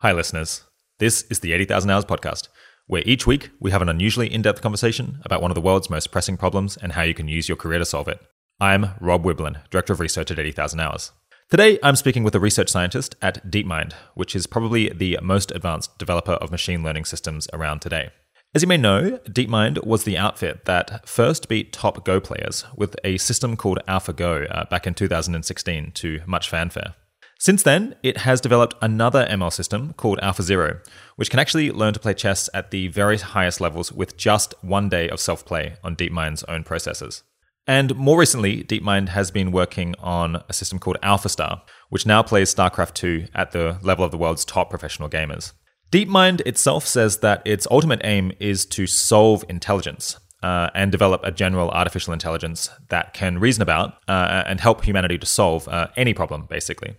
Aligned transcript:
Hi, 0.00 0.12
listeners. 0.12 0.62
This 1.00 1.22
is 1.22 1.40
the 1.40 1.52
80,000 1.52 1.90
Hours 1.90 2.04
Podcast, 2.04 2.46
where 2.86 3.02
each 3.04 3.26
week 3.26 3.50
we 3.58 3.72
have 3.72 3.82
an 3.82 3.88
unusually 3.88 4.32
in 4.32 4.42
depth 4.42 4.62
conversation 4.62 5.20
about 5.24 5.42
one 5.42 5.50
of 5.50 5.56
the 5.56 5.60
world's 5.60 5.90
most 5.90 6.12
pressing 6.12 6.36
problems 6.36 6.76
and 6.76 6.92
how 6.92 7.02
you 7.02 7.14
can 7.14 7.26
use 7.26 7.48
your 7.48 7.56
career 7.56 7.80
to 7.80 7.84
solve 7.84 8.06
it. 8.06 8.20
I'm 8.60 8.90
Rob 9.00 9.24
Wiblin, 9.24 9.56
Director 9.70 9.94
of 9.94 9.98
Research 9.98 10.30
at 10.30 10.38
80,000 10.38 10.78
Hours. 10.78 11.10
Today, 11.50 11.80
I'm 11.82 11.96
speaking 11.96 12.22
with 12.22 12.36
a 12.36 12.38
research 12.38 12.68
scientist 12.68 13.16
at 13.20 13.50
DeepMind, 13.50 13.92
which 14.14 14.36
is 14.36 14.46
probably 14.46 14.88
the 14.90 15.18
most 15.20 15.50
advanced 15.50 15.98
developer 15.98 16.34
of 16.34 16.52
machine 16.52 16.84
learning 16.84 17.04
systems 17.04 17.48
around 17.52 17.80
today. 17.80 18.10
As 18.54 18.62
you 18.62 18.68
may 18.68 18.76
know, 18.76 19.18
DeepMind 19.28 19.84
was 19.84 20.04
the 20.04 20.16
outfit 20.16 20.64
that 20.66 21.08
first 21.08 21.48
beat 21.48 21.72
top 21.72 22.04
Go 22.04 22.20
players 22.20 22.64
with 22.76 22.94
a 23.02 23.18
system 23.18 23.56
called 23.56 23.80
AlphaGo 23.88 24.46
uh, 24.48 24.64
back 24.66 24.86
in 24.86 24.94
2016 24.94 25.90
to 25.90 26.20
much 26.24 26.48
fanfare. 26.48 26.94
Since 27.40 27.62
then, 27.62 27.94
it 28.02 28.18
has 28.18 28.40
developed 28.40 28.74
another 28.82 29.24
ML 29.30 29.52
system 29.52 29.92
called 29.92 30.18
AlphaZero, 30.20 30.84
which 31.14 31.30
can 31.30 31.38
actually 31.38 31.70
learn 31.70 31.94
to 31.94 32.00
play 32.00 32.12
chess 32.12 32.50
at 32.52 32.72
the 32.72 32.88
very 32.88 33.16
highest 33.16 33.60
levels 33.60 33.92
with 33.92 34.16
just 34.16 34.54
one 34.60 34.88
day 34.88 35.08
of 35.08 35.20
self 35.20 35.44
play 35.44 35.76
on 35.84 35.94
DeepMind's 35.94 36.42
own 36.44 36.64
processors. 36.64 37.22
And 37.64 37.94
more 37.96 38.18
recently, 38.18 38.64
DeepMind 38.64 39.10
has 39.10 39.30
been 39.30 39.52
working 39.52 39.94
on 40.00 40.42
a 40.48 40.52
system 40.52 40.80
called 40.80 40.96
AlphaStar, 41.02 41.60
which 41.90 42.06
now 42.06 42.22
plays 42.24 42.52
StarCraft 42.52 42.94
2 42.94 43.26
at 43.34 43.52
the 43.52 43.78
level 43.82 44.04
of 44.04 44.10
the 44.10 44.18
world's 44.18 44.44
top 44.44 44.70
professional 44.70 45.08
gamers. 45.08 45.52
DeepMind 45.92 46.40
itself 46.46 46.86
says 46.86 47.18
that 47.18 47.42
its 47.46 47.68
ultimate 47.70 48.00
aim 48.02 48.32
is 48.40 48.66
to 48.66 48.86
solve 48.86 49.44
intelligence 49.48 50.18
uh, 50.42 50.70
and 50.74 50.90
develop 50.90 51.20
a 51.24 51.30
general 51.30 51.70
artificial 51.70 52.12
intelligence 52.12 52.70
that 52.88 53.12
can 53.14 53.38
reason 53.38 53.62
about 53.62 53.94
uh, 54.08 54.42
and 54.46 54.60
help 54.60 54.84
humanity 54.84 55.18
to 55.18 55.26
solve 55.26 55.68
uh, 55.68 55.88
any 55.96 56.14
problem, 56.14 56.46
basically. 56.48 56.96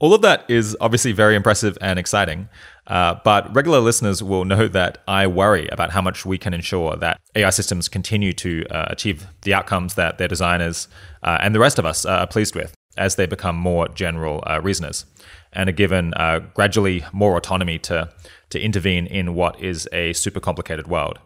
All 0.00 0.14
of 0.14 0.22
that 0.22 0.48
is 0.48 0.74
obviously 0.80 1.12
very 1.12 1.36
impressive 1.36 1.76
and 1.82 1.98
exciting, 1.98 2.48
uh, 2.86 3.16
but 3.22 3.54
regular 3.54 3.80
listeners 3.80 4.22
will 4.22 4.46
know 4.46 4.66
that 4.66 4.96
I 5.06 5.26
worry 5.26 5.68
about 5.68 5.90
how 5.90 6.00
much 6.00 6.24
we 6.24 6.38
can 6.38 6.54
ensure 6.54 6.96
that 6.96 7.20
AI 7.36 7.50
systems 7.50 7.86
continue 7.86 8.32
to 8.32 8.64
uh, 8.70 8.86
achieve 8.88 9.26
the 9.42 9.52
outcomes 9.52 9.94
that 9.94 10.16
their 10.16 10.26
designers 10.26 10.88
uh, 11.22 11.36
and 11.42 11.54
the 11.54 11.60
rest 11.60 11.78
of 11.78 11.84
us 11.84 12.06
are 12.06 12.26
pleased 12.26 12.54
with 12.54 12.74
as 12.96 13.16
they 13.16 13.26
become 13.26 13.56
more 13.56 13.88
general 13.88 14.42
uh, 14.46 14.58
reasoners 14.62 15.04
and 15.52 15.68
are 15.68 15.72
given 15.72 16.14
uh, 16.14 16.40
gradually 16.54 17.04
more 17.12 17.36
autonomy 17.36 17.78
to, 17.78 18.08
to 18.48 18.58
intervene 18.58 19.06
in 19.06 19.34
what 19.34 19.60
is 19.60 19.86
a 19.92 20.14
super 20.14 20.40
complicated 20.40 20.86
world. 20.86 21.18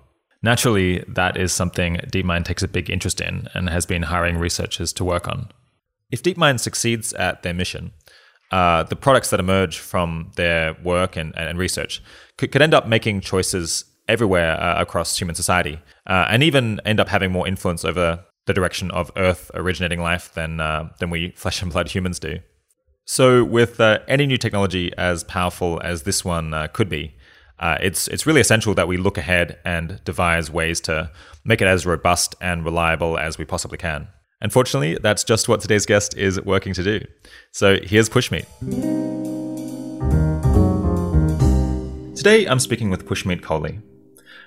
Naturally, 0.43 1.05
that 1.07 1.37
is 1.37 1.53
something 1.53 1.97
DeepMind 2.09 2.45
takes 2.45 2.63
a 2.65 2.69
big 2.69 2.91
interest 2.91 3.21
in 3.21 3.49
and 3.55 3.71
has 3.71 3.87
been 3.87 4.03
hiring 4.03 4.37
researchers 4.37 4.93
to 4.95 5.05
work 5.05 5.29
on. 5.29 5.49
If 6.11 6.23
DeepMind 6.23 6.61
succeeds 6.61 7.13
at 7.15 7.43
their 7.43 7.55
mission, 7.55 7.93
uh, 8.55 8.85
the 8.85 8.95
products 8.95 9.31
that 9.31 9.41
emerge 9.41 9.79
from 9.79 10.31
their 10.37 10.77
work 10.85 11.17
and, 11.17 11.37
and 11.37 11.59
research 11.59 12.01
could, 12.39 12.53
could 12.53 12.63
end 12.63 12.73
up 12.73 12.87
making 12.87 13.21
choices 13.21 13.85
everywhere 14.07 14.53
uh, 14.61 14.81
across 14.81 15.19
human 15.19 15.35
society 15.35 15.81
uh, 16.07 16.27
and 16.31 16.41
even 16.45 16.81
end 16.85 17.01
up 17.01 17.09
having 17.09 17.33
more 17.33 17.49
influence 17.49 17.85
over 17.85 18.25
the 18.47 18.55
direction 18.55 18.93
of 18.93 19.11
Earth 19.17 19.51
originating 19.55 20.01
life 20.01 20.33
than, 20.35 20.61
uh, 20.61 20.89
than 21.01 21.11
we 21.11 21.31
flesh 21.37 21.63
and 21.63 21.73
blood 21.73 21.91
humans 21.91 22.21
do. 22.21 22.39
So, 23.07 23.43
with 23.43 23.81
uh, 23.81 23.99
any 24.07 24.25
new 24.25 24.39
technology 24.39 24.93
as 24.97 25.25
powerful 25.25 25.81
as 25.83 26.05
this 26.05 26.25
one 26.25 26.55
could 26.73 26.89
be, 26.89 27.17
it's, 27.61 28.07
it's 28.07 28.25
really 28.25 28.41
essential 28.41 28.73
that 28.75 28.87
we 28.87 28.97
look 28.97 29.19
ahead 29.19 29.59
and 29.65 30.01
devise 30.05 30.49
ways 30.49 30.81
to 30.83 31.11
make 31.45 31.61
it 31.61 31.67
as 31.67 31.85
robust 31.87 32.37
and 32.41 32.65
reliable 32.65 33.19
as 33.19 33.37
we 33.37 33.45
possibly 33.45 33.79
can. 33.79 34.07
Unfortunately, 34.41 34.99
that's 35.01 35.25
just 35.25 35.49
what 35.49 35.61
today's 35.61 35.87
guest 35.87 36.17
is 36.17 36.41
working 36.43 36.75
to 36.75 36.83
do. 36.83 37.01
So 37.53 37.79
here's 37.83 38.09
Pushmeet. 38.09 38.47
Today, 42.17 42.47
I'm 42.47 42.61
speaking 42.61 42.91
with 42.91 43.07
Pushmeet 43.07 43.41
Kohli. 43.41 43.83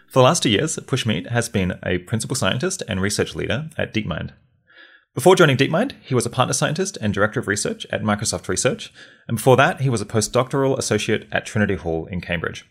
For 0.08 0.20
the 0.20 0.24
last 0.24 0.44
two 0.44 0.50
years, 0.50 0.78
Pushmeet 0.78 1.30
has 1.30 1.50
been 1.50 1.78
a 1.84 1.98
principal 2.00 2.36
scientist 2.36 2.82
and 2.88 3.02
research 3.02 3.36
leader 3.36 3.70
at 3.78 3.94
DeepMind. 3.94 4.32
Before 5.14 5.36
joining 5.36 5.58
DeepMind, 5.58 5.94
he 6.02 6.16
was 6.16 6.26
a 6.26 6.30
partner 6.30 6.54
scientist 6.54 6.98
and 7.02 7.14
director 7.14 7.40
of 7.40 7.48
research 7.48 7.86
at 7.92 8.04
Microsoft 8.04 8.48
Research, 8.48 8.94
and 9.28 9.38
before 9.38 9.58
that, 9.58 9.82
he 9.82 9.90
was 9.90 10.00
a 10.00 10.06
postdoctoral 10.06 10.78
associate 10.78 11.28
at 11.32 11.46
Trinity 11.46 11.76
Hall 11.76 12.06
in 12.06 12.22
Cambridge. 12.22 12.66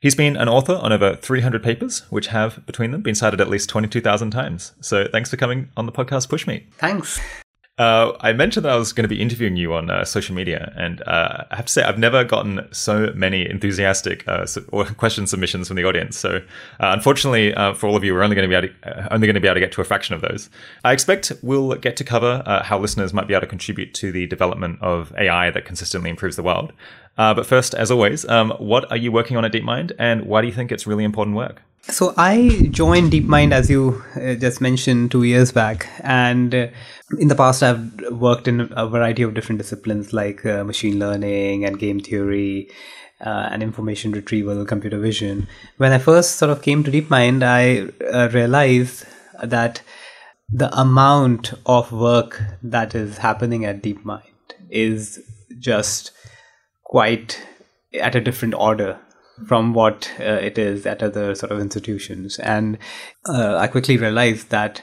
He's 0.00 0.14
been 0.14 0.36
an 0.36 0.48
author 0.48 0.74
on 0.74 0.92
over 0.92 1.16
300 1.16 1.62
papers, 1.62 2.00
which 2.10 2.26
have, 2.28 2.64
between 2.66 2.90
them, 2.90 3.00
been 3.00 3.14
cited 3.14 3.40
at 3.40 3.48
least 3.48 3.68
22,000 3.70 4.30
times. 4.30 4.72
So 4.80 5.06
thanks 5.10 5.30
for 5.30 5.36
coming 5.36 5.70
on 5.76 5.86
the 5.86 5.92
podcast, 5.92 6.28
Pushmeet. 6.28 6.64
Thanks. 6.74 7.18
Uh, 7.78 8.16
I 8.20 8.32
mentioned 8.32 8.64
that 8.64 8.72
I 8.72 8.76
was 8.76 8.94
going 8.94 9.04
to 9.04 9.14
be 9.14 9.20
interviewing 9.20 9.56
you 9.56 9.74
on 9.74 9.90
uh, 9.90 10.06
social 10.06 10.34
media, 10.34 10.72
and 10.76 11.02
uh, 11.06 11.44
I 11.50 11.56
have 11.56 11.66
to 11.66 11.72
say 11.72 11.82
I've 11.82 11.98
never 11.98 12.24
gotten 12.24 12.66
so 12.72 13.12
many 13.14 13.46
enthusiastic 13.46 14.26
uh, 14.26 14.46
or 14.72 14.84
question 14.96 15.26
submissions 15.26 15.68
from 15.68 15.76
the 15.76 15.84
audience. 15.84 16.16
So, 16.16 16.36
uh, 16.36 16.40
unfortunately, 16.80 17.52
for 17.74 17.86
all 17.86 17.94
of 17.94 18.02
you, 18.02 18.14
we're 18.14 18.22
only 18.22 18.34
going 18.34 18.48
to 18.48 18.60
be 18.60 18.66
able 18.66 18.74
to, 18.74 19.12
only 19.12 19.26
going 19.26 19.34
to 19.34 19.40
be 19.40 19.48
able 19.48 19.56
to 19.56 19.60
get 19.60 19.72
to 19.72 19.82
a 19.82 19.84
fraction 19.84 20.14
of 20.14 20.22
those. 20.22 20.48
I 20.84 20.92
expect 20.92 21.30
we'll 21.42 21.74
get 21.74 21.98
to 21.98 22.04
cover 22.04 22.42
how 22.64 22.78
listeners 22.78 23.12
might 23.12 23.28
be 23.28 23.34
able 23.34 23.42
to 23.42 23.46
contribute 23.46 23.92
to 23.94 24.10
the 24.10 24.26
development 24.26 24.80
of 24.80 25.12
AI 25.18 25.50
that 25.50 25.66
consistently 25.66 26.08
improves 26.08 26.36
the 26.36 26.42
world. 26.42 26.72
but 27.16 27.44
first, 27.44 27.74
as 27.74 27.90
always, 27.90 28.26
um, 28.26 28.52
what 28.58 28.90
are 28.90 28.96
you 28.96 29.12
working 29.12 29.36
on 29.36 29.44
at 29.44 29.52
DeepMind, 29.52 29.92
and 29.98 30.24
why 30.24 30.40
do 30.40 30.46
you 30.46 30.54
think 30.54 30.72
it's 30.72 30.86
really 30.86 31.04
important 31.04 31.36
work? 31.36 31.60
So 31.88 32.12
I 32.16 32.68
joined 32.72 33.12
DeepMind, 33.12 33.52
as 33.52 33.70
you 33.70 34.02
uh, 34.16 34.34
just 34.34 34.60
mentioned, 34.60 35.12
two 35.12 35.22
years 35.22 35.52
back, 35.52 35.88
and 36.00 36.52
uh, 36.52 36.66
in 37.18 37.28
the 37.28 37.36
past 37.36 37.62
I've 37.62 37.92
worked 38.10 38.48
in 38.48 38.72
a 38.76 38.88
variety 38.88 39.22
of 39.22 39.34
different 39.34 39.60
disciplines 39.60 40.12
like 40.12 40.44
uh, 40.44 40.64
machine 40.64 40.98
learning 40.98 41.64
and 41.64 41.78
game 41.78 42.00
theory. 42.00 42.70
Uh, 43.18 43.48
and 43.50 43.62
information 43.62 44.12
retrieval, 44.12 44.62
computer 44.66 44.98
vision. 44.98 45.48
When 45.78 45.90
I 45.90 45.96
first 45.96 46.36
sort 46.36 46.50
of 46.50 46.60
came 46.60 46.84
to 46.84 46.90
DeepMind, 46.90 47.42
I 47.42 47.88
uh, 48.04 48.28
realized 48.28 49.06
that 49.42 49.80
the 50.50 50.68
amount 50.78 51.54
of 51.64 51.92
work 51.92 52.42
that 52.62 52.94
is 52.94 53.16
happening 53.16 53.64
at 53.64 53.82
DeepMind 53.82 54.20
is 54.68 55.18
just 55.58 56.12
quite 56.84 57.40
at 57.98 58.14
a 58.14 58.20
different 58.20 58.52
order 58.52 58.98
from 59.46 59.74
what 59.74 60.10
uh, 60.18 60.24
it 60.24 60.58
is 60.58 60.86
at 60.86 61.02
other 61.02 61.34
sort 61.34 61.52
of 61.52 61.60
institutions. 61.60 62.38
And 62.38 62.78
uh, 63.28 63.56
I 63.56 63.66
quickly 63.66 63.96
realized 63.96 64.50
that 64.50 64.82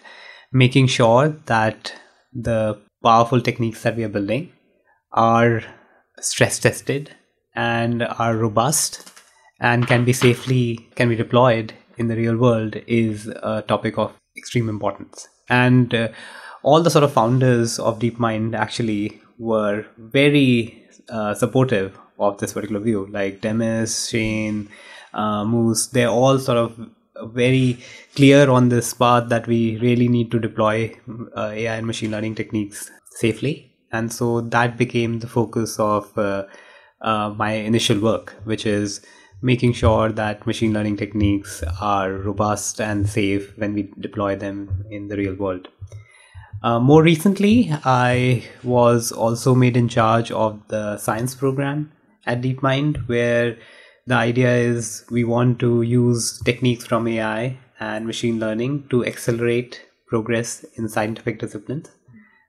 making 0.51 0.87
sure 0.87 1.29
that 1.45 1.93
the 2.33 2.79
powerful 3.03 3.41
techniques 3.41 3.83
that 3.83 3.95
we 3.95 4.03
are 4.03 4.09
building 4.09 4.51
are 5.11 5.63
stress 6.19 6.59
tested 6.59 7.11
and 7.55 8.03
are 8.03 8.35
robust 8.35 9.09
and 9.59 9.87
can 9.87 10.05
be 10.05 10.13
safely 10.13 10.89
can 10.95 11.09
be 11.09 11.15
deployed 11.15 11.73
in 11.97 12.07
the 12.07 12.15
real 12.15 12.37
world 12.37 12.75
is 12.87 13.27
a 13.27 13.63
topic 13.67 13.97
of 13.97 14.15
extreme 14.37 14.69
importance 14.69 15.27
and 15.49 15.93
uh, 15.93 16.07
all 16.63 16.81
the 16.81 16.89
sort 16.89 17.03
of 17.03 17.13
founders 17.13 17.77
of 17.77 17.99
deepmind 17.99 18.55
actually 18.55 19.21
were 19.37 19.85
very 19.97 20.83
uh, 21.09 21.33
supportive 21.33 21.99
of 22.19 22.37
this 22.37 22.53
particular 22.53 22.79
view. 22.79 23.07
Like 23.11 23.41
Demis, 23.41 24.09
Shane, 24.09 24.69
uh, 25.13 25.45
Moose, 25.45 25.87
they're 25.87 26.09
all 26.09 26.39
sort 26.39 26.57
of 26.57 26.89
very 27.33 27.79
clear 28.15 28.49
on 28.49 28.69
this 28.69 28.93
path 28.93 29.29
that 29.29 29.47
we 29.47 29.77
really 29.77 30.07
need 30.07 30.31
to 30.31 30.39
deploy 30.39 30.93
uh, 31.35 31.51
AI 31.53 31.75
and 31.75 31.87
machine 31.87 32.11
learning 32.11 32.35
techniques 32.35 32.89
safely. 33.11 33.71
And 33.91 34.11
so 34.11 34.41
that 34.41 34.77
became 34.77 35.19
the 35.19 35.27
focus 35.27 35.79
of 35.79 36.17
uh, 36.17 36.45
uh, 37.01 37.29
my 37.29 37.51
initial 37.51 37.99
work, 37.99 38.35
which 38.43 38.65
is 38.65 39.01
making 39.41 39.73
sure 39.73 40.11
that 40.11 40.47
machine 40.47 40.73
learning 40.73 40.97
techniques 40.97 41.63
are 41.81 42.13
robust 42.13 42.79
and 42.79 43.07
safe 43.07 43.53
when 43.57 43.73
we 43.73 43.91
deploy 43.99 44.35
them 44.35 44.85
in 44.89 45.09
the 45.09 45.17
real 45.17 45.35
world. 45.35 45.67
Uh, 46.63 46.79
more 46.79 47.03
recently, 47.03 47.69
I 47.83 48.43
was 48.63 49.11
also 49.11 49.53
made 49.53 49.75
in 49.75 49.89
charge 49.89 50.31
of 50.31 50.65
the 50.69 50.97
science 50.97 51.35
program 51.35 51.91
at 52.25 52.41
DeepMind, 52.41 53.07
where 53.07 53.57
the 54.05 54.15
idea 54.15 54.53
is 54.55 55.05
we 55.09 55.23
want 55.23 55.59
to 55.59 55.81
use 55.81 56.41
techniques 56.43 56.85
from 56.85 57.07
AI 57.07 57.57
and 57.79 58.05
machine 58.05 58.39
learning 58.39 58.87
to 58.89 59.05
accelerate 59.05 59.85
progress 60.07 60.63
in 60.75 60.87
scientific 60.89 61.39
disciplines. 61.39 61.89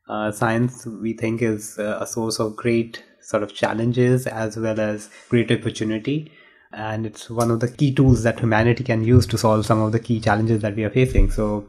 Uh, 0.09 0.31
science, 0.31 0.87
we 0.87 1.15
think, 1.15 1.43
is 1.43 1.79
uh, 1.79 1.99
a 2.01 2.07
source 2.07 2.39
of 2.39 2.57
great 2.57 3.03
sort 3.21 3.43
of 3.43 3.55
challenges 3.55 4.27
as 4.27 4.57
well 4.57 4.79
as 4.79 5.09
great 5.29 5.51
opportunity. 5.51 6.31
And 6.73 7.07
it's 7.07 7.31
one 7.31 7.51
of 7.51 7.61
the 7.61 7.69
key 7.69 7.95
tools 7.95 8.23
that 8.25 8.41
humanity 8.41 8.85
can 8.85 9.05
use 9.05 9.27
to 9.29 9.39
solve 9.39 9.65
some 9.65 9.81
of 9.81 9.93
the 9.93 10.01
key 10.01 10.21
challenges 10.21 10.61
that 10.63 10.77
we 10.77 10.85
are 10.85 10.91
facing. 10.91 11.31
So, 11.31 11.69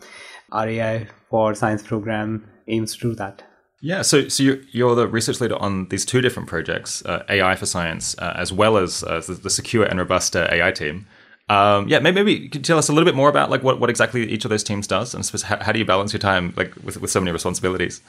our 0.52 0.68
AI 0.68 1.08
for 1.30 1.54
Science 1.56 1.84
program 1.84 2.50
aims 2.68 2.96
to 2.98 3.10
do 3.10 3.16
that. 3.16 3.44
Yeah, 3.82 4.02
so 4.02 4.28
so 4.30 4.42
you're, 4.44 4.58
you're 4.72 4.96
the 4.96 5.08
research 5.08 5.42
leader 5.42 5.58
on 5.58 5.90
these 5.90 6.06
two 6.06 6.22
different 6.22 6.48
projects, 6.50 7.06
uh, 7.06 7.24
AI 7.30 7.56
for 7.56 7.66
Science, 7.66 8.18
uh, 8.18 8.34
as 8.36 8.52
well 8.52 8.78
as 8.78 9.04
uh, 9.04 9.22
the, 9.26 9.34
the, 9.34 9.50
secure 9.50 9.84
and 9.86 10.00
robust 10.00 10.36
uh, 10.36 10.48
AI 10.52 10.72
team. 10.72 11.08
Um, 11.50 11.88
yeah, 11.88 12.00
maybe, 12.00 12.16
maybe 12.16 12.34
you 12.34 12.50
could 12.50 12.64
tell 12.64 12.78
us 12.78 12.90
a 12.90 12.94
little 12.94 13.06
bit 13.06 13.16
more 13.16 13.30
about 13.30 13.52
like 13.52 13.64
what, 13.64 13.80
what 13.80 13.90
exactly 13.90 14.28
each 14.28 14.46
of 14.46 14.50
those 14.50 14.64
teams 14.64 14.88
does, 14.88 15.14
and 15.14 15.30
how, 15.42 15.64
how 15.64 15.72
do 15.72 15.80
you 15.80 15.86
balance 15.86 16.14
your 16.14 16.20
time 16.20 16.54
like 16.56 16.74
with, 16.84 17.00
with 17.00 17.12
so 17.12 17.20
many 17.20 17.32
responsibilities? 17.32 18.02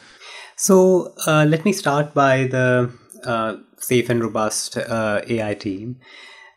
So 0.57 1.13
uh, 1.27 1.45
let 1.47 1.65
me 1.65 1.73
start 1.73 2.15
by 2.15 2.45
the 2.45 2.91
uh, 3.25 3.57
safe 3.77 4.09
and 4.09 4.23
robust 4.23 4.79
AI 4.79 5.55
team. 5.55 5.99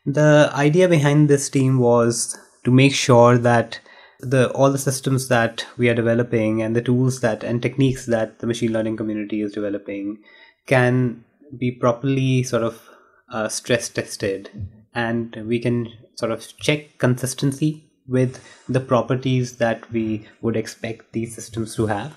The 0.05 0.49
idea 0.53 0.87
behind 0.87 1.29
this 1.29 1.49
team 1.49 1.79
was 1.79 2.37
to 2.63 2.71
make 2.71 2.93
sure 2.93 3.37
that 3.37 3.79
the 4.19 4.51
all 4.51 4.71
the 4.71 4.77
systems 4.77 5.27
that 5.29 5.65
we 5.77 5.89
are 5.89 5.95
developing 5.95 6.61
and 6.61 6.75
the 6.75 6.81
tools 6.81 7.21
that 7.21 7.43
and 7.43 7.61
techniques 7.61 8.05
that 8.05 8.39
the 8.39 8.47
machine 8.47 8.73
learning 8.73 8.97
community 8.97 9.41
is 9.41 9.53
developing 9.53 10.17
can 10.65 11.23
be 11.57 11.71
properly 11.71 12.43
sort 12.43 12.63
of 12.63 12.89
uh, 13.31 13.47
stress 13.47 13.89
tested. 13.89 14.49
And 14.93 15.35
we 15.47 15.59
can 15.59 15.91
sort 16.15 16.31
of 16.31 16.45
check 16.57 16.97
consistency 16.97 17.83
with 18.07 18.43
the 18.67 18.79
properties 18.79 19.57
that 19.57 19.89
we 19.91 20.27
would 20.41 20.57
expect 20.57 21.13
these 21.13 21.33
systems 21.33 21.75
to 21.75 21.85
have. 21.87 22.15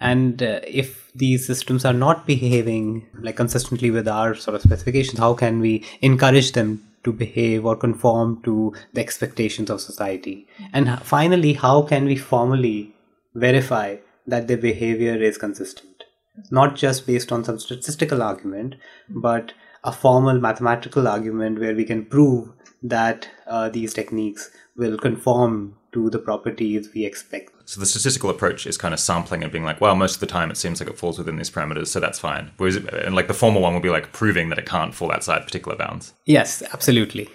And 0.00 0.42
uh, 0.42 0.60
if 0.66 1.12
these 1.14 1.46
systems 1.46 1.84
are 1.84 1.92
not 1.92 2.26
behaving 2.26 3.06
like 3.20 3.36
consistently 3.36 3.90
with 3.90 4.08
our 4.08 4.34
sort 4.34 4.54
of 4.54 4.62
specifications 4.62 5.18
how 5.18 5.32
can 5.32 5.60
we 5.60 5.84
encourage 6.02 6.52
them 6.52 6.85
to 7.06 7.12
behave 7.12 7.64
or 7.64 7.76
conform 7.76 8.42
to 8.42 8.74
the 8.92 9.00
expectations 9.00 9.70
of 9.70 9.80
society. 9.80 10.46
And 10.72 11.00
finally 11.02 11.54
how 11.54 11.82
can 11.82 12.04
we 12.04 12.16
formally 12.16 12.94
verify 13.34 13.96
that 14.26 14.48
their 14.48 14.58
behavior 14.58 15.14
is 15.14 15.38
consistent? 15.38 16.04
Not 16.50 16.76
just 16.76 17.06
based 17.06 17.32
on 17.32 17.44
some 17.44 17.58
statistical 17.58 18.22
argument 18.22 18.76
but 19.08 19.52
a 19.84 19.92
formal 19.92 20.40
mathematical 20.40 21.08
argument 21.08 21.60
where 21.60 21.74
we 21.74 21.84
can 21.84 22.04
prove 22.04 22.48
that 22.82 23.28
uh, 23.46 23.68
these 23.68 23.94
techniques 23.94 24.50
will 24.76 24.98
conform 24.98 25.76
to 25.96 26.10
the 26.10 26.18
properties 26.18 26.90
we 26.94 27.06
expect. 27.06 27.50
So 27.64 27.80
the 27.80 27.86
statistical 27.86 28.28
approach 28.28 28.66
is 28.66 28.76
kind 28.76 28.92
of 28.92 29.00
sampling 29.00 29.42
and 29.42 29.50
being 29.50 29.64
like, 29.64 29.80
well, 29.80 29.96
most 29.96 30.14
of 30.14 30.20
the 30.20 30.26
time 30.26 30.50
it 30.50 30.58
seems 30.58 30.78
like 30.78 30.90
it 30.90 30.98
falls 30.98 31.16
within 31.16 31.36
these 31.36 31.48
parameters, 31.50 31.86
so 31.86 32.00
that's 32.00 32.18
fine. 32.18 32.50
Whereas, 32.58 32.76
and 32.76 33.14
like 33.14 33.28
the 33.28 33.34
formal 33.34 33.62
one 33.62 33.72
will 33.72 33.80
be 33.80 33.88
like 33.88 34.12
proving 34.12 34.50
that 34.50 34.58
it 34.58 34.66
can't 34.66 34.94
fall 34.94 35.10
outside 35.10 35.42
particular 35.42 35.74
bounds. 35.74 36.12
Yes, 36.26 36.62
absolutely. 36.74 37.30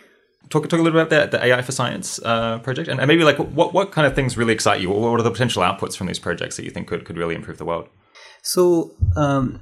Talk, 0.50 0.70
talk 0.70 0.80
a 0.80 0.84
little 0.84 1.00
bit 1.00 1.08
about 1.08 1.32
the, 1.32 1.38
the 1.38 1.44
AI 1.44 1.64
for 1.64 1.72
Science 1.72 2.20
uh, 2.24 2.60
project, 2.60 2.88
and, 2.88 3.00
and 3.00 3.08
maybe 3.08 3.24
like 3.24 3.38
what 3.38 3.74
what 3.74 3.92
kind 3.92 4.06
of 4.06 4.14
things 4.14 4.38
really 4.38 4.54
excite 4.54 4.80
you? 4.80 4.92
What 4.92 5.20
are 5.20 5.24
the 5.24 5.32
potential 5.32 5.64
outputs 5.64 5.98
from 5.98 6.06
these 6.06 6.20
projects 6.20 6.56
that 6.58 6.66
you 6.66 6.72
think 6.72 6.88
could, 6.88 7.04
could 7.04 7.18
really 7.18 7.36
improve 7.36 7.58
the 7.58 7.66
world? 7.66 7.88
So 8.44 8.92
um, 9.16 9.60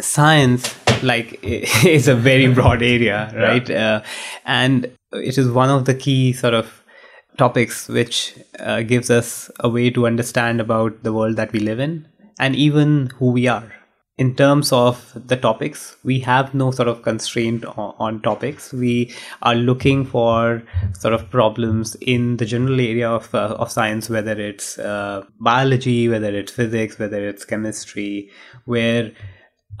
science 0.00 0.74
like 1.02 1.38
is 1.84 2.08
a 2.08 2.14
very 2.14 2.52
broad 2.52 2.82
area 2.82 3.32
right 3.34 3.68
yeah. 3.68 3.96
uh, 3.96 4.02
and 4.46 4.86
it 5.12 5.36
is 5.36 5.50
one 5.50 5.68
of 5.68 5.84
the 5.84 5.94
key 5.94 6.32
sort 6.32 6.54
of 6.54 6.81
topics 7.38 7.88
which 7.88 8.34
uh, 8.60 8.82
gives 8.82 9.10
us 9.10 9.50
a 9.60 9.68
way 9.68 9.90
to 9.90 10.06
understand 10.06 10.60
about 10.60 11.02
the 11.02 11.12
world 11.12 11.36
that 11.36 11.52
we 11.52 11.60
live 11.60 11.80
in 11.80 12.06
and 12.38 12.54
even 12.56 13.10
who 13.18 13.30
we 13.30 13.46
are. 13.46 13.72
In 14.18 14.36
terms 14.36 14.72
of 14.72 15.12
the 15.14 15.36
topics 15.36 15.96
we 16.04 16.20
have 16.20 16.54
no 16.54 16.70
sort 16.70 16.88
of 16.88 17.02
constraint 17.02 17.64
on, 17.64 17.94
on, 17.98 18.20
topics. 18.20 18.72
We 18.72 19.12
are 19.40 19.54
looking 19.54 20.04
for 20.04 20.62
sort 20.92 21.14
of 21.14 21.30
problems 21.30 21.96
in 21.96 22.36
the 22.36 22.44
general 22.44 22.78
area 22.78 23.10
of, 23.10 23.34
uh, 23.34 23.56
of 23.58 23.72
science 23.72 24.10
whether 24.10 24.38
it's 24.38 24.78
uh, 24.78 25.24
biology 25.40 26.08
whether 26.08 26.32
it's 26.32 26.52
physics 26.52 26.98
whether 26.98 27.26
it's 27.26 27.44
chemistry 27.44 28.30
where 28.66 29.12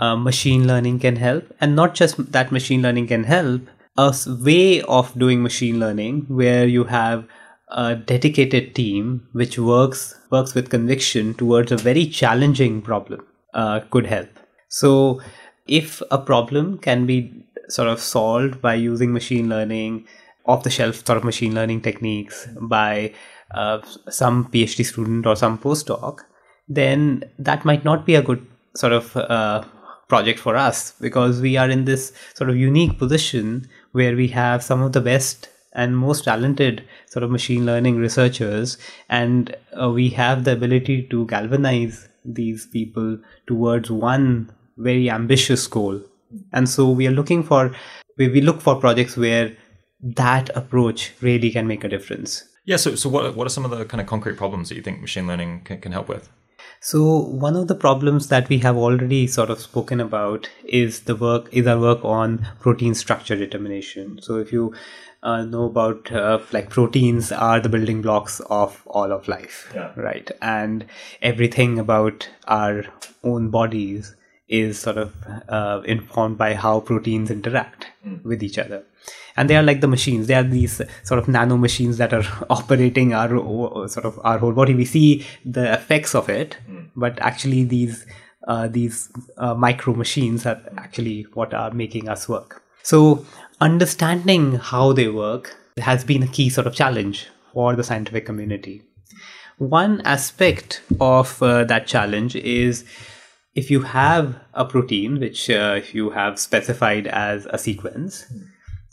uh, 0.00 0.16
machine 0.16 0.66
learning 0.66 0.98
can 1.00 1.16
help. 1.16 1.44
And 1.60 1.76
not 1.76 1.94
just 1.94 2.32
that 2.32 2.50
machine 2.50 2.82
learning 2.82 3.08
can 3.08 3.24
help 3.24 3.62
a 3.96 4.14
way 4.26 4.80
of 4.82 5.16
doing 5.18 5.42
machine 5.42 5.78
learning 5.78 6.24
where 6.28 6.66
you 6.66 6.84
have 6.84 7.26
a 7.72 7.96
dedicated 7.96 8.74
team 8.74 9.26
which 9.32 9.58
works 9.58 10.14
works 10.30 10.54
with 10.54 10.70
conviction 10.70 11.34
towards 11.34 11.72
a 11.72 11.76
very 11.76 12.06
challenging 12.06 12.82
problem 12.82 13.24
uh, 13.54 13.80
could 13.90 14.06
help. 14.06 14.28
So, 14.68 15.20
if 15.66 16.02
a 16.10 16.18
problem 16.18 16.78
can 16.78 17.06
be 17.06 17.44
sort 17.68 17.88
of 17.88 18.00
solved 18.00 18.60
by 18.60 18.74
using 18.74 19.12
machine 19.12 19.48
learning, 19.48 20.06
off 20.46 20.64
the 20.64 20.70
shelf 20.70 21.06
sort 21.06 21.16
of 21.16 21.24
machine 21.24 21.54
learning 21.54 21.80
techniques 21.80 22.48
by 22.60 23.12
uh, 23.54 23.80
some 24.08 24.46
PhD 24.46 24.84
student 24.84 25.26
or 25.26 25.36
some 25.36 25.58
postdoc, 25.58 26.20
then 26.68 27.24
that 27.38 27.64
might 27.64 27.84
not 27.84 28.06
be 28.06 28.14
a 28.14 28.22
good 28.22 28.44
sort 28.74 28.92
of 28.92 29.16
uh, 29.16 29.64
project 30.08 30.38
for 30.38 30.56
us 30.56 30.92
because 31.00 31.40
we 31.40 31.56
are 31.56 31.70
in 31.70 31.84
this 31.84 32.12
sort 32.34 32.50
of 32.50 32.56
unique 32.56 32.98
position 32.98 33.68
where 33.92 34.16
we 34.16 34.28
have 34.28 34.62
some 34.62 34.82
of 34.82 34.92
the 34.92 35.00
best 35.00 35.48
and 35.74 35.96
most 35.96 36.24
talented 36.24 36.84
sort 37.06 37.22
of 37.22 37.30
machine 37.30 37.64
learning 37.66 37.96
researchers. 37.96 38.78
And 39.08 39.56
uh, 39.80 39.90
we 39.90 40.10
have 40.10 40.44
the 40.44 40.52
ability 40.52 41.08
to 41.08 41.26
galvanize 41.26 42.08
these 42.24 42.66
people 42.66 43.18
towards 43.46 43.90
one 43.90 44.52
very 44.76 45.10
ambitious 45.10 45.66
goal. 45.66 46.00
And 46.52 46.68
so 46.68 46.90
we 46.90 47.06
are 47.06 47.12
looking 47.12 47.42
for 47.42 47.74
we 48.18 48.40
look 48.40 48.60
for 48.60 48.76
projects 48.76 49.16
where 49.16 49.56
that 50.00 50.50
approach 50.54 51.12
really 51.20 51.50
can 51.50 51.66
make 51.66 51.84
a 51.84 51.88
difference. 51.88 52.44
Yeah 52.64 52.76
so, 52.76 52.94
so 52.94 53.08
what, 53.08 53.34
what 53.34 53.46
are 53.46 53.50
some 53.50 53.64
of 53.64 53.70
the 53.70 53.84
kind 53.84 54.00
of 54.00 54.06
concrete 54.06 54.36
problems 54.36 54.68
that 54.68 54.76
you 54.76 54.82
think 54.82 55.00
machine 55.00 55.26
learning 55.26 55.62
can, 55.64 55.80
can 55.80 55.92
help 55.92 56.08
with? 56.08 56.28
So 56.80 57.18
one 57.18 57.54
of 57.54 57.68
the 57.68 57.76
problems 57.76 58.26
that 58.28 58.48
we 58.48 58.58
have 58.58 58.76
already 58.76 59.28
sort 59.28 59.50
of 59.50 59.60
spoken 59.60 60.00
about 60.00 60.50
is 60.64 61.02
the 61.02 61.14
work 61.14 61.48
is 61.52 61.66
our 61.66 61.78
work 61.78 62.04
on 62.04 62.46
protein 62.60 62.94
structure 62.94 63.36
determination. 63.36 64.20
So 64.20 64.36
if 64.38 64.52
you 64.52 64.74
uh, 65.22 65.44
know 65.44 65.64
about 65.64 66.10
uh, 66.12 66.40
like 66.52 66.70
proteins 66.70 67.30
are 67.32 67.60
the 67.60 67.68
building 67.68 68.02
blocks 68.02 68.40
of 68.50 68.82
all 68.86 69.12
of 69.12 69.28
life, 69.28 69.70
yeah. 69.74 69.92
right? 69.96 70.30
And 70.40 70.86
everything 71.20 71.78
about 71.78 72.28
our 72.48 72.84
own 73.22 73.50
bodies 73.50 74.14
is 74.48 74.78
sort 74.78 74.98
of 74.98 75.14
uh, 75.48 75.80
informed 75.84 76.36
by 76.36 76.54
how 76.54 76.80
proteins 76.80 77.30
interact 77.30 77.86
mm. 78.06 78.22
with 78.24 78.42
each 78.42 78.58
other 78.58 78.84
and 79.36 79.48
they 79.48 79.56
are 79.56 79.62
like 79.62 79.80
the 79.80 79.88
machines 79.88 80.26
they 80.26 80.34
are 80.34 80.42
these 80.42 80.80
sort 81.02 81.18
of 81.18 81.28
nano 81.28 81.56
machines 81.56 81.96
that 81.98 82.12
are 82.12 82.24
operating 82.50 83.14
our 83.14 83.28
sort 83.88 84.04
of 84.04 84.20
our 84.24 84.38
whole 84.38 84.52
body 84.52 84.74
we 84.74 84.84
see 84.84 85.24
the 85.44 85.72
effects 85.72 86.14
of 86.14 86.28
it 86.28 86.56
mm. 86.70 86.88
but 86.94 87.18
actually 87.20 87.64
these 87.64 88.06
uh, 88.48 88.66
these 88.66 89.08
uh, 89.38 89.54
micro 89.54 89.94
machines 89.94 90.44
are 90.46 90.60
actually 90.76 91.22
what 91.34 91.54
are 91.54 91.70
making 91.70 92.08
us 92.08 92.28
work 92.28 92.62
so 92.82 93.24
understanding 93.66 94.46
how 94.70 94.92
they 94.92 95.08
work 95.08 95.56
has 95.78 96.04
been 96.04 96.22
a 96.22 96.32
key 96.38 96.48
sort 96.50 96.66
of 96.66 96.74
challenge 96.74 97.26
for 97.52 97.74
the 97.76 97.84
scientific 97.90 98.26
community 98.26 98.82
one 99.58 100.00
aspect 100.04 100.82
of 101.00 101.42
uh, 101.42 101.64
that 101.64 101.86
challenge 101.86 102.34
is 102.36 102.84
if 103.54 103.70
you 103.70 103.82
have 103.82 104.34
a 104.54 104.64
protein 104.64 105.20
which 105.20 105.48
uh, 105.50 105.80
you 105.92 106.10
have 106.10 106.38
specified 106.38 107.06
as 107.06 107.46
a 107.46 107.58
sequence 107.58 108.24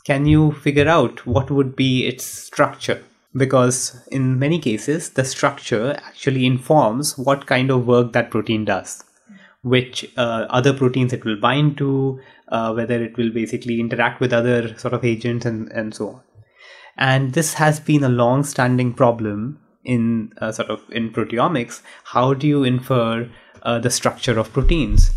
can 0.04 0.26
you 0.26 0.52
figure 0.52 0.88
out 0.88 1.26
what 1.26 1.50
would 1.50 1.76
be 1.76 2.06
its 2.06 2.24
structure? 2.24 3.02
Because 3.34 4.02
in 4.10 4.38
many 4.38 4.58
cases, 4.58 5.10
the 5.10 5.24
structure 5.24 5.92
actually 6.04 6.46
informs 6.46 7.16
what 7.16 7.46
kind 7.46 7.70
of 7.70 7.86
work 7.86 8.12
that 8.12 8.30
protein 8.30 8.64
does, 8.64 9.04
which 9.62 10.10
uh, 10.16 10.46
other 10.48 10.72
proteins 10.72 11.12
it 11.12 11.24
will 11.24 11.38
bind 11.38 11.78
to, 11.78 12.20
uh, 12.50 12.72
whether 12.72 13.02
it 13.02 13.16
will 13.16 13.30
basically 13.30 13.80
interact 13.80 14.20
with 14.20 14.32
other 14.32 14.76
sort 14.78 14.94
of 14.94 15.04
agents, 15.04 15.46
and, 15.46 15.70
and 15.72 15.94
so 15.94 16.08
on. 16.08 16.20
And 16.96 17.32
this 17.32 17.54
has 17.54 17.80
been 17.80 18.04
a 18.04 18.08
long 18.08 18.44
standing 18.44 18.92
problem 18.92 19.58
in 19.84 20.32
uh, 20.38 20.52
sort 20.52 20.68
of 20.68 20.82
in 20.90 21.10
proteomics. 21.10 21.82
How 22.04 22.34
do 22.34 22.46
you 22.46 22.64
infer 22.64 23.28
uh, 23.62 23.78
the 23.78 23.90
structure 23.90 24.38
of 24.38 24.52
proteins? 24.52 25.10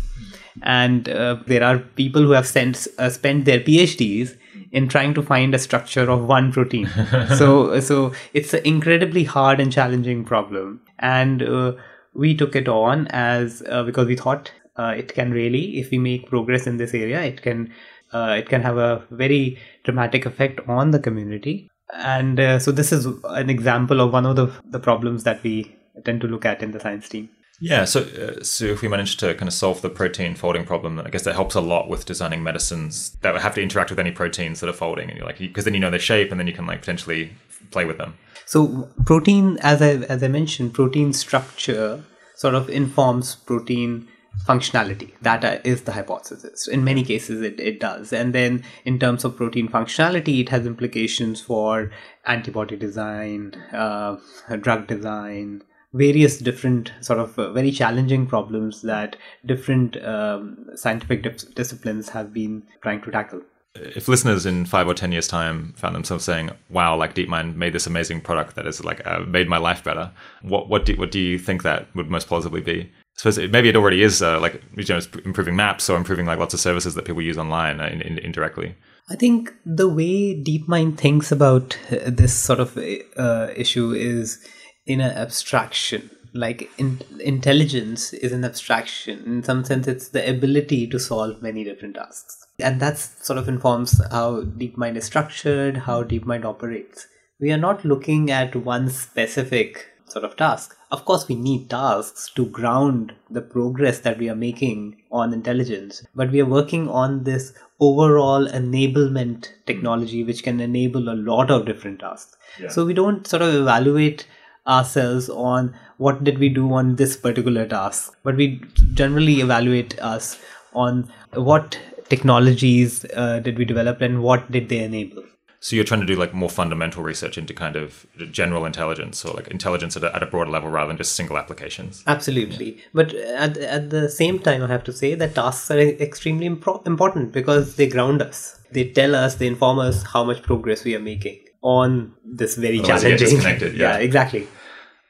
And 0.62 1.08
uh, 1.08 1.36
there 1.46 1.64
are 1.64 1.78
people 1.78 2.22
who 2.22 2.30
have 2.30 2.46
sent, 2.46 2.86
uh, 2.98 3.10
spent 3.10 3.44
their 3.44 3.60
PhDs 3.60 4.36
in 4.70 4.88
trying 4.88 5.14
to 5.14 5.22
find 5.22 5.54
a 5.54 5.58
structure 5.58 6.08
of 6.10 6.26
one 6.26 6.52
protein. 6.52 6.88
so 7.36 7.80
so 7.80 8.12
it's 8.32 8.54
an 8.54 8.62
incredibly 8.64 9.24
hard 9.24 9.60
and 9.60 9.72
challenging 9.72 10.24
problem, 10.24 10.80
and 10.98 11.42
uh, 11.42 11.72
we 12.14 12.34
took 12.34 12.56
it 12.56 12.68
on 12.68 13.06
as 13.08 13.62
uh, 13.68 13.82
because 13.82 14.06
we 14.06 14.16
thought 14.16 14.52
uh, 14.76 14.94
it 14.96 15.14
can 15.14 15.30
really, 15.30 15.78
if 15.78 15.90
we 15.90 15.98
make 15.98 16.28
progress 16.28 16.66
in 16.66 16.76
this 16.76 16.94
area, 16.94 17.22
it 17.22 17.42
can 17.42 17.72
uh, 18.12 18.36
it 18.38 18.48
can 18.48 18.62
have 18.62 18.76
a 18.76 19.04
very 19.10 19.58
dramatic 19.84 20.24
effect 20.26 20.60
on 20.68 20.90
the 20.90 20.98
community. 20.98 21.68
And 21.92 22.40
uh, 22.40 22.58
so 22.58 22.72
this 22.72 22.92
is 22.92 23.06
an 23.24 23.50
example 23.50 24.00
of 24.00 24.12
one 24.12 24.26
of 24.26 24.36
the 24.36 24.52
the 24.70 24.80
problems 24.80 25.24
that 25.24 25.42
we 25.42 25.76
tend 26.04 26.20
to 26.22 26.26
look 26.26 26.44
at 26.44 26.62
in 26.62 26.72
the 26.72 26.80
science 26.80 27.08
team. 27.08 27.28
Yeah, 27.60 27.84
so 27.84 28.00
uh, 28.00 28.42
so 28.42 28.64
if 28.66 28.82
we 28.82 28.88
manage 28.88 29.16
to 29.18 29.34
kind 29.34 29.48
of 29.48 29.54
solve 29.54 29.80
the 29.80 29.90
protein 29.90 30.34
folding 30.34 30.64
problem, 30.64 30.98
I 30.98 31.10
guess 31.10 31.22
that 31.22 31.34
helps 31.34 31.54
a 31.54 31.60
lot 31.60 31.88
with 31.88 32.04
designing 32.04 32.42
medicines 32.42 33.16
that 33.22 33.40
have 33.40 33.54
to 33.54 33.62
interact 33.62 33.90
with 33.90 33.98
any 33.98 34.10
proteins 34.10 34.60
that 34.60 34.68
are 34.68 34.74
folding, 34.74 35.08
and 35.08 35.16
you're 35.16 35.26
like 35.26 35.38
because 35.38 35.64
then 35.64 35.74
you 35.74 35.80
know 35.80 35.90
their 35.90 36.00
shape, 36.00 36.30
and 36.30 36.40
then 36.40 36.48
you 36.48 36.52
can 36.52 36.66
like 36.66 36.80
potentially 36.80 37.32
play 37.70 37.84
with 37.84 37.98
them. 37.98 38.18
So 38.44 38.88
protein, 39.06 39.58
as 39.62 39.80
I 39.80 39.92
as 40.08 40.22
I 40.22 40.28
mentioned, 40.28 40.74
protein 40.74 41.12
structure 41.12 42.02
sort 42.34 42.56
of 42.56 42.68
informs 42.68 43.36
protein 43.36 44.08
functionality. 44.46 45.12
That 45.22 45.64
is 45.66 45.82
the 45.82 45.92
hypothesis. 45.92 46.68
In 46.68 46.84
many 46.84 47.02
cases, 47.02 47.40
it, 47.40 47.58
it 47.60 47.80
does. 47.80 48.12
And 48.12 48.34
then 48.34 48.64
in 48.84 48.98
terms 48.98 49.24
of 49.24 49.36
protein 49.36 49.68
functionality, 49.68 50.40
it 50.40 50.48
has 50.50 50.66
implications 50.66 51.40
for 51.40 51.90
antibody 52.26 52.76
design, 52.76 53.54
uh, 53.72 54.16
drug 54.60 54.86
design, 54.86 55.62
various 55.94 56.38
different 56.38 56.92
sort 57.00 57.20
of 57.20 57.38
uh, 57.38 57.52
very 57.52 57.70
challenging 57.70 58.26
problems 58.26 58.82
that 58.82 59.16
different 59.46 59.96
um, 60.04 60.66
scientific 60.74 61.22
dis- 61.22 61.44
disciplines 61.44 62.08
have 62.10 62.32
been 62.34 62.62
trying 62.82 63.00
to 63.00 63.10
tackle 63.10 63.40
if 63.76 64.06
listeners 64.06 64.46
in 64.46 64.64
five 64.64 64.86
or 64.86 64.94
ten 64.94 65.10
years 65.10 65.26
time 65.26 65.72
found 65.76 65.94
themselves 65.94 66.24
saying 66.24 66.50
wow 66.68 66.96
like 66.96 67.14
deepmind 67.14 67.56
made 67.56 67.72
this 67.72 67.86
amazing 67.86 68.20
product 68.20 68.54
that 68.54 68.66
has 68.66 68.84
like 68.84 69.04
uh, 69.06 69.20
made 69.20 69.48
my 69.48 69.56
life 69.56 69.82
better 69.82 70.10
what 70.42 70.68
what 70.68 70.84
do, 70.84 70.94
what 70.96 71.10
do 71.10 71.18
you 71.18 71.38
think 71.38 71.62
that 71.62 71.86
would 71.94 72.10
most 72.10 72.28
plausibly 72.28 72.60
be 72.60 72.90
I 73.16 73.20
suppose 73.20 73.38
it, 73.38 73.52
maybe 73.52 73.68
it 73.68 73.76
already 73.76 74.02
is 74.02 74.22
uh, 74.22 74.40
like 74.40 74.62
you 74.76 74.84
know 74.88 75.00
improving 75.24 75.56
maps 75.56 75.88
or 75.88 75.96
improving 75.96 76.26
like 76.26 76.38
lots 76.38 76.54
of 76.54 76.60
services 76.60 76.94
that 76.94 77.04
people 77.04 77.22
use 77.22 77.38
online 77.38 77.80
uh, 77.80 77.86
in, 77.86 78.02
in, 78.02 78.18
indirectly 78.18 78.74
I 79.08 79.16
think 79.16 79.52
the 79.66 79.88
way 79.88 80.34
DeepMind 80.42 80.96
thinks 80.96 81.30
about 81.30 81.78
uh, 81.90 81.98
this 82.06 82.32
sort 82.32 82.60
of 82.60 82.78
uh, 82.78 83.48
issue 83.54 83.92
is 83.92 84.42
in 84.86 85.00
an 85.00 85.12
abstraction. 85.12 86.10
Like 86.32 86.70
in, 86.78 87.00
intelligence 87.20 88.12
is 88.14 88.32
an 88.32 88.44
abstraction. 88.44 89.22
In 89.26 89.42
some 89.42 89.64
sense, 89.64 89.86
it's 89.86 90.08
the 90.08 90.28
ability 90.28 90.86
to 90.88 90.98
solve 90.98 91.42
many 91.42 91.64
different 91.64 91.96
tasks. 91.96 92.46
And 92.58 92.80
that 92.80 92.98
sort 92.98 93.38
of 93.38 93.46
informs 93.46 94.00
how 94.10 94.42
DeepMind 94.42 94.96
is 94.96 95.04
structured, 95.04 95.76
how 95.76 96.02
DeepMind 96.02 96.44
operates. 96.44 97.06
We 97.38 97.52
are 97.52 97.58
not 97.58 97.84
looking 97.84 98.30
at 98.30 98.56
one 98.56 98.88
specific 98.88 99.90
sort 100.06 100.24
of 100.24 100.36
task. 100.36 100.76
Of 100.94 101.04
course, 101.06 101.26
we 101.26 101.34
need 101.34 101.70
tasks 101.70 102.30
to 102.36 102.46
ground 102.46 103.14
the 103.28 103.40
progress 103.42 103.98
that 104.00 104.16
we 104.16 104.28
are 104.28 104.36
making 104.36 105.02
on 105.10 105.32
intelligence, 105.32 106.06
but 106.14 106.30
we 106.30 106.40
are 106.40 106.46
working 106.46 106.88
on 106.88 107.24
this 107.24 107.52
overall 107.80 108.46
enablement 108.46 109.48
technology 109.66 110.22
which 110.22 110.44
can 110.44 110.60
enable 110.60 111.08
a 111.08 111.16
lot 111.30 111.50
of 111.50 111.66
different 111.66 111.98
tasks. 111.98 112.36
Yeah. 112.60 112.68
So 112.68 112.84
we 112.84 112.94
don't 112.94 113.26
sort 113.26 113.42
of 113.42 113.52
evaluate 113.56 114.28
ourselves 114.68 115.28
on 115.28 115.74
what 115.96 116.22
did 116.22 116.38
we 116.38 116.48
do 116.48 116.72
on 116.72 116.94
this 116.94 117.16
particular 117.16 117.66
task, 117.66 118.16
but 118.22 118.36
we 118.36 118.62
generally 118.92 119.40
evaluate 119.40 119.98
us 119.98 120.38
on 120.74 121.10
what 121.32 121.76
technologies 122.08 123.04
uh, 123.16 123.40
did 123.40 123.58
we 123.58 123.64
develop 123.64 124.00
and 124.00 124.22
what 124.22 124.50
did 124.52 124.68
they 124.68 124.84
enable. 124.84 125.24
So 125.64 125.76
you're 125.76 125.86
trying 125.86 126.02
to 126.02 126.06
do 126.06 126.16
like 126.16 126.34
more 126.34 126.50
fundamental 126.50 127.02
research 127.02 127.38
into 127.38 127.54
kind 127.54 127.74
of 127.74 128.06
general 128.30 128.66
intelligence 128.66 129.24
or 129.24 129.32
like 129.32 129.48
intelligence 129.48 129.96
at 129.96 130.04
a, 130.04 130.14
at 130.14 130.22
a 130.22 130.26
broader 130.26 130.50
level 130.50 130.68
rather 130.68 130.88
than 130.88 130.98
just 130.98 131.16
single 131.16 131.38
applications. 131.38 132.04
Absolutely. 132.06 132.72
Yeah. 132.72 132.82
But 132.92 133.14
at, 133.14 133.56
at 133.56 133.88
the 133.88 134.10
same 134.10 134.40
time, 134.40 134.62
I 134.62 134.66
have 134.66 134.84
to 134.84 134.92
say 134.92 135.14
that 135.14 135.34
tasks 135.34 135.70
are 135.70 135.78
extremely 135.78 136.46
impro- 136.46 136.86
important 136.86 137.32
because 137.32 137.76
they 137.76 137.86
ground 137.86 138.20
us. 138.20 138.60
They 138.72 138.90
tell 138.90 139.14
us, 139.14 139.36
they 139.36 139.46
inform 139.46 139.78
us 139.78 140.02
how 140.02 140.22
much 140.22 140.42
progress 140.42 140.84
we 140.84 140.94
are 140.96 141.00
making 141.00 141.40
on 141.62 142.12
this 142.26 142.56
very 142.56 142.80
Otherwise 142.80 143.00
challenging. 143.00 143.40
Yeah. 143.74 143.96
yeah, 143.96 143.96
exactly. 143.96 144.46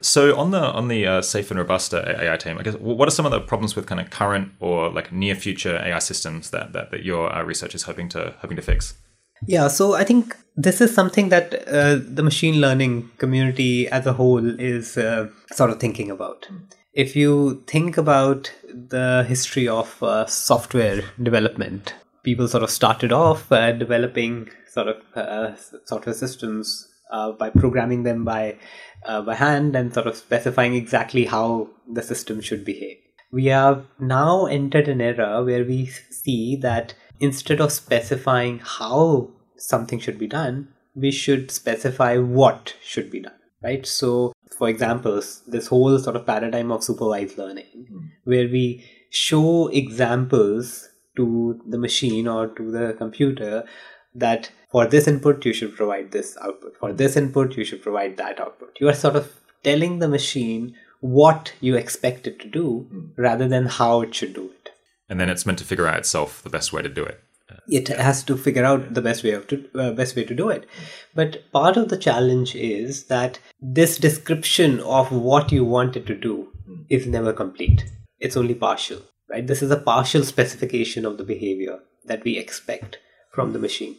So 0.02 0.38
on 0.38 0.52
the 0.52 0.60
on 0.60 0.86
the 0.86 1.04
uh, 1.04 1.22
safe 1.22 1.50
and 1.50 1.58
robust 1.58 1.92
AI 1.92 2.36
team, 2.36 2.58
I 2.58 2.62
guess 2.62 2.74
what 2.74 3.08
are 3.08 3.10
some 3.10 3.26
of 3.26 3.32
the 3.32 3.40
problems 3.40 3.74
with 3.74 3.86
kind 3.86 4.00
of 4.00 4.10
current 4.10 4.52
or 4.60 4.88
like 4.88 5.10
near 5.10 5.34
future 5.34 5.82
AI 5.84 5.98
systems 5.98 6.50
that 6.50 6.72
that, 6.74 6.92
that 6.92 7.02
your 7.02 7.34
uh, 7.34 7.42
research 7.42 7.74
is 7.74 7.82
hoping 7.82 8.08
to 8.10 8.34
hoping 8.38 8.54
to 8.54 8.62
fix? 8.62 8.94
Yeah, 9.46 9.68
so 9.68 9.94
I 9.94 10.04
think 10.04 10.36
this 10.56 10.80
is 10.80 10.94
something 10.94 11.28
that 11.30 11.66
uh, 11.68 11.98
the 12.00 12.22
machine 12.22 12.60
learning 12.60 13.10
community 13.18 13.88
as 13.88 14.06
a 14.06 14.12
whole 14.12 14.60
is 14.60 14.96
uh, 14.96 15.28
sort 15.52 15.70
of 15.70 15.80
thinking 15.80 16.10
about. 16.10 16.48
If 16.92 17.16
you 17.16 17.62
think 17.66 17.96
about 17.96 18.52
the 18.72 19.24
history 19.26 19.66
of 19.66 20.00
uh, 20.02 20.26
software 20.26 21.02
development, 21.20 21.94
people 22.22 22.46
sort 22.46 22.62
of 22.62 22.70
started 22.70 23.12
off 23.12 23.50
uh, 23.50 23.72
developing 23.72 24.48
sort 24.70 24.88
of 24.88 24.96
uh, 25.16 25.56
software 25.84 26.14
systems 26.14 26.88
uh, 27.10 27.32
by 27.32 27.50
programming 27.50 28.04
them 28.04 28.24
by 28.24 28.56
by 29.26 29.34
hand 29.34 29.76
and 29.76 29.92
sort 29.92 30.06
of 30.06 30.16
specifying 30.16 30.74
exactly 30.74 31.26
how 31.26 31.68
the 31.92 32.02
system 32.02 32.40
should 32.40 32.64
behave. 32.64 32.96
We 33.30 33.46
have 33.46 33.84
now 33.98 34.46
entered 34.46 34.88
an 34.88 35.02
era 35.02 35.44
where 35.44 35.62
we 35.64 35.86
see 35.86 36.56
that 36.62 36.94
instead 37.20 37.60
of 37.60 37.72
specifying 37.72 38.60
how 38.62 39.30
something 39.56 39.98
should 39.98 40.18
be 40.18 40.26
done, 40.26 40.68
we 40.94 41.10
should 41.10 41.50
specify 41.50 42.18
what 42.18 42.74
should 42.82 43.10
be 43.10 43.20
done, 43.20 43.38
right? 43.62 43.86
So, 43.86 44.32
for 44.56 44.68
examples, 44.68 45.42
this 45.46 45.66
whole 45.66 45.98
sort 45.98 46.16
of 46.16 46.26
paradigm 46.26 46.70
of 46.70 46.84
supervised 46.84 47.36
learning, 47.36 47.88
mm. 47.92 48.10
where 48.24 48.48
we 48.48 48.84
show 49.10 49.68
examples 49.68 50.88
to 51.16 51.60
the 51.66 51.78
machine 51.78 52.28
or 52.28 52.48
to 52.48 52.70
the 52.70 52.94
computer 52.94 53.64
that 54.14 54.50
for 54.70 54.86
this 54.86 55.08
input 55.08 55.44
you 55.44 55.52
should 55.52 55.74
provide 55.76 56.12
this 56.12 56.36
output, 56.40 56.76
for 56.78 56.92
this 56.92 57.16
input 57.16 57.56
you 57.56 57.64
should 57.64 57.82
provide 57.82 58.16
that 58.16 58.40
output. 58.40 58.76
You 58.80 58.88
are 58.88 58.94
sort 58.94 59.16
of 59.16 59.32
telling 59.64 59.98
the 59.98 60.08
machine 60.08 60.76
what 61.00 61.52
you 61.60 61.76
expect 61.76 62.26
it 62.26 62.38
to 62.40 62.48
do 62.48 62.86
mm. 62.92 63.10
rather 63.16 63.48
than 63.48 63.66
how 63.66 64.02
it 64.02 64.14
should 64.14 64.34
do 64.34 64.46
it. 64.46 64.63
And 65.08 65.20
then 65.20 65.28
it's 65.28 65.46
meant 65.46 65.58
to 65.58 65.64
figure 65.64 65.86
out 65.86 65.98
itself 65.98 66.42
the 66.42 66.50
best 66.50 66.72
way 66.72 66.82
to 66.82 66.88
do 66.88 67.04
it. 67.04 67.20
It 67.68 67.88
has 67.88 68.24
to 68.24 68.36
figure 68.36 68.64
out 68.64 68.94
the 68.94 69.02
best 69.02 69.22
way 69.22 69.32
of 69.32 69.46
to, 69.48 69.68
uh, 69.74 69.92
best 69.92 70.16
way 70.16 70.24
to 70.24 70.34
do 70.34 70.48
it. 70.48 70.66
But 71.14 71.50
part 71.52 71.76
of 71.76 71.88
the 71.88 71.98
challenge 71.98 72.54
is 72.54 73.04
that 73.04 73.38
this 73.60 73.98
description 73.98 74.80
of 74.80 75.12
what 75.12 75.52
you 75.52 75.64
want 75.64 75.96
it 75.96 76.06
to 76.06 76.14
do 76.14 76.48
is 76.88 77.06
never 77.06 77.32
complete. 77.32 77.84
It's 78.18 78.36
only 78.36 78.54
partial 78.54 79.02
right? 79.30 79.46
This 79.46 79.62
is 79.62 79.70
a 79.70 79.76
partial 79.76 80.22
specification 80.22 81.04
of 81.04 81.18
the 81.18 81.24
behavior 81.24 81.80
that 82.04 82.24
we 82.24 82.38
expect 82.38 82.98
from 83.32 83.52
the 83.52 83.58
machine. 83.58 83.96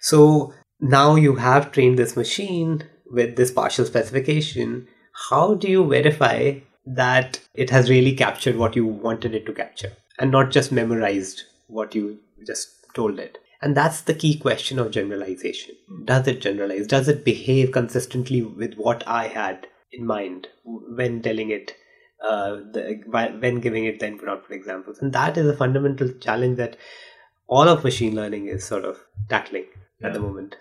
So 0.00 0.52
now 0.80 1.14
you 1.14 1.36
have 1.36 1.72
trained 1.72 1.98
this 1.98 2.16
machine 2.16 2.84
with 3.06 3.36
this 3.36 3.50
partial 3.50 3.84
specification. 3.84 4.88
How 5.30 5.54
do 5.54 5.68
you 5.68 5.86
verify 5.88 6.58
that 6.84 7.40
it 7.54 7.70
has 7.70 7.90
really 7.90 8.14
captured 8.14 8.56
what 8.56 8.76
you 8.76 8.86
wanted 8.86 9.34
it 9.34 9.46
to 9.46 9.52
capture 9.52 9.92
and 10.18 10.30
not 10.30 10.50
just 10.50 10.72
memorized 10.72 11.44
what 11.66 11.94
you 11.94 12.18
just 12.46 12.68
told 12.94 13.18
it. 13.18 13.38
And 13.62 13.76
that's 13.76 14.02
the 14.02 14.14
key 14.14 14.38
question 14.38 14.78
of 14.78 14.90
generalization. 14.90 15.74
Does 16.04 16.26
it 16.26 16.40
generalize? 16.40 16.86
Does 16.86 17.08
it 17.08 17.24
behave 17.24 17.72
consistently 17.72 18.42
with 18.42 18.74
what 18.74 19.06
I 19.06 19.28
had 19.28 19.66
in 19.92 20.06
mind 20.06 20.48
when 20.64 21.22
telling 21.22 21.50
it, 21.50 21.74
uh, 22.22 22.56
the, 22.72 23.00
when 23.40 23.60
giving 23.60 23.84
it 23.86 23.98
the 24.00 24.08
input 24.08 24.28
output 24.28 24.52
examples? 24.52 24.98
And 25.00 25.12
that 25.12 25.36
is 25.36 25.46
a 25.46 25.56
fundamental 25.56 26.10
challenge 26.20 26.58
that 26.58 26.76
all 27.46 27.68
of 27.68 27.84
machine 27.84 28.14
learning 28.14 28.46
is 28.46 28.64
sort 28.64 28.84
of 28.84 28.98
tackling 29.28 29.66
yeah. 30.00 30.08
at 30.08 30.12
the 30.12 30.20
moment. 30.20 30.56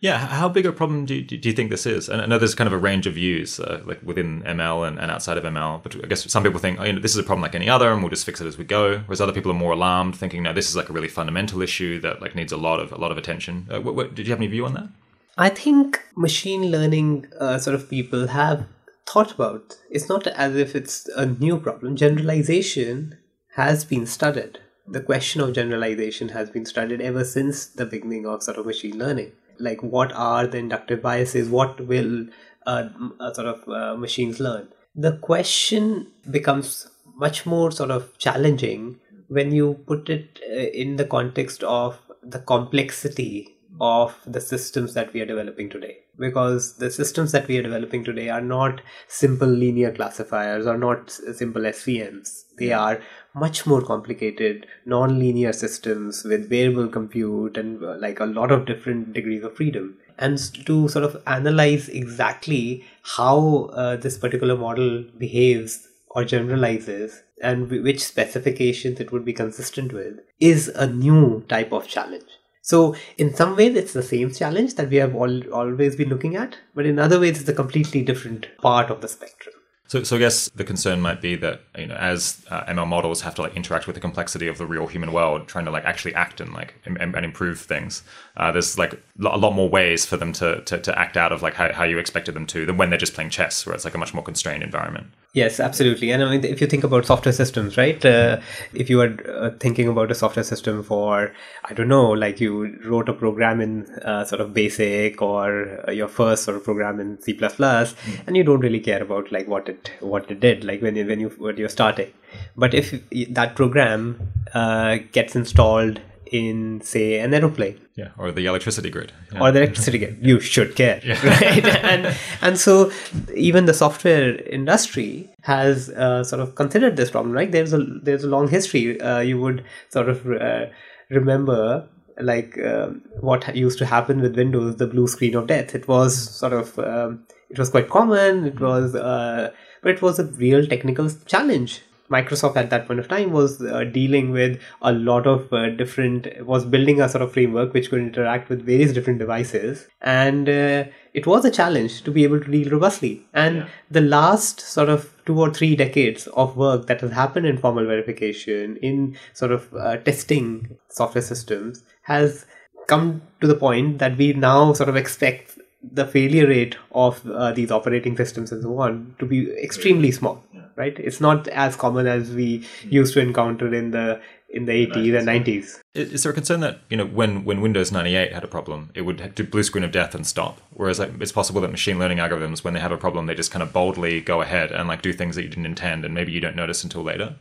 Yeah, 0.00 0.18
how 0.18 0.48
big 0.48 0.64
a 0.64 0.72
problem 0.72 1.06
do 1.06 1.14
you, 1.16 1.22
do 1.22 1.48
you 1.48 1.54
think 1.54 1.70
this 1.70 1.84
is? 1.84 2.08
And 2.08 2.22
I 2.22 2.26
know 2.26 2.38
there's 2.38 2.54
kind 2.54 2.68
of 2.68 2.72
a 2.72 2.78
range 2.78 3.08
of 3.08 3.14
views, 3.14 3.58
uh, 3.58 3.82
like 3.84 4.00
within 4.04 4.42
ML 4.42 4.86
and, 4.86 4.96
and, 4.96 5.10
outside 5.10 5.36
of 5.36 5.42
ML. 5.42 5.82
But 5.82 5.96
I 5.96 6.06
guess 6.06 6.30
some 6.30 6.44
people 6.44 6.60
think, 6.60 6.78
oh, 6.78 6.84
you 6.84 6.92
know, 6.92 7.00
this 7.00 7.10
is 7.10 7.18
a 7.18 7.24
problem 7.24 7.42
like 7.42 7.56
any 7.56 7.68
other, 7.68 7.92
and 7.92 8.00
we'll 8.00 8.10
just 8.10 8.24
fix 8.24 8.40
it 8.40 8.46
as 8.46 8.56
we 8.56 8.64
go. 8.64 8.98
Whereas 8.98 9.20
other 9.20 9.32
people 9.32 9.50
are 9.50 9.56
more 9.56 9.72
alarmed, 9.72 10.14
thinking, 10.14 10.44
no, 10.44 10.52
this 10.52 10.68
is 10.68 10.76
like 10.76 10.88
a 10.88 10.92
really 10.92 11.08
fundamental 11.08 11.62
issue 11.62 11.98
that 12.00 12.22
like 12.22 12.36
needs 12.36 12.52
a 12.52 12.56
lot 12.56 12.78
of 12.78 12.92
a 12.92 12.96
lot 12.96 13.10
of 13.10 13.18
attention. 13.18 13.66
Uh, 13.68 13.80
what, 13.80 13.96
what, 13.96 14.14
did 14.14 14.28
you 14.28 14.30
have 14.30 14.38
any 14.38 14.46
view 14.46 14.64
on 14.66 14.74
that? 14.74 14.88
I 15.36 15.48
think 15.48 16.00
machine 16.16 16.70
learning 16.70 17.26
uh, 17.40 17.58
sort 17.58 17.74
of 17.74 17.90
people 17.90 18.28
have 18.28 18.66
thought 19.04 19.32
about. 19.32 19.78
It's 19.90 20.08
not 20.08 20.28
as 20.28 20.54
if 20.54 20.76
it's 20.76 21.08
a 21.16 21.26
new 21.26 21.58
problem. 21.58 21.96
Generalization 21.96 23.18
has 23.56 23.84
been 23.84 24.06
studied. 24.06 24.60
The 24.86 25.00
question 25.00 25.40
of 25.40 25.54
generalization 25.54 26.28
has 26.28 26.50
been 26.50 26.66
studied 26.66 27.00
ever 27.00 27.24
since 27.24 27.66
the 27.66 27.84
beginning 27.84 28.26
of 28.26 28.44
sort 28.44 28.58
of 28.58 28.66
machine 28.66 28.96
learning 28.96 29.32
like 29.58 29.82
what 29.82 30.12
are 30.12 30.46
the 30.46 30.58
inductive 30.58 31.02
biases? 31.02 31.48
What 31.48 31.86
will 31.86 32.26
uh, 32.66 32.88
uh, 33.20 33.32
sort 33.32 33.46
of 33.46 33.68
uh, 33.68 33.96
machines 33.96 34.40
learn? 34.40 34.68
The 34.94 35.18
question 35.18 36.12
becomes 36.30 36.88
much 37.16 37.46
more 37.46 37.70
sort 37.70 37.90
of 37.90 38.16
challenging 38.18 39.00
when 39.28 39.52
you 39.52 39.74
put 39.86 40.08
it 40.08 40.40
uh, 40.50 40.54
in 40.54 40.96
the 40.96 41.04
context 41.04 41.62
of 41.62 42.00
the 42.22 42.38
complexity 42.38 43.57
of 43.80 44.18
the 44.26 44.40
systems 44.40 44.94
that 44.94 45.12
we 45.12 45.20
are 45.20 45.26
developing 45.26 45.70
today. 45.70 45.98
Because 46.18 46.76
the 46.78 46.90
systems 46.90 47.32
that 47.32 47.46
we 47.46 47.58
are 47.58 47.62
developing 47.62 48.04
today 48.04 48.28
are 48.28 48.40
not 48.40 48.80
simple 49.06 49.48
linear 49.48 49.92
classifiers 49.92 50.66
or 50.66 50.76
not 50.76 51.10
simple 51.10 51.62
SVMs. 51.62 52.44
They 52.58 52.72
are 52.72 53.00
much 53.34 53.66
more 53.66 53.82
complicated 53.82 54.66
non-linear 54.84 55.52
systems 55.52 56.24
with 56.24 56.50
variable 56.50 56.88
compute 56.88 57.56
and 57.56 57.82
uh, 57.84 57.96
like 57.98 58.18
a 58.18 58.26
lot 58.26 58.50
of 58.50 58.66
different 58.66 59.12
degrees 59.12 59.44
of 59.44 59.56
freedom. 59.56 59.96
And 60.18 60.38
to 60.66 60.88
sort 60.88 61.04
of 61.04 61.22
analyze 61.26 61.88
exactly 61.88 62.84
how 63.02 63.70
uh, 63.74 63.96
this 63.96 64.18
particular 64.18 64.56
model 64.56 65.04
behaves 65.16 65.86
or 66.10 66.24
generalizes 66.24 67.22
and 67.40 67.70
which 67.70 68.02
specifications 68.02 68.98
it 68.98 69.12
would 69.12 69.24
be 69.24 69.32
consistent 69.32 69.92
with 69.92 70.18
is 70.40 70.66
a 70.68 70.86
new 70.88 71.44
type 71.48 71.70
of 71.72 71.86
challenge 71.86 72.37
so 72.68 72.94
in 73.16 73.34
some 73.34 73.56
ways, 73.56 73.74
it's 73.76 73.94
the 73.94 74.02
same 74.02 74.30
challenge 74.30 74.74
that 74.74 74.90
we 74.90 74.96
have 74.96 75.16
all, 75.16 75.54
always 75.54 75.96
been 75.96 76.10
looking 76.10 76.36
at, 76.36 76.58
but 76.74 76.84
in 76.84 76.98
other 76.98 77.18
ways, 77.18 77.40
it's 77.40 77.48
a 77.48 77.54
completely 77.54 78.02
different 78.02 78.46
part 78.58 78.90
of 78.90 79.00
the 79.00 79.08
spectrum. 79.08 79.54
So, 79.86 80.02
so 80.02 80.16
I 80.16 80.18
guess 80.18 80.50
the 80.50 80.64
concern 80.64 81.00
might 81.00 81.22
be 81.22 81.34
that 81.36 81.62
you 81.78 81.86
know, 81.86 81.94
as 81.94 82.44
uh, 82.50 82.64
ML 82.64 82.86
models 82.86 83.22
have 83.22 83.34
to 83.36 83.42
like 83.42 83.56
interact 83.56 83.86
with 83.86 83.94
the 83.94 84.02
complexity 84.02 84.48
of 84.48 84.58
the 84.58 84.66
real 84.66 84.86
human 84.86 85.12
world, 85.12 85.48
trying 85.48 85.64
to 85.64 85.70
like 85.70 85.86
actually 85.86 86.14
act 86.14 86.42
and 86.42 86.52
like 86.52 86.74
and, 86.84 86.98
and 87.00 87.24
improve 87.24 87.58
things. 87.58 88.02
Uh, 88.38 88.52
there's 88.52 88.78
like 88.78 88.94
a 88.94 89.36
lot 89.36 89.52
more 89.52 89.68
ways 89.68 90.06
for 90.06 90.16
them 90.16 90.32
to, 90.32 90.60
to, 90.62 90.78
to 90.78 90.96
act 90.96 91.16
out 91.16 91.32
of 91.32 91.42
like 91.42 91.54
how, 91.54 91.72
how 91.72 91.82
you 91.84 91.98
expected 91.98 92.34
them 92.34 92.46
to 92.46 92.64
than 92.64 92.76
when 92.76 92.88
they're 92.88 92.98
just 92.98 93.14
playing 93.14 93.30
chess, 93.30 93.66
where 93.66 93.74
it's 93.74 93.84
like 93.84 93.94
a 93.94 93.98
much 93.98 94.14
more 94.14 94.22
constrained 94.22 94.62
environment. 94.62 95.08
Yes, 95.32 95.60
absolutely. 95.60 96.10
And 96.10 96.22
I 96.22 96.30
mean, 96.30 96.44
if 96.44 96.60
you 96.60 96.66
think 96.66 96.84
about 96.84 97.04
software 97.04 97.32
systems, 97.32 97.76
right? 97.76 98.02
Uh, 98.04 98.40
if 98.72 98.88
you 98.88 99.00
are 99.00 99.14
uh, 99.28 99.50
thinking 99.58 99.88
about 99.88 100.10
a 100.10 100.14
software 100.14 100.44
system 100.44 100.82
for, 100.82 101.32
I 101.64 101.74
don't 101.74 101.88
know, 101.88 102.10
like 102.10 102.40
you 102.40 102.78
wrote 102.84 103.08
a 103.08 103.12
program 103.12 103.60
in 103.60 103.86
uh, 104.04 104.24
sort 104.24 104.40
of 104.40 104.54
BASIC 104.54 105.20
or 105.20 105.84
uh, 105.86 105.90
your 105.90 106.08
first 106.08 106.44
sort 106.44 106.56
of 106.56 106.64
program 106.64 107.00
in 107.00 107.20
C++, 107.20 107.34
mm. 107.34 108.20
and 108.26 108.36
you 108.36 108.44
don't 108.44 108.60
really 108.60 108.80
care 108.80 109.02
about 109.02 109.30
like 109.30 109.48
what 109.48 109.68
it 109.68 109.90
what 110.00 110.30
it 110.30 110.40
did, 110.40 110.64
like 110.64 110.80
when 110.80 110.96
you 110.96 111.06
when 111.06 111.20
you 111.20 111.28
when 111.38 111.56
you're 111.56 111.68
starting. 111.68 112.10
But 112.56 112.74
if 112.74 112.94
that 113.30 113.54
program 113.54 114.32
uh, 114.54 114.98
gets 115.12 115.36
installed 115.36 116.00
in 116.32 116.80
say 116.80 117.18
an 117.18 117.34
aeroplane. 117.34 117.78
Yeah 117.96 118.10
or 118.16 118.32
the 118.32 118.46
electricity 118.46 118.90
grid. 118.90 119.12
Yeah. 119.32 119.40
or 119.40 119.52
the 119.52 119.62
electricity 119.62 119.98
grid. 119.98 120.18
You 120.20 120.40
should 120.40 120.74
care. 120.76 121.00
Yeah. 121.04 121.26
right? 121.40 121.66
And 121.84 122.16
and 122.42 122.58
so 122.58 122.90
even 123.34 123.66
the 123.66 123.74
software 123.74 124.36
industry 124.42 125.28
has 125.42 125.90
uh, 125.90 126.24
sort 126.24 126.40
of 126.40 126.54
considered 126.54 126.96
this 126.96 127.10
problem 127.10 127.32
right? 127.32 127.50
There's 127.50 127.72
a 127.72 127.78
there's 127.78 128.24
a 128.24 128.28
long 128.28 128.48
history 128.48 129.00
uh, 129.00 129.20
you 129.20 129.40
would 129.40 129.64
sort 129.88 130.08
of 130.08 130.26
uh, 130.26 130.66
remember 131.10 131.88
like 132.20 132.58
um, 132.58 133.02
what 133.20 133.54
used 133.54 133.78
to 133.78 133.86
happen 133.86 134.20
with 134.20 134.36
windows 134.36 134.76
the 134.76 134.86
blue 134.86 135.06
screen 135.06 135.34
of 135.34 135.46
death. 135.46 135.74
It 135.74 135.88
was 135.88 136.16
sort 136.16 136.52
of 136.52 136.78
um, 136.78 137.24
it 137.50 137.58
was 137.58 137.70
quite 137.70 137.88
common. 137.88 138.44
It 138.44 138.60
was 138.60 138.94
uh, 138.94 139.50
but 139.82 139.92
it 139.92 140.02
was 140.02 140.18
a 140.18 140.24
real 140.24 140.66
technical 140.66 141.08
challenge 141.26 141.82
Microsoft 142.10 142.56
at 142.56 142.70
that 142.70 142.86
point 142.86 143.00
of 143.00 143.08
time 143.08 143.32
was 143.32 143.62
uh, 143.62 143.84
dealing 143.84 144.30
with 144.30 144.60
a 144.82 144.92
lot 144.92 145.26
of 145.26 145.52
uh, 145.52 145.70
different, 145.70 146.26
was 146.46 146.64
building 146.64 147.00
a 147.00 147.08
sort 147.08 147.22
of 147.22 147.32
framework 147.32 147.72
which 147.72 147.90
could 147.90 148.00
interact 148.00 148.48
with 148.48 148.64
various 148.64 148.92
different 148.92 149.18
devices. 149.18 149.86
And 150.00 150.48
uh, 150.48 150.84
it 151.14 151.26
was 151.26 151.44
a 151.44 151.50
challenge 151.50 152.02
to 152.02 152.10
be 152.10 152.24
able 152.24 152.40
to 152.40 152.50
deal 152.50 152.70
robustly. 152.70 153.22
And 153.34 153.56
yeah. 153.56 153.68
the 153.90 154.00
last 154.00 154.60
sort 154.60 154.88
of 154.88 155.14
two 155.26 155.38
or 155.38 155.52
three 155.52 155.76
decades 155.76 156.26
of 156.28 156.56
work 156.56 156.86
that 156.86 157.00
has 157.00 157.12
happened 157.12 157.46
in 157.46 157.58
formal 157.58 157.84
verification, 157.84 158.76
in 158.78 159.16
sort 159.34 159.52
of 159.52 159.72
uh, 159.74 159.98
testing 159.98 160.76
software 160.88 161.22
systems, 161.22 161.82
has 162.02 162.46
come 162.86 163.20
to 163.40 163.46
the 163.46 163.54
point 163.54 163.98
that 163.98 164.16
we 164.16 164.32
now 164.32 164.72
sort 164.72 164.88
of 164.88 164.96
expect 164.96 165.58
the 165.92 166.06
failure 166.06 166.46
rate 166.46 166.76
of 166.92 167.24
uh, 167.30 167.52
these 167.52 167.70
operating 167.70 168.16
systems 168.16 168.50
and 168.50 168.62
so 168.62 168.78
on 168.78 169.14
to 169.18 169.24
be 169.24 169.50
extremely 169.52 170.10
small 170.10 170.42
right? 170.78 170.98
It's 170.98 171.20
not 171.20 171.48
as 171.48 171.76
common 171.76 172.06
as 172.06 172.30
we 172.30 172.66
used 172.84 173.12
to 173.14 173.20
encounter 173.20 173.74
in 173.74 173.90
the 173.90 174.20
in 174.50 174.64
the 174.64 174.72
80s 174.72 175.18
and 175.18 175.28
90s 175.28 175.78
is 175.94 176.22
there 176.22 176.32
a 176.32 176.34
concern 176.34 176.60
that 176.60 176.80
you 176.88 176.96
know 176.96 177.04
when 177.04 177.44
when 177.44 177.60
windows 177.60 177.92
98 177.92 178.32
had 178.32 178.44
a 178.44 178.48
problem 178.48 178.90
it 178.94 179.02
would 179.02 179.34
do 179.34 179.44
blue 179.44 179.62
screen 179.62 179.84
of 179.84 179.92
death 179.92 180.14
and 180.14 180.26
stop? 180.26 180.60
Whereas 180.72 180.98
like, 180.98 181.12
it's 181.20 181.32
possible 181.32 181.60
that 181.60 181.70
machine 181.70 181.98
learning 181.98 182.18
algorithms 182.18 182.64
when 182.64 182.74
they 182.74 182.80
have 182.80 182.92
a 182.92 182.96
problem 182.96 183.26
they 183.26 183.34
just 183.34 183.50
kind 183.50 183.62
of 183.62 183.72
boldly 183.72 184.20
go 184.20 184.40
ahead 184.40 184.72
and 184.72 184.88
like 184.88 185.02
do 185.02 185.12
things 185.12 185.36
that 185.36 185.42
you 185.42 185.48
didn't 185.48 185.66
intend 185.66 186.04
and 186.04 186.14
maybe 186.14 186.32
you 186.32 186.40
don't 186.40 186.56
notice 186.56 186.84
until 186.84 187.02
later? 187.02 187.36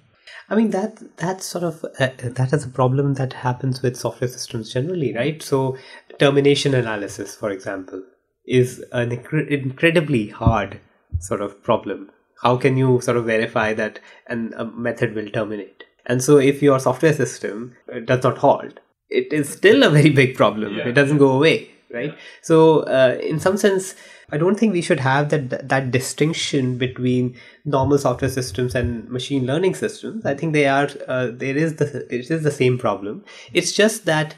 I 0.49 0.55
mean 0.55 0.71
that 0.71 1.17
that's 1.17 1.45
sort 1.45 1.63
of 1.63 1.83
uh, 1.99 2.09
that 2.21 2.51
is 2.53 2.65
a 2.65 2.69
problem 2.69 3.13
that 3.15 3.33
happens 3.33 3.81
with 3.81 3.95
software 3.95 4.29
systems 4.29 4.73
generally, 4.73 5.13
right? 5.13 5.41
So 5.41 5.77
termination 6.19 6.73
analysis, 6.73 7.35
for 7.35 7.51
example, 7.51 8.03
is 8.45 8.83
an 8.91 9.11
incre- 9.11 9.47
incredibly 9.47 10.27
hard 10.27 10.79
sort 11.19 11.41
of 11.41 11.61
problem 11.63 12.11
how 12.41 12.57
can 12.57 12.77
you 12.77 12.99
sort 13.01 13.17
of 13.17 13.25
verify 13.25 13.73
that 13.73 13.99
an, 14.27 14.53
a 14.57 14.65
method 14.65 15.15
will 15.15 15.29
terminate? 15.29 15.83
And 16.05 16.23
so 16.23 16.37
if 16.37 16.61
your 16.61 16.79
software 16.79 17.13
system 17.13 17.75
uh, 17.93 17.99
does 17.99 18.23
not 18.23 18.37
halt 18.37 18.79
it 19.09 19.31
is 19.31 19.49
still 19.49 19.83
a 19.83 19.89
very 19.89 20.09
big 20.09 20.35
problem. 20.35 20.75
Yeah. 20.75 20.87
it 20.87 20.93
doesn't 20.93 21.17
go 21.17 21.31
away 21.31 21.71
right? 21.89 22.11
Yeah. 22.11 22.19
so 22.41 22.79
uh, 22.81 23.17
in 23.21 23.39
some 23.39 23.57
sense 23.57 23.95
i 24.31 24.37
don't 24.37 24.59
think 24.59 24.73
we 24.73 24.81
should 24.81 24.99
have 24.99 25.29
that 25.29 25.69
that 25.69 25.89
distinction 25.89 26.77
between 26.77 27.33
normal 27.63 27.97
software 27.97 28.29
systems 28.29 28.75
and 28.75 29.09
machine 29.09 29.45
learning 29.45 29.75
systems. 29.75 30.25
I 30.25 30.33
think 30.33 30.53
they 30.53 30.67
are 30.67 30.89
uh, 31.07 31.27
there 31.31 31.55
is 31.55 31.75
the 31.75 32.05
it 32.09 32.29
is 32.29 32.43
the 32.43 32.51
same 32.51 32.77
problem. 32.77 33.23
It's 33.53 33.71
just 33.71 34.05
that 34.05 34.35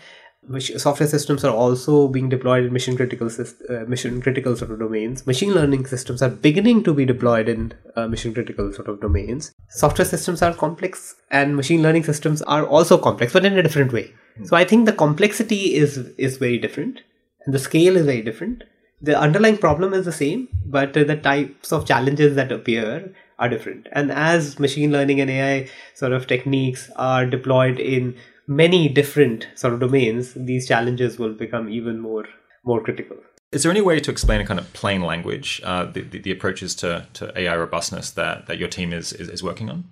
software 0.57 1.07
systems 1.07 1.43
are 1.43 1.53
also 1.53 2.07
being 2.07 2.29
deployed 2.29 2.65
in 2.65 2.73
mission 2.73 2.95
critical 2.95 3.29
uh, 3.69 3.85
mission 3.85 4.21
critical 4.21 4.55
sort 4.55 4.71
of 4.71 4.79
domains. 4.79 5.25
Machine 5.27 5.53
learning 5.53 5.85
systems 5.85 6.21
are 6.21 6.29
beginning 6.29 6.83
to 6.83 6.93
be 6.93 7.05
deployed 7.05 7.47
in 7.47 7.73
uh, 7.95 8.07
mission 8.07 8.33
critical 8.33 8.73
sort 8.73 8.87
of 8.87 8.99
domains. 9.01 9.51
Software 9.69 10.05
systems 10.05 10.41
are 10.41 10.53
complex 10.53 11.15
and 11.29 11.55
machine 11.55 11.83
learning 11.83 12.03
systems 12.03 12.41
are 12.43 12.65
also 12.65 12.97
complex 12.97 13.33
but 13.33 13.45
in 13.45 13.57
a 13.57 13.63
different 13.63 13.93
way. 13.93 14.11
Mm. 14.39 14.47
so 14.47 14.55
i 14.55 14.63
think 14.63 14.85
the 14.85 14.93
complexity 14.93 15.75
is 15.75 15.97
is 16.27 16.37
very 16.37 16.57
different 16.57 17.01
and 17.45 17.53
the 17.53 17.59
scale 17.59 17.97
is 17.97 18.05
very 18.05 18.21
different. 18.21 18.63
The 19.01 19.17
underlying 19.17 19.57
problem 19.57 19.93
is 19.93 20.05
the 20.05 20.11
same 20.11 20.47
but 20.65 20.93
the 20.93 21.15
types 21.15 21.71
of 21.71 21.85
challenges 21.85 22.35
that 22.35 22.51
appear 22.51 23.13
are 23.37 23.49
different. 23.49 23.87
And 23.93 24.11
as 24.11 24.59
machine 24.59 24.91
learning 24.91 25.21
and 25.21 25.31
ai 25.31 25.69
sort 25.93 26.11
of 26.11 26.27
techniques 26.27 26.89
are 26.95 27.25
deployed 27.25 27.79
in 27.79 28.15
many 28.49 28.89
different 28.89 29.47
sort 29.55 29.73
of 29.73 29.79
domains, 29.79 30.33
these 30.33 30.67
challenges 30.67 31.19
will 31.19 31.33
become 31.33 31.69
even 31.69 31.99
more 31.99 32.25
more 32.65 32.83
critical. 32.83 33.15
Is 33.51 33.63
there 33.63 33.71
any 33.71 33.81
way 33.81 33.99
to 33.99 34.11
explain 34.11 34.41
in 34.41 34.47
kind 34.47 34.59
of 34.59 34.71
plain 34.73 35.01
language 35.01 35.61
uh, 35.63 35.85
the, 35.85 36.01
the, 36.01 36.19
the, 36.19 36.31
approaches 36.31 36.75
to, 36.75 37.07
to 37.13 37.31
AI 37.39 37.55
robustness 37.55 38.11
that, 38.11 38.45
that 38.45 38.59
your 38.59 38.67
team 38.67 38.93
is, 38.93 39.11
is, 39.13 39.27
is 39.27 39.41
working 39.41 39.71
on? 39.71 39.85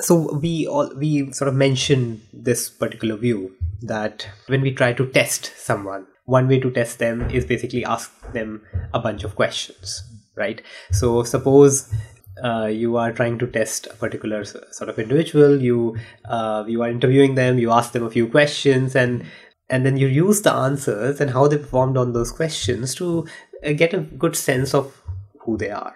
So 0.00 0.36
we 0.36 0.66
all 0.66 0.92
we 0.96 1.32
sort 1.32 1.48
of 1.48 1.54
mention 1.54 2.22
this 2.32 2.68
particular 2.68 3.16
view 3.16 3.54
that 3.82 4.28
when 4.46 4.60
we 4.60 4.72
try 4.72 4.92
to 4.92 5.06
test 5.06 5.52
someone, 5.56 6.06
one 6.24 6.48
way 6.48 6.58
to 6.60 6.70
test 6.70 6.98
them 6.98 7.30
is 7.30 7.44
basically 7.44 7.84
ask 7.84 8.10
them 8.32 8.62
a 8.92 8.98
bunch 8.98 9.24
of 9.24 9.36
questions, 9.36 10.02
right? 10.34 10.60
So 10.90 11.22
suppose 11.22 11.92
uh, 12.42 12.66
you 12.66 12.96
are 12.96 13.12
trying 13.12 13.38
to 13.38 13.46
test 13.46 13.86
a 13.86 13.94
particular 13.94 14.44
sort 14.44 14.88
of 14.88 14.98
individual 14.98 15.62
you 15.62 15.96
uh, 16.26 16.64
you 16.66 16.82
are 16.82 16.90
interviewing 16.90 17.34
them 17.34 17.58
you 17.58 17.70
ask 17.70 17.92
them 17.92 18.04
a 18.04 18.10
few 18.10 18.28
questions 18.28 18.94
and 18.94 19.24
and 19.68 19.84
then 19.84 19.96
you 19.96 20.06
use 20.06 20.42
the 20.42 20.52
answers 20.52 21.20
and 21.20 21.30
how 21.30 21.48
they 21.48 21.58
performed 21.58 21.96
on 21.96 22.12
those 22.12 22.30
questions 22.30 22.94
to 22.94 23.26
uh, 23.64 23.72
get 23.72 23.94
a 23.94 23.98
good 23.98 24.36
sense 24.36 24.74
of 24.74 25.02
who 25.40 25.56
they 25.56 25.70
are 25.70 25.94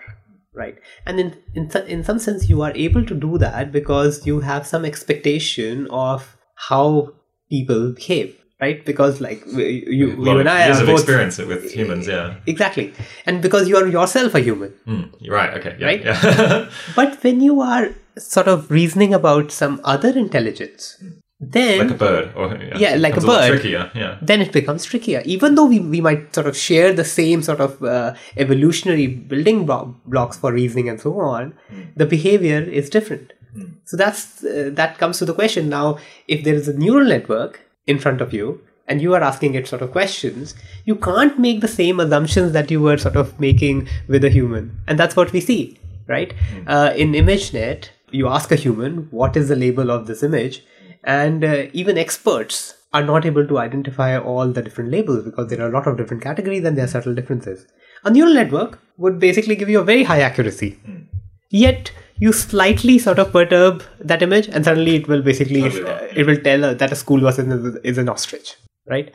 right? 0.53 0.79
And 1.07 1.20
in 1.20 1.37
in, 1.55 1.70
in 1.87 2.05
some 2.05 2.18
sense 2.18 2.48
you 2.48 2.62
are 2.62 2.72
able 2.74 3.05
to 3.05 3.14
do 3.14 3.38
that 3.38 3.72
because 3.72 4.26
you 4.26 4.40
have 4.40 4.66
some 4.66 4.85
expectation 4.85 5.87
of 5.90 6.37
how 6.55 7.14
people 7.48 7.92
behave 7.92 8.39
right? 8.61 8.85
Because 8.85 9.20
like 9.20 9.44
you, 9.46 10.09
you 10.27 10.38
and 10.38 10.49
I 10.49 10.61
have 10.61 10.87
both 10.87 11.01
experience 11.01 11.38
with 11.38 11.73
humans, 11.73 12.07
yeah. 12.07 12.37
Exactly, 12.46 12.92
and 13.27 13.42
because 13.42 13.68
you 13.68 13.77
are 13.77 13.87
yourself 13.87 14.35
a 14.35 14.40
human. 14.40 14.73
Mm, 14.87 15.31
right. 15.31 15.55
Okay. 15.59 15.77
Yeah, 15.79 15.87
right. 15.87 16.05
Yeah. 16.05 16.70
but 16.96 17.23
when 17.25 17.40
you 17.40 17.61
are 17.61 17.90
sort 18.18 18.49
of 18.49 18.70
reasoning 18.70 19.14
about 19.14 19.51
some 19.51 19.81
other 19.85 20.11
intelligence, 20.11 21.03
then 21.40 21.79
like 21.79 21.90
a 21.90 21.94
bird, 21.94 22.33
or 22.37 22.57
yeah, 22.57 22.79
yeah 22.79 22.94
like 22.96 23.16
a 23.16 23.20
bird, 23.20 23.44
a 23.44 23.49
trickier. 23.49 23.90
Yeah. 23.94 24.18
Then 24.20 24.42
it 24.42 24.53
becomes 24.53 24.85
trickier. 24.85 25.23
Even 25.25 25.55
though 25.55 25.64
we, 25.64 25.81
we 25.81 26.01
might 26.03 26.35
sort 26.35 26.46
of 26.46 26.57
share 26.57 26.92
the 26.92 27.05
same 27.05 27.42
sort 27.42 27.61
of 27.61 27.83
uh, 27.83 28.14
evolutionary 28.37 29.07
building 29.07 29.64
blocks 29.64 30.37
for 30.37 30.53
reasoning 30.53 30.90
and 30.90 31.01
so 31.01 31.18
on, 31.18 31.55
mm. 31.73 31.87
the 31.96 32.05
behavior 32.05 32.61
is 32.61 32.90
different. 32.90 33.33
Mm. 33.57 33.77
So 33.85 33.96
that's 33.96 34.44
uh, 34.44 34.70
that 34.75 34.99
comes 34.99 35.18
to 35.18 35.25
the 35.25 35.33
question 35.33 35.70
now. 35.70 35.99
If 36.29 36.44
there 36.44 36.55
is 36.55 36.68
a 36.68 36.75
neural 36.77 37.09
network 37.09 37.61
in 37.87 37.99
front 37.99 38.21
of 38.21 38.33
you 38.33 38.61
and 38.87 39.01
you 39.01 39.14
are 39.14 39.23
asking 39.23 39.55
it 39.55 39.69
sort 39.69 39.83
of 39.83 39.93
questions, 39.93 40.55
you 40.85 40.97
can't 40.97 41.38
make 41.38 41.61
the 41.61 41.69
same 41.69 42.01
assumptions 42.01 42.53
that 42.53 42.71
you 42.71 42.81
were 42.81 42.99
sort 42.99 43.16
of 43.16 43.38
making 43.38 43.88
with 44.09 44.25
a 44.25 44.29
human. 44.29 44.81
And 44.88 44.99
that's 44.99 45.14
what 45.14 45.33
we 45.33 45.40
see, 45.40 45.79
right? 46.09 46.35
Mm. 46.53 46.64
Uh, 46.66 46.93
in 46.95 47.12
ImageNet, 47.12 47.90
you 48.11 48.27
ask 48.27 48.51
a 48.51 48.57
human, 48.57 49.07
what 49.12 49.37
is 49.37 49.49
the 49.49 49.55
label 49.55 49.90
of 49.90 50.07
this 50.09 50.25
image? 50.25 50.64
And 51.05 51.45
uh, 51.45 51.66
even 51.73 51.97
experts 51.97 52.75
are 52.93 53.05
not 53.05 53.25
able 53.25 53.47
to 53.47 53.59
identify 53.59 54.19
all 54.19 54.49
the 54.49 54.62
different 54.62 54.90
labels 54.90 55.25
because 55.25 55.49
there 55.49 55.62
are 55.62 55.69
a 55.69 55.73
lot 55.73 55.87
of 55.87 55.97
different 55.97 56.23
categories 56.23 56.64
and 56.64 56.77
there 56.77 56.85
are 56.85 56.88
subtle 56.88 57.14
differences. 57.14 57.66
A 58.05 58.11
neural 58.11 58.35
network 58.35 58.81
would 58.97 59.21
basically 59.21 59.55
give 59.55 59.69
you 59.69 59.79
a 59.79 59.85
very 59.85 60.03
high 60.03 60.21
accuracy. 60.21 60.79
Mm. 60.87 61.07
Yet, 61.51 61.93
you 62.20 62.33
slightly 62.33 62.98
sort 62.98 63.18
of 63.18 63.33
perturb 63.33 63.83
that 63.98 64.22
image 64.22 64.48
and 64.48 64.64
suddenly 64.64 64.96
it 64.96 65.09
will 65.09 65.22
basically 65.22 65.62
it 65.62 66.26
will 66.26 66.37
tell 66.37 66.64
uh, 66.64 66.74
that 66.74 66.92
a 66.92 66.96
school 66.96 67.20
bus 67.20 67.38
is 67.38 67.98
an 67.98 68.09
ostrich 68.09 68.56
right? 68.87 69.12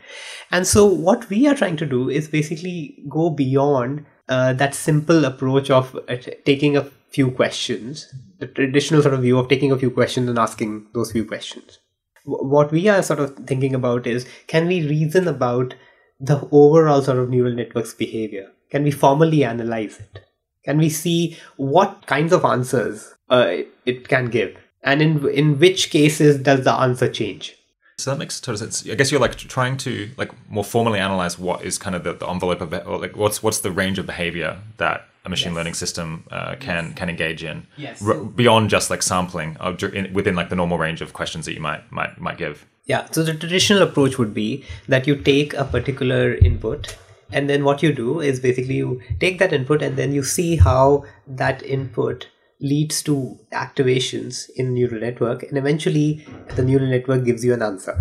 And 0.51 0.65
so 0.65 0.85
what 0.85 1.29
we 1.29 1.47
are 1.47 1.55
trying 1.55 1.77
to 1.77 1.85
do 1.85 2.09
is 2.09 2.27
basically 2.27 3.03
go 3.09 3.29
beyond 3.29 4.05
uh, 4.29 4.53
that 4.53 4.73
simple 4.73 5.25
approach 5.25 5.69
of 5.69 5.95
uh, 6.07 6.17
taking 6.45 6.77
a 6.77 6.83
few 7.09 7.31
questions 7.31 8.13
the 8.39 8.47
traditional 8.47 9.01
sort 9.01 9.13
of 9.13 9.21
view 9.21 9.37
of 9.39 9.47
taking 9.47 9.71
a 9.71 9.77
few 9.77 9.89
questions 9.89 10.27
and 10.27 10.37
asking 10.37 10.85
those 10.93 11.11
few 11.13 11.23
questions. 11.23 11.79
W- 12.25 12.45
what 12.45 12.69
we 12.69 12.89
are 12.89 13.01
sort 13.01 13.19
of 13.19 13.35
thinking 13.47 13.73
about 13.73 14.05
is 14.05 14.27
can 14.47 14.67
we 14.67 14.87
reason 14.87 15.27
about 15.27 15.73
the 16.19 16.47
overall 16.51 17.01
sort 17.01 17.17
of 17.17 17.29
neural 17.29 17.53
network's 17.53 17.93
behavior? 17.93 18.51
Can 18.71 18.83
we 18.83 18.91
formally 18.91 19.43
analyze 19.43 19.99
it 19.99 20.25
can 20.65 20.78
we 20.78 20.89
see 20.89 21.38
what 21.58 22.06
kinds 22.08 22.34
of 22.34 22.43
answers 22.43 23.13
uh, 23.30 23.47
it, 23.49 23.67
it 23.86 24.08
can 24.08 24.28
give 24.28 24.58
and 24.84 25.01
in 25.01 25.28
in 25.30 25.60
which 25.60 25.89
cases 25.89 26.38
does 26.39 26.63
the 26.63 26.73
answer 26.73 27.10
change 27.10 27.56
so 27.97 28.12
that 28.12 28.17
makes 28.17 28.41
total 28.41 28.58
sense. 28.58 28.88
I 28.89 28.95
guess 28.95 29.12
you're 29.12 29.21
like 29.21 29.38
trying 29.38 29.78
to 29.78 30.10
like 30.17 30.32
more 30.49 30.63
formally 30.63 30.99
analyze 30.99 31.39
what 31.39 31.63
is 31.63 31.78
kind 31.78 31.95
of 31.95 32.04
the, 32.04 32.13
the 32.13 32.28
envelope 32.28 32.60
of 32.62 32.73
or 32.86 32.99
like 32.99 33.15
what's 33.15 33.41
what's 33.41 33.60
the 33.60 33.71
range 33.71 33.99
of 33.99 34.06
behavior 34.06 34.60
that 34.78 35.08
a 35.23 35.30
machine 35.30 35.51
yes. 35.51 35.56
learning 35.56 35.73
system 35.73 36.25
uh, 36.30 36.56
can 36.60 36.88
yes. 36.88 36.95
can 36.95 37.10
engage 37.10 37.43
in 37.43 37.65
yes. 37.78 38.06
R- 38.06 38.15
beyond 38.15 38.69
just 38.69 38.89
like 38.89 39.01
sampling 39.01 39.56
of, 39.58 39.82
in, 39.82 40.13
within 40.13 40.36
like 40.36 40.49
the 40.49 40.56
normal 40.56 40.78
range 40.78 41.01
of 41.01 41.13
questions 41.13 41.45
that 41.45 41.54
you 41.54 41.62
might 41.62 41.89
might 41.91 42.19
might 42.19 42.38
give. 42.38 42.65
Yeah. 42.86 43.06
So 43.12 43.23
the 43.23 43.34
traditional 43.34 43.82
approach 43.82 44.17
would 44.17 44.34
be 44.34 44.65
that 44.88 45.08
you 45.08 45.15
take 45.15 45.54
a 45.54 45.63
particular 45.63 46.36
input 46.36 46.97
and 47.31 47.49
then 47.49 47.63
what 47.63 47.81
you 47.81 47.93
do 47.93 48.19
is 48.19 48.39
basically 48.39 48.75
you 48.75 49.01
take 49.19 49.39
that 49.39 49.53
input 49.53 49.81
and 49.81 49.97
then 49.97 50.13
you 50.13 50.23
see 50.23 50.55
how 50.55 51.05
that 51.27 51.63
input 51.63 52.27
leads 52.61 53.01
to 53.03 53.38
activations 53.53 54.49
in 54.55 54.73
neural 54.73 54.99
network. 54.99 55.43
And 55.43 55.57
eventually 55.57 56.25
the 56.55 56.63
neural 56.63 56.88
network 56.88 57.25
gives 57.25 57.43
you 57.43 57.53
an 57.53 57.61
answer. 57.61 57.95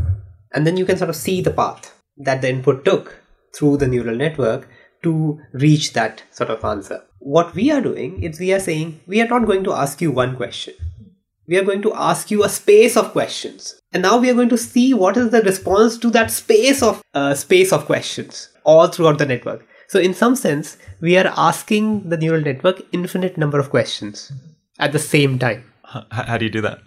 And 0.53 0.67
then 0.67 0.77
you 0.77 0.85
can 0.85 0.97
sort 0.97 1.11
of 1.11 1.17
see 1.17 1.41
the 1.41 1.51
path 1.51 2.01
that 2.19 2.43
the 2.43 2.49
input 2.49 2.85
took 2.85 3.21
through 3.55 3.79
the 3.79 3.89
neural 3.89 4.17
network 4.17 4.69
to 5.03 5.41
reach 5.53 5.93
that 5.95 6.23
sort 6.31 6.51
of 6.51 6.65
answer. 6.65 7.03
What 7.19 7.55
we 7.55 7.71
are 7.71 7.81
doing 7.81 8.23
is 8.23 8.39
we 8.39 8.53
are 8.53 8.61
saying 8.61 9.01
we 9.07 9.21
are 9.21 9.29
not 9.29 9.47
going 9.47 9.65
to 9.65 9.73
ask 9.73 10.01
you 10.01 10.11
one 10.11 10.37
question. 10.37 10.75
We 11.47 11.59
are 11.59 11.65
going 11.65 11.83
to 11.83 11.93
ask 11.95 12.31
you 12.31 12.43
a 12.43 12.49
space 12.49 12.97
of 12.97 13.13
questions. 13.13 13.79
And 13.93 14.03
now 14.03 14.19
we 14.19 14.31
are 14.31 14.35
going 14.35 14.49
to 14.49 14.59
see 14.59 14.95
what 14.95 15.17
is 15.17 15.31
the 15.31 15.43
response 15.43 15.99
to 15.99 16.11
that 16.11 16.31
space 16.31 16.83
of 16.83 17.03
uh, 17.13 17.35
space 17.35 17.73
of 17.73 17.85
questions 17.85 18.49
all 18.65 18.89
throughout 18.89 19.19
the 19.19 19.27
network 19.27 19.67
so 19.89 20.01
in 20.01 20.15
some 20.15 20.37
sense, 20.37 20.77
we 21.01 21.17
are 21.17 21.33
asking 21.37 22.09
the 22.09 22.17
neural 22.17 22.41
network 22.41 22.83
infinite 22.93 23.37
number 23.39 23.59
of 23.59 23.71
questions 23.71 24.33
at 24.79 24.93
the 24.93 24.99
same 24.99 25.39
time. 25.39 25.65
How, 25.85 26.05
how 26.11 26.39
do 26.39 26.45
you 26.45 26.51
do 26.51 26.61
that? 26.63 26.81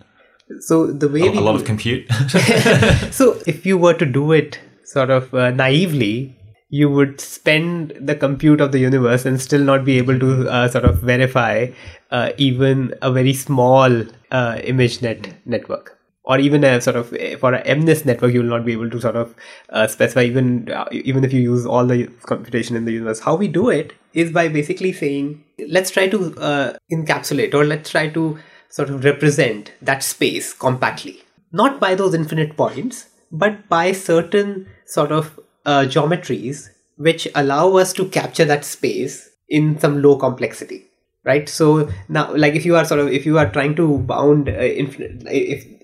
So 0.59 0.87
the 0.87 1.09
way 1.09 1.21
a, 1.21 1.31
a 1.31 1.41
lot 1.41 1.55
of 1.55 1.65
compute. 1.65 2.11
so 3.11 3.39
if 3.45 3.65
you 3.65 3.77
were 3.77 3.93
to 3.93 4.05
do 4.05 4.31
it 4.31 4.59
sort 4.83 5.09
of 5.09 5.33
uh, 5.33 5.51
naively, 5.51 6.35
you 6.69 6.89
would 6.89 7.21
spend 7.21 7.93
the 7.99 8.15
compute 8.15 8.59
of 8.59 8.71
the 8.71 8.79
universe 8.79 9.25
and 9.25 9.41
still 9.41 9.61
not 9.61 9.85
be 9.85 9.97
able 9.97 10.19
to 10.19 10.49
uh, 10.49 10.67
sort 10.67 10.85
of 10.85 10.99
verify 10.99 11.67
uh, 12.11 12.31
even 12.37 12.93
a 13.01 13.11
very 13.11 13.33
small 13.33 14.01
uh, 14.31 14.55
ImageNet 14.55 15.33
network 15.45 15.96
or 16.27 16.37
even 16.39 16.63
a 16.65 16.79
sort 16.81 16.97
of 16.97 17.07
for 17.39 17.53
a 17.53 17.63
MNIST 17.63 18.05
network, 18.05 18.33
you 18.33 18.41
will 18.41 18.49
not 18.49 18.65
be 18.65 18.73
able 18.73 18.89
to 18.89 18.99
sort 18.99 19.15
of 19.15 19.33
uh, 19.69 19.87
specify 19.87 20.23
even 20.23 20.69
uh, 20.69 20.85
even 20.91 21.23
if 21.23 21.31
you 21.31 21.41
use 21.41 21.65
all 21.65 21.85
the 21.85 22.07
computation 22.31 22.75
in 22.75 22.83
the 22.83 22.91
universe. 22.91 23.21
How 23.21 23.35
we 23.35 23.47
do 23.47 23.69
it 23.69 23.93
is 24.13 24.31
by 24.31 24.49
basically 24.49 24.91
saying, 24.91 25.43
let's 25.69 25.89
try 25.89 26.07
to 26.09 26.35
uh, 26.37 26.73
encapsulate 26.91 27.53
or 27.53 27.63
let's 27.63 27.89
try 27.89 28.09
to 28.09 28.37
sort 28.69 28.89
of 28.89 29.05
represent 29.05 29.71
that 29.81 30.03
space 30.03 30.53
compactly, 30.53 31.23
not 31.53 31.79
by 31.79 31.95
those 31.95 32.13
infinite 32.13 32.57
points, 32.57 33.07
but 33.31 33.69
by 33.69 33.93
certain 33.93 34.67
sort 34.85 35.13
of 35.13 35.39
uh, 35.65 35.83
geometries 35.83 36.69
which 36.97 37.27
allow 37.35 37.77
us 37.77 37.93
to 37.93 38.09
capture 38.09 38.45
that 38.45 38.65
space 38.65 39.29
in 39.47 39.79
some 39.79 40.01
low 40.01 40.17
complexity 40.17 40.86
right? 41.27 41.49
So 41.49 41.89
now 42.07 42.23
like 42.35 42.55
if 42.55 42.65
you 42.65 42.75
are 42.75 42.85
sort 42.85 43.01
of 43.01 43.09
if 43.19 43.25
you 43.25 43.37
are 43.37 43.49
trying 43.57 43.75
to 43.75 43.99
bound 44.13 44.49
uh, 44.49 44.53
if 44.53 44.97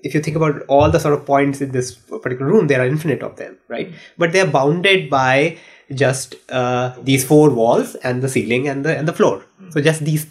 if 0.02 0.14
you 0.14 0.20
think 0.20 0.36
about 0.36 0.62
all 0.68 0.90
the 0.90 0.98
sort 0.98 1.14
of 1.14 1.24
points 1.26 1.60
in 1.60 1.70
this 1.72 1.94
particular 1.94 2.50
room 2.50 2.66
there 2.66 2.80
are 2.80 2.86
infinite 2.86 3.22
of 3.22 3.36
them 3.36 3.58
right? 3.68 3.92
But 4.18 4.32
they 4.32 4.40
are 4.40 4.52
bounded 4.58 5.10
by 5.10 5.58
just 5.92 6.36
uh, 6.50 6.94
these 7.02 7.24
four 7.24 7.50
walls 7.50 7.94
and 7.96 8.22
the 8.22 8.28
ceiling 8.28 8.68
and 8.68 8.84
the 8.84 8.96
and 8.96 9.06
the 9.06 9.12
floor. 9.12 9.44
So 9.70 9.80
just 9.80 10.04
these 10.04 10.26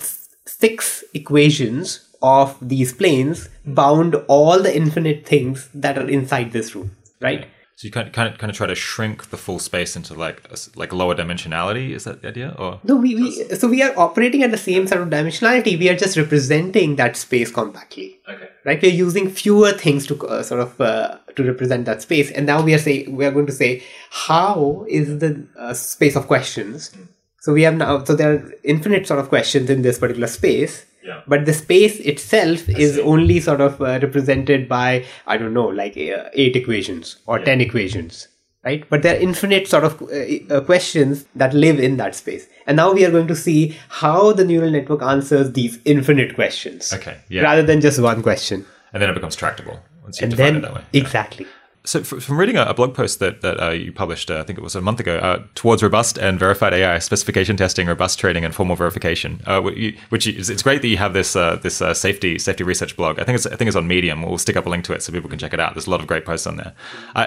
six 0.46 1.04
equations 1.14 2.10
of 2.22 2.58
these 2.62 2.94
planes 2.94 3.50
bound 3.66 4.16
all 4.28 4.60
the 4.62 4.76
infinite 4.76 5.26
things 5.26 5.70
that 5.74 5.98
are 5.98 6.10
inside 6.10 6.52
this 6.52 6.74
room 6.74 6.96
right 7.20 7.48
so 7.84 7.88
you 7.88 7.92
kind 7.92 8.08
of, 8.08 8.14
kind 8.14 8.34
of 8.34 8.40
kind 8.40 8.50
of 8.50 8.56
try 8.56 8.66
to 8.66 8.76
shrink 8.76 9.30
the 9.30 9.36
full 9.36 9.60
space 9.60 9.98
into 9.98 10.14
like 10.14 10.42
a, 10.50 10.58
like 10.78 10.94
lower 10.94 11.14
dimensionality. 11.14 11.90
Is 11.92 12.06
that 12.06 12.22
the 12.22 12.30
idea? 12.30 12.56
Or 12.58 12.80
no, 12.86 12.96
we, 12.96 13.14
we 13.14 13.32
so 13.56 13.68
we 13.68 13.84
are 13.84 13.94
operating 14.00 14.42
at 14.42 14.52
the 14.52 14.58
same 14.58 14.88
sort 14.88 15.02
of 15.02 15.10
dimensionality. 15.10 15.78
We 15.78 15.90
are 15.90 15.96
just 15.98 16.16
representing 16.16 16.96
that 16.96 17.18
space 17.18 17.52
compactly. 17.52 18.22
Okay. 18.30 18.48
Right. 18.64 18.82
We 18.82 18.88
are 18.88 18.94
using 18.94 19.30
fewer 19.30 19.74
things 19.74 20.08
to 20.08 20.28
uh, 20.28 20.44
sort 20.44 20.62
of 20.62 20.80
uh, 20.80 21.18
to 21.36 21.44
represent 21.44 21.84
that 21.84 22.02
space, 22.02 22.32
and 22.32 22.46
now 22.46 22.64
we 22.64 22.74
are 22.74 22.78
saying 22.78 23.14
we 23.18 23.26
are 23.26 23.32
going 23.32 23.48
to 23.48 23.52
say 23.52 23.84
how 24.12 24.86
is 24.88 25.20
the 25.20 25.46
uh, 25.60 25.74
space 25.74 26.16
of 26.16 26.28
questions. 26.28 26.90
Mm. 26.92 27.10
So 27.42 27.52
we 27.52 27.64
have 27.64 27.76
now 27.76 28.02
so 28.06 28.16
there 28.16 28.34
are 28.34 28.54
infinite 28.64 29.08
sort 29.08 29.20
of 29.20 29.28
questions 29.28 29.70
in 29.70 29.82
this 29.82 30.00
particular 30.00 30.28
space 30.28 30.86
yeah. 31.04 31.22
But 31.28 31.46
the 31.46 31.54
space 31.54 32.00
itself 32.00 32.68
I 32.70 32.74
is 32.74 32.96
see. 32.96 33.02
only 33.02 33.40
sort 33.40 33.62
of 33.62 33.82
uh, 33.82 34.00
represented 34.02 34.70
by, 34.70 35.06
I 35.28 35.38
don't 35.38 35.54
know, 35.54 35.68
like 35.68 35.98
uh, 35.98 36.30
eight 36.34 36.56
equations 36.56 37.18
or 37.26 37.40
yeah. 37.40 37.46
10 37.46 37.62
equations, 37.62 38.28
right? 38.64 38.88
But 38.90 39.04
there 39.04 39.16
are 39.16 39.20
infinite 39.20 39.68
sort 39.68 39.84
of 39.84 40.02
uh, 40.02 40.56
uh, 40.56 40.62
questions 40.62 41.26
that 41.36 41.54
live 41.54 41.80
in 41.80 41.98
that 41.98 42.16
space. 42.16 42.48
And 42.68 42.78
now 42.78 42.94
we 42.94 43.06
are 43.06 43.12
going 43.12 43.28
to 43.28 43.36
see 43.36 43.78
how 43.90 44.32
the 44.34 44.46
neural 44.46 44.72
network 44.72 45.02
answers 45.02 45.52
these 45.52 45.80
infinite 45.86 46.36
questions. 46.36 46.94
Okay. 46.94 47.18
Yeah. 47.30 47.42
Rather 47.42 47.64
than 47.64 47.82
just 47.82 48.00
one 48.02 48.24
question. 48.24 48.66
And 48.94 49.02
then 49.02 49.10
it 49.10 49.14
becomes 49.14 49.36
tractable 49.36 49.80
once 50.04 50.22
you 50.22 50.26
and 50.26 50.32
define 50.32 50.54
then, 50.54 50.56
it 50.58 50.62
that 50.62 50.76
way. 50.76 50.84
Exactly. 50.94 51.48
So 51.86 52.02
from 52.02 52.38
reading 52.38 52.56
a, 52.56 52.74
blog 52.74 52.94
post 52.94 53.20
that, 53.20 53.42
that 53.42 53.62
uh, 53.62 53.72
you 53.72 53.92
published, 53.92 54.32
uh, 54.32 54.40
I 54.40 54.44
think 54.44 54.58
it 54.58 54.62
was 54.62 54.74
a 54.74 54.82
month 54.82 55.02
ago, 55.02 55.18
uh, 55.18 55.44
towards 55.54 55.84
robust 55.84 56.18
and 56.18 56.40
verified 56.40 56.74
AI, 56.74 56.98
specification 57.00 57.58
testing, 57.58 57.88
robust 57.88 58.20
training, 58.20 58.46
and 58.46 58.56
formal 58.56 58.78
verification. 58.78 59.42
Uh, 59.46 59.62
which 59.62 60.26
is, 60.26 60.50
it's 60.50 60.64
great 60.64 60.82
that 60.82 60.88
you 60.88 60.96
have 60.96 61.12
this 61.12 61.36
uh, 61.36 61.58
this 61.58 61.82
uh, 61.82 61.94
safety 61.94 62.40
safety 62.40 62.64
research 62.64 62.96
blog. 62.96 63.20
I 63.20 63.26
think 63.26 63.36
it's 63.36 63.46
I 63.46 63.58
think 63.58 63.68
it's 63.68 63.76
on 63.76 63.86
Medium. 63.86 64.22
We'll 64.22 64.38
stick 64.38 64.56
up 64.56 64.66
a 64.66 64.70
link 64.70 64.86
to 64.86 64.94
it 64.94 65.04
so 65.04 65.12
people 65.12 65.30
can 65.30 65.40
check 65.40 65.54
it 65.54 65.60
out. 65.60 65.74
There's 65.74 65.88
a 65.88 65.90
lot 65.90 66.00
of 66.00 66.08
great 66.08 66.24
posts 66.26 66.48
on 66.48 66.56
there. 66.56 66.74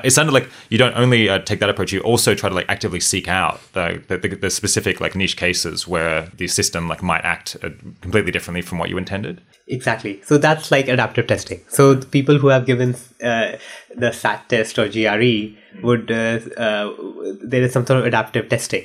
it 0.03 0.13
sounded 0.13 0.33
like 0.33 0.49
you 0.71 0.79
don't 0.79 0.97
only 0.97 1.27
take 1.41 1.61
that 1.61 1.69
approach; 1.69 1.93
you 1.93 2.01
also 2.01 2.35
try 2.35 2.49
to 2.49 2.55
like 2.55 2.67
actively 2.71 3.01
seek 3.01 3.29
out 3.29 3.61
the 3.75 4.03
the, 4.09 4.17
the 4.17 4.49
specific 4.49 5.03
like 5.03 5.15
niche 5.15 5.37
cases 5.37 5.87
where 5.87 6.31
the 6.35 6.49
system 6.49 6.89
like 6.89 7.03
might 7.03 7.25
act 7.27 7.59
completely 8.01 8.33
differently 8.33 8.63
from 8.63 8.79
what 8.79 8.89
you 8.89 8.97
intended. 8.97 9.43
Exactly. 9.69 10.23
So 10.23 10.39
that's 10.39 10.71
like 10.71 10.89
adaptive 10.89 11.27
testing. 11.27 11.61
So 11.69 11.97
people 11.97 12.39
who 12.39 12.49
have 12.49 12.67
given 12.67 12.95
uh, 13.23 13.57
the 13.97 14.13
SAT 14.13 14.49
test 14.49 14.79
or 14.79 14.89
GRE 14.89 15.57
would 15.83 16.11
uh, 16.11 16.39
uh, 16.57 16.95
there 17.43 17.63
is 17.63 17.73
some 17.73 17.85
sort 17.85 18.01
of 18.01 18.07
adaptive 18.07 18.49
testing, 18.49 18.85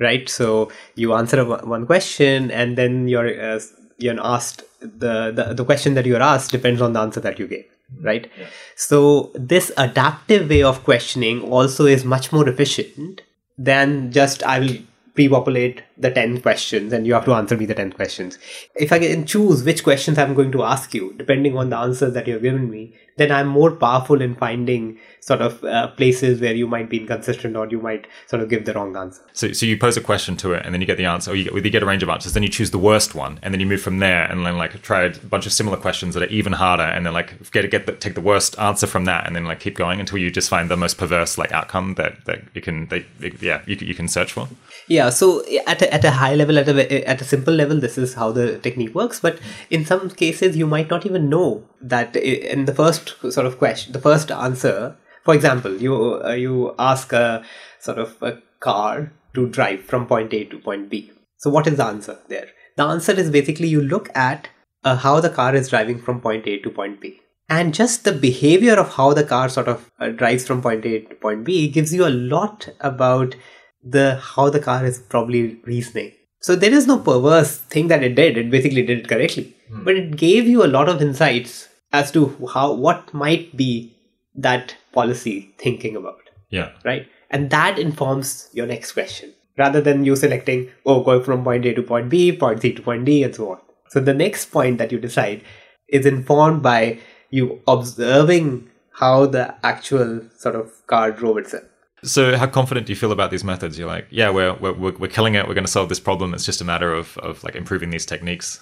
right? 0.00 0.26
So 0.28 0.72
you 0.94 1.12
answer 1.14 1.44
one 1.44 1.84
question 1.86 2.50
and 2.50 2.78
then 2.78 3.08
you're 3.08 3.40
uh, 3.40 3.60
you're 3.98 4.16
asked 4.24 4.62
the, 4.80 5.32
the 5.32 5.54
the 5.54 5.64
question 5.64 5.94
that 5.94 6.06
you're 6.06 6.22
asked 6.22 6.50
depends 6.50 6.80
on 6.80 6.94
the 6.94 7.00
answer 7.00 7.20
that 7.20 7.38
you 7.38 7.46
gave, 7.46 7.66
right? 8.00 8.30
Yeah. 8.38 8.46
So 8.74 9.32
this 9.34 9.70
adaptive 9.76 10.48
way 10.48 10.62
of 10.62 10.82
questioning 10.82 11.42
also 11.42 11.84
is 11.84 12.06
much 12.06 12.32
more 12.32 12.48
efficient 12.48 13.20
than 13.58 14.10
just 14.12 14.42
I 14.42 14.60
will 14.60 14.78
pre-populate 15.14 15.82
the 15.98 16.10
10 16.10 16.40
questions 16.40 16.92
and 16.92 17.06
you 17.06 17.14
have 17.14 17.24
to 17.24 17.34
answer 17.34 17.56
me 17.56 17.66
the 17.66 17.74
10 17.74 17.92
questions 17.92 18.38
if 18.74 18.92
i 18.92 18.98
can 18.98 19.26
choose 19.26 19.62
which 19.62 19.82
questions 19.82 20.18
i'm 20.18 20.34
going 20.34 20.52
to 20.52 20.62
ask 20.62 20.94
you 20.94 21.12
depending 21.16 21.56
on 21.56 21.70
the 21.70 21.76
answers 21.76 22.14
that 22.14 22.26
you've 22.26 22.42
given 22.42 22.70
me 22.70 22.94
then 23.16 23.30
i'm 23.30 23.46
more 23.46 23.72
powerful 23.72 24.20
in 24.22 24.34
finding 24.34 24.98
sort 25.22 25.40
of 25.40 25.62
uh, 25.62 25.86
places 25.86 26.40
where 26.40 26.52
you 26.52 26.66
might 26.66 26.90
be 26.90 26.98
inconsistent 26.98 27.56
or 27.56 27.68
you 27.68 27.80
might 27.80 28.08
sort 28.26 28.42
of 28.42 28.48
give 28.48 28.64
the 28.64 28.72
wrong 28.72 28.96
answer. 28.96 29.22
So, 29.32 29.52
so 29.52 29.66
you 29.66 29.78
pose 29.78 29.96
a 29.96 30.00
question 30.00 30.36
to 30.38 30.52
it 30.52 30.66
and 30.66 30.74
then 30.74 30.80
you 30.80 30.86
get 30.86 30.96
the 30.96 31.04
answer, 31.04 31.30
or 31.30 31.36
you, 31.36 31.48
you 31.54 31.70
get 31.70 31.82
a 31.82 31.86
range 31.86 32.02
of 32.02 32.08
answers, 32.08 32.32
then 32.32 32.42
you 32.42 32.48
choose 32.48 32.72
the 32.72 32.78
worst 32.78 33.14
one 33.14 33.38
and 33.40 33.54
then 33.54 33.60
you 33.60 33.66
move 33.66 33.80
from 33.80 34.00
there 34.00 34.24
and 34.24 34.44
then 34.44 34.58
like 34.58 34.82
try 34.82 35.04
a 35.04 35.16
bunch 35.18 35.46
of 35.46 35.52
similar 35.52 35.76
questions 35.76 36.14
that 36.14 36.24
are 36.24 36.32
even 36.32 36.52
harder 36.52 36.82
and 36.82 37.06
then 37.06 37.12
like 37.12 37.52
get 37.52 37.70
get 37.70 37.86
the, 37.86 37.92
take 37.92 38.14
the 38.14 38.20
worst 38.20 38.58
answer 38.58 38.88
from 38.88 39.04
that 39.04 39.24
and 39.24 39.36
then 39.36 39.44
like 39.44 39.60
keep 39.60 39.76
going 39.76 40.00
until 40.00 40.18
you 40.18 40.28
just 40.28 40.48
find 40.50 40.68
the 40.68 40.76
most 40.76 40.98
perverse 40.98 41.38
like 41.38 41.52
outcome 41.52 41.94
that, 41.94 42.24
that 42.24 42.42
you 42.52 42.60
can, 42.60 42.88
that, 42.88 43.04
yeah, 43.40 43.62
you, 43.66 43.76
you 43.76 43.94
can 43.94 44.08
search 44.08 44.32
for. 44.32 44.48
Yeah. 44.88 45.10
So 45.10 45.44
at 45.66 45.82
a, 45.82 45.92
at 45.94 46.04
a 46.04 46.10
high 46.10 46.34
level, 46.34 46.58
at 46.58 46.68
a, 46.68 47.08
at 47.08 47.20
a 47.20 47.24
simple 47.24 47.54
level, 47.54 47.78
this 47.78 47.96
is 47.96 48.14
how 48.14 48.32
the 48.32 48.58
technique 48.58 48.94
works. 48.94 49.20
But 49.20 49.38
in 49.70 49.84
some 49.84 50.10
cases, 50.10 50.56
you 50.56 50.66
might 50.66 50.90
not 50.90 51.06
even 51.06 51.28
know 51.28 51.64
that 51.80 52.16
in 52.16 52.64
the 52.64 52.74
first 52.74 53.14
sort 53.30 53.46
of 53.46 53.58
question, 53.58 53.92
the 53.92 54.00
first 54.00 54.30
answer 54.30 54.96
for 55.22 55.34
example, 55.34 55.76
you 55.76 56.22
uh, 56.24 56.32
you 56.32 56.74
ask 56.78 57.12
a 57.12 57.44
sort 57.78 57.98
of 57.98 58.20
a 58.22 58.38
car 58.60 59.12
to 59.34 59.48
drive 59.48 59.82
from 59.84 60.06
point 60.06 60.34
A 60.34 60.44
to 60.44 60.58
point 60.58 60.90
B. 60.90 61.12
So 61.38 61.50
what 61.50 61.66
is 61.66 61.76
the 61.76 61.84
answer 61.84 62.18
there? 62.28 62.48
The 62.76 62.84
answer 62.84 63.12
is 63.12 63.30
basically 63.30 63.68
you 63.68 63.80
look 63.80 64.08
at 64.16 64.48
uh, 64.84 64.96
how 64.96 65.20
the 65.20 65.30
car 65.30 65.54
is 65.54 65.68
driving 65.68 66.00
from 66.00 66.20
point 66.20 66.46
A 66.46 66.58
to 66.60 66.70
point 66.70 67.00
B. 67.00 67.20
And 67.48 67.74
just 67.74 68.04
the 68.04 68.12
behavior 68.12 68.74
of 68.74 68.94
how 68.94 69.12
the 69.12 69.24
car 69.24 69.48
sort 69.48 69.68
of 69.68 69.90
uh, 70.00 70.08
drives 70.08 70.46
from 70.46 70.62
point 70.62 70.84
A 70.86 71.00
to 71.00 71.14
point 71.16 71.44
B 71.44 71.68
gives 71.68 71.94
you 71.94 72.06
a 72.06 72.16
lot 72.34 72.68
about 72.80 73.34
the 73.82 74.16
how 74.16 74.50
the 74.50 74.60
car 74.60 74.84
is 74.84 74.98
probably 74.98 75.56
reasoning. 75.64 76.12
So 76.40 76.56
there 76.56 76.72
is 76.72 76.86
no 76.86 76.98
perverse 76.98 77.58
thing 77.58 77.88
that 77.88 78.02
it 78.02 78.14
did. 78.14 78.36
It 78.36 78.50
basically 78.50 78.82
did 78.82 79.00
it 79.00 79.08
correctly. 79.08 79.54
Hmm. 79.68 79.84
But 79.84 79.96
it 79.96 80.16
gave 80.16 80.46
you 80.46 80.64
a 80.64 80.66
lot 80.66 80.88
of 80.88 81.00
insights 81.00 81.68
as 81.92 82.10
to 82.12 82.48
how 82.52 82.72
what 82.72 83.12
might 83.14 83.56
be 83.56 83.96
that 84.34 84.74
policy 84.92 85.54
thinking 85.58 85.96
about. 85.96 86.18
Yeah. 86.50 86.72
Right. 86.84 87.06
And 87.30 87.50
that 87.50 87.78
informs 87.78 88.48
your 88.52 88.66
next 88.66 88.92
question. 88.92 89.32
rather 89.58 89.80
than 89.80 90.04
you 90.04 90.16
selecting, 90.16 90.70
oh, 90.86 91.02
going 91.02 91.22
from 91.22 91.44
point 91.44 91.66
A 91.66 91.74
to 91.74 91.82
point 91.82 92.08
B, 92.08 92.36
point 92.36 92.62
C 92.62 92.72
to 92.72 92.82
point 92.82 93.04
D, 93.04 93.22
and 93.22 93.34
so 93.34 93.52
on. 93.52 93.58
So 93.88 94.00
the 94.00 94.14
next 94.14 94.46
point 94.46 94.78
that 94.78 94.92
you 94.92 94.98
decide 94.98 95.42
is 95.88 96.06
informed 96.06 96.62
by 96.62 96.98
you 97.30 97.60
observing 97.66 98.70
how 98.92 99.26
the 99.26 99.54
actual 99.64 100.22
sort 100.36 100.56
of 100.56 100.86
car 100.86 101.12
drove 101.12 101.38
itself. 101.38 101.64
So, 102.04 102.36
how 102.36 102.46
confident 102.46 102.86
do 102.86 102.92
you 102.92 102.96
feel 102.96 103.12
about 103.12 103.30
these 103.30 103.44
methods? 103.44 103.78
You're 103.78 103.88
like, 103.88 104.06
yeah, 104.10 104.30
we're 104.30 104.54
we're 104.54 104.72
we're 104.72 105.08
killing 105.08 105.34
it. 105.34 105.46
We're 105.46 105.54
going 105.54 105.66
to 105.66 105.70
solve 105.70 105.88
this 105.88 106.00
problem. 106.00 106.34
It's 106.34 106.44
just 106.44 106.60
a 106.60 106.64
matter 106.64 106.92
of 106.92 107.16
of 107.18 107.42
like 107.44 107.54
improving 107.54 107.90
these 107.90 108.06
techniques. 108.06 108.60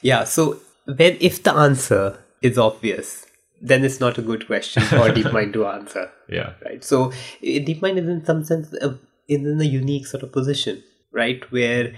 Yeah. 0.00 0.24
So, 0.24 0.58
when 0.86 1.16
if 1.20 1.42
the 1.42 1.52
answer 1.52 2.18
is 2.40 2.58
obvious, 2.58 3.26
then 3.60 3.84
it's 3.84 4.00
not 4.00 4.18
a 4.18 4.22
good 4.22 4.46
question 4.46 4.82
for 4.84 4.96
DeepMind 5.16 5.52
to 5.52 5.66
answer. 5.66 6.10
Yeah. 6.28 6.54
Right. 6.64 6.82
So, 6.82 7.12
eh, 7.42 7.60
DeepMind 7.60 7.98
is 7.98 8.08
in 8.08 8.24
some 8.24 8.44
sense 8.44 8.72
is 8.72 8.96
in 9.28 9.60
a 9.60 9.64
unique 9.64 10.06
sort 10.06 10.22
of 10.22 10.32
position, 10.32 10.82
right, 11.12 11.50
where 11.52 11.94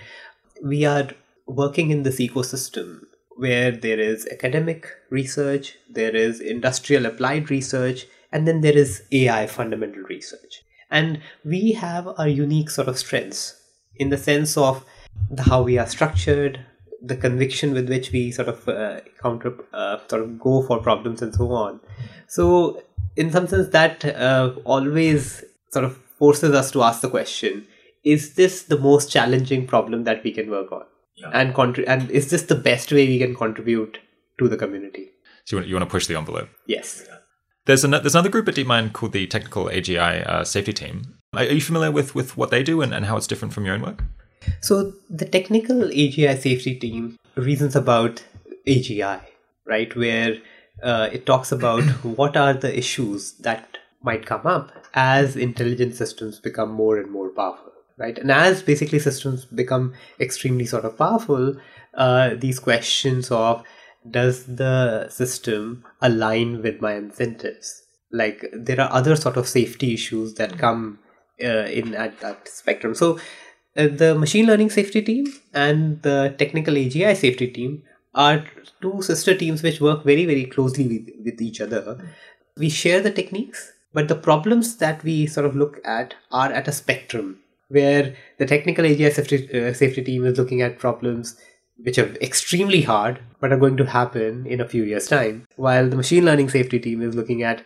we 0.63 0.85
are 0.85 1.09
working 1.47 1.91
in 1.91 2.03
this 2.03 2.21
ecosystem 2.21 3.01
where 3.37 3.73
there 3.73 3.99
is 3.99 4.27
academic 4.31 4.87
research, 5.11 5.77
there 5.91 6.15
is 6.15 6.41
industrial 6.41 7.07
applied 7.07 7.51
research, 7.51 8.07
and 8.33 8.47
then 8.47 8.61
there 8.61 8.77
is 8.77 9.03
AI 9.13 9.47
fundamental 9.47 10.03
research. 10.03 10.64
And 10.91 11.21
we 11.45 11.73
have 11.73 12.09
our 12.19 12.29
unique 12.29 12.71
sort 12.71 12.89
of 12.89 12.99
strengths 12.99 13.61
in 13.97 14.11
the 14.11 14.19
sense 14.19 14.57
of 14.57 14.85
the, 15.31 15.43
how 15.43 15.63
we 15.63 15.79
are 15.79 15.87
structured, 15.87 16.65
the 17.03 17.17
conviction 17.17 17.73
with 17.73 17.89
which 17.89 18.13
we 18.13 18.31
sort 18.31 18.49
of 18.49 18.69
uh, 18.69 19.01
counter, 19.23 19.55
uh, 19.73 19.99
sort 20.09 20.23
of 20.23 20.39
go 20.39 20.63
for 20.63 20.81
problems 20.81 21.23
and 21.23 21.35
so 21.35 21.53
on. 21.53 21.81
So, 22.27 22.83
in 23.17 23.31
some 23.31 23.47
sense, 23.47 23.69
that 23.69 24.05
uh, 24.05 24.55
always 24.65 25.45
sort 25.71 25.85
of 25.85 25.97
forces 26.19 26.55
us 26.55 26.71
to 26.73 26.83
ask 26.83 27.01
the 27.01 27.11
question: 27.11 27.67
Is 28.03 28.35
this 28.35 28.63
the 28.63 28.79
most 28.79 29.11
challenging 29.11 29.67
problem 29.67 30.05
that 30.05 30.25
we 30.25 30.33
can 30.33 30.51
work 30.51 30.73
on? 30.73 30.85
Yeah. 31.17 31.31
And 31.33 31.55
contri- 31.55 31.85
and 31.87 32.11
is 32.11 32.31
this 32.31 32.43
the 32.43 32.57
best 32.57 32.91
way 32.91 33.07
we 33.07 33.19
can 33.19 33.35
contribute 33.35 33.99
to 34.39 34.49
the 34.49 34.57
community? 34.57 35.11
So 35.45 35.57
you 35.57 35.59
want, 35.59 35.69
you 35.69 35.75
want 35.77 35.89
to 35.89 35.91
push 35.91 36.07
the 36.07 36.17
envelope? 36.17 36.49
Yes. 36.67 37.05
Yeah. 37.07 37.19
There's, 37.67 37.83
an, 37.83 37.93
there's 37.93 38.15
another 38.15 38.29
group 38.29 38.47
at 38.47 38.57
DeepMind 38.57 38.93
called 38.93 39.13
the 39.13 39.27
Technical 39.27 39.67
AGI 39.67 40.27
uh, 40.27 40.45
Safety 40.45 40.75
Team. 40.75 41.17
Are, 41.35 41.45
you 41.45 41.63
familiar 41.63 41.91
with, 41.91 42.15
with 42.15 42.37
what 42.37 42.51
they 42.51 42.63
do 42.63 42.83
and, 42.83 42.93
and 42.93 43.07
how 43.07 43.17
it's 43.17 43.27
different 43.27 43.55
from 43.55 43.65
your 43.65 43.75
own 43.75 43.81
work? 43.81 44.05
So 44.61 44.93
the 45.09 45.25
Technical 45.25 45.77
AGI 45.77 46.39
Safety 46.39 46.75
Team 46.75 47.17
reasons 47.37 47.75
about 47.75 48.23
AGI, 48.67 49.21
right? 49.65 49.97
Where 49.97 50.37
uh, 50.83 51.09
it 51.11 51.25
talks 51.25 51.53
about 51.53 51.83
what 52.03 52.37
are 52.37 52.53
the 52.53 52.77
issues 52.77 53.33
that 53.39 53.79
might 54.03 54.27
come 54.27 54.47
up 54.47 54.71
as 54.93 55.35
intelligent 55.35 55.95
systems 55.95 56.39
become 56.39 56.71
more 56.71 56.99
and 56.99 57.11
more 57.11 57.31
powerful 57.31 57.73
right? 57.97 58.19
And 58.19 58.31
as 58.31 58.63
basically 58.63 58.99
systems 58.99 59.45
become 59.45 59.95
extremely 60.19 60.67
sort 60.67 60.85
of 60.85 60.99
powerful, 60.99 61.55
uh, 61.95 62.35
these 62.35 62.59
questions 62.59 63.31
of 63.31 63.63
does 64.09 64.45
the 64.45 65.09
system 65.09 65.85
align 66.01 66.63
with 66.63 66.81
my 66.81 66.95
incentives? 66.95 67.83
Like 68.13 68.45
there 68.53 68.81
are 68.81 68.93
other 68.93 69.17
sort 69.17 69.37
of 69.37 69.49
safety 69.49 69.95
issues 69.95 70.35
that 70.35 70.59
come 70.59 70.99
uh, 71.43 71.67
in 71.67 71.95
at 71.95 72.21
that 72.21 72.49
spectrum. 72.49 72.95
So 72.95 73.19
uh, 73.77 73.89
the 73.89 74.15
machine 74.15 74.47
learning 74.47 74.71
safety 74.71 75.03
team 75.03 75.27
and 75.53 76.01
the 76.03 76.35
technical 76.39 76.75
AGI 76.75 77.17
safety 77.17 77.49
team 77.49 77.83
are 78.15 78.45
two 78.81 79.03
sister 79.03 79.37
teams 79.37 79.63
which 79.63 79.81
work 79.81 80.05
very 80.05 80.25
very 80.25 80.45
closely 80.45 80.87
with, 80.87 81.09
with 81.25 81.43
each 81.43 81.61
other. 81.61 81.99
We 82.57 82.69
share 82.69 83.01
the 83.01 83.11
techniques, 83.11 83.73
but 83.93 84.07
the 84.07 84.15
problems 84.15 84.77
that 84.77 85.03
we 85.03 85.27
sort 85.27 85.47
of 85.47 85.57
look 85.57 85.81
at 85.85 86.15
are 86.31 86.53
at 86.53 86.69
a 86.69 86.73
spectrum 86.73 87.41
where 87.69 88.15
the 88.39 88.47
technical 88.47 88.85
AGI 88.85 89.13
safety, 89.13 89.69
uh, 89.69 89.73
safety 89.73 90.05
team 90.05 90.25
is 90.25 90.39
looking 90.39 90.63
at 90.63 90.79
problems 90.79 91.37
which 91.79 91.99
are 91.99 92.15
extremely 92.17 92.83
hard 92.83 93.21
but 93.41 93.53
are 93.53 93.59
going 93.59 93.77
to 93.77 93.85
happen 93.85 94.47
in 94.47 94.61
a 94.61 94.69
few 94.69 94.85
years' 94.85 95.09
time, 95.09 95.47
while 95.57 95.89
the 95.89 95.97
machine 95.97 96.25
learning 96.25 96.49
safety 96.49 96.79
team 96.79 97.03
is 97.03 97.15
looking 97.15 97.43
at 97.43 97.63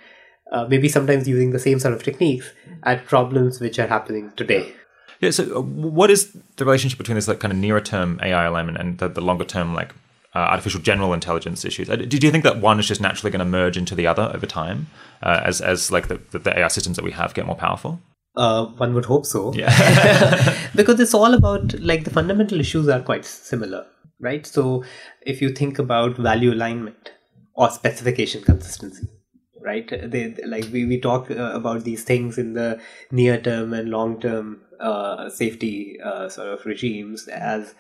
uh, 0.53 0.67
maybe 0.69 0.89
sometimes 0.89 1.29
using 1.29 1.51
the 1.51 1.59
same 1.59 1.79
sort 1.79 1.95
of 1.95 2.03
techniques 2.03 2.51
at 2.85 3.05
problems 3.07 3.61
which 3.61 3.79
are 3.79 3.87
happening 3.87 4.33
today. 4.37 4.73
Yeah. 5.21 5.31
So, 5.31 5.57
uh, 5.57 5.61
what 5.61 6.11
is 6.11 6.37
the 6.57 6.65
relationship 6.65 6.99
between 6.99 7.17
this 7.17 7.29
like 7.29 7.41
kind 7.41 7.53
of 7.53 7.59
nearer 7.59 7.81
term 7.81 8.19
AI 8.23 8.47
element 8.47 8.79
and 8.79 8.99
the, 8.99 9.09
the 9.09 9.21
longer 9.21 9.45
term 9.45 9.75
like 9.75 9.93
uh, 10.35 10.39
artificial 10.39 10.81
general 10.81 11.13
intelligence 11.13 11.65
issues? 11.65 11.91
Uh, 11.91 11.97
do 11.97 12.17
you 12.17 12.31
think 12.31 12.45
that 12.45 12.61
one 12.61 12.79
is 12.79 12.87
just 12.87 13.01
naturally 13.01 13.31
going 13.31 13.41
to 13.41 13.45
merge 13.45 13.77
into 13.77 13.95
the 13.95 14.07
other 14.07 14.31
over 14.35 14.47
time 14.47 14.87
uh, 15.23 15.41
as 15.45 15.61
as 15.61 15.91
like 15.91 16.09
the, 16.09 16.21
the 16.39 16.59
AI 16.59 16.69
systems 16.69 16.97
that 16.97 17.05
we 17.05 17.13
have 17.13 17.35
get 17.35 17.47
more 17.47 17.57
powerful? 17.57 18.01
Uh, 18.37 18.67
one 18.67 18.95
would 18.95 19.07
hope 19.07 19.27
so. 19.27 19.53
Yeah. 19.53 20.57
because 20.77 21.01
it's 21.01 21.15
all 21.15 21.35
about 21.35 21.79
like 21.81 22.05
the 22.05 22.11
fundamental 22.11 22.61
issues 22.61 22.89
are 22.89 23.01
quite 23.01 23.25
similar, 23.25 23.85
right? 24.21 24.47
So 24.47 24.85
if 25.23 25.43
you 25.43 25.51
think 25.51 25.79
about 25.79 26.17
value 26.17 26.53
alignment 26.53 27.13
or 27.55 27.71
specification 27.71 28.43
consistency, 28.43 29.09
right? 29.61 29.89
They 29.89 30.35
like 30.47 30.67
we 30.73 30.87
we 30.87 31.01
talk 31.01 31.31
uh, 31.31 31.53
about 31.61 31.85
these 31.85 32.05
things 32.05 32.39
in 32.39 32.55
the 32.55 32.81
near 33.11 33.41
term 33.41 33.73
and 33.73 33.91
long 33.91 34.21
term 34.21 34.63
uh, 34.81 35.29
safety 35.31 35.99
uh, 36.05 36.29
sort 36.29 36.49
of 36.49 36.65
regimes 36.67 37.29
as 37.29 37.75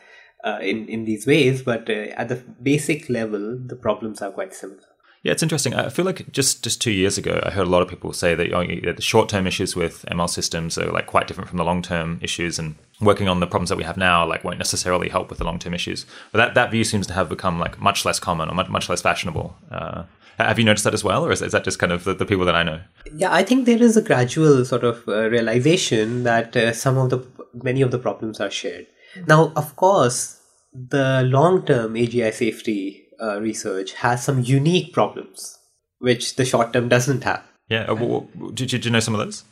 uh, 0.44 0.58
in 0.60 0.88
in 0.88 1.04
these 1.04 1.26
ways, 1.26 1.62
but 1.62 1.88
uh, 1.90 2.08
at 2.22 2.28
the 2.28 2.36
basic 2.62 3.08
level, 3.08 3.58
the 3.58 3.76
problems 3.76 4.22
are 4.22 4.30
quite 4.30 4.54
similar. 4.54 4.87
Yeah, 5.22 5.32
it's 5.32 5.42
interesting. 5.42 5.74
I 5.74 5.88
feel 5.88 6.04
like 6.04 6.30
just 6.30 6.62
just 6.62 6.80
two 6.80 6.92
years 6.92 7.18
ago, 7.18 7.40
I 7.44 7.50
heard 7.50 7.66
a 7.66 7.70
lot 7.70 7.82
of 7.82 7.88
people 7.88 8.12
say 8.12 8.34
that 8.34 8.46
you 8.46 8.82
know, 8.82 8.92
the 8.92 9.02
short 9.02 9.28
term 9.28 9.46
issues 9.46 9.74
with 9.74 10.04
ML 10.10 10.30
systems 10.30 10.78
are 10.78 10.90
like 10.92 11.06
quite 11.06 11.26
different 11.26 11.48
from 11.48 11.58
the 11.58 11.64
long 11.64 11.82
term 11.82 12.20
issues, 12.22 12.58
and 12.58 12.76
working 13.00 13.28
on 13.28 13.40
the 13.40 13.46
problems 13.46 13.68
that 13.70 13.78
we 13.78 13.84
have 13.84 13.96
now 13.96 14.26
like 14.26 14.44
won't 14.44 14.58
necessarily 14.58 15.08
help 15.08 15.28
with 15.28 15.38
the 15.38 15.44
long 15.44 15.58
term 15.58 15.74
issues. 15.74 16.06
But 16.30 16.38
that, 16.38 16.54
that 16.54 16.70
view 16.70 16.84
seems 16.84 17.06
to 17.08 17.14
have 17.14 17.28
become 17.28 17.58
like 17.58 17.80
much 17.80 18.04
less 18.04 18.20
common 18.20 18.48
or 18.48 18.54
much, 18.54 18.68
much 18.68 18.88
less 18.88 19.02
fashionable. 19.02 19.56
Uh, 19.70 20.04
have 20.38 20.58
you 20.58 20.64
noticed 20.64 20.84
that 20.84 20.94
as 20.94 21.02
well, 21.02 21.26
or 21.26 21.32
is, 21.32 21.42
is 21.42 21.50
that 21.50 21.64
just 21.64 21.80
kind 21.80 21.90
of 21.90 22.04
the, 22.04 22.14
the, 22.14 22.24
people 22.24 22.44
that 22.44 22.54
I 22.54 22.62
know? 22.62 22.80
Yeah, 23.12 23.34
I 23.34 23.42
think 23.42 23.66
there 23.66 23.82
is 23.82 23.96
a 23.96 24.02
gradual 24.02 24.64
sort 24.64 24.84
of 24.84 25.06
uh, 25.08 25.28
realization 25.28 26.22
that 26.22 26.56
uh, 26.56 26.72
some 26.72 26.96
of 26.96 27.10
the 27.10 27.26
many 27.54 27.82
of 27.82 27.90
the 27.90 27.98
problems 27.98 28.38
are 28.40 28.50
shared. 28.50 28.86
Now, 29.26 29.52
of 29.56 29.74
course, 29.74 30.40
the 30.72 31.22
long 31.24 31.66
term 31.66 31.94
AGI 31.94 32.32
safety 32.32 33.07
uh, 33.20 33.40
research 33.40 33.94
has 33.94 34.24
some 34.24 34.40
unique 34.42 34.92
problems 34.92 35.58
which 35.98 36.36
the 36.36 36.44
short 36.44 36.72
term 36.72 36.88
doesn't 36.88 37.24
have. 37.24 37.42
Yeah, 37.68 37.90
uh, 37.90 38.22
did, 38.54 38.68
did 38.68 38.84
you 38.84 38.90
know 38.90 39.00
some 39.00 39.14
of 39.14 39.20
those? 39.20 39.44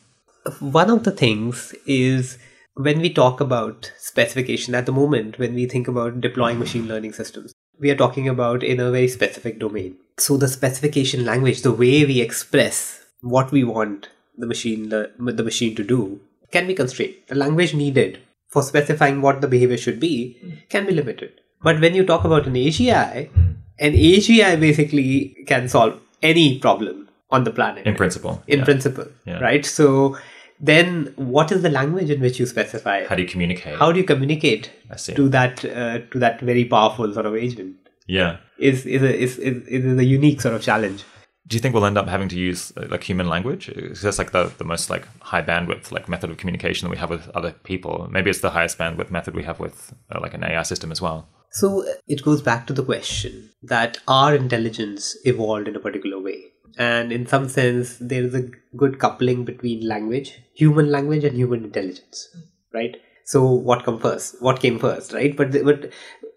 One 0.59 0.89
of 0.89 1.03
the 1.03 1.11
things 1.11 1.75
is 1.85 2.37
when 2.75 2.99
we 2.99 3.11
talk 3.11 3.41
about 3.41 3.91
specification 3.97 4.75
at 4.75 4.85
the 4.85 4.91
moment, 4.91 5.39
when 5.39 5.53
we 5.53 5.65
think 5.65 5.87
about 5.87 6.21
deploying 6.21 6.59
machine 6.59 6.87
learning 6.87 7.13
systems, 7.13 7.53
we 7.79 7.89
are 7.91 7.95
talking 7.95 8.27
about 8.27 8.63
in 8.63 8.79
a 8.79 8.91
very 8.91 9.07
specific 9.07 9.59
domain. 9.59 9.97
So 10.17 10.37
the 10.37 10.47
specification 10.47 11.25
language, 11.25 11.61
the 11.61 11.71
way 11.71 12.05
we 12.05 12.21
express 12.21 13.03
what 13.21 13.51
we 13.51 13.63
want 13.63 14.09
the 14.37 14.47
machine 14.47 14.89
the, 14.89 15.11
the 15.17 15.43
machine 15.43 15.75
to 15.75 15.83
do, 15.83 16.19
can 16.51 16.67
be 16.67 16.75
constrained. 16.75 17.15
The 17.27 17.35
language 17.35 17.73
needed 17.73 18.19
for 18.49 18.61
specifying 18.61 19.21
what 19.21 19.41
the 19.41 19.47
behavior 19.47 19.77
should 19.77 19.99
be 19.99 20.37
can 20.69 20.85
be 20.85 20.93
limited. 20.93 21.41
But 21.61 21.81
when 21.81 21.95
you 21.95 22.05
talk 22.05 22.23
about 22.23 22.45
an 22.45 22.53
AGI, 22.53 23.46
an 23.79 23.93
AGI 23.93 24.59
basically 24.59 25.35
can 25.47 25.67
solve 25.67 25.99
any 26.21 26.59
problem 26.59 27.07
on 27.29 27.43
the 27.43 27.51
planet. 27.51 27.85
In 27.85 27.95
principle. 27.95 28.43
In 28.47 28.59
yeah. 28.59 28.65
principle. 28.65 29.07
Yeah. 29.25 29.39
Right? 29.39 29.65
So 29.65 30.17
then 30.59 31.13
what 31.15 31.51
is 31.51 31.61
the 31.61 31.69
language 31.69 32.09
in 32.09 32.21
which 32.21 32.39
you 32.39 32.45
specify? 32.45 33.05
How 33.05 33.15
do 33.15 33.21
you 33.21 33.27
communicate? 33.27 33.77
How 33.77 33.91
do 33.91 33.99
you 33.99 34.05
communicate 34.05 34.71
to 34.97 35.29
that 35.29 35.63
uh, 35.65 35.99
to 36.11 36.19
that 36.19 36.41
very 36.41 36.65
powerful 36.65 37.13
sort 37.13 37.25
of 37.25 37.35
agent? 37.35 37.75
Yeah. 38.07 38.37
Is 38.57 38.85
is 38.85 39.03
a, 39.03 39.15
is, 39.15 39.37
is, 39.37 39.67
is 39.67 39.97
a 39.97 40.05
unique 40.05 40.41
sort 40.41 40.55
of 40.55 40.61
challenge. 40.61 41.03
Do 41.47 41.55
you 41.55 41.61
think 41.61 41.73
we'll 41.73 41.85
end 41.85 41.97
up 41.97 42.07
having 42.07 42.27
to 42.29 42.37
use 42.37 42.73
uh, 42.75 42.87
like 42.89 43.03
human 43.03 43.29
language? 43.29 43.69
Is 43.69 44.01
that's 44.01 44.17
like 44.17 44.31
the, 44.31 44.51
the 44.57 44.65
most 44.65 44.89
like 44.89 45.07
high 45.21 45.41
bandwidth 45.41 45.91
like 45.91 46.09
method 46.09 46.29
of 46.29 46.37
communication 46.37 46.85
that 46.85 46.91
we 46.91 46.97
have 46.97 47.09
with 47.09 47.29
other 47.29 47.51
people? 47.51 48.07
Maybe 48.11 48.29
it's 48.29 48.41
the 48.41 48.49
highest 48.49 48.77
bandwidth 48.77 49.11
method 49.11 49.35
we 49.35 49.43
have 49.43 49.59
with 49.59 49.93
uh, 50.11 50.19
like 50.19 50.33
an 50.33 50.43
AI 50.43 50.63
system 50.63 50.91
as 50.91 51.01
well. 51.01 51.27
So 51.51 51.85
it 52.07 52.23
goes 52.23 52.41
back 52.41 52.67
to 52.67 52.73
the 52.73 52.83
question 52.83 53.51
that 53.63 53.99
our 54.07 54.35
intelligence 54.35 55.17
evolved 55.25 55.67
in 55.67 55.75
a 55.75 55.79
particular 55.79 56.19
way. 56.19 56.45
And 56.77 57.11
in 57.11 57.25
some 57.25 57.49
sense, 57.49 57.97
there 57.99 58.23
is 58.23 58.35
a 58.35 58.49
good 58.75 58.99
coupling 58.99 59.45
between 59.45 59.87
language, 59.87 60.39
human 60.53 60.91
language, 60.91 61.23
and 61.23 61.35
human 61.35 61.63
intelligence, 61.63 62.29
right? 62.73 62.95
So 63.23 63.45
what 63.45 63.83
come 63.83 63.99
first? 63.99 64.41
What 64.41 64.59
came 64.59 64.77
first, 64.77 65.11
right? 65.11 65.35
But 65.35 65.51
but 65.63 65.91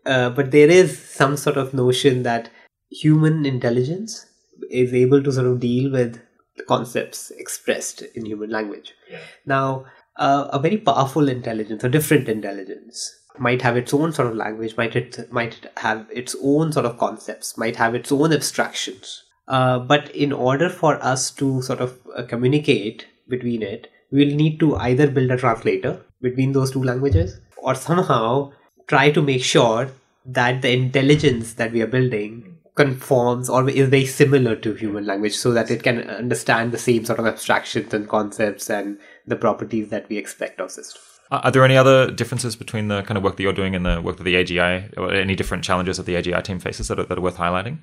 uh, 0.06 0.30
but 0.30 0.50
there 0.50 0.70
is 0.70 0.98
some 0.98 1.36
sort 1.36 1.56
of 1.56 1.74
notion 1.74 2.22
that 2.22 2.50
human 2.90 3.44
intelligence 3.44 4.26
is 4.70 4.94
able 4.94 5.22
to 5.22 5.32
sort 5.32 5.46
of 5.46 5.60
deal 5.60 5.92
with 5.92 6.20
concepts 6.66 7.30
expressed 7.32 8.02
in 8.14 8.24
human 8.24 8.50
language. 8.50 8.94
Yeah. 9.10 9.20
Now, 9.46 9.86
uh, 10.16 10.48
a 10.52 10.58
very 10.58 10.78
powerful 10.78 11.28
intelligence, 11.28 11.84
a 11.84 11.88
different 11.88 12.28
intelligence, 12.28 13.19
might 13.40 13.62
have 13.62 13.76
its 13.76 13.94
own 13.94 14.12
sort 14.12 14.29
of 14.29 14.37
language, 14.37 14.76
might 14.76 14.94
it 14.94 15.33
might 15.33 15.66
have 15.79 16.07
its 16.12 16.37
own 16.42 16.72
sort 16.72 16.87
of 16.87 16.98
concepts, 16.98 17.57
might 17.57 17.76
have 17.76 17.94
its 17.94 18.12
own 18.12 18.33
abstractions. 18.33 19.24
Uh, 19.48 19.79
but 19.79 20.14
in 20.14 20.33
order 20.33 20.68
for 20.68 21.03
us 21.03 21.31
to 21.31 21.62
sort 21.62 21.81
of 21.81 21.98
uh, 22.16 22.22
communicate 22.22 23.07
between 23.29 23.62
it, 23.62 23.90
we'll 24.12 24.37
need 24.37 24.61
to 24.61 24.76
either 24.76 25.11
build 25.11 25.31
a 25.31 25.38
translator 25.38 26.00
between 26.20 26.53
those 26.53 26.70
two 26.70 26.83
languages 26.83 27.40
or 27.57 27.74
somehow 27.74 28.53
try 28.87 29.11
to 29.11 29.22
make 29.22 29.42
sure 29.42 29.90
that 30.26 30.61
the 30.62 30.72
intelligence 30.72 31.55
that 31.55 31.72
we 31.72 31.81
are 31.81 31.87
building 31.87 32.59
conforms 32.74 33.48
or 33.48 33.68
is 33.68 33.88
very 33.88 34.07
similar 34.07 34.55
to 34.55 34.74
human 34.74 35.07
language 35.07 35.35
so 35.35 35.53
that 35.53 35.70
it 35.70 35.83
can 35.83 36.09
understand 36.11 36.72
the 36.72 36.79
same 36.79 37.05
sort 37.05 37.18
of 37.18 37.26
abstractions 37.26 37.92
and 37.94 38.09
concepts 38.09 38.70
and 38.70 38.98
the 39.26 39.37
properties 39.37 39.88
that 39.88 40.09
we 40.09 40.16
expect 40.16 40.61
of 40.61 40.70
systems. 40.70 41.09
Are 41.30 41.50
there 41.52 41.64
any 41.64 41.76
other 41.76 42.10
differences 42.10 42.56
between 42.56 42.88
the 42.88 43.02
kind 43.02 43.16
of 43.16 43.22
work 43.22 43.36
that 43.36 43.42
you're 43.42 43.52
doing 43.52 43.76
and 43.76 43.86
the 43.86 44.00
work 44.00 44.16
that 44.16 44.24
the 44.24 44.34
AGI, 44.34 44.96
or 44.96 45.12
any 45.12 45.36
different 45.36 45.62
challenges 45.62 45.96
that 45.96 46.06
the 46.06 46.14
AGI 46.14 46.42
team 46.42 46.58
faces 46.58 46.88
that 46.88 46.98
are, 46.98 47.04
that 47.04 47.18
are 47.18 47.20
worth 47.20 47.36
highlighting? 47.36 47.78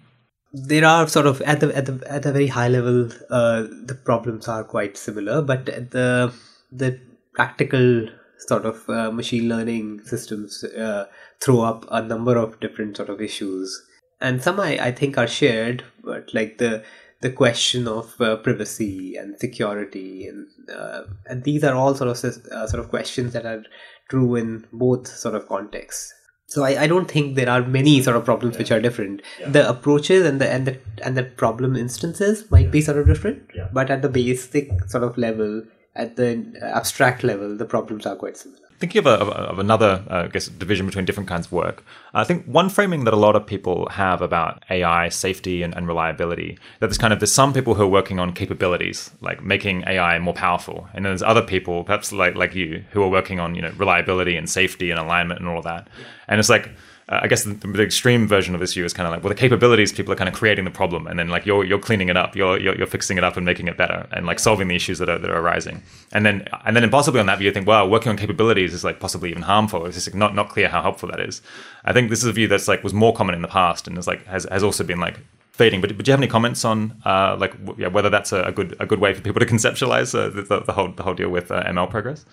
There 0.51 0.85
are 0.85 1.07
sort 1.07 1.27
of 1.27 1.41
at 1.41 1.61
the 1.61 1.75
at 1.75 1.85
the 1.85 2.01
at 2.09 2.25
a 2.25 2.31
very 2.31 2.47
high 2.47 2.67
level, 2.67 3.09
uh, 3.29 3.63
the 3.85 3.95
problems 3.95 4.47
are 4.47 4.63
quite 4.63 4.97
similar, 4.97 5.41
but 5.41 5.65
the 5.65 6.33
the 6.71 6.99
practical 7.33 8.09
sort 8.39 8.65
of 8.65 8.89
uh, 8.89 9.11
machine 9.11 9.47
learning 9.47 10.01
systems 10.03 10.63
uh, 10.63 11.05
throw 11.41 11.61
up 11.61 11.85
a 11.89 12.01
number 12.01 12.37
of 12.37 12.59
different 12.59 12.97
sort 12.97 13.09
of 13.09 13.21
issues, 13.21 13.81
and 14.19 14.41
some 14.41 14.59
I, 14.59 14.77
I 14.77 14.91
think 14.91 15.17
are 15.17 15.27
shared, 15.27 15.83
but 16.03 16.33
like 16.33 16.57
the 16.57 16.83
the 17.21 17.31
question 17.31 17.87
of 17.87 18.19
uh, 18.21 18.35
privacy 18.37 19.15
and 19.15 19.39
security 19.39 20.27
and 20.27 20.47
uh, 20.69 21.03
and 21.25 21.43
these 21.43 21.63
are 21.63 21.75
all 21.75 21.95
sort 21.95 22.09
of 22.09 22.47
uh, 22.51 22.67
sort 22.67 22.79
of 22.83 22.89
questions 22.89 23.33
that 23.33 23.45
are 23.45 23.63
true 24.09 24.35
in 24.35 24.65
both 24.71 25.07
sort 25.07 25.35
of 25.35 25.47
contexts 25.47 26.13
so 26.45 26.63
I, 26.63 26.83
I 26.83 26.87
don't 26.87 27.09
think 27.09 27.35
there 27.35 27.49
are 27.49 27.61
many 27.61 28.01
sort 28.01 28.15
of 28.15 28.23
problems 28.23 28.55
yeah. 28.55 28.59
which 28.59 28.71
are 28.71 28.79
different 28.79 29.21
yeah. 29.39 29.49
the 29.49 29.69
approaches 29.69 30.25
and 30.25 30.39
the 30.39 30.49
and 30.49 30.67
the 30.67 30.79
and 31.03 31.17
the 31.17 31.23
problem 31.23 31.75
instances 31.75 32.49
might 32.51 32.65
yeah. 32.65 32.71
be 32.71 32.81
sort 32.81 32.97
of 32.97 33.07
different 33.07 33.43
but 33.73 33.89
at 33.89 34.01
the 34.01 34.09
basic 34.09 34.69
sort 34.87 35.03
of 35.03 35.17
level 35.17 35.63
at 35.95 36.15
the 36.15 36.29
abstract 36.61 37.23
level 37.23 37.57
the 37.57 37.65
problems 37.65 38.05
are 38.05 38.15
quite 38.15 38.37
similar 38.37 38.66
thinking 38.79 38.99
of, 38.99 39.05
a, 39.07 39.11
of 39.11 39.59
another, 39.59 40.03
uh, 40.09 40.23
I 40.25 40.27
guess, 40.27 40.47
division 40.47 40.85
between 40.85 41.05
different 41.05 41.27
kinds 41.27 41.47
of 41.47 41.51
work, 41.51 41.83
I 42.13 42.23
think 42.23 42.45
one 42.45 42.69
framing 42.69 43.05
that 43.05 43.13
a 43.13 43.17
lot 43.17 43.35
of 43.35 43.45
people 43.45 43.89
have 43.89 44.21
about 44.21 44.63
AI 44.69 45.09
safety 45.09 45.63
and, 45.63 45.75
and, 45.75 45.87
reliability 45.87 46.57
that 46.79 46.87
there's 46.87 46.97
kind 46.97 47.13
of 47.13 47.19
there's 47.19 47.31
some 47.31 47.53
people 47.53 47.75
who 47.75 47.83
are 47.83 47.87
working 47.87 48.19
on 48.19 48.33
capabilities, 48.33 49.11
like 49.21 49.43
making 49.43 49.83
AI 49.87 50.19
more 50.19 50.33
powerful, 50.33 50.87
and 50.93 51.05
then 51.05 51.11
there's 51.11 51.23
other 51.23 51.41
people, 51.41 51.83
perhaps 51.83 52.11
like 52.11 52.35
like 52.35 52.53
you, 52.55 52.83
who 52.91 53.01
are 53.01 53.09
working 53.09 53.39
on 53.39 53.55
you 53.55 53.61
know 53.61 53.71
reliability 53.77 54.35
and 54.35 54.49
safety 54.49 54.91
and 54.91 54.99
alignment 54.99 55.39
and 55.39 55.49
all 55.49 55.57
of 55.57 55.63
that. 55.63 55.87
And 56.27 56.39
it's 56.39 56.49
like 56.49 56.69
uh, 57.09 57.21
I 57.23 57.27
guess 57.27 57.45
the, 57.45 57.53
the, 57.53 57.83
extreme 57.83 58.27
version 58.27 58.53
of 58.53 58.59
this 58.59 58.73
view 58.73 58.83
is 58.83 58.93
kind 58.93 59.07
of 59.07 59.13
like, 59.13 59.23
well, 59.23 59.29
the 59.29 59.39
capabilities 59.39 59.93
people 59.93 60.11
are 60.11 60.17
kind 60.17 60.27
of 60.27 60.35
creating 60.35 60.65
the 60.65 60.71
problem, 60.71 61.07
and 61.07 61.17
then 61.17 61.29
like 61.29 61.45
you're 61.45 61.63
you're 61.63 61.79
cleaning 61.79 62.09
it 62.09 62.17
up, 62.17 62.35
you're, 62.35 62.59
you're, 62.59 62.75
you're 62.77 62.87
fixing 62.87 63.17
it 63.17 63.23
up 63.23 63.37
and 63.37 63.45
making 63.45 63.67
it 63.67 63.77
better, 63.77 64.07
and 64.11 64.25
like 64.25 64.39
solving 64.39 64.67
the 64.67 64.75
issues 64.75 64.99
that 64.99 65.07
are 65.07 65.17
that 65.17 65.29
are 65.29 65.39
arising. 65.39 65.81
And 66.11 66.25
then 66.25 66.47
and 66.65 66.75
then 66.75 66.89
possibly 66.89 67.21
on 67.21 67.25
that 67.27 67.39
view, 67.39 67.45
you 67.45 67.53
think, 67.53 67.65
well, 67.65 67.89
working 67.89 68.09
on 68.09 68.17
capabilities 68.17 68.73
is 68.73 68.83
like 68.83 68.99
possibly 68.99 69.29
even 69.29 69.43
harmful. 69.43 69.85
It's 69.85 69.95
just 69.95 70.07
like 70.07 70.15
not 70.15 70.35
not 70.35 70.49
clear 70.49 70.67
how 70.67 70.81
helpful 70.81 71.09
that 71.09 71.21
is. 71.21 71.41
I 71.85 71.93
think 71.93 72.09
this 72.09 72.19
is 72.19 72.25
a 72.25 72.33
view 72.33 72.49
that's 72.49 72.67
like 72.67 72.83
was 72.83 72.93
more 72.93 73.13
common 73.13 73.35
in 73.35 73.41
the 73.41 73.47
past, 73.47 73.87
and 73.87 73.97
is 73.97 74.07
like 74.07 74.25
has 74.25 74.45
has 74.51 74.63
also 74.63 74.83
been 74.83 74.99
like 74.99 75.19
fading. 75.57 75.81
But, 75.81 75.95
but 75.95 76.05
do 76.05 76.09
you 76.09 76.13
have 76.13 76.19
any 76.19 76.27
comments 76.27 76.65
on 76.65 77.01
uh, 77.05 77.37
like 77.39 77.53
w- 77.65 77.83
yeah, 77.83 77.87
whether 77.87 78.09
that's 78.09 78.31
a, 78.33 78.43
a, 78.43 78.51
good 78.51 78.75
a 78.79 78.85
good 78.85 78.99
way 78.99 79.13
for 79.13 79.21
people 79.21 79.39
to 79.39 79.45
conceptualize 79.45 80.13
uh, 80.13 80.29
the, 80.29 80.63
the, 80.65 80.73
whole 80.73 80.91
the 80.91 81.03
whole 81.03 81.15
deal 81.15 81.29
with 81.29 81.51
uh, 81.51 81.63
ML 81.63 81.89
progress? 81.89 82.25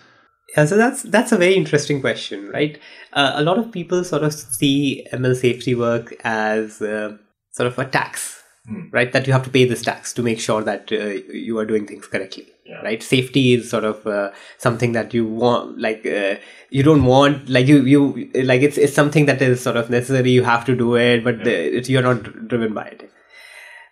Yeah, 0.55 0.65
so 0.65 0.77
that's 0.77 1.03
that's 1.03 1.31
a 1.31 1.37
very 1.37 1.55
interesting 1.55 2.01
question, 2.01 2.49
right? 2.49 2.79
Uh, 3.13 3.33
a 3.35 3.43
lot 3.43 3.57
of 3.57 3.71
people 3.71 4.03
sort 4.03 4.23
of 4.23 4.33
see 4.33 5.05
ML 5.11 5.35
safety 5.35 5.75
work 5.75 6.15
as 6.23 6.81
uh, 6.81 7.17
sort 7.51 7.67
of 7.67 7.79
a 7.79 7.85
tax, 7.85 8.41
mm. 8.69 8.87
right? 8.93 9.11
That 9.11 9.27
you 9.27 9.33
have 9.33 9.43
to 9.43 9.49
pay 9.49 9.65
this 9.65 9.81
tax 9.81 10.13
to 10.13 10.23
make 10.23 10.39
sure 10.39 10.63
that 10.63 10.91
uh, 10.91 11.19
you 11.33 11.57
are 11.57 11.65
doing 11.65 11.87
things 11.87 12.07
correctly, 12.07 12.47
yeah. 12.65 12.81
right? 12.83 13.01
Safety 13.01 13.55
is 13.55 13.69
sort 13.69 13.83
of 13.83 14.05
uh, 14.05 14.31
something 14.57 14.91
that 14.93 15.13
you 15.13 15.25
want, 15.25 15.79
like 15.79 16.05
uh, 16.05 16.35
you 16.69 16.83
don't 16.83 17.05
want, 17.05 17.49
like 17.49 17.67
you 17.67 17.81
you 17.81 18.31
like 18.35 18.61
it's 18.61 18.77
it's 18.77 18.93
something 18.93 19.25
that 19.25 19.41
is 19.41 19.61
sort 19.61 19.77
of 19.77 19.89
necessary. 19.89 20.29
You 20.29 20.43
have 20.43 20.63
to 20.65 20.75
do 20.75 20.95
it, 20.95 21.23
but 21.23 21.39
yeah. 21.39 21.43
the, 21.79 21.85
you're 21.87 22.03
not 22.03 22.47
driven 22.47 22.73
by 22.73 22.85
it. 22.85 23.11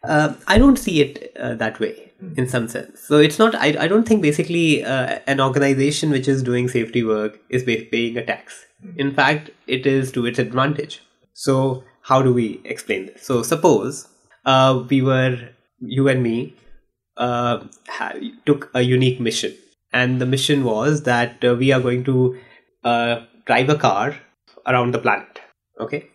Uh, 0.04 0.34
I 0.48 0.58
don't 0.60 0.78
see 0.78 1.02
it 1.02 1.34
that 1.36 1.80
way 1.80 2.13
in 2.38 2.48
some 2.48 2.68
sense. 2.68 3.00
So 3.02 3.20
it's 3.20 3.40
not. 3.40 3.56
I, 3.56 3.76
I 3.80 3.88
don't 3.88 4.08
think 4.08 4.22
basically 4.22 4.84
uh, 4.84 5.20
an 5.28 5.40
organization 5.40 6.12
which 6.12 6.28
is 6.28 6.44
doing 6.44 6.68
safety 6.68 7.04
work 7.04 7.40
is 7.50 7.64
paying 7.64 8.18
a 8.18 8.26
tax. 8.26 8.66
In 8.98 9.14
fact, 9.14 9.50
it 9.68 9.86
is 9.86 10.12
to 10.14 10.26
its 10.26 10.40
advantage. 10.40 11.02
So 11.34 11.84
how 12.02 12.22
do 12.22 12.34
we 12.34 12.62
explain 12.66 13.08
this? 13.08 13.24
So 13.24 13.44
suppose 13.44 14.08
uh, 14.46 14.84
we 14.90 15.02
were 15.02 15.50
you 15.80 16.08
and 16.08 16.24
me 16.24 16.56
uh, 17.18 17.66
took 18.46 18.70
a 18.74 18.82
unique 18.82 19.20
mission, 19.20 19.54
and 19.92 20.20
the 20.22 20.26
mission 20.26 20.64
was 20.64 21.04
that 21.04 21.44
uh, 21.44 21.56
we 21.56 21.72
are 21.72 21.80
going 21.80 22.04
to 22.06 22.38
uh, 22.84 23.22
drive 23.46 23.70
a 23.70 23.76
car 23.76 24.16
around 24.68 24.94
the 24.94 25.00
planet. 25.00 25.40
Okay, 25.80 26.08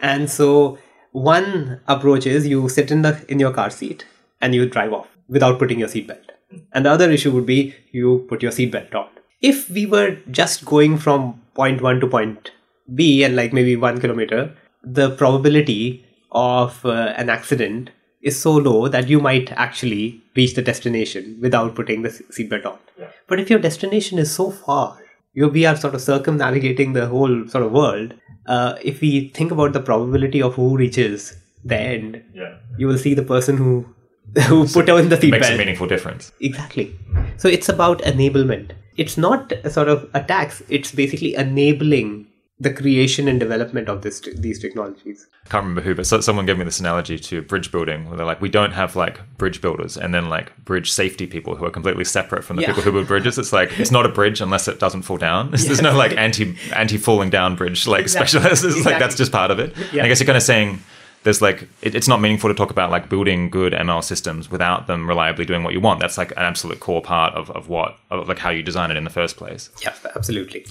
and 0.00 0.30
so 0.30 0.78
one 1.12 1.80
approach 1.88 2.26
is 2.26 2.46
you 2.46 2.68
sit 2.68 2.90
in 2.90 3.02
the 3.02 3.24
in 3.28 3.40
your 3.40 3.52
car 3.52 3.70
seat 3.70 4.06
and 4.40 4.54
you 4.54 4.68
drive 4.68 4.92
off 4.92 5.15
without 5.28 5.58
putting 5.58 5.78
your 5.78 5.88
seatbelt. 5.88 6.30
And 6.72 6.86
the 6.86 6.90
other 6.90 7.10
issue 7.10 7.32
would 7.32 7.46
be 7.46 7.74
you 7.92 8.26
put 8.28 8.42
your 8.42 8.52
seatbelt 8.52 8.94
on. 8.94 9.08
If 9.40 9.68
we 9.70 9.86
were 9.86 10.18
just 10.30 10.64
going 10.64 10.98
from 10.98 11.42
point 11.54 11.82
one 11.82 12.00
to 12.00 12.06
point 12.06 12.50
B 12.94 13.24
and 13.24 13.36
like 13.36 13.52
maybe 13.52 13.76
one 13.76 14.00
kilometer, 14.00 14.54
the 14.82 15.10
probability 15.10 16.04
of 16.32 16.84
uh, 16.84 17.14
an 17.16 17.28
accident 17.28 17.90
is 18.22 18.40
so 18.40 18.52
low 18.52 18.88
that 18.88 19.08
you 19.08 19.20
might 19.20 19.52
actually 19.52 20.22
reach 20.34 20.54
the 20.54 20.62
destination 20.62 21.38
without 21.40 21.74
putting 21.74 22.02
the 22.02 22.08
seatbelt 22.08 22.66
on. 22.66 22.78
Yeah. 22.98 23.10
But 23.26 23.40
if 23.40 23.50
your 23.50 23.58
destination 23.58 24.18
is 24.18 24.32
so 24.32 24.50
far, 24.50 24.98
you 25.32 25.48
we 25.48 25.66
are 25.66 25.76
sort 25.76 25.94
of 25.94 26.00
circumnavigating 26.00 26.92
the 26.92 27.06
whole 27.06 27.46
sort 27.48 27.64
of 27.64 27.72
world. 27.72 28.14
Uh, 28.46 28.76
if 28.82 29.00
we 29.00 29.28
think 29.28 29.50
about 29.50 29.72
the 29.72 29.80
probability 29.80 30.40
of 30.40 30.54
who 30.54 30.76
reaches 30.76 31.36
the 31.64 31.76
end, 31.76 32.22
yeah. 32.34 32.56
you 32.78 32.86
will 32.86 32.98
see 32.98 33.14
the 33.14 33.22
person 33.22 33.56
who 33.56 33.86
who 34.48 34.66
so 34.66 34.80
put 34.80 34.90
on 34.90 35.08
the 35.08 35.16
seatbelt. 35.16 35.30
Makes 35.30 35.50
a 35.50 35.58
meaningful 35.58 35.86
difference. 35.86 36.32
Exactly. 36.40 36.94
So 37.36 37.48
it's 37.48 37.68
about 37.68 38.00
enablement. 38.02 38.72
It's 38.96 39.16
not 39.16 39.52
a 39.52 39.70
sort 39.70 39.88
of 39.88 40.08
a 40.14 40.22
tax. 40.22 40.62
It's 40.68 40.92
basically 40.92 41.34
enabling 41.34 42.26
the 42.58 42.72
creation 42.72 43.28
and 43.28 43.38
development 43.38 43.88
of 43.88 44.00
this 44.00 44.20
these 44.34 44.58
technologies. 44.58 45.26
I 45.44 45.48
can't 45.48 45.62
remember 45.62 45.82
who, 45.82 45.94
but 45.94 46.06
so, 46.06 46.20
someone 46.20 46.46
gave 46.46 46.56
me 46.56 46.64
this 46.64 46.80
analogy 46.80 47.18
to 47.18 47.42
bridge 47.42 47.70
building, 47.70 48.08
where 48.08 48.16
they're 48.16 48.26
like, 48.26 48.40
we 48.40 48.48
don't 48.48 48.72
have 48.72 48.96
like 48.96 49.20
bridge 49.36 49.60
builders 49.60 49.96
and 49.98 50.14
then 50.14 50.30
like 50.30 50.56
bridge 50.64 50.90
safety 50.90 51.26
people 51.26 51.54
who 51.54 51.66
are 51.66 51.70
completely 51.70 52.04
separate 52.04 52.44
from 52.44 52.56
the 52.56 52.62
yeah. 52.62 52.68
people 52.68 52.82
who 52.82 52.92
build 52.92 53.08
bridges. 53.08 53.38
It's 53.38 53.52
like 53.52 53.78
it's 53.78 53.90
not 53.90 54.06
a 54.06 54.08
bridge 54.08 54.40
unless 54.40 54.68
it 54.68 54.80
doesn't 54.80 55.02
fall 55.02 55.18
down. 55.18 55.50
Yes. 55.50 55.64
There's 55.66 55.82
no 55.82 55.94
like 55.94 56.16
anti 56.16 56.56
anti 56.74 56.96
falling 56.96 57.28
down 57.28 57.56
bridge 57.56 57.86
like 57.86 58.02
exactly. 58.02 58.28
specialists. 58.28 58.64
It's 58.66 58.76
exactly. 58.76 58.92
like 58.92 59.00
that's 59.00 59.16
just 59.16 59.32
part 59.32 59.50
of 59.50 59.58
it. 59.58 59.76
Yeah. 59.92 60.04
I 60.04 60.08
guess 60.08 60.20
you're 60.20 60.26
kind 60.26 60.38
of 60.38 60.42
saying 60.42 60.80
there's 61.26 61.42
like 61.42 61.68
it, 61.82 61.96
it's 61.96 62.06
not 62.06 62.20
meaningful 62.20 62.48
to 62.48 62.54
talk 62.54 62.70
about 62.70 62.88
like 62.88 63.08
building 63.08 63.50
good 63.50 63.72
ML 63.72 64.02
systems 64.02 64.48
without 64.48 64.86
them 64.86 65.08
reliably 65.08 65.44
doing 65.44 65.64
what 65.64 65.74
you 65.74 65.80
want. 65.80 65.98
That's 65.98 66.16
like 66.16 66.30
an 66.30 66.38
absolute 66.38 66.78
core 66.78 67.02
part 67.02 67.34
of, 67.34 67.50
of 67.50 67.68
what 67.68 67.98
of 68.10 68.28
like 68.28 68.38
how 68.38 68.50
you 68.50 68.62
design 68.62 68.92
it 68.92 68.96
in 68.96 69.02
the 69.02 69.10
first 69.10 69.36
place. 69.36 69.68
Yeah, 69.82 69.92
absolutely. 70.14 70.66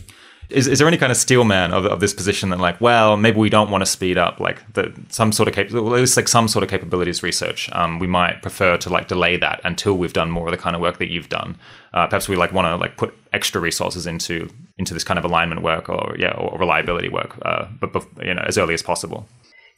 Is, 0.48 0.68
is 0.68 0.80
there 0.80 0.88
any 0.88 0.98
kind 0.98 1.12
of 1.12 1.18
steelman 1.18 1.74
of, 1.74 1.86
of 1.86 2.00
this 2.00 2.14
position 2.14 2.50
that 2.52 2.60
like 2.60 2.80
well 2.80 3.18
maybe 3.18 3.38
we 3.38 3.50
don't 3.50 3.70
want 3.70 3.82
to 3.82 3.86
speed 3.86 4.18
up 4.18 4.40
like 4.40 4.62
the 4.74 4.94
some 5.10 5.34
sort 5.34 5.50
of 5.50 5.56
cap- 5.56 5.68
at 5.68 5.74
least 5.74 6.16
like 6.16 6.30
some 6.30 6.48
sort 6.48 6.64
of 6.64 6.70
capabilities 6.70 7.22
research 7.22 7.70
um, 7.74 8.00
we 8.00 8.08
might 8.08 8.42
prefer 8.42 8.78
to 8.78 8.90
like 8.90 9.08
delay 9.08 9.38
that 9.38 9.60
until 9.64 9.98
we've 9.98 10.14
done 10.14 10.30
more 10.30 10.48
of 10.48 10.52
the 10.52 10.58
kind 10.58 10.76
of 10.76 10.82
work 10.84 11.00
that 11.00 11.10
you've 11.10 11.30
done 11.30 11.58
uh, 11.96 12.06
perhaps 12.06 12.30
we 12.30 12.36
like 12.36 12.54
want 12.54 12.68
to 12.68 12.76
like 12.76 12.96
put 12.96 13.12
extra 13.34 13.60
resources 13.60 14.06
into 14.06 14.48
into 14.78 14.94
this 14.94 15.04
kind 15.04 15.18
of 15.18 15.26
alignment 15.26 15.64
work 15.64 15.90
or 15.90 16.16
yeah 16.20 16.32
or 16.34 16.60
reliability 16.60 17.10
work 17.10 17.36
uh, 17.42 17.66
but, 17.80 17.92
but 17.92 18.06
you 18.24 18.34
know 18.34 18.44
as 18.46 18.56
early 18.56 18.76
as 18.76 18.84
possible 18.84 19.28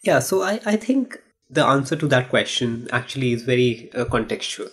yeah, 0.04 0.20
so 0.20 0.42
I, 0.42 0.60
I 0.66 0.76
think 0.76 1.22
the 1.50 1.66
answer 1.66 1.96
to 1.96 2.08
that 2.08 2.30
question 2.30 2.88
actually 2.92 3.34
is 3.34 3.44
very 3.44 3.90
uh, 3.94 4.06
contextual. 4.06 4.70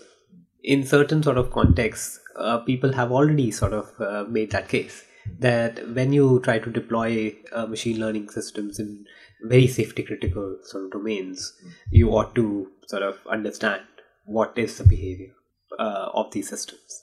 In 0.63 0.85
certain 0.87 1.23
sort 1.23 1.39
of 1.39 1.51
contexts, 1.51 2.19
uh, 2.37 2.59
people 2.59 2.93
have 2.93 3.13
already 3.13 3.51
sort 3.51 3.73
of 3.73 4.01
uh, 4.01 4.25
made 4.29 4.51
that 4.53 4.69
case 4.69 5.05
that 5.39 5.87
when 5.95 6.13
you 6.13 6.41
try 6.41 6.59
to 6.59 6.71
deploy 6.71 7.35
uh, 7.53 7.67
machine 7.67 7.99
learning 7.99 8.29
systems 8.29 8.79
in 8.79 9.05
very 9.43 9.67
safety 9.67 10.03
critical 10.03 10.59
sort 10.65 10.85
of 10.85 10.91
domains, 10.91 11.53
you 11.91 12.11
ought 12.11 12.35
to 12.35 12.69
sort 12.87 13.03
of 13.03 13.19
understand 13.31 13.83
what 14.25 14.57
is 14.57 14.79
the 14.79 14.85
behavior 14.85 15.33
uh, 15.79 16.09
of 16.15 16.31
these 16.33 16.49
systems. 16.49 17.03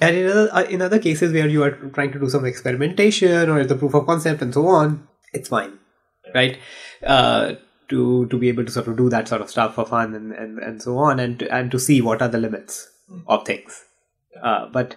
And 0.00 0.16
in 0.16 0.30
other, 0.30 0.48
uh, 0.52 0.62
in 0.64 0.82
other 0.82 0.98
cases 0.98 1.32
where 1.32 1.48
you 1.48 1.62
are 1.62 1.70
trying 1.70 2.12
to 2.12 2.18
do 2.18 2.28
some 2.28 2.44
experimentation 2.44 3.50
or 3.50 3.64
the 3.64 3.76
proof 3.76 3.94
of 3.94 4.06
concept 4.06 4.42
and 4.42 4.52
so 4.52 4.66
on, 4.66 5.06
it's 5.32 5.48
fine 5.48 5.78
right? 6.34 6.58
Uh, 7.02 7.54
to 7.88 8.26
to 8.26 8.38
be 8.38 8.48
able 8.48 8.64
to 8.64 8.72
sort 8.72 8.88
of 8.88 8.96
do 8.96 9.10
that 9.10 9.28
sort 9.28 9.40
of 9.42 9.50
stuff 9.50 9.74
for 9.74 9.84
fun 9.84 10.14
and, 10.14 10.32
and, 10.32 10.58
and 10.58 10.82
so 10.82 10.98
on, 10.98 11.20
and 11.20 11.40
to, 11.40 11.54
and 11.54 11.70
to 11.70 11.78
see 11.78 12.00
what 12.00 12.22
are 12.22 12.28
the 12.28 12.38
limits 12.38 12.88
of 13.26 13.44
things. 13.44 13.84
Uh, 14.42 14.66
but 14.66 14.96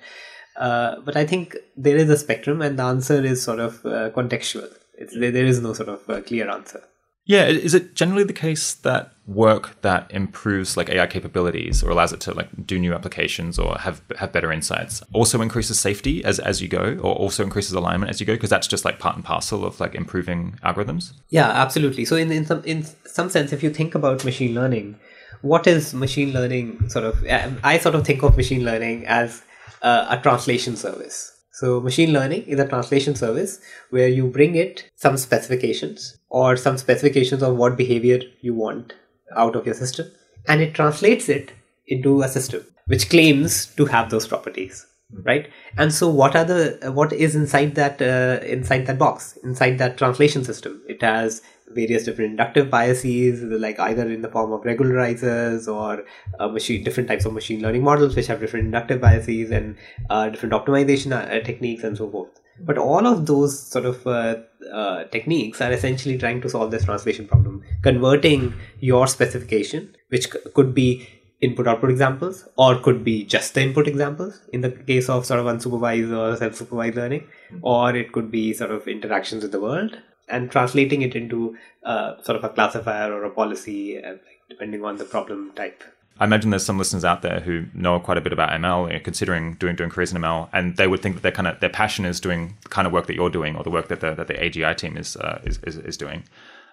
uh, 0.56 1.02
but 1.02 1.18
I 1.18 1.26
think 1.26 1.58
there 1.76 1.98
is 1.98 2.10
a 2.10 2.18
spectrum, 2.18 2.62
and 2.62 2.80
the 2.80 2.84
answer 2.84 3.24
is 3.24 3.44
sort 3.44 3.60
of 3.60 3.86
uh, 3.86 4.10
contextual. 4.12 4.72
It's, 4.98 5.18
there, 5.18 5.32
there 5.32 5.46
is 5.46 5.60
no 5.62 5.74
sort 5.74 5.90
of 5.90 6.10
uh, 6.10 6.22
clear 6.22 6.50
answer. 6.50 6.82
Yeah, 7.26 7.46
is 7.46 7.74
it 7.74 7.96
generally 7.96 8.24
the 8.24 8.34
case 8.34 8.74
that 8.74 9.12
work 9.28 9.82
that 9.82 10.06
improves 10.12 10.78
like 10.78 10.90
AI 10.90 11.08
capabilities 11.08 11.84
or 11.84 11.90
allows 11.90 12.14
it 12.14 12.20
to 12.22 12.34
like 12.34 12.68
do 12.68 12.78
new 12.78 12.94
applications 12.94 13.58
or 13.58 13.76
have 13.80 14.00
have 14.18 14.32
better 14.32 14.52
insights 14.52 15.02
also 15.14 15.42
increases 15.42 15.80
safety 15.80 16.24
as 16.24 16.38
as 16.38 16.62
you 16.62 16.68
go 16.68 17.00
or 17.02 17.16
also 17.16 17.44
increases 17.44 17.74
alignment 17.74 18.12
as 18.12 18.20
you 18.20 18.26
go 18.28 18.34
because 18.34 18.52
that's 18.52 18.68
just 18.68 18.86
like 18.86 19.00
part 19.00 19.16
and 19.16 19.26
parcel 19.26 19.66
of 19.66 19.80
like 19.80 19.96
improving 19.96 20.60
algorithms? 20.64 21.14
Yeah, 21.30 21.50
absolutely. 21.50 22.06
So 22.06 22.16
in 22.16 22.32
in 22.32 22.46
some 22.46 22.64
in 22.64 22.86
some 23.06 23.30
sense 23.30 23.52
if 23.52 23.64
you 23.64 23.72
think 23.72 23.96
about 23.96 24.24
machine 24.24 24.54
learning, 24.54 25.00
what 25.42 25.66
is 25.66 25.96
machine 25.96 26.32
learning 26.32 26.90
sort 26.90 27.06
of 27.06 27.26
I 27.64 27.80
sort 27.80 27.96
of 27.96 28.06
think 28.06 28.22
of 28.22 28.38
machine 28.38 28.64
learning 28.64 29.08
as 29.08 29.42
uh, 29.82 30.06
a 30.10 30.18
translation 30.22 30.76
service 30.76 31.35
so 31.60 31.80
machine 31.82 32.12
learning 32.14 32.43
is 32.43 32.60
a 32.60 32.68
translation 32.68 33.16
service 33.16 33.60
where 33.89 34.08
you 34.08 34.28
bring 34.28 34.56
it 34.56 34.89
some 34.95 35.18
specifications 35.18 36.18
or 36.30 36.56
some 36.58 36.78
specifications 36.78 37.43
of 37.43 37.56
what 37.56 37.78
behavior 37.78 38.20
you 38.41 38.53
want 38.53 38.93
out 39.36 39.56
of 39.56 39.66
your 39.66 39.76
system 39.76 40.12
and 40.47 40.62
it 40.62 40.74
translates 40.74 41.30
it 41.30 41.53
into 41.88 42.22
a 42.22 42.28
system 42.28 42.66
which 42.88 43.10
claims 43.10 43.66
to 43.78 43.86
have 43.86 44.10
those 44.10 44.28
properties 44.28 44.86
right? 45.24 45.49
And 45.78 45.93
so 45.93 46.10
what 46.10 46.36
are 46.36 46.45
the 46.45 46.91
what 46.93 47.14
is 47.14 47.36
inside 47.36 47.76
that 47.76 48.01
uh, 48.01 48.43
inside 48.45 48.86
that 48.88 48.97
box 48.97 49.38
inside 49.43 49.78
that 49.78 49.97
translation 49.97 50.43
system? 50.43 50.82
It 50.88 51.01
has 51.01 51.41
various 51.70 52.03
different 52.03 52.32
inductive 52.32 52.70
biases 52.70 53.41
like 53.43 53.80
either 53.80 54.07
in 54.09 54.22
the 54.22 54.30
form 54.30 54.51
of 54.51 54.61
regularizers 54.61 55.68
or 55.68 56.05
uh, 56.39 56.47
machine 56.47 56.84
different 56.84 57.09
types 57.09 57.26
of 57.26 57.34
machine 57.34 57.61
learning 57.61 57.84
models 57.84 58.16
which 58.16 58.28
have 58.28 58.39
different 58.39 58.66
inductive 58.66 59.01
biases 59.01 59.51
and 59.51 59.76
uh, 60.09 60.30
different 60.30 60.53
optimization 60.53 61.11
uh, 61.11 61.43
techniques 61.43 61.84
and 61.84 61.97
so 61.97 62.09
forth. 62.09 62.30
But 62.59 62.78
all 62.78 63.05
of 63.05 63.26
those 63.26 63.59
sort 63.59 63.86
of 63.86 64.05
uh, 64.07 64.38
uh, 64.72 65.03
techniques 65.05 65.59
are 65.59 65.72
essentially 65.72 66.18
trying 66.18 66.41
to 66.41 66.49
solve 66.49 66.72
this 66.72 66.86
translation 66.86 67.28
problem 67.28 67.63
converting 67.82 68.53
your 68.80 69.07
specification 69.07 69.95
which 70.09 70.32
c- 70.32 70.39
could 70.53 70.74
be 70.74 71.07
input 71.41 71.68
output 71.68 71.91
examples 71.91 72.47
or 72.57 72.80
could 72.80 73.03
be 73.03 73.26
just 73.26 73.53
the 73.53 73.61
input 73.61 73.88
examples 73.88 74.41
in 74.53 74.61
the 74.61 74.72
case 74.72 75.09
of 75.09 75.26
sort 75.26 75.39
of 75.39 75.45
unsupervised 75.45 76.16
or 76.18 76.36
self-supervised 76.38 76.95
learning 76.95 77.28
or 77.61 77.95
it 77.95 78.11
could 78.13 78.32
be 78.32 78.53
sort 78.53 78.72
of 78.72 78.88
interactions 78.88 79.43
with 79.43 79.51
the 79.51 79.59
world 79.59 79.97
and 80.28 80.52
translating 80.52 81.02
it 81.02 81.16
into 81.16 81.58
uh, 81.84 82.22
sort 82.24 82.38
of 82.38 82.44
a 82.44 82.50
classifier 82.50 83.14
or 83.14 83.24
a 83.24 83.30
policy 83.30 84.04
uh, 84.04 84.16
depending 84.50 84.84
on 84.84 84.98
the 84.98 85.06
problem 85.06 85.52
type. 85.56 85.84
I 86.20 86.24
imagine 86.24 86.50
there's 86.50 86.66
some 86.66 86.78
listeners 86.78 87.04
out 87.04 87.22
there 87.24 87.42
who 87.42 87.66
know 87.74 88.00
quite 88.00 88.18
a 88.18 88.22
bit 88.22 88.32
about 88.32 88.50
ML, 88.50 89.04
considering 89.04 89.56
doing 89.56 89.76
doing 89.76 89.90
careers 89.90 90.14
in 90.14 90.22
ML, 90.22 90.48
and 90.54 90.78
they 90.78 90.88
would 90.88 91.02
think 91.02 91.16
that 91.16 91.24
their 91.24 91.32
kind 91.32 91.48
of 91.48 91.60
their 91.60 91.70
passion 91.70 92.06
is 92.06 92.22
doing 92.22 92.56
the 92.64 92.70
kind 92.70 92.88
of 92.88 92.94
work 92.94 93.08
that 93.08 93.16
you're 93.16 93.30
doing, 93.30 93.56
or 93.56 93.64
the 93.64 93.70
work 93.70 93.90
that 93.90 94.00
the 94.00 94.14
that 94.16 94.28
the 94.28 94.34
AGI 94.34 94.78
team 94.78 94.96
is 94.96 95.18
uh, 95.18 95.42
is, 95.44 95.60
is, 95.64 95.78
is 95.78 95.98
doing. 95.98 96.24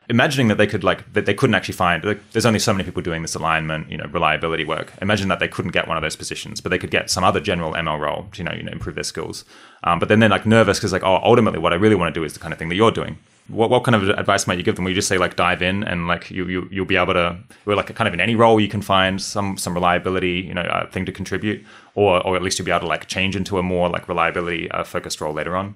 Imagining 0.09 0.49
that 0.49 0.59
they 0.59 0.67
could 0.67 0.85
like 0.85 1.13
that 1.13 1.27
they 1.27 1.35
couldn't 1.35 1.55
actually 1.55 1.75
find 1.75 2.05
like, 2.05 2.31
there's 2.33 2.47
only 2.47 2.59
so 2.61 2.73
many 2.73 2.85
people 2.85 3.03
doing 3.03 3.23
this 3.23 3.35
alignment 3.35 3.91
you 3.91 3.97
know 3.97 4.07
reliability 4.13 4.65
work. 4.65 4.93
Imagine 5.01 5.29
that 5.29 5.41
they 5.41 5.49
couldn't 5.49 5.73
get 5.73 5.89
one 5.89 5.97
of 5.97 6.03
those 6.03 6.17
positions 6.17 6.61
but 6.61 6.71
they 6.71 6.79
could 6.79 6.91
get 6.91 7.09
some 7.09 7.23
other 7.23 7.39
general 7.41 7.73
ml 7.73 8.01
role 8.01 8.27
to 8.33 8.39
you 8.39 8.45
know, 8.45 8.53
you 8.53 8.65
know 8.65 8.73
improve 8.73 8.97
their 8.97 9.05
skills. 9.05 9.45
Um, 9.85 10.01
but 10.01 10.09
then 10.09 10.19
they're 10.19 10.29
like 10.29 10.45
nervous 10.45 10.79
because 10.79 10.93
like 10.93 11.05
oh 11.05 11.21
ultimately 11.23 11.61
what 11.61 11.73
i 11.73 11.77
really 11.77 11.95
want 11.95 12.13
to 12.13 12.21
do 12.21 12.25
is 12.25 12.33
the 12.33 12.41
kind 12.41 12.53
of 12.53 12.59
thing 12.59 12.69
that 12.69 12.75
you're 12.75 12.91
doing 12.91 13.17
what, 13.49 13.71
what 13.71 13.85
kind 13.85 13.95
of 13.95 14.09
advice 14.11 14.47
might 14.47 14.59
you 14.59 14.65
give 14.65 14.77
them? 14.77 14.85
Will 14.85 14.93
you 14.93 14.97
just 14.97 15.09
say 15.09 15.19
like 15.19 15.37
dive 15.37 15.63
in 15.63 15.83
and 15.85 16.07
like 16.07 16.31
you, 16.31 16.47
you 16.49 16.69
you'll 16.71 16.87
be 16.87 16.97
able 16.97 17.15
to, 17.15 17.39
or 17.67 17.75
like 17.75 17.95
kind 17.95 18.09
of 18.09 18.15
in 18.15 18.21
any 18.21 18.35
role 18.35 18.61
you 18.61 18.69
can 18.69 18.83
find 18.83 19.21
some 19.21 19.57
some 19.57 19.75
reliability 19.75 20.41
you 20.41 20.55
know 20.55 20.63
uh, 20.63 20.89
thing 20.91 21.07
to 21.07 21.13
contribute, 21.13 21.65
or 21.95 22.25
or 22.27 22.37
at 22.37 22.43
least 22.43 22.59
you'll 22.59 22.67
be 22.67 22.73
able 22.73 22.81
to 22.81 22.87
like 22.87 23.07
change 23.07 23.37
into 23.37 23.59
a 23.59 23.63
more 23.63 23.89
like 23.89 24.09
reliability 24.09 24.71
uh, 24.71 24.85
focused 24.85 25.21
role 25.21 25.33
later 25.33 25.57
on 25.57 25.75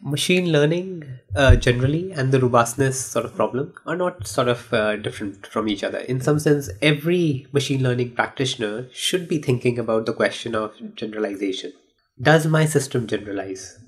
machine 0.00 0.52
learning 0.52 1.04
uh, 1.34 1.56
generally 1.56 2.12
and 2.12 2.30
the 2.30 2.40
robustness 2.40 3.04
sort 3.04 3.24
of 3.24 3.34
problem 3.34 3.74
are 3.86 3.96
not 3.96 4.26
sort 4.26 4.48
of 4.48 4.72
uh, 4.72 4.96
different 4.96 5.46
from 5.46 5.68
each 5.68 5.82
other. 5.82 5.98
In 5.98 6.20
some 6.20 6.38
sense, 6.38 6.70
every 6.80 7.46
machine 7.52 7.82
learning 7.82 8.12
practitioner 8.12 8.88
should 8.92 9.28
be 9.28 9.38
thinking 9.38 9.78
about 9.78 10.06
the 10.06 10.12
question 10.12 10.54
of 10.54 10.72
generalization. 10.94 11.72
Does 12.20 12.46
my 12.46 12.64
system 12.64 13.06
generalize? 13.06 13.78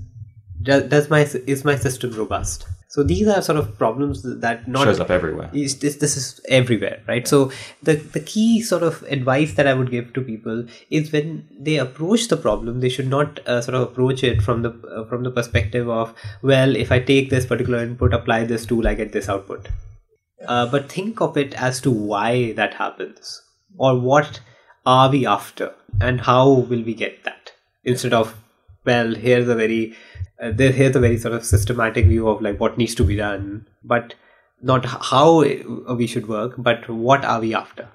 Does, 0.62 0.84
does 0.84 1.10
my 1.10 1.20
is 1.22 1.64
my 1.64 1.76
system 1.76 2.12
robust? 2.12 2.66
So 2.90 3.04
these 3.04 3.28
are 3.28 3.40
sort 3.40 3.56
of 3.56 3.78
problems 3.78 4.24
that 4.24 4.66
not 4.66 4.82
shows 4.82 4.98
up 4.98 5.12
everywhere. 5.12 5.48
Is, 5.52 5.78
this 5.78 5.94
this 5.98 6.16
is 6.16 6.40
everywhere, 6.48 7.00
right? 7.06 7.26
So 7.26 7.52
the 7.84 7.94
the 7.94 8.18
key 8.18 8.62
sort 8.62 8.82
of 8.82 9.04
advice 9.04 9.54
that 9.54 9.68
I 9.68 9.74
would 9.74 9.92
give 9.92 10.12
to 10.14 10.20
people 10.20 10.64
is 10.90 11.12
when 11.12 11.46
they 11.56 11.76
approach 11.76 12.26
the 12.26 12.36
problem, 12.36 12.80
they 12.80 12.88
should 12.88 13.06
not 13.06 13.38
uh, 13.46 13.60
sort 13.62 13.76
of 13.76 13.82
approach 13.82 14.24
it 14.24 14.42
from 14.42 14.62
the 14.62 14.70
uh, 14.70 15.04
from 15.04 15.22
the 15.22 15.30
perspective 15.30 15.88
of 15.88 16.12
well, 16.42 16.74
if 16.74 16.90
I 16.90 16.98
take 16.98 17.30
this 17.30 17.46
particular 17.46 17.78
input, 17.78 18.12
apply 18.12 18.42
this 18.46 18.66
tool, 18.66 18.88
I 18.88 18.94
get 18.94 19.12
this 19.12 19.28
output. 19.28 19.68
Uh, 20.48 20.66
but 20.66 20.90
think 20.90 21.20
of 21.20 21.36
it 21.36 21.54
as 21.54 21.80
to 21.82 21.92
why 21.92 22.52
that 22.54 22.74
happens, 22.74 23.40
or 23.78 23.96
what 24.00 24.40
are 24.84 25.08
we 25.08 25.24
after, 25.26 25.72
and 26.00 26.22
how 26.22 26.48
will 26.48 26.82
we 26.82 26.94
get 26.94 27.22
that 27.22 27.52
instead 27.84 28.12
of 28.12 28.34
well, 28.84 29.14
here's 29.14 29.48
a 29.48 29.54
very 29.54 29.94
uh, 30.40 30.52
here's 30.56 30.96
a 30.96 31.00
very 31.00 31.18
sort 31.18 31.34
of 31.34 31.44
systematic 31.44 32.06
view 32.06 32.28
of 32.28 32.40
like 32.40 32.58
what 32.58 32.78
needs 32.78 32.94
to 32.96 33.04
be 33.04 33.16
done, 33.16 33.66
but 33.84 34.14
not 34.62 34.84
how 34.84 35.42
uh, 35.42 35.94
we 35.94 36.06
should 36.06 36.28
work, 36.28 36.54
but 36.58 36.88
what 36.88 37.24
are 37.24 37.40
we 37.40 37.54
after? 37.54 37.88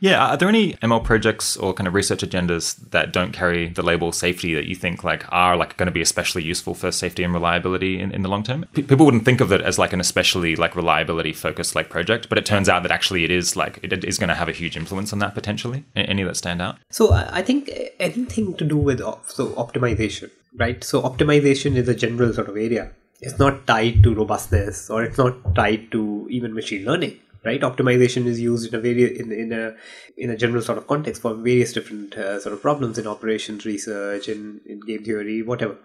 Yeah, 0.00 0.24
are 0.28 0.36
there 0.36 0.48
any 0.48 0.74
ML 0.74 1.02
projects 1.02 1.56
or 1.56 1.74
kind 1.74 1.88
of 1.88 1.94
research 1.94 2.22
agendas 2.22 2.76
that 2.90 3.12
don't 3.12 3.32
carry 3.32 3.68
the 3.68 3.82
label 3.82 4.12
safety 4.12 4.54
that 4.54 4.66
you 4.66 4.76
think 4.76 5.02
like 5.02 5.24
are 5.30 5.56
like 5.56 5.76
going 5.76 5.88
to 5.88 5.92
be 5.92 6.00
especially 6.00 6.44
useful 6.44 6.74
for 6.74 6.92
safety 6.92 7.24
and 7.24 7.34
reliability 7.34 7.98
in, 7.98 8.12
in 8.12 8.22
the 8.22 8.28
long 8.28 8.44
term? 8.44 8.64
P- 8.74 8.82
people 8.82 9.04
wouldn't 9.04 9.24
think 9.24 9.40
of 9.40 9.50
it 9.50 9.60
as 9.60 9.76
like 9.76 9.92
an 9.92 9.98
especially 9.98 10.54
like 10.54 10.76
reliability 10.76 11.32
focused 11.32 11.74
like 11.74 11.90
project, 11.90 12.28
but 12.28 12.38
it 12.38 12.46
turns 12.46 12.68
out 12.68 12.84
that 12.84 12.92
actually 12.92 13.24
it 13.24 13.32
is 13.32 13.56
like 13.56 13.80
it 13.82 14.04
is 14.04 14.18
going 14.18 14.28
to 14.28 14.36
have 14.36 14.48
a 14.48 14.52
huge 14.52 14.76
influence 14.76 15.12
on 15.12 15.18
that 15.18 15.34
potentially. 15.34 15.84
Any 15.96 16.22
that 16.22 16.36
stand 16.36 16.62
out? 16.62 16.78
So 16.90 17.12
I 17.12 17.42
think 17.42 17.68
uh, 17.68 17.86
anything 17.98 18.54
to 18.54 18.64
do 18.64 18.76
with 18.76 19.00
uh, 19.00 19.16
so 19.26 19.48
optimization 19.54 20.30
right? 20.58 20.82
So 20.82 21.02
optimization 21.02 21.76
is 21.76 21.88
a 21.88 21.94
general 21.94 22.32
sort 22.32 22.48
of 22.48 22.56
area. 22.56 22.90
It's 23.20 23.38
not 23.38 23.66
tied 23.66 24.02
to 24.04 24.14
robustness 24.14 24.90
or 24.90 25.02
it's 25.02 25.18
not 25.18 25.54
tied 25.54 25.90
to 25.92 26.26
even 26.30 26.54
machine 26.54 26.84
learning, 26.84 27.18
right? 27.44 27.60
Optimization 27.60 28.26
is 28.26 28.40
used 28.40 28.72
in 28.72 28.78
a 28.78 28.82
very 28.82 29.18
in, 29.18 29.32
in 29.32 29.52
a 29.52 29.74
in 30.16 30.30
a 30.30 30.36
general 30.36 30.62
sort 30.62 30.78
of 30.78 30.86
context 30.86 31.22
for 31.22 31.34
various 31.34 31.72
different 31.72 32.14
uh, 32.14 32.38
sort 32.40 32.52
of 32.52 32.62
problems 32.62 32.98
in 32.98 33.06
operations 33.06 33.64
research, 33.64 34.28
in, 34.28 34.60
in 34.66 34.80
game 34.80 35.04
theory, 35.04 35.42
whatever. 35.42 35.76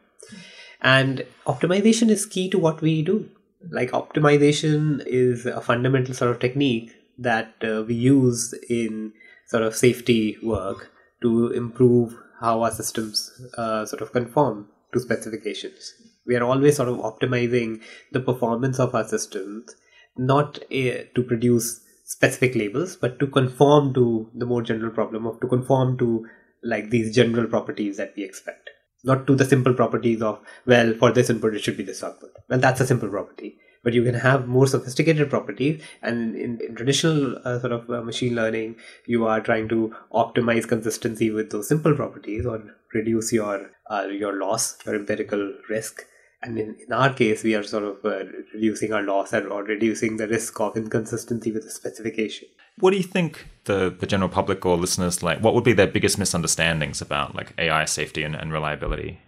And 0.82 1.26
optimization 1.48 2.10
is 2.10 2.26
key 2.26 2.50
to 2.50 2.60
what 2.60 2.82
we 2.82 3.02
do. 3.02 3.30
Like 3.70 3.92
optimization 3.92 5.04
is 5.08 5.46
a 5.46 5.62
fundamental 5.62 6.14
sort 6.14 6.32
of 6.32 6.40
technique 6.40 6.92
that 7.18 7.54
uh, 7.64 7.84
we 7.88 7.96
use 7.96 8.54
in 8.70 9.14
sort 9.48 9.64
of 9.64 9.76
safety 9.76 10.38
work 10.44 10.92
to 11.22 11.52
improve 11.52 12.16
how 12.44 12.62
our 12.62 12.72
systems 12.72 13.32
uh, 13.58 13.86
sort 13.86 14.02
of 14.02 14.12
conform 14.12 14.68
to 14.94 15.00
specifications. 15.00 15.94
We 16.28 16.36
are 16.36 16.44
always 16.44 16.76
sort 16.76 16.90
of 16.90 16.98
optimizing 16.98 17.82
the 18.12 18.20
performance 18.20 18.80
of 18.80 18.94
our 18.94 19.08
systems, 19.08 19.76
not 20.18 20.60
uh, 20.66 21.08
to 21.16 21.24
produce 21.26 21.80
specific 22.06 22.56
labels, 22.56 22.98
but 22.98 23.18
to 23.20 23.28
conform 23.28 23.94
to 23.94 24.30
the 24.36 24.46
more 24.46 24.62
general 24.62 24.92
problem 24.92 25.26
of 25.26 25.40
to 25.40 25.48
conform 25.48 25.98
to 26.00 26.28
like 26.64 26.90
these 26.90 27.16
general 27.16 27.48
properties 27.48 27.98
that 27.98 28.14
we 28.16 28.24
expect. 28.24 28.70
Not 29.06 29.26
to 29.28 29.36
the 29.36 29.46
simple 29.46 29.74
properties 29.74 30.22
of, 30.22 30.40
well, 30.66 30.94
for 30.94 31.12
this 31.12 31.30
input, 31.30 31.56
it 31.56 31.60
should 31.60 31.76
be 31.76 31.84
this 31.84 32.04
output. 32.04 32.32
Well, 32.50 32.60
that's 32.60 32.80
a 32.80 32.88
simple 32.88 33.10
property 33.10 33.58
but 33.84 33.94
you 33.94 34.04
can 34.04 34.16
have 34.16 34.48
more 34.48 34.66
sophisticated 34.66 35.30
properties. 35.30 35.82
And 36.02 36.36
in, 36.36 36.60
in 36.62 36.76
traditional 36.76 37.38
uh, 37.46 37.60
sort 37.60 37.74
of 37.74 37.90
uh, 37.90 38.02
machine 38.02 38.36
learning 38.36 38.78
you 39.06 39.26
are 39.26 39.42
trying 39.42 39.68
to 39.70 39.96
optimize 40.14 40.68
consistency 40.68 41.30
with 41.30 41.52
those 41.52 41.68
simple 41.68 41.96
properties 41.96 42.46
or 42.46 42.64
reduce 42.94 43.34
your 43.34 43.72
uh, 43.90 44.06
your 44.06 44.40
loss 44.40 44.78
your 44.86 44.96
empirical 44.96 45.54
risk. 45.70 46.06
And 46.42 46.60
in, 46.60 46.76
in 46.86 46.92
our 46.92 47.14
case 47.14 47.44
we 47.44 47.56
are 47.56 47.64
sort 47.64 47.84
of 47.84 48.06
uh, 48.06 48.26
reducing 48.54 48.94
our 48.94 49.04
loss 49.04 49.34
and, 49.34 49.48
or 49.48 49.64
reducing 49.64 50.18
the 50.18 50.28
risk 50.28 50.60
of 50.60 50.76
inconsistency 50.76 51.52
with 51.52 51.64
the 51.64 51.72
specification. 51.72 52.48
What 52.80 52.92
do 52.92 52.98
you 52.98 53.04
think 53.04 53.48
the, 53.66 53.96
the 53.98 54.08
general 54.08 54.30
public 54.30 54.66
or 54.66 54.78
listeners 54.78 55.22
like 55.22 55.40
what 55.40 55.54
would 55.54 55.64
be 55.64 55.74
their 55.74 55.88
biggest 55.88 56.18
misunderstandings 56.18 57.02
about 57.02 57.36
like 57.36 57.54
ai 57.58 57.86
safety 57.86 58.24
and, 58.24 58.36
and 58.36 58.52
reliability 58.52 59.20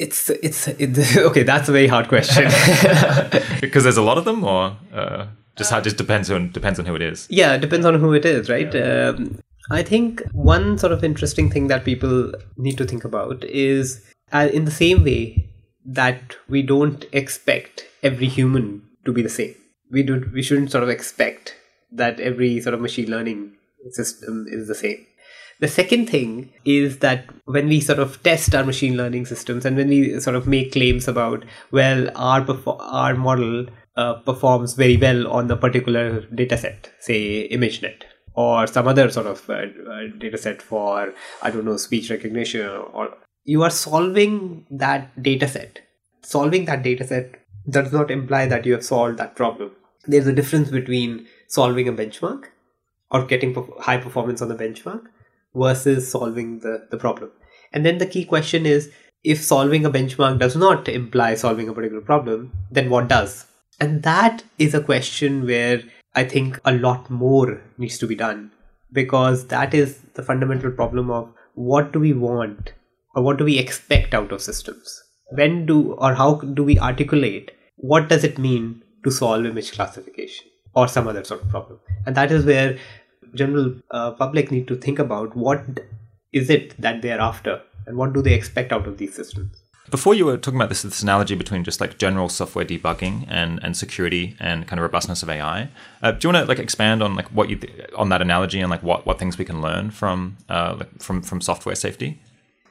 it's 0.00 0.30
it's 0.30 0.66
it, 0.68 1.16
okay. 1.16 1.42
That's 1.42 1.68
a 1.68 1.72
very 1.72 1.86
hard 1.86 2.08
question 2.08 2.44
because 3.60 3.84
there's 3.84 3.98
a 3.98 4.02
lot 4.02 4.18
of 4.18 4.24
them, 4.24 4.42
or 4.42 4.76
uh, 4.92 5.26
just 5.56 5.70
how 5.70 5.80
just 5.80 5.98
depends 5.98 6.30
on 6.30 6.50
depends 6.50 6.78
on 6.78 6.86
who 6.86 6.96
it 6.96 7.02
is. 7.02 7.26
Yeah, 7.30 7.54
it 7.54 7.60
depends 7.60 7.86
on 7.86 8.00
who 8.00 8.14
it 8.14 8.24
is, 8.24 8.48
right? 8.48 8.72
Yeah. 8.72 9.12
Um, 9.14 9.38
I 9.70 9.82
think 9.82 10.22
one 10.32 10.78
sort 10.78 10.92
of 10.92 11.04
interesting 11.04 11.50
thing 11.50 11.68
that 11.68 11.84
people 11.84 12.32
need 12.56 12.78
to 12.78 12.86
think 12.86 13.04
about 13.04 13.44
is 13.44 14.04
uh, 14.32 14.48
in 14.52 14.64
the 14.64 14.70
same 14.70 15.04
way 15.04 15.48
that 15.84 16.36
we 16.48 16.62
don't 16.62 17.04
expect 17.12 17.86
every 18.02 18.26
human 18.26 18.82
to 19.04 19.12
be 19.12 19.22
the 19.22 19.28
same. 19.28 19.54
We 19.90 20.02
do 20.02 20.28
we 20.32 20.42
shouldn't 20.42 20.70
sort 20.70 20.82
of 20.82 20.88
expect 20.88 21.56
that 21.92 22.20
every 22.20 22.60
sort 22.60 22.74
of 22.74 22.80
machine 22.80 23.10
learning 23.10 23.56
system 23.90 24.46
is 24.48 24.66
the 24.66 24.74
same. 24.74 25.06
The 25.60 25.68
second 25.68 26.08
thing 26.08 26.50
is 26.64 26.98
that 26.98 27.26
when 27.44 27.68
we 27.68 27.80
sort 27.80 27.98
of 27.98 28.22
test 28.22 28.54
our 28.54 28.64
machine 28.64 28.96
learning 28.96 29.26
systems 29.26 29.66
and 29.66 29.76
when 29.76 29.88
we 29.88 30.18
sort 30.18 30.34
of 30.34 30.46
make 30.46 30.72
claims 30.72 31.06
about, 31.06 31.44
well, 31.70 32.10
our, 32.16 32.46
our 32.80 33.14
model 33.14 33.66
uh, 33.94 34.14
performs 34.14 34.72
very 34.72 34.96
well 34.96 35.28
on 35.28 35.50
a 35.50 35.56
particular 35.56 36.22
data 36.34 36.56
set, 36.56 36.90
say 36.98 37.46
ImageNet, 37.50 38.04
or 38.32 38.66
some 38.66 38.88
other 38.88 39.10
sort 39.10 39.26
of 39.26 39.50
uh, 39.50 39.66
uh, 39.90 40.06
data 40.18 40.38
set 40.38 40.62
for, 40.62 41.12
I 41.42 41.50
don't 41.50 41.66
know, 41.66 41.76
speech 41.76 42.08
recognition, 42.08 42.66
or 42.66 43.18
you 43.44 43.62
are 43.62 43.70
solving 43.70 44.64
that 44.70 45.22
data 45.22 45.46
set. 45.46 45.80
Solving 46.22 46.64
that 46.66 46.82
data 46.82 47.06
set 47.06 47.34
does 47.68 47.92
not 47.92 48.10
imply 48.10 48.46
that 48.46 48.64
you 48.64 48.72
have 48.72 48.84
solved 48.84 49.18
that 49.18 49.36
problem. 49.36 49.72
There's 50.06 50.26
a 50.26 50.32
difference 50.32 50.70
between 50.70 51.26
solving 51.48 51.86
a 51.86 51.92
benchmark 51.92 52.44
or 53.10 53.26
getting 53.26 53.54
high 53.80 53.98
performance 53.98 54.40
on 54.40 54.48
the 54.48 54.54
benchmark 54.54 55.02
versus 55.54 56.10
solving 56.10 56.60
the, 56.60 56.86
the 56.90 56.96
problem. 56.96 57.30
And 57.72 57.84
then 57.84 57.98
the 57.98 58.06
key 58.06 58.24
question 58.24 58.66
is 58.66 58.90
if 59.22 59.42
solving 59.42 59.84
a 59.84 59.90
benchmark 59.90 60.38
does 60.38 60.56
not 60.56 60.88
imply 60.88 61.34
solving 61.34 61.68
a 61.68 61.74
particular 61.74 62.02
problem, 62.02 62.52
then 62.70 62.90
what 62.90 63.08
does? 63.08 63.46
And 63.78 64.02
that 64.02 64.42
is 64.58 64.74
a 64.74 64.82
question 64.82 65.46
where 65.46 65.82
I 66.14 66.24
think 66.24 66.60
a 66.64 66.72
lot 66.72 67.08
more 67.10 67.62
needs 67.78 67.98
to 67.98 68.06
be 68.06 68.14
done 68.14 68.52
because 68.92 69.46
that 69.48 69.74
is 69.74 70.00
the 70.14 70.22
fundamental 70.22 70.70
problem 70.70 71.10
of 71.10 71.32
what 71.54 71.92
do 71.92 72.00
we 72.00 72.12
want 72.12 72.72
or 73.14 73.22
what 73.22 73.38
do 73.38 73.44
we 73.44 73.58
expect 73.58 74.14
out 74.14 74.32
of 74.32 74.42
systems? 74.42 75.02
When 75.32 75.66
do 75.66 75.92
or 75.94 76.14
how 76.14 76.34
do 76.34 76.64
we 76.64 76.78
articulate 76.78 77.52
what 77.76 78.08
does 78.08 78.24
it 78.24 78.38
mean 78.38 78.82
to 79.04 79.10
solve 79.10 79.46
image 79.46 79.72
classification 79.72 80.46
or 80.74 80.86
some 80.86 81.08
other 81.08 81.24
sort 81.24 81.42
of 81.42 81.48
problem? 81.48 81.78
And 82.06 82.14
that 82.16 82.30
is 82.30 82.44
where 82.44 82.78
general 83.34 83.74
uh, 83.90 84.10
public 84.12 84.50
need 84.50 84.66
to 84.68 84.76
think 84.76 84.98
about 84.98 85.36
what 85.36 85.80
is 86.32 86.50
it 86.50 86.80
that 86.80 87.02
they're 87.02 87.20
after 87.20 87.60
and 87.86 87.96
what 87.96 88.12
do 88.12 88.22
they 88.22 88.34
expect 88.34 88.72
out 88.72 88.86
of 88.86 88.98
these 88.98 89.14
systems 89.14 89.62
before 89.90 90.14
you 90.14 90.24
were 90.24 90.36
talking 90.36 90.58
about 90.58 90.68
this, 90.68 90.82
this 90.82 91.02
analogy 91.02 91.34
between 91.34 91.64
just 91.64 91.80
like 91.80 91.98
general 91.98 92.28
software 92.28 92.64
debugging 92.64 93.26
and, 93.28 93.58
and 93.62 93.76
security 93.76 94.36
and 94.38 94.66
kind 94.66 94.78
of 94.78 94.84
robustness 94.84 95.22
of 95.22 95.28
AI, 95.28 95.68
uh, 96.02 96.12
do 96.12 96.28
you 96.28 96.32
want 96.32 96.44
to 96.44 96.48
like 96.48 96.58
expand 96.58 97.02
on 97.02 97.14
like 97.14 97.26
what 97.28 97.50
you 97.50 97.56
th- 97.56 97.90
on 97.96 98.08
that 98.10 98.22
analogy 98.22 98.60
and 98.60 98.70
like 98.70 98.82
what, 98.82 99.04
what 99.04 99.18
things 99.18 99.36
we 99.36 99.44
can 99.44 99.60
learn 99.60 99.90
from 99.90 100.36
uh, 100.48 100.76
like 100.78 101.02
from 101.02 101.22
from 101.22 101.40
software 101.40 101.74
safety? 101.74 102.20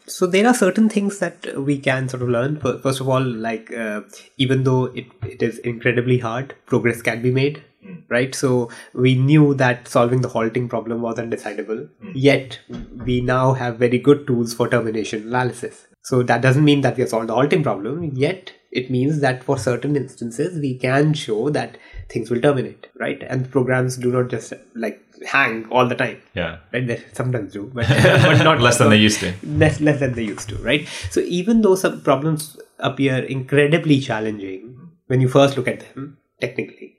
So 0.05 0.25
there 0.25 0.47
are 0.47 0.55
certain 0.55 0.89
things 0.89 1.19
that 1.19 1.55
we 1.55 1.77
can 1.77 2.09
sort 2.09 2.23
of 2.23 2.29
learn. 2.29 2.59
First 2.59 2.99
of 2.99 3.07
all, 3.07 3.21
like 3.21 3.71
uh, 3.71 4.01
even 4.37 4.63
though 4.63 4.85
it, 4.85 5.05
it 5.21 5.43
is 5.43 5.59
incredibly 5.59 6.17
hard, 6.17 6.55
progress 6.65 7.01
can 7.01 7.21
be 7.21 7.31
made. 7.31 7.63
Mm. 7.86 8.03
Right, 8.09 8.36
so 8.36 8.69
we 8.93 9.15
knew 9.15 9.53
that 9.55 9.88
solving 9.88 10.21
the 10.21 10.27
halting 10.27 10.67
problem 10.69 11.01
was 11.01 11.17
undecidable. 11.17 11.89
Mm. 12.03 12.11
Yet 12.13 12.59
we 13.05 13.21
now 13.21 13.53
have 13.53 13.77
very 13.77 13.99
good 13.99 14.27
tools 14.27 14.53
for 14.53 14.67
termination 14.67 15.23
analysis 15.27 15.88
so 16.09 16.23
that 16.23 16.41
doesn't 16.41 16.63
mean 16.63 16.82
that 16.82 16.97
we 16.97 17.01
have 17.01 17.09
solved 17.09 17.30
the 17.30 17.36
halting 17.36 17.61
problem, 17.61 18.03
yet 18.15 18.51
it 18.71 18.89
means 18.89 19.19
that 19.19 19.43
for 19.43 19.57
certain 19.57 19.95
instances 19.95 20.59
we 20.59 20.75
can 20.75 21.13
show 21.13 21.49
that 21.51 21.77
things 22.09 22.30
will 22.30 22.41
terminate, 22.41 22.88
right? 22.99 23.21
And 23.21 23.51
programs 23.51 23.97
do 23.97 24.11
not 24.11 24.30
just 24.30 24.53
like 24.75 25.03
hang 25.27 25.67
all 25.69 25.88
the 25.88 25.95
time. 25.95 26.19
Yeah. 26.34 26.57
Right? 26.73 26.88
They 26.88 27.03
sometimes 27.13 27.53
do, 27.53 27.69
but, 27.73 27.88
but 27.88 28.43
not 28.43 28.61
less 28.61 28.77
than 28.77 28.89
they 28.89 28.97
used 28.97 29.19
to. 29.19 29.34
Less 29.43 29.82
less 29.82 29.99
than 29.99 30.13
they 30.13 30.23
used 30.23 30.49
to, 30.49 30.55
right? 30.57 30.88
So 31.11 31.19
even 31.21 31.61
though 31.61 31.75
some 31.75 32.01
problems 32.01 32.57
appear 32.80 33.17
incredibly 33.17 33.99
challenging 33.99 34.77
when 35.07 35.21
you 35.21 35.27
first 35.27 35.57
look 35.57 35.67
at 35.67 35.82
them 35.93 36.17
technically, 36.39 36.95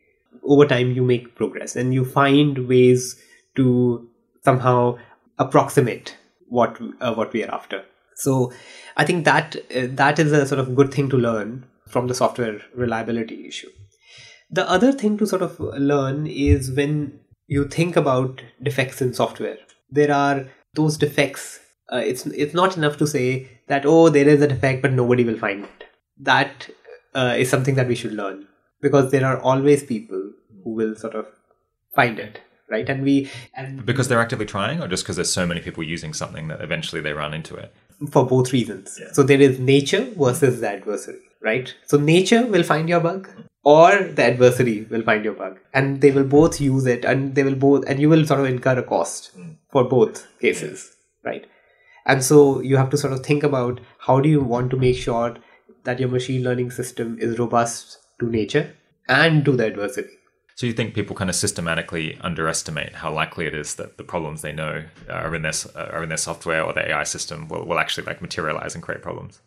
over 0.54 0.66
time 0.66 0.92
you 0.92 1.04
make 1.10 1.34
progress 1.34 1.76
and 1.76 1.94
you 1.94 2.04
find 2.04 2.66
ways 2.68 3.06
to 3.56 4.08
somehow 4.44 4.78
approximate 5.38 6.16
what 6.48 6.78
uh, 7.00 7.14
what 7.14 7.32
we 7.32 7.44
are 7.44 7.54
after 7.60 7.84
so 8.20 8.52
I 8.96 9.04
think 9.04 9.24
that 9.24 9.56
uh, 9.74 9.86
that 9.92 10.18
is 10.18 10.32
a 10.32 10.46
sort 10.46 10.60
of 10.60 10.74
good 10.74 10.92
thing 10.92 11.08
to 11.10 11.16
learn 11.16 11.64
from 11.88 12.06
the 12.06 12.14
software 12.14 12.60
reliability 12.74 13.46
issue. 13.46 13.70
The 14.50 14.68
other 14.68 14.92
thing 14.92 15.16
to 15.18 15.26
sort 15.26 15.42
of 15.42 15.58
learn 15.60 16.26
is 16.26 16.70
when 16.70 17.20
you 17.46 17.66
think 17.66 17.96
about 17.96 18.42
defects 18.62 19.00
in 19.00 19.14
software, 19.14 19.58
there 19.90 20.12
are 20.12 20.46
those 20.74 20.96
defects. 20.96 21.60
Uh, 21.92 22.02
it's 22.04 22.26
it's 22.26 22.54
not 22.54 22.76
enough 22.76 22.96
to 22.98 23.06
say 23.06 23.48
that 23.68 23.86
oh 23.86 24.08
there 24.08 24.28
is 24.28 24.42
a 24.42 24.48
defect 24.48 24.82
but 24.82 24.92
nobody 24.92 25.24
will 25.24 25.38
find 25.38 25.64
it. 25.64 25.84
That 26.18 26.68
uh, 27.14 27.34
is 27.38 27.48
something 27.48 27.74
that 27.76 27.88
we 27.88 27.94
should 27.94 28.12
learn 28.12 28.46
because 28.80 29.10
there 29.10 29.26
are 29.26 29.40
always 29.40 29.82
people 29.82 30.32
who 30.64 30.70
will 30.70 30.94
sort 30.94 31.14
of 31.14 31.26
find 31.94 32.18
it 32.18 32.40
right 32.68 32.88
and 32.88 33.02
we 33.02 33.28
and 33.54 33.84
because 33.84 34.08
they're 34.08 34.20
actively 34.20 34.46
trying 34.46 34.80
or 34.80 34.86
just 34.86 35.02
because 35.02 35.16
there's 35.16 35.32
so 35.32 35.46
many 35.46 35.60
people 35.60 35.82
using 35.82 36.14
something 36.14 36.48
that 36.48 36.60
eventually 36.60 37.00
they 37.00 37.12
run 37.12 37.34
into 37.34 37.54
it 37.56 37.74
for 38.08 38.26
both 38.26 38.52
reasons. 38.52 38.98
Yeah. 39.00 39.12
So 39.12 39.22
there 39.22 39.40
is 39.40 39.58
nature 39.58 40.08
versus 40.16 40.60
the 40.60 40.70
adversary, 40.70 41.20
right? 41.42 41.74
So 41.86 41.98
nature 41.98 42.46
will 42.46 42.62
find 42.62 42.88
your 42.88 43.00
bug 43.00 43.28
or 43.62 44.04
the 44.04 44.24
adversary 44.24 44.86
will 44.90 45.02
find 45.02 45.24
your 45.24 45.34
bug 45.34 45.58
and 45.74 46.00
they 46.00 46.10
will 46.10 46.24
both 46.24 46.60
use 46.60 46.86
it 46.86 47.04
and 47.04 47.34
they 47.34 47.42
will 47.42 47.54
both 47.54 47.84
and 47.86 48.00
you 48.00 48.08
will 48.08 48.24
sort 48.24 48.40
of 48.40 48.46
incur 48.46 48.78
a 48.78 48.82
cost 48.82 49.36
mm. 49.38 49.56
for 49.70 49.84
both 49.84 50.26
cases, 50.40 50.96
yeah. 51.24 51.30
right? 51.30 51.46
And 52.06 52.24
so 52.24 52.60
you 52.60 52.76
have 52.76 52.90
to 52.90 52.96
sort 52.96 53.12
of 53.12 53.24
think 53.24 53.42
about 53.42 53.80
how 53.98 54.20
do 54.20 54.28
you 54.28 54.40
want 54.40 54.70
to 54.70 54.76
make 54.76 54.96
sure 54.96 55.36
that 55.84 56.00
your 56.00 56.08
machine 56.08 56.42
learning 56.42 56.70
system 56.70 57.18
is 57.20 57.38
robust 57.38 57.98
to 58.20 58.26
nature 58.26 58.74
and 59.08 59.44
to 59.44 59.52
the 59.52 59.66
adversary 59.66 60.10
so 60.60 60.66
you 60.66 60.74
think 60.74 60.92
people 60.92 61.16
kind 61.16 61.30
of 61.30 61.36
systematically 61.36 62.18
underestimate 62.20 62.96
how 62.96 63.10
likely 63.10 63.46
it 63.46 63.54
is 63.54 63.76
that 63.76 63.96
the 63.96 64.04
problems 64.04 64.42
they 64.42 64.52
know 64.52 64.84
are 65.08 65.34
in 65.34 65.40
their 65.40 65.54
are 65.74 66.02
in 66.02 66.10
their 66.10 66.18
software 66.18 66.62
or 66.62 66.74
their 66.74 66.86
AI 66.90 67.04
system 67.04 67.48
will, 67.48 67.64
will 67.64 67.78
actually 67.78 68.04
like 68.04 68.20
materialize 68.20 68.74
and 68.74 68.84
create 68.84 69.00
problems? 69.00 69.40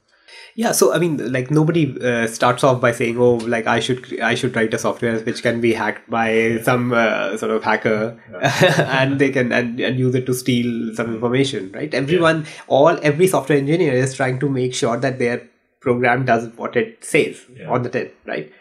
Yeah, 0.55 0.72
so 0.72 0.91
I 0.91 0.97
mean, 0.97 1.32
like 1.32 1.51
nobody 1.51 1.84
uh, 2.01 2.26
starts 2.26 2.64
off 2.64 2.82
by 2.82 2.93
saying, 2.93 3.20
"Oh, 3.20 3.36
like 3.36 3.68
I 3.68 3.80
should 3.80 4.20
I 4.22 4.34
should 4.34 4.55
write 4.55 4.74
a 4.74 4.80
software 4.80 5.20
which 5.20 5.43
can 5.43 5.61
be 5.61 5.74
hacked 5.74 6.09
by 6.09 6.57
some 6.64 6.91
uh, 6.93 7.38
sort 7.38 7.51
of 7.51 7.64
hacker, 7.64 8.20
yeah. 8.32 8.97
and 9.03 9.20
they 9.20 9.30
can 9.30 9.51
and, 9.51 9.80
and 9.80 9.99
use 9.99 10.16
it 10.16 10.26
to 10.26 10.34
steal 10.34 10.95
some 10.95 11.14
information." 11.14 11.72
Right? 11.74 11.93
Everyone, 11.93 12.41
yeah. 12.41 12.49
all 12.66 12.99
every 13.03 13.28
software 13.28 13.59
engineer 13.59 13.93
is 13.93 14.16
trying 14.16 14.39
to 14.39 14.49
make 14.49 14.74
sure 14.74 14.97
that 14.97 15.20
their 15.20 15.47
program 15.80 16.26
does 16.26 16.51
what 16.55 16.76
it 16.76 17.05
says 17.05 17.39
yeah. 17.55 17.70
on 17.70 17.84
the 17.84 17.89
tin, 17.89 18.09
right? 18.26 18.51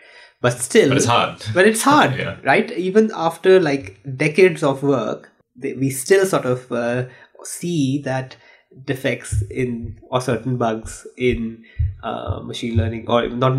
But 0.42 0.58
still 0.60 0.88
but 0.88 0.98
it's 0.98 1.06
hard. 1.06 1.42
but 1.54 1.66
it's 1.66 1.82
hard 1.82 2.14
yeah. 2.18 2.36
right? 2.42 2.70
Even 2.72 3.10
after 3.14 3.58
like 3.58 3.98
decades 4.16 4.62
of 4.62 4.82
work 4.82 5.30
they, 5.56 5.72
we 5.72 5.88
still 5.88 6.26
sort 6.26 6.44
of 6.44 6.70
uh, 6.70 7.06
see 7.44 7.98
that 7.98 8.36
defects 8.84 9.42
in 9.50 9.98
or 10.08 10.20
certain 10.20 10.56
bugs 10.56 11.06
in 11.16 11.64
uh, 12.02 12.40
machine 12.40 12.76
learning 12.76 13.04
or 13.08 13.28
not 13.28 13.52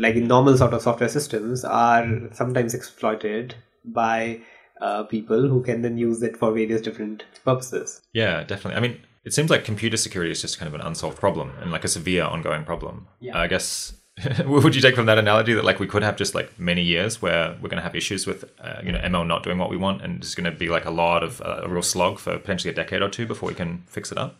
like 0.00 0.14
in 0.14 0.26
normal 0.26 0.56
sort 0.56 0.72
of 0.72 0.82
software 0.82 1.08
systems 1.08 1.64
are 1.64 2.06
sometimes 2.32 2.74
exploited 2.74 3.54
by 3.84 4.40
uh, 4.80 5.02
people 5.04 5.48
who 5.48 5.62
can 5.62 5.82
then 5.82 5.98
use 5.98 6.22
it 6.22 6.36
for 6.36 6.52
various 6.52 6.80
different 6.80 7.24
purposes. 7.44 8.00
Yeah 8.12 8.44
definitely. 8.44 8.76
I 8.76 8.80
mean 8.80 9.00
it 9.24 9.32
seems 9.32 9.50
like 9.50 9.64
computer 9.64 9.96
security 9.96 10.32
is 10.32 10.40
just 10.40 10.58
kind 10.58 10.68
of 10.68 10.74
an 10.74 10.86
unsolved 10.86 11.18
problem 11.18 11.52
and 11.60 11.70
like 11.70 11.84
a 11.84 11.88
severe 11.88 12.24
ongoing 12.24 12.64
problem. 12.64 13.06
Yeah. 13.20 13.38
i 13.38 13.46
guess 13.46 13.94
would 14.44 14.74
you 14.74 14.82
take 14.82 14.94
from 14.94 15.06
that 15.06 15.18
analogy 15.18 15.54
that 15.54 15.64
like 15.64 15.80
we 15.80 15.86
could 15.86 16.02
have 16.02 16.16
just 16.16 16.34
like 16.34 16.58
many 16.58 16.82
years 16.82 17.22
where 17.22 17.56
we're 17.62 17.70
going 17.70 17.78
to 17.78 17.82
have 17.82 17.96
issues 17.96 18.26
with 18.26 18.44
uh, 18.60 18.80
you 18.84 18.92
know 18.92 18.98
ML 18.98 19.26
not 19.26 19.42
doing 19.42 19.58
what 19.58 19.70
we 19.70 19.76
want, 19.76 20.02
and 20.02 20.22
it's 20.22 20.34
going 20.34 20.50
to 20.50 20.56
be 20.56 20.68
like 20.68 20.84
a 20.84 20.90
lot 20.90 21.22
of 21.22 21.40
uh, 21.40 21.62
a 21.62 21.68
real 21.68 21.82
slog 21.82 22.18
for 22.18 22.38
potentially 22.38 22.70
a 22.70 22.74
decade 22.74 23.00
or 23.00 23.08
two 23.08 23.26
before 23.26 23.48
we 23.48 23.54
can 23.54 23.84
fix 23.86 24.12
it 24.12 24.18
up? 24.18 24.36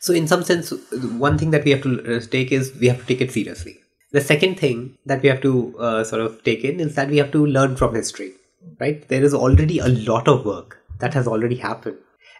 So, 0.00 0.14
in 0.14 0.26
some 0.26 0.42
sense, 0.42 0.72
one 1.18 1.36
thing 1.36 1.50
that 1.50 1.64
we 1.64 1.72
have 1.72 1.82
to 1.82 2.16
uh, 2.16 2.20
take 2.20 2.52
is 2.52 2.74
we 2.80 2.88
have 2.88 3.00
to 3.00 3.06
take 3.06 3.20
it 3.20 3.32
seriously. 3.32 3.76
The 4.12 4.20
second 4.20 4.58
thing 4.58 4.96
that 5.06 5.22
we 5.22 5.28
have 5.28 5.42
to 5.42 5.78
uh, 5.78 6.04
sort 6.04 6.22
of 6.22 6.42
take 6.42 6.64
in 6.64 6.80
is 6.80 6.94
that 6.94 7.08
we 7.08 7.18
have 7.18 7.32
to 7.32 7.44
learn 7.46 7.76
from 7.76 7.94
history. 7.94 8.32
Right? 8.80 9.06
There 9.08 9.24
is 9.24 9.34
already 9.34 9.78
a 9.78 9.88
lot 9.88 10.28
of 10.28 10.44
work 10.44 10.78
that 11.00 11.14
has 11.14 11.26
already 11.26 11.56
happened. 11.56 11.98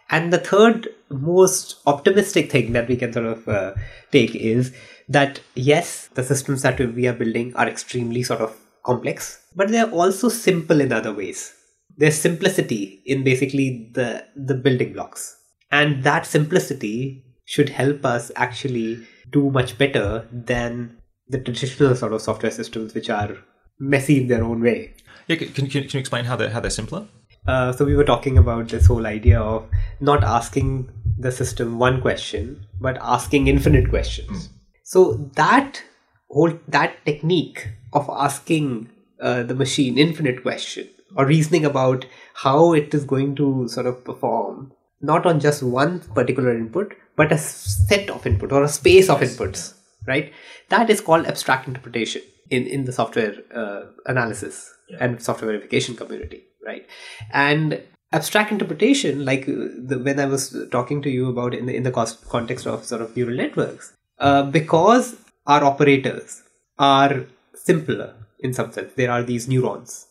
And 0.09 0.31
the 0.31 0.37
third 0.37 0.87
most 1.09 1.79
optimistic 1.85 2.51
thing 2.51 2.73
that 2.73 2.87
we 2.87 2.95
can 2.95 3.13
sort 3.13 3.25
of 3.25 3.47
uh, 3.47 3.73
take 4.11 4.35
is 4.35 4.73
that 5.09 5.39
yes, 5.55 6.07
the 6.13 6.23
systems 6.23 6.61
that 6.61 6.79
we 6.79 7.07
are 7.07 7.13
building 7.13 7.55
are 7.55 7.67
extremely 7.67 8.23
sort 8.23 8.41
of 8.41 8.57
complex, 8.83 9.41
but 9.55 9.69
they 9.69 9.79
are 9.79 9.91
also 9.91 10.29
simple 10.29 10.81
in 10.81 10.91
other 10.91 11.13
ways. 11.13 11.53
There's 11.97 12.17
simplicity 12.17 13.01
in 13.05 13.23
basically 13.23 13.91
the 13.93 14.25
the 14.35 14.55
building 14.55 14.93
blocks, 14.93 15.37
and 15.71 16.03
that 16.03 16.25
simplicity 16.25 17.23
should 17.45 17.69
help 17.69 18.05
us 18.05 18.31
actually 18.35 19.05
do 19.31 19.49
much 19.49 19.77
better 19.77 20.27
than 20.31 20.97
the 21.27 21.39
traditional 21.39 21.95
sort 21.95 22.13
of 22.13 22.21
software 22.21 22.51
systems, 22.51 22.93
which 22.93 23.09
are 23.09 23.37
messy 23.79 24.21
in 24.21 24.27
their 24.27 24.43
own 24.43 24.61
way. 24.61 24.93
Yeah, 25.27 25.37
can, 25.37 25.51
can, 25.53 25.67
can 25.67 25.89
you 25.89 25.99
explain 25.99 26.25
how 26.25 26.35
they're 26.35 26.49
how 26.49 26.59
they're 26.59 26.69
simpler? 26.69 27.07
Uh, 27.47 27.73
so 27.73 27.83
we 27.83 27.95
were 27.95 28.05
talking 28.05 28.37
about 28.37 28.69
this 28.69 28.85
whole 28.85 29.05
idea 29.05 29.39
of 29.39 29.67
not 29.99 30.23
asking 30.23 30.89
the 31.17 31.31
system 31.31 31.77
one 31.77 32.01
question, 32.01 32.65
but 32.79 32.97
asking 33.01 33.47
infinite 33.47 33.89
questions. 33.89 34.47
Mm. 34.47 34.52
So 34.83 35.29
that 35.35 35.83
whole 36.29 36.59
that 36.67 37.05
technique 37.05 37.69
of 37.93 38.09
asking 38.09 38.89
uh, 39.21 39.43
the 39.43 39.55
machine 39.55 39.97
infinite 39.97 40.41
question 40.41 40.89
or 41.15 41.25
reasoning 41.25 41.65
about 41.65 42.05
how 42.33 42.73
it 42.73 42.93
is 42.93 43.05
going 43.05 43.35
to 43.35 43.67
sort 43.67 43.85
of 43.85 44.03
perform 44.03 44.71
not 44.99 45.25
on 45.25 45.39
just 45.39 45.61
one 45.61 45.99
particular 45.99 46.55
input 46.57 46.95
but 47.15 47.31
a 47.31 47.37
set 47.37 48.09
of 48.09 48.25
input 48.25 48.51
or 48.51 48.63
a 48.63 48.67
space 48.67 49.09
of 49.09 49.19
inputs 49.19 49.75
right 50.07 50.33
that 50.69 50.89
is 50.89 51.01
called 51.01 51.27
abstract 51.27 51.67
interpretation 51.67 52.23
in 52.49 52.65
in 52.67 52.85
the 52.85 52.93
software 52.93 53.35
uh, 53.53 53.81
analysis 54.05 54.73
and 54.99 55.21
software 55.21 55.51
verification 55.51 55.95
community, 55.95 56.43
right? 56.65 56.85
And 57.31 57.81
abstract 58.11 58.51
interpretation, 58.51 59.25
like 59.25 59.43
uh, 59.43 59.69
the, 59.77 59.99
when 60.01 60.19
I 60.19 60.25
was 60.25 60.55
talking 60.71 61.01
to 61.01 61.09
you 61.09 61.29
about 61.29 61.53
in 61.53 61.65
the 61.65 61.75
in 61.75 61.83
the 61.83 61.91
cost, 61.91 62.27
context 62.29 62.67
of 62.67 62.85
sort 62.85 63.01
of 63.01 63.15
neural 63.15 63.35
networks, 63.35 63.93
uh, 64.27 64.43
because 64.57 65.15
our 65.45 65.63
operators 65.63 66.41
are 66.79 67.25
simpler 67.53 68.09
in 68.39 68.53
some 68.53 68.71
sense. 68.71 68.91
There 68.95 69.11
are 69.11 69.23
these 69.23 69.47
neurons 69.47 70.07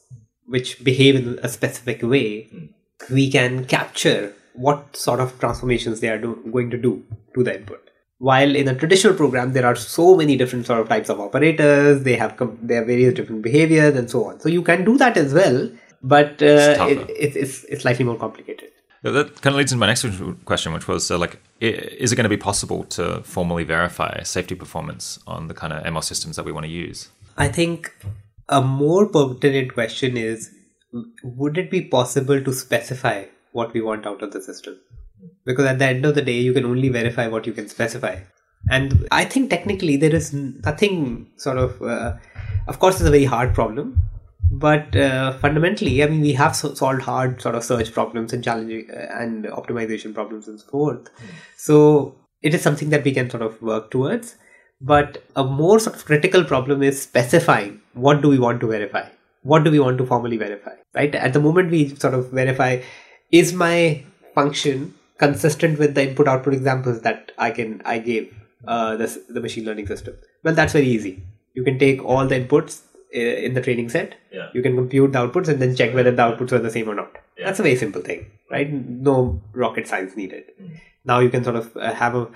which 0.47 0.83
behave 0.85 1.17
in 1.17 1.39
a 1.43 1.49
specific 1.49 2.03
way. 2.03 2.29
We 3.11 3.31
can 3.31 3.65
capture 3.65 4.35
what 4.55 4.97
sort 4.97 5.21
of 5.21 5.39
transformations 5.41 6.01
they 6.01 6.09
are 6.09 6.19
do, 6.19 6.31
going 6.53 6.71
to 6.71 6.77
do 6.77 7.05
to 7.35 7.43
the 7.43 7.57
input. 7.59 7.89
While 8.19 8.55
in 8.55 8.69
a 8.69 8.75
traditional 8.75 9.15
program, 9.15 9.53
there 9.53 9.67
are 9.67 9.75
so 9.75 10.15
many 10.17 10.37
different 10.37 10.67
sort 10.67 10.81
of 10.81 10.89
types 10.89 11.09
of 11.09 11.19
operators. 11.21 12.05
They 12.05 12.17
have 12.17 12.37
com- 12.37 12.59
they 12.63 12.77
have 12.77 12.87
various 12.87 13.15
different 13.15 13.43
behaviors 13.43 13.97
and 13.97 14.09
so 14.09 14.27
on. 14.29 14.39
So 14.41 14.49
you 14.49 14.63
can 14.63 14.85
do 14.85 14.97
that 14.99 15.17
as 15.17 15.35
well, 15.35 15.71
but 16.03 16.43
uh, 16.43 16.77
tougher. 16.77 16.93
it, 16.93 17.11
it's, 17.11 17.37
it's 17.37 17.65
it's 17.65 17.83
slightly 17.83 18.05
more 18.05 18.17
complicated. 18.17 18.69
Yeah, 19.03 19.11
That 19.11 19.41
kind 19.41 19.55
of 19.55 19.59
leads 19.59 19.73
into 19.73 19.81
my 19.81 19.89
next 19.89 20.07
question, 20.45 20.73
which 20.73 20.87
was 20.87 21.11
uh, 21.11 21.19
like, 21.19 21.41
is 21.63 22.13
it 22.13 22.17
going 22.17 22.25
to 22.25 22.31
be 22.31 22.37
possible 22.37 22.85
to 22.85 23.23
formally 23.23 23.65
verify 23.65 24.23
safety 24.25 24.55
performance 24.55 25.19
on 25.27 25.47
the 25.49 25.55
kind 25.55 25.73
of 25.73 25.85
ML 25.85 26.03
systems 26.03 26.37
that 26.37 26.45
we 26.45 26.53
want 26.53 26.67
to 26.67 26.73
use? 26.73 27.09
I 27.37 27.49
think 27.49 27.95
a 28.49 28.61
more 28.61 29.07
pertinent 29.07 29.73
question 29.75 30.17
is 30.17 30.51
would 31.23 31.57
it 31.57 31.71
be 31.71 31.83
possible 31.83 32.43
to 32.43 32.53
specify 32.53 33.25
what 33.53 33.73
we 33.73 33.81
want 33.81 34.07
out 34.07 34.23
of 34.23 34.33
the 34.33 34.43
system? 34.43 34.79
Because 35.45 35.67
at 35.67 35.79
the 35.79 35.87
end 35.87 36.05
of 36.05 36.15
the 36.15 36.23
day, 36.23 36.41
you 36.41 36.53
can 36.53 36.65
only 36.65 36.89
verify 36.89 37.29
what 37.29 37.47
you 37.47 37.53
can 37.53 37.69
specify. 37.69 38.19
And 38.71 39.07
I 39.11 39.25
think 39.25 39.51
technically 39.51 39.97
there 39.97 40.15
is 40.15 40.33
nothing 40.33 41.31
sort 41.37 41.59
of, 41.59 41.81
uh, 41.81 42.17
of 42.67 42.79
course, 42.79 42.97
it's 42.97 43.09
a 43.09 43.11
very 43.11 43.25
hard 43.25 43.55
problem. 43.55 44.03
But 44.53 44.95
uh, 44.95 45.33
fundamentally, 45.39 46.03
I 46.03 46.07
mean, 46.09 46.21
we 46.21 46.35
have 46.35 46.55
so- 46.55 46.75
solved 46.75 47.03
hard 47.03 47.41
sort 47.41 47.55
of 47.55 47.65
search 47.65 47.91
problems 47.91 48.35
and 48.35 48.45
challenging 48.45 48.87
uh, 48.91 49.09
and 49.19 49.45
optimization 49.47 50.13
problems 50.13 50.47
and 50.47 50.61
so 50.61 50.67
forth. 50.69 51.09
So 51.57 52.17
it 52.43 52.55
is 52.55 52.61
something 52.61 52.91
that 52.91 53.03
we 53.03 53.13
can 53.13 53.31
sort 53.31 53.43
of 53.43 53.61
work 53.63 53.91
towards. 53.91 54.37
But 54.81 55.23
a 55.37 55.45
more 55.45 55.79
sort 55.79 55.97
of 55.97 56.05
critical 56.05 56.45
problem 56.45 56.83
is 56.83 57.01
specifying 57.01 57.81
what 57.95 58.21
do 58.21 58.29
we 58.29 58.39
want 58.39 58.61
to 58.61 58.67
verify? 58.67 59.09
What 59.43 59.65
do 59.65 59.71
we 59.71 59.81
want 59.81 59.97
to 59.99 60.07
formally 60.07 60.37
verify? 60.37 60.75
Right? 60.95 61.15
At 61.15 61.33
the 61.33 61.41
moment, 61.41 61.71
we 61.71 61.95
sort 61.95 62.13
of 62.13 62.31
verify 62.31 62.83
is 63.31 63.55
my 63.55 64.05
function 64.35 64.95
consistent 65.17 65.79
with 65.79 65.95
the 65.95 66.09
input 66.09 66.29
output 66.29 66.53
examples 66.53 67.01
that 67.03 67.33
I 67.39 67.53
can 67.53 67.81
I 67.87 67.99
gave 68.01 68.35
uh, 68.67 68.97
the, 68.97 69.25
the 69.31 69.41
machine 69.41 69.65
learning 69.65 69.87
system? 69.87 70.15
Well, 70.43 70.55
that's 70.55 70.73
very 70.73 70.89
easy. 70.89 71.23
You 71.55 71.65
can 71.65 71.79
take 71.79 72.05
all 72.05 72.27
the 72.27 72.39
inputs 72.41 72.83
in 73.13 73.55
the 73.55 73.61
training 73.61 73.89
set. 73.89 74.15
Yeah. 74.33 74.49
You 74.55 74.63
can 74.63 74.75
compute 74.77 75.13
the 75.13 75.19
outputs 75.19 75.49
and 75.49 75.61
then 75.61 75.77
check 75.77 75.95
whether 75.95 76.11
the 76.11 76.23
outputs 76.23 76.53
are 76.53 76.59
the 76.59 76.71
same 76.71 76.89
or 76.89 76.95
not. 76.95 77.19
That's 77.39 77.59
a 77.59 77.63
very 77.63 77.77
simple 77.77 78.03
thing, 78.03 78.31
right? 78.51 78.73
No 78.73 79.43
rocket 79.53 79.87
science 79.87 80.17
needed. 80.17 80.45
Now 81.05 81.19
you 81.19 81.29
can 81.29 81.45
sort 81.45 81.57
of 81.57 81.77
uh, 81.77 81.93
have 81.93 82.15
a, 82.15 82.29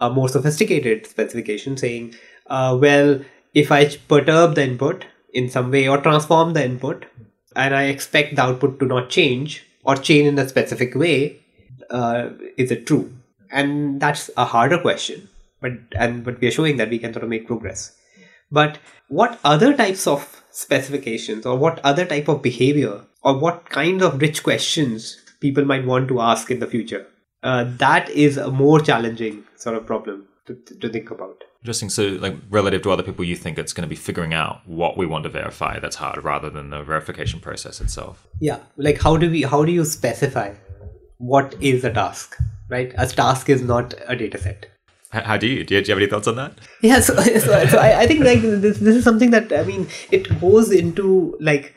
a 0.00 0.10
more 0.10 0.28
sophisticated 0.28 1.06
specification 1.06 1.76
saying, 1.76 2.14
uh, 2.46 2.76
well, 2.80 3.20
if 3.54 3.70
I 3.70 3.86
perturb 3.86 4.54
the 4.54 4.64
input 4.64 5.04
in 5.32 5.48
some 5.48 5.70
way 5.70 5.88
or 5.88 5.98
transform 5.98 6.52
the 6.54 6.64
input, 6.64 7.06
and 7.56 7.74
I 7.74 7.84
expect 7.84 8.36
the 8.36 8.42
output 8.42 8.78
to 8.80 8.86
not 8.86 9.10
change 9.10 9.64
or 9.84 9.96
change 9.96 10.28
in 10.28 10.38
a 10.38 10.48
specific 10.48 10.94
way, 10.94 11.40
uh, 11.90 12.30
is 12.56 12.70
it 12.70 12.86
true? 12.86 13.12
And 13.50 14.00
that's 14.00 14.30
a 14.36 14.44
harder 14.44 14.78
question. 14.78 15.28
But 15.60 15.72
and 15.96 16.24
but 16.24 16.40
we 16.40 16.48
are 16.48 16.52
showing 16.52 16.76
that 16.76 16.90
we 16.90 16.98
can 16.98 17.12
sort 17.12 17.24
of 17.24 17.30
make 17.30 17.46
progress. 17.46 17.96
But 18.50 18.78
what 19.08 19.38
other 19.44 19.74
types 19.76 20.06
of 20.06 20.42
specifications 20.50 21.46
or 21.46 21.56
what 21.56 21.78
other 21.84 22.04
type 22.04 22.28
of 22.28 22.42
behavior 22.42 23.02
or 23.22 23.38
what 23.38 23.68
kind 23.70 24.02
of 24.02 24.20
rich 24.20 24.42
questions 24.42 25.20
people 25.40 25.64
might 25.64 25.86
want 25.86 26.08
to 26.08 26.20
ask 26.20 26.50
in 26.50 26.58
the 26.58 26.66
future? 26.66 27.06
Uh, 27.42 27.64
that 27.78 28.08
is 28.10 28.36
a 28.36 28.50
more 28.50 28.80
challenging 28.80 29.44
sort 29.56 29.76
of 29.76 29.86
problem 29.86 30.26
to, 30.46 30.54
to 30.80 30.88
think 30.88 31.10
about. 31.10 31.44
Interesting. 31.62 31.88
So, 31.88 32.08
like, 32.20 32.36
relative 32.50 32.82
to 32.82 32.90
other 32.90 33.02
people, 33.02 33.24
you 33.24 33.36
think 33.36 33.58
it's 33.58 33.72
going 33.72 33.86
to 33.86 33.88
be 33.88 33.96
figuring 33.96 34.32
out 34.32 34.60
what 34.66 34.96
we 34.96 35.06
want 35.06 35.24
to 35.24 35.28
verify 35.28 35.78
that's 35.78 35.96
hard 35.96 36.22
rather 36.22 36.50
than 36.50 36.70
the 36.70 36.82
verification 36.82 37.40
process 37.40 37.80
itself. 37.80 38.26
Yeah, 38.40 38.60
like 38.76 39.00
how 39.02 39.16
do 39.16 39.30
we 39.30 39.42
how 39.42 39.64
do 39.64 39.72
you 39.72 39.84
specify 39.84 40.54
what 41.18 41.54
is 41.60 41.84
a 41.84 41.92
task? 41.92 42.36
Right, 42.68 42.92
a 42.96 43.06
task 43.06 43.48
is 43.48 43.62
not 43.62 43.94
a 44.06 44.14
data 44.14 44.38
set. 44.38 44.66
How 45.10 45.36
do 45.38 45.46
you? 45.46 45.64
Do 45.64 45.74
you, 45.74 45.82
do 45.82 45.88
you 45.88 45.94
have 45.94 46.02
any 46.02 46.10
thoughts 46.10 46.28
on 46.28 46.36
that? 46.36 46.52
yeah 46.82 47.00
so, 47.00 47.14
so, 47.46 47.66
so 47.66 47.78
I, 47.78 48.00
I 48.00 48.06
think 48.06 48.24
like 48.24 48.42
this, 48.42 48.78
this 48.78 48.96
is 48.96 49.04
something 49.04 49.30
that 49.30 49.52
i 49.52 49.62
mean 49.64 49.88
it 50.10 50.40
goes 50.40 50.70
into 50.70 51.36
like 51.40 51.74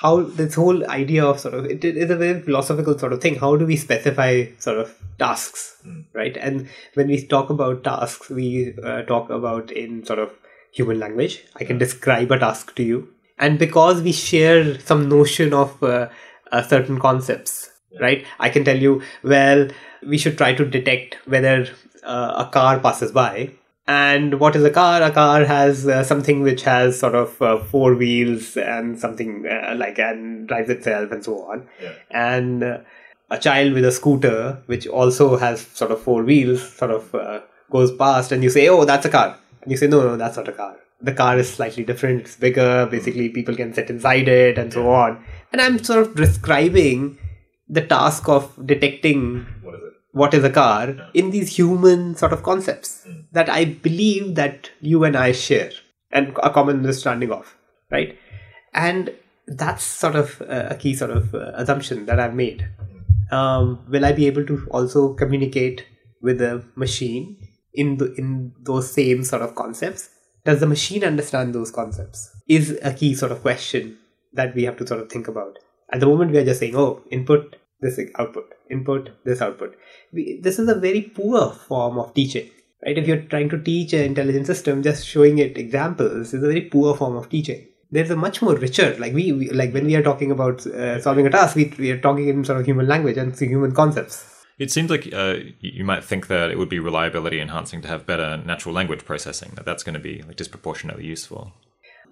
how 0.00 0.22
this 0.22 0.54
whole 0.54 0.88
idea 0.88 1.24
of 1.24 1.40
sort 1.40 1.54
of 1.54 1.66
it 1.66 1.84
is 1.84 2.10
a 2.10 2.16
very 2.16 2.40
philosophical 2.40 2.96
sort 2.96 3.12
of 3.12 3.20
thing. 3.20 3.34
How 3.34 3.56
do 3.56 3.66
we 3.66 3.76
specify 3.76 4.46
sort 4.58 4.78
of 4.78 4.96
tasks 5.18 5.82
right? 6.12 6.36
And 6.36 6.68
when 6.94 7.08
we 7.08 7.26
talk 7.26 7.50
about 7.50 7.82
tasks 7.82 8.30
we 8.30 8.74
uh, 8.84 9.02
talk 9.02 9.30
about 9.30 9.72
in 9.72 10.04
sort 10.06 10.20
of 10.20 10.30
human 10.72 11.00
language. 11.00 11.42
I 11.56 11.64
can 11.64 11.78
describe 11.78 12.30
a 12.30 12.38
task 12.38 12.76
to 12.76 12.84
you. 12.84 13.08
And 13.38 13.58
because 13.58 14.00
we 14.00 14.12
share 14.12 14.78
some 14.78 15.08
notion 15.08 15.52
of 15.52 15.82
uh, 15.82 16.08
uh, 16.52 16.62
certain 16.62 17.00
concepts 17.00 17.70
right? 18.00 18.24
I 18.38 18.48
can 18.48 18.64
tell 18.64 18.78
you 18.78 19.02
well 19.24 19.68
we 20.06 20.16
should 20.18 20.38
try 20.38 20.54
to 20.54 20.64
detect 20.64 21.16
whether 21.26 21.66
uh, 22.04 22.46
a 22.46 22.50
car 22.50 22.80
passes 22.80 23.12
by 23.12 23.52
and 23.90 24.38
what 24.38 24.54
is 24.54 24.62
a 24.62 24.70
car? 24.70 25.02
A 25.02 25.10
car 25.10 25.44
has 25.44 25.84
uh, 25.88 26.04
something 26.04 26.42
which 26.42 26.62
has 26.62 26.96
sort 26.96 27.16
of 27.16 27.42
uh, 27.42 27.58
four 27.58 27.94
wheels 27.94 28.56
and 28.56 28.96
something 29.00 29.46
uh, 29.50 29.74
like 29.76 29.98
and 29.98 30.46
drives 30.46 30.70
itself 30.70 31.10
and 31.10 31.24
so 31.24 31.42
on. 31.42 31.66
And 32.10 32.62
uh, 32.62 32.78
a 33.30 33.38
child 33.38 33.72
with 33.72 33.84
a 33.84 33.90
scooter, 33.90 34.62
which 34.66 34.86
also 34.86 35.36
has 35.38 35.66
sort 35.66 35.90
of 35.90 36.00
four 36.00 36.22
wheels, 36.22 36.62
sort 36.72 36.92
of 36.92 37.12
uh, 37.16 37.40
goes 37.68 37.90
past, 37.96 38.30
and 38.30 38.44
you 38.44 38.50
say, 38.50 38.68
"Oh, 38.68 38.84
that's 38.84 39.06
a 39.06 39.10
car." 39.10 39.36
And 39.62 39.72
you 39.72 39.76
say, 39.76 39.88
"No, 39.88 40.02
no, 40.02 40.16
that's 40.16 40.36
not 40.36 40.46
a 40.46 40.52
car. 40.52 40.76
The 41.00 41.12
car 41.12 41.36
is 41.36 41.52
slightly 41.52 41.82
different. 41.82 42.20
It's 42.20 42.36
bigger. 42.36 42.86
Basically, 42.86 43.28
people 43.30 43.56
can 43.56 43.74
sit 43.74 43.90
inside 43.90 44.28
it, 44.28 44.56
and 44.56 44.72
so 44.72 44.88
on." 44.90 45.24
And 45.52 45.60
I'm 45.60 45.82
sort 45.82 46.06
of 46.06 46.14
describing 46.14 47.18
the 47.68 47.84
task 47.86 48.28
of 48.28 48.54
detecting 48.66 49.46
What 50.12 50.34
is 50.34 50.44
it? 50.44 50.44
what 50.44 50.44
is 50.44 50.44
a 50.44 50.50
car 50.50 51.10
in 51.14 51.30
these 51.30 51.56
human 51.56 52.16
sort 52.16 52.32
of 52.32 52.42
concepts 52.42 53.06
that 53.32 53.48
I 53.48 53.64
believe 53.64 54.34
that 54.34 54.70
you 54.80 55.04
and 55.04 55.16
I 55.16 55.32
share 55.32 55.70
and 56.12 56.36
a 56.42 56.50
common 56.50 56.76
understanding 56.76 57.32
of, 57.32 57.56
right? 57.90 58.18
And 58.74 59.14
that's 59.46 59.84
sort 59.84 60.16
of 60.16 60.42
uh, 60.42 60.68
a 60.70 60.74
key 60.76 60.94
sort 60.94 61.10
of 61.10 61.34
uh, 61.34 61.52
assumption 61.54 62.06
that 62.06 62.20
I've 62.20 62.34
made. 62.34 62.68
Um, 63.30 63.84
will 63.88 64.04
I 64.04 64.12
be 64.12 64.26
able 64.26 64.46
to 64.46 64.66
also 64.70 65.14
communicate 65.14 65.86
with 66.22 66.38
the 66.38 66.64
machine 66.76 67.36
in 67.74 67.96
the, 67.96 68.14
in 68.14 68.52
those 68.60 68.92
same 68.92 69.24
sort 69.24 69.42
of 69.42 69.54
concepts? 69.54 70.10
Does 70.44 70.60
the 70.60 70.66
machine 70.66 71.04
understand 71.04 71.54
those 71.54 71.70
concepts? 71.70 72.30
Is 72.48 72.78
a 72.82 72.92
key 72.94 73.14
sort 73.14 73.32
of 73.32 73.42
question 73.42 73.98
that 74.32 74.54
we 74.54 74.64
have 74.64 74.76
to 74.78 74.86
sort 74.86 75.00
of 75.00 75.10
think 75.10 75.28
about. 75.28 75.58
At 75.92 76.00
the 76.00 76.06
moment, 76.06 76.32
we 76.32 76.38
are 76.38 76.44
just 76.44 76.60
saying, 76.60 76.76
oh, 76.76 77.02
input, 77.10 77.56
this 77.80 77.98
output, 78.18 78.52
input, 78.70 79.10
this 79.24 79.40
output. 79.40 79.76
We, 80.12 80.40
this 80.42 80.58
is 80.58 80.68
a 80.68 80.74
very 80.74 81.02
poor 81.02 81.50
form 81.50 81.98
of 81.98 82.14
teaching, 82.14 82.50
right? 82.84 82.96
If 82.96 83.06
you're 83.06 83.22
trying 83.22 83.48
to 83.50 83.62
teach 83.62 83.92
an 83.92 84.02
intelligent 84.02 84.46
system, 84.46 84.82
just 84.82 85.06
showing 85.06 85.38
it 85.38 85.58
examples 85.58 86.34
is 86.34 86.42
a 86.42 86.46
very 86.46 86.62
poor 86.62 86.96
form 86.96 87.16
of 87.16 87.28
teaching. 87.28 87.66
There's 87.90 88.10
a 88.10 88.16
much 88.16 88.40
more 88.40 88.54
richer, 88.54 88.96
like 88.98 89.12
we, 89.12 89.32
we 89.32 89.50
like 89.50 89.74
when 89.74 89.86
we 89.86 89.96
are 89.96 90.02
talking 90.02 90.30
about 90.30 90.64
uh, 90.66 91.00
solving 91.00 91.26
a 91.26 91.30
task, 91.30 91.56
we, 91.56 91.74
we 91.76 91.90
are 91.90 92.00
talking 92.00 92.28
in 92.28 92.44
sort 92.44 92.60
of 92.60 92.66
human 92.66 92.86
language 92.86 93.16
and 93.16 93.36
human 93.36 93.72
concepts. 93.72 94.24
It 94.60 94.70
seems 94.70 94.90
like 94.90 95.08
uh, 95.12 95.36
you 95.60 95.70
you 95.78 95.84
might 95.84 96.04
think 96.04 96.28
that 96.28 96.50
it 96.50 96.58
would 96.58 96.68
be 96.68 96.78
reliability 96.78 97.40
enhancing 97.40 97.82
to 97.82 97.88
have 97.88 98.06
better 98.06 98.36
natural 98.36 98.74
language 98.74 99.04
processing. 99.04 99.52
That 99.56 99.64
that's 99.64 99.82
going 99.82 99.94
to 99.94 100.00
be 100.00 100.22
like 100.22 100.36
disproportionately 100.36 101.04
useful. 101.04 101.52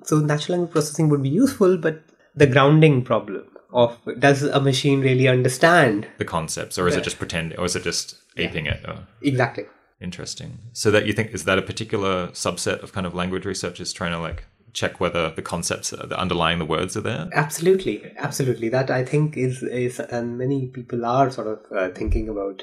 So 0.02 0.18
natural 0.18 0.58
language 0.58 0.72
processing 0.72 1.10
would 1.10 1.22
be 1.22 1.28
useful, 1.28 1.76
but 1.76 2.02
the 2.38 2.46
grounding 2.46 3.02
problem 3.02 3.44
of 3.72 3.98
does 4.18 4.42
a 4.42 4.60
machine 4.60 5.00
really 5.00 5.28
understand 5.28 6.06
The 6.18 6.24
concepts, 6.24 6.78
or 6.78 6.88
is 6.88 6.96
it 6.96 7.04
just 7.04 7.18
pretend, 7.18 7.54
or 7.58 7.64
is 7.64 7.76
it 7.76 7.82
just 7.82 8.16
aping 8.36 8.66
it? 8.66 8.80
Oh, 8.86 9.00
exactly? 9.22 9.66
interesting. 10.00 10.58
So 10.72 10.90
that 10.90 11.06
you 11.06 11.12
think 11.12 11.32
is 11.32 11.44
that 11.44 11.58
a 11.58 11.62
particular 11.62 12.28
subset 12.28 12.82
of 12.82 12.92
kind 12.92 13.06
of 13.06 13.14
language 13.14 13.44
research 13.44 13.80
is 13.80 13.92
trying 13.92 14.12
to 14.12 14.18
like 14.18 14.44
check 14.72 15.00
whether 15.00 15.30
the 15.30 15.42
concepts, 15.42 15.90
the 15.90 16.18
underlying 16.18 16.58
the 16.58 16.64
words 16.64 16.96
are 16.96 17.00
there. 17.00 17.28
Absolutely, 17.32 18.12
absolutely. 18.16 18.68
That 18.68 18.90
I 18.90 19.04
think 19.04 19.36
is 19.36 19.62
is, 19.62 19.98
and 19.98 20.38
many 20.38 20.66
people 20.66 21.04
are 21.04 21.30
sort 21.30 21.48
of 21.48 21.58
uh, 21.76 21.88
thinking 21.94 22.28
about 22.28 22.62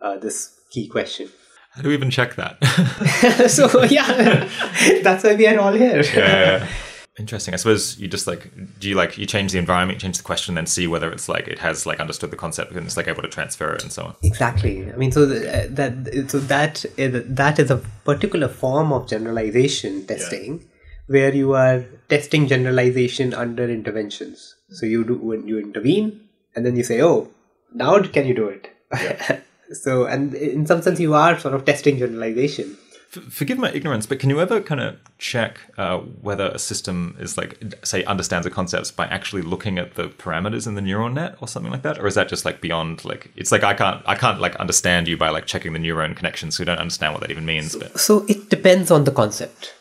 uh, 0.00 0.18
this 0.18 0.58
key 0.70 0.88
question. 0.88 1.28
How 1.70 1.82
do 1.82 1.88
we 1.88 1.94
even 1.94 2.10
check 2.10 2.36
that? 2.36 2.64
so 3.50 3.82
yeah, 3.84 4.48
that's 5.02 5.24
why 5.24 5.34
we 5.34 5.46
are 5.46 5.58
all 5.58 5.72
here. 5.72 6.02
Yeah. 6.02 6.68
Interesting. 7.16 7.54
I 7.54 7.58
suppose 7.58 7.96
you 7.98 8.08
just 8.08 8.26
like 8.26 8.50
do 8.80 8.88
you 8.88 8.96
like 8.96 9.16
you 9.16 9.24
change 9.24 9.52
the 9.52 9.58
environment, 9.58 10.00
change 10.00 10.16
the 10.16 10.24
question, 10.24 10.56
then 10.56 10.66
see 10.66 10.88
whether 10.88 11.12
it's 11.12 11.28
like 11.28 11.46
it 11.46 11.60
has 11.60 11.86
like 11.86 12.00
understood 12.00 12.32
the 12.32 12.36
concept 12.36 12.72
and 12.72 12.84
it's 12.86 12.96
like 12.96 13.06
able 13.06 13.22
to 13.22 13.28
transfer 13.28 13.72
it 13.72 13.84
and 13.84 13.92
so 13.92 14.06
on. 14.06 14.16
Exactly. 14.24 14.92
I 14.92 14.96
mean, 14.96 15.12
so 15.12 15.24
the, 15.24 15.48
uh, 15.48 15.66
that 15.70 16.28
so 16.28 16.40
that 16.40 16.84
uh, 16.84 16.88
is, 16.96 17.24
that 17.28 17.60
is 17.60 17.70
a 17.70 17.76
particular 18.04 18.48
form 18.48 18.92
of 18.92 19.08
generalization 19.08 20.04
testing, 20.06 20.64
where 21.06 21.32
you 21.32 21.54
are 21.54 21.84
testing 22.08 22.48
generalization 22.48 23.32
under 23.32 23.68
interventions. 23.68 24.56
So 24.70 24.84
you 24.84 25.04
do 25.04 25.14
when 25.14 25.46
you 25.46 25.60
intervene, 25.60 26.20
and 26.56 26.66
then 26.66 26.74
you 26.74 26.82
say, 26.82 27.00
"Oh, 27.00 27.28
now 27.72 28.02
can 28.02 28.26
you 28.26 28.34
do 28.34 28.48
it?" 28.48 28.70
Yeah. 28.92 29.38
so, 29.72 30.06
and 30.06 30.34
in 30.34 30.66
some 30.66 30.82
sense, 30.82 30.98
you 30.98 31.14
are 31.14 31.38
sort 31.38 31.54
of 31.54 31.64
testing 31.64 31.98
generalization 31.98 32.76
forgive 33.20 33.58
my 33.58 33.70
ignorance, 33.70 34.06
but 34.06 34.18
can 34.18 34.30
you 34.30 34.40
ever 34.40 34.60
kind 34.60 34.80
of 34.80 34.96
check 35.18 35.60
uh, 35.78 35.98
whether 35.98 36.46
a 36.46 36.58
system 36.58 37.16
is 37.18 37.36
like, 37.36 37.62
say, 37.84 38.04
understands 38.04 38.44
the 38.44 38.50
concepts 38.50 38.90
by 38.90 39.06
actually 39.06 39.42
looking 39.42 39.78
at 39.78 39.94
the 39.94 40.08
parameters 40.08 40.66
in 40.66 40.74
the 40.74 40.82
neural 40.82 41.08
net 41.08 41.36
or 41.40 41.48
something 41.48 41.72
like 41.72 41.82
that, 41.82 41.98
or 41.98 42.06
is 42.06 42.14
that 42.14 42.28
just 42.28 42.44
like 42.44 42.60
beyond 42.60 43.04
like 43.04 43.30
it's 43.36 43.52
like 43.52 43.64
I 43.64 43.74
can't 43.74 44.02
I 44.06 44.14
can't 44.14 44.40
like 44.40 44.56
understand 44.56 45.08
you 45.08 45.16
by 45.16 45.30
like 45.30 45.46
checking 45.46 45.72
the 45.72 45.78
neuron 45.78 46.16
connections, 46.16 46.56
so 46.56 46.62
we 46.62 46.66
don't 46.66 46.78
understand 46.78 47.14
what 47.14 47.20
that 47.22 47.30
even 47.30 47.44
means. 47.44 47.72
So, 47.72 47.80
but. 47.80 48.00
so 48.00 48.24
it 48.28 48.50
depends 48.50 48.90
on 48.90 49.04
the 49.04 49.12
concept, 49.12 49.74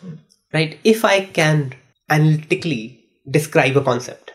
right? 0.53 0.79
If 0.83 1.05
I 1.05 1.25
can 1.25 1.73
analytically 2.09 3.03
describe 3.29 3.75
a 3.77 3.83
concept 3.83 4.33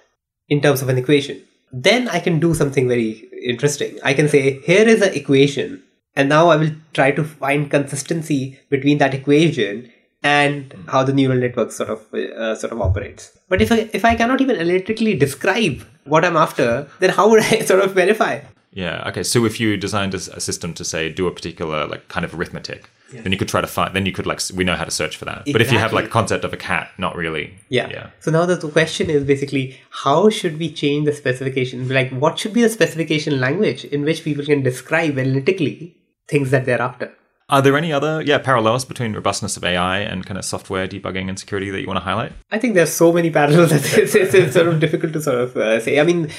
in 0.49 0.61
terms 0.61 0.83
of 0.83 0.89
an 0.89 0.99
equation, 0.99 1.43
then 1.73 2.09
I 2.09 2.21
can 2.21 2.41
do 2.41 2.55
something 2.55 2.89
very 2.89 3.29
interesting. 3.45 3.99
I 4.03 4.15
can 4.15 4.29
say 4.29 4.61
here 4.61 4.89
is 4.89 5.03
an 5.03 5.15
equation 5.15 5.83
and 6.19 6.29
now 6.29 6.49
I 6.49 6.57
will 6.57 6.73
try 6.93 7.13
to 7.13 7.23
find 7.23 7.71
consistency 7.71 8.59
between 8.69 8.99
that 8.99 9.15
equation 9.15 9.91
and 10.23 10.71
mm. 10.71 10.89
how 10.91 11.05
the 11.05 11.13
neural 11.13 11.39
network 11.39 11.71
sort 11.71 11.91
of 11.91 12.13
uh, 12.13 12.57
sort 12.57 12.73
of 12.73 12.81
operates. 12.81 13.39
But 13.49 13.63
if 13.63 13.71
I 13.71 13.89
if 13.93 14.05
I 14.05 14.17
cannot 14.17 14.41
even 14.41 14.57
analytically 14.57 15.15
describe 15.15 15.87
what 16.05 16.25
I'm 16.25 16.37
after, 16.37 16.89
then 16.99 17.11
how 17.11 17.31
would 17.31 17.43
I 17.53 17.61
sort 17.61 17.85
of 17.85 17.93
verify? 17.93 18.41
Yeah. 18.73 19.09
Okay. 19.09 19.23
So 19.23 19.45
if 19.45 19.61
you 19.61 19.77
designed 19.77 20.15
a, 20.15 20.19
a 20.19 20.41
system 20.41 20.75
to 20.75 20.85
say 20.85 21.09
do 21.09 21.29
a 21.29 21.31
particular 21.31 21.87
like 21.87 22.09
kind 22.09 22.25
of 22.25 22.35
arithmetic, 22.35 22.91
yeah. 23.13 23.23
then 23.23 23.31
you 23.31 23.39
could 23.39 23.49
try 23.49 23.61
to 23.61 23.69
find. 23.69 23.95
Then 23.95 24.05
you 24.05 24.13
could 24.13 24.27
like 24.27 24.41
we 24.55 24.65
know 24.65 24.75
how 24.75 24.85
to 24.85 24.91
search 24.91 25.17
for 25.17 25.25
that. 25.25 25.39
Exactly. 25.39 25.53
But 25.53 25.63
if 25.63 25.71
you 25.71 25.79
have 25.79 25.93
like 25.93 26.11
concept 26.11 26.45
of 26.45 26.53
a 26.53 26.57
cat, 26.57 26.91
not 26.99 27.15
really. 27.15 27.55
Yeah. 27.69 27.89
yeah. 27.91 28.11
So 28.19 28.33
now 28.33 28.45
the 28.45 28.57
question 28.69 29.09
is 29.09 29.23
basically 29.23 29.79
how 29.91 30.31
should 30.31 30.59
we 30.59 30.73
change 30.73 31.07
the 31.07 31.13
specification? 31.13 31.89
Like 31.89 32.11
what 32.11 32.41
should 32.41 32.53
be 32.53 32.63
the 32.63 32.69
specification 32.69 33.39
language 33.39 33.85
in 33.85 34.03
which 34.03 34.25
people 34.25 34.45
can 34.45 34.65
describe 34.65 35.17
analytically 35.17 35.95
things 36.29 36.51
that 36.51 36.67
they're 36.67 36.83
after. 36.83 37.13
Are 37.51 37.63
there 37.63 37.79
any 37.79 37.95
other 37.95 38.21
yeah 38.21 38.37
parallels 38.37 38.85
between 38.85 39.15
robustness 39.15 39.57
of 39.57 39.65
AI 39.65 40.01
and 40.01 40.27
kind 40.27 40.37
of 40.37 40.45
software 40.45 40.87
debugging 40.87 41.31
and 41.31 41.39
security 41.39 41.71
that 41.71 41.81
you 41.81 41.87
want 41.87 41.97
to 41.97 42.05
highlight? 42.05 42.33
I 42.51 42.59
think 42.59 42.75
there's 42.75 42.93
so 42.93 43.11
many 43.11 43.31
parallels 43.31 43.71
that 43.71 43.99
it's, 43.99 44.15
it's, 44.15 44.35
it's 44.35 44.53
sort 44.53 44.69
of 44.69 44.81
difficult 44.81 45.15
to 45.15 45.23
sort 45.23 45.41
of 45.41 45.57
uh, 45.57 45.81
say. 45.81 45.99
I 45.99 46.03
mean, 46.03 46.31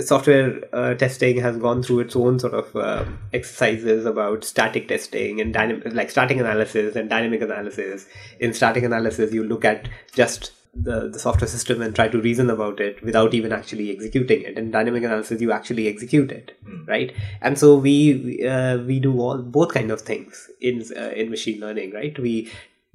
software 0.00 0.62
uh, 0.72 0.94
testing 0.94 1.38
has 1.40 1.58
gone 1.58 1.82
through 1.82 2.00
its 2.00 2.16
own 2.16 2.38
sort 2.38 2.54
of 2.54 2.74
um, 2.76 3.18
exercises 3.34 4.06
about 4.06 4.42
static 4.42 4.88
testing 4.88 5.38
and 5.38 5.52
dynamic, 5.52 5.92
like 5.92 6.10
static 6.10 6.38
analysis 6.38 6.96
and 6.96 7.10
dynamic 7.10 7.42
analysis. 7.42 8.06
In 8.40 8.54
static 8.54 8.84
analysis, 8.84 9.34
you 9.34 9.44
look 9.44 9.66
at 9.66 9.86
just 10.14 10.52
the, 10.76 11.08
the 11.08 11.18
software 11.18 11.48
system 11.48 11.82
and 11.82 11.94
try 11.94 12.08
to 12.08 12.20
reason 12.20 12.50
about 12.50 12.80
it 12.80 13.02
without 13.02 13.34
even 13.34 13.52
actually 13.52 13.90
executing 13.90 14.42
it. 14.42 14.58
In 14.58 14.70
dynamic 14.70 15.04
analysis, 15.04 15.40
you 15.40 15.52
actually 15.52 15.88
execute 15.88 16.30
it, 16.32 16.56
mm. 16.66 16.86
right? 16.86 17.14
And 17.40 17.58
so 17.58 17.76
we 17.76 18.46
uh, 18.46 18.78
we 18.78 19.00
do 19.00 19.18
all 19.20 19.38
both 19.38 19.72
kind 19.72 19.90
of 19.90 20.00
things 20.00 20.50
in 20.60 20.84
uh, 20.96 21.10
in 21.10 21.30
machine 21.30 21.60
learning, 21.60 21.92
right? 21.92 22.18
We 22.18 22.50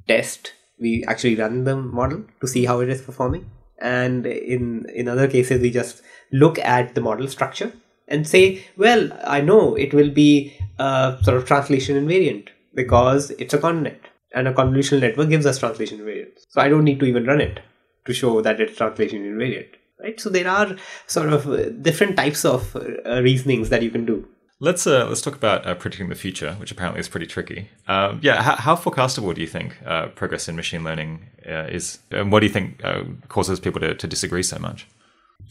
test, 0.08 0.54
we 0.80 1.04
actually 1.06 1.36
run 1.36 1.64
the 1.64 1.76
model 1.76 2.24
to 2.42 2.48
see 2.48 2.66
how 2.66 2.80
it 2.82 2.90
is 2.90 3.02
performing, 3.02 3.50
and 3.80 4.26
in 4.26 4.86
in 4.94 5.08
other 5.08 5.28
cases, 5.28 5.62
we 5.62 5.72
just 5.72 6.02
look 6.32 6.60
at 6.60 6.96
the 6.96 7.02
model 7.02 7.28
structure 7.28 7.72
and 8.08 8.28
say, 8.28 8.64
well, 8.76 9.10
I 9.24 9.42
know 9.42 9.76
it 9.76 9.94
will 9.94 10.10
be 10.10 10.54
a 10.80 11.18
sort 11.22 11.38
of 11.38 11.46
translation 11.46 11.96
invariant 11.96 12.50
because 12.74 13.32
it's 13.32 13.54
a 13.54 13.58
convnet 13.58 14.00
and 14.34 14.48
a 14.48 14.54
convolutional 14.54 15.02
network 15.02 15.30
gives 15.30 15.46
us 15.46 15.60
translation 15.60 16.00
invariance. 16.00 16.46
So 16.50 16.62
I 16.62 16.70
don't 16.70 16.84
need 16.84 17.00
to 17.00 17.06
even 17.06 17.26
run 17.26 17.42
it 17.42 17.60
to 18.06 18.14
show 18.14 18.42
that 18.42 18.60
it's 18.60 18.78
translation 18.78 19.24
invariant. 19.24 19.76
Right. 20.02 20.20
So 20.20 20.30
there 20.30 20.48
are 20.48 20.78
sort 21.08 21.34
of 21.34 21.48
uh, 21.48 21.70
different 21.70 22.16
types 22.16 22.46
of 22.46 22.76
uh, 22.76 23.22
reasonings 23.22 23.70
that 23.70 23.84
you 23.84 23.90
can 23.90 24.06
do. 24.06 24.28
Let's 24.62 24.86
uh, 24.86 25.08
let's 25.08 25.22
talk 25.22 25.36
about 25.36 25.66
uh, 25.66 25.76
predicting 25.76 26.10
the 26.10 26.16
future, 26.16 26.54
which 26.54 26.72
apparently 26.72 27.00
is 27.00 27.08
pretty 27.08 27.28
tricky. 27.28 27.70
Um, 27.88 28.20
yeah, 28.22 28.42
how, 28.42 28.56
how, 28.56 28.76
forecastable 28.76 29.34
do 29.34 29.40
you 29.40 29.48
think 29.48 29.78
uh, 29.86 30.08
progress 30.08 30.50
in 30.50 30.58
machine 30.58 30.84
learning 30.84 31.28
uh, 31.48 31.68
is, 31.70 32.00
and 32.12 32.30
what 32.30 32.42
do 32.42 32.48
you 32.48 32.52
think 32.52 32.82
causes 33.30 33.60
people 33.60 33.80
to, 33.80 33.96
to 33.96 34.08
disagree 34.08 34.44
so 34.44 34.60
much? 34.60 34.86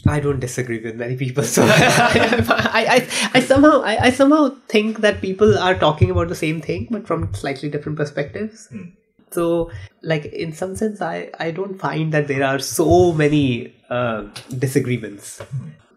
I 0.07 0.21
don't 0.21 0.41
disagree 0.41 0.81
with 0.81 0.97
many 0.97 1.17
people. 1.17 1.43
So 1.43 1.63
I, 1.67 3.09
I, 3.09 3.09
I, 3.35 3.41
somehow 3.41 3.81
I, 3.81 4.05
I, 4.05 4.11
somehow 4.11 4.55
think 4.69 4.99
that 4.99 5.21
people 5.21 5.59
are 5.59 5.75
talking 5.75 6.11
about 6.11 6.29
the 6.29 6.35
same 6.35 6.61
thing, 6.61 6.89
but 6.91 7.07
from 7.07 7.33
slightly 7.35 7.69
different 7.69 7.99
perspectives. 7.99 8.69
Hmm. 8.69 8.91
So, 9.31 9.71
like 10.03 10.27
in 10.27 10.53
some 10.53 10.77
sense, 10.77 11.01
I 11.01 11.31
I 11.39 11.51
don't 11.51 11.79
find 11.79 12.13
that 12.13 12.29
there 12.29 12.45
are 12.45 12.59
so 12.59 13.13
many 13.13 13.75
uh, 13.91 14.25
disagreements. 14.59 15.41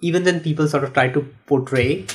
Even 0.02 0.24
when 0.24 0.40
people 0.40 0.68
sort 0.68 0.84
of 0.84 0.94
try 0.94 1.10
to 1.10 1.22
portray 1.46 2.06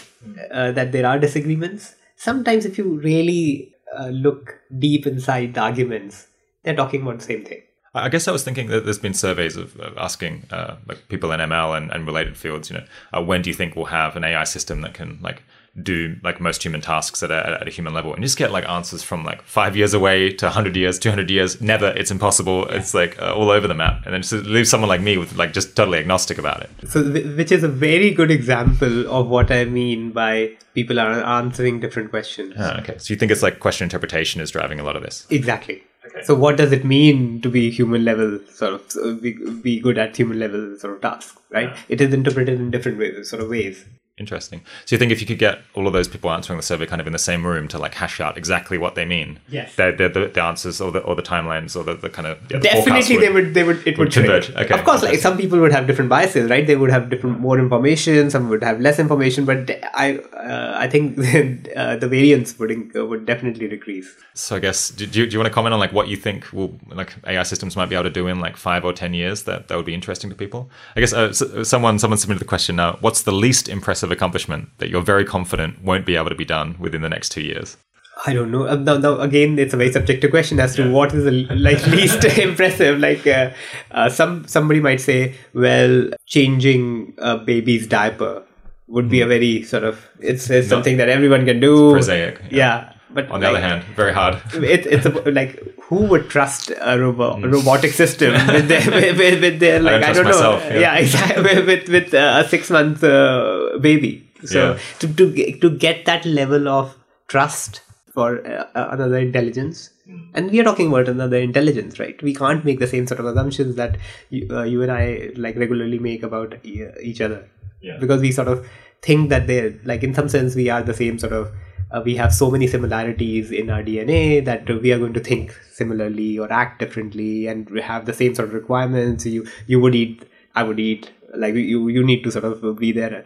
uh, 0.51 0.73
that 0.73 0.93
there 0.93 1.07
are 1.07 1.19
disagreements, 1.19 1.95
sometimes 2.17 2.65
if 2.65 2.79
you 2.79 2.99
really 2.99 3.75
uh, 3.97 4.09
look 4.09 4.59
deep 4.79 5.07
inside 5.07 5.55
the 5.55 5.61
arguments, 5.61 6.27
they're 6.63 6.75
talking 6.75 7.03
about 7.03 7.19
the 7.19 7.25
same 7.25 7.45
thing. 7.45 7.63
I 7.95 8.11
guess 8.11 8.29
I 8.29 8.33
was 8.33 8.45
thinking 8.45 8.67
that 8.69 8.85
there's 8.85 8.99
been 8.99 9.15
surveys 9.15 9.57
of, 9.57 9.79
of 9.81 9.97
asking 9.97 10.45
uh, 10.51 10.77
like 10.87 11.09
people 11.09 11.33
in 11.33 11.41
ML 11.41 11.77
and, 11.79 11.91
and 11.91 12.07
related 12.07 12.37
fields, 12.37 12.71
you 12.71 12.77
know, 12.77 12.85
uh, 13.15 13.23
when 13.23 13.41
do 13.41 13.49
you 13.49 13.55
think 13.55 13.75
we'll 13.75 13.87
have 13.87 14.17
an 14.17 14.25
AI 14.25 14.45
system 14.45 14.83
that 14.83 14.93
can 14.93 15.19
like 15.23 15.43
do 15.83 16.17
like 16.23 16.41
most 16.41 16.63
human 16.63 16.81
tasks 16.81 17.23
at 17.23 17.31
a, 17.31 17.59
at 17.61 17.69
a 17.69 17.71
human 17.71 17.93
level 17.93 18.15
and 18.15 18.23
just 18.23 18.39
get 18.39 18.51
like 18.51 18.67
answers 18.69 19.03
from 19.03 19.25
like 19.25 19.43
five 19.43 19.77
years 19.77 19.93
away 19.93 20.33
to 20.33 20.47
100 20.47 20.77
years 20.77 20.99
200 20.99 21.31
years 21.31 21.61
never 21.61 21.89
it's 21.89 22.11
impossible 22.11 22.67
yeah. 22.69 22.77
it's 22.77 22.95
like 22.95 23.21
uh, 23.21 23.35
all 23.35 23.51
over 23.51 23.69
the 23.69 23.75
map 23.75 24.03
and 24.05 24.15
then 24.15 24.23
just 24.23 24.33
leave 24.33 24.67
someone 24.67 24.89
like 24.89 25.01
me 25.01 25.19
with 25.19 25.37
like 25.37 25.53
just 25.53 25.77
totally 25.77 25.99
agnostic 25.99 26.39
about 26.39 26.63
it 26.63 26.71
so 26.89 27.03
which 27.03 27.53
is 27.53 27.63
a 27.63 27.69
very 27.69 28.11
good 28.11 28.31
example 28.31 29.07
of 29.09 29.29
what 29.29 29.51
i 29.51 29.65
mean 29.65 30.11
by 30.13 30.51
people 30.75 30.99
are 30.99 31.23
answering 31.25 31.79
different 31.79 32.11
questions 32.11 32.55
ah, 32.59 32.79
okay 32.81 32.97
so 32.99 33.13
you 33.13 33.19
think 33.19 33.31
it's 33.31 33.43
like 33.43 33.61
question 33.61 33.85
interpretation 33.85 34.41
is 34.41 34.51
driving 34.51 34.81
a 34.81 34.85
lot 34.85 34.97
of 34.97 35.03
this 35.03 35.27
exactly 35.31 35.83
Okay. 36.07 36.23
So 36.23 36.37
what 36.37 36.57
does 36.57 36.71
it 36.73 36.85
mean 36.85 37.41
to 37.41 37.49
be 37.49 37.69
human 37.69 38.05
level 38.05 38.39
sort 38.49 38.95
of 38.97 39.21
be, 39.21 39.33
be 39.61 39.81
good 39.81 39.99
at 39.99 40.17
human 40.17 40.39
level 40.39 40.77
sort 40.79 40.95
of 40.95 41.01
tasks, 41.01 41.37
right? 41.51 41.71
Yeah. 41.71 41.79
It 41.89 42.01
is 42.01 42.15
interpreted 42.15 42.61
in 42.61 42.71
different 42.71 42.99
ways, 42.99 43.29
sort 43.29 43.43
of 43.43 43.49
ways. 43.49 43.85
Interesting. 44.19 44.63
So 44.87 44.95
you 44.95 44.99
think 44.99 45.13
if 45.13 45.21
you 45.21 45.27
could 45.27 45.39
get 45.39 45.59
all 45.75 45.87
of 45.87 45.93
those 45.93 46.09
people 46.09 46.31
answering 46.31 46.57
the 46.57 46.63
survey 46.63 46.87
kind 46.87 47.03
of 47.03 47.07
in 47.07 47.13
the 47.13 47.19
same 47.19 47.47
room 47.47 47.69
to 47.69 47.77
like 47.77 47.93
hash 47.93 48.19
out 48.19 48.39
exactly 48.39 48.79
what 48.79 48.95
they 48.95 49.05
mean, 49.05 49.41
yes, 49.47 49.77
the, 49.77 49.93
the, 49.93 50.31
the 50.33 50.43
answers 50.43 50.81
or 50.81 50.91
the 50.91 51.01
or 51.01 51.15
the 51.15 51.23
timelines 51.23 51.77
or 51.77 51.85
the, 51.85 51.93
the 51.93 52.09
kind 52.09 52.27
of 52.27 52.39
yeah, 52.51 52.57
the 52.57 52.61
definitely 52.61 53.19
they 53.19 53.29
would 53.29 53.53
they 53.53 53.63
would 53.63 53.87
it 53.87 53.99
would, 53.99 54.07
would 54.07 54.13
converge. 54.15 54.49
Okay, 54.49 54.73
of 54.73 54.85
course, 54.87 55.03
like 55.03 55.19
some 55.19 55.37
people 55.37 55.59
would 55.59 55.71
have 55.71 55.87
different 55.87 56.09
biases, 56.09 56.49
right? 56.49 56.67
They 56.67 56.77
would 56.77 56.89
have 56.89 57.11
different 57.11 57.41
more 57.41 57.59
information, 57.59 58.31
some 58.31 58.49
would 58.49 58.63
have 58.65 58.81
less 58.81 58.99
information, 58.99 59.45
but 59.45 59.71
I 59.93 60.17
uh, 60.17 60.73
I 60.79 60.89
think 60.89 61.19
uh, 61.77 61.97
the 61.97 62.09
variance 62.09 62.59
would 62.59 62.73
uh, 62.97 63.05
would 63.05 63.27
definitely 63.27 63.69
decrease. 63.69 64.11
So 64.33 64.57
I 64.57 64.61
guess 64.61 64.89
do, 64.89 65.07
do 65.07 65.21
you, 65.21 65.27
do 65.27 65.35
you 65.35 65.39
want 65.39 65.49
to 65.49 65.55
comment 65.55 65.75
on 65.75 65.79
like 65.79 65.93
what 65.93 66.09
you 66.09 66.17
think 66.17 66.51
will 66.55 66.75
like 66.89 67.15
AI 67.27 67.43
systems 67.43 67.77
might 67.77 67.91
be 67.91 67.95
able 67.95 68.05
to 68.05 68.11
do 68.11 68.29
in 68.29 68.41
like 68.41 68.57
five 68.57 68.83
or 68.83 68.95
ten 68.95 69.13
years 69.13 69.43
that 69.43 69.69
that 69.69 69.77
would 69.77 69.85
be 69.85 69.93
interesting 69.93 70.31
to 70.31 70.37
people? 70.37 70.71
I 70.97 71.01
guess 71.01 71.13
uh, 71.13 71.35
someone 71.35 71.99
someone 71.99 72.17
submitted 72.17 72.41
the 72.41 72.49
question 72.49 72.77
now. 72.77 72.97
What's 73.03 73.21
the 73.21 73.33
least 73.33 73.69
impressive 73.69 74.06
accomplishment 74.11 74.71
that 74.79 74.89
you're 74.89 75.03
very 75.03 75.25
confident 75.25 75.83
won't 75.83 76.07
be 76.07 76.17
able 76.17 76.31
to 76.31 76.35
be 76.35 76.45
done 76.45 76.77
within 76.79 77.03
the 77.03 77.09
next 77.09 77.31
two 77.31 77.43
years? 77.43 77.77
I 78.25 78.33
don't 78.33 78.51
know. 78.51 78.67
Uh, 78.67 78.77
now, 78.77 78.97
now, 78.97 79.21
again, 79.21 79.59
it's 79.59 79.75
a 79.75 79.77
very 79.77 79.93
subjective 79.93 80.31
question 80.31 80.59
as 80.59 80.75
to 80.77 80.85
yeah. 80.85 80.91
what 80.91 81.13
is 81.13 81.25
the 81.25 81.33
like 81.55 81.87
least 81.89 82.25
impressive. 82.39 82.99
Like 82.99 83.27
uh, 83.27 83.51
uh, 83.91 84.09
some 84.09 84.47
somebody 84.49 84.81
might 84.81 85.01
say, 85.01 85.35
well, 85.53 86.11
changing 86.27 87.15
a 87.19 87.37
baby's 87.37 87.87
diaper 87.87 88.43
would 88.89 89.07
mm. 89.07 89.11
be 89.11 89.21
a 89.21 89.25
hmm. 89.25 89.31
very 89.31 89.63
sort 89.65 89.85
of 89.85 90.09
it's, 90.21 90.49
it's 90.49 90.69
something 90.69 90.97
that 90.97 91.09
everyone 91.09 91.45
can 91.45 91.61
do. 91.61 91.93
prosaic. 91.93 92.41
Yeah. 92.51 92.57
yeah. 92.57 92.93
But 93.11 93.31
on 93.31 93.41
the 93.41 93.51
like, 93.51 93.57
other 93.57 93.67
hand, 93.67 93.85
very 93.95 94.13
hard. 94.13 94.43
It, 94.53 94.87
it's 94.87 95.07
a, 95.07 95.11
like 95.31 95.63
who 95.85 96.05
would 96.07 96.29
trust 96.29 96.71
a 96.71 96.99
robo- 96.99 97.37
mm. 97.37 97.51
robotic 97.51 97.93
system 97.93 98.33
with 98.49 98.69
their, 98.69 98.91
with, 99.15 99.41
with 99.41 99.61
their 99.61 99.81
like 99.81 99.95
I 99.95 99.99
don't, 99.99 100.11
I 100.11 100.13
don't 100.13 100.25
know 100.25 100.31
myself, 100.31 100.65
yeah. 100.65 100.81
yeah. 100.81 100.95
exactly 100.97 101.63
with 101.63 101.89
with 101.89 102.13
uh, 102.13 102.43
a 102.45 102.49
six 102.49 102.69
month 102.69 103.03
uh, 103.05 103.56
baby. 103.79 104.31
So 104.45 104.73
yeah. 104.73 104.79
to 105.01 105.09
to 105.15 105.59
to 105.61 105.71
get 105.71 106.05
that 106.07 106.25
level 106.25 106.69
of 106.69 106.97
trust 107.29 107.81
for 108.13 108.47
uh, 108.47 108.67
another 108.75 109.19
intelligence, 109.19 109.91
and 110.35 110.51
we 110.51 110.61
are 110.61 110.65
talking 110.65 110.89
about 110.89 111.09
another 111.09 111.39
intelligence, 111.39 111.99
right? 111.99 112.21
We 112.23 112.35
can't 112.35 112.65
make 112.65 112.79
the 112.79 112.87
same 112.87 113.07
sort 113.07 113.21
of 113.21 113.27
assumptions 113.27 113.77
that 113.77 113.99
you, 114.31 114.49
uh, 114.51 114.63
you 114.63 114.83
and 114.83 114.93
I 114.93 115.31
like 115.37 115.57
regularly 115.57 115.99
make 115.99 116.23
about 116.23 116.55
each 116.65 117.21
other, 117.21 117.49
yeah. 117.81 117.99
because 117.99 118.21
we 118.21 118.33
sort 118.33 118.49
of 118.49 118.67
think 119.03 119.29
that 119.31 119.47
they're 119.47 119.75
like 119.85 120.03
in 120.03 120.15
some 120.15 120.29
sense 120.29 120.55
we 120.55 120.71
are 120.71 120.83
the 120.83 120.95
same 120.95 121.19
sort 121.19 121.33
of 121.33 121.51
uh, 121.91 122.03
we 122.05 122.17
have 122.17 122.35
so 122.35 122.51
many 122.51 122.67
similarities 122.67 123.53
in 123.53 123.71
our 123.71 123.83
DNA 123.83 124.45
that 124.45 124.69
we 124.83 124.93
are 124.93 124.99
going 124.99 125.13
to 125.13 125.21
think 125.21 125.53
similarly 125.73 126.39
or 126.39 126.53
act 126.53 126.81
differently, 126.81 127.47
and 127.47 127.71
we 127.71 127.81
have 127.81 128.07
the 128.07 128.13
same 128.13 128.35
sort 128.35 128.49
of 128.49 128.55
requirements. 128.55 129.27
You 129.27 129.47
you 129.67 129.81
would 129.81 129.95
eat, 129.95 130.25
I 130.55 130.63
would 130.63 130.81
eat. 130.81 131.11
Like 131.35 131.55
you 131.55 131.89
you 131.89 132.05
need 132.05 132.25
to 132.25 132.31
sort 132.31 132.45
of 132.45 132.79
be 132.79 132.93
there. 132.93 133.25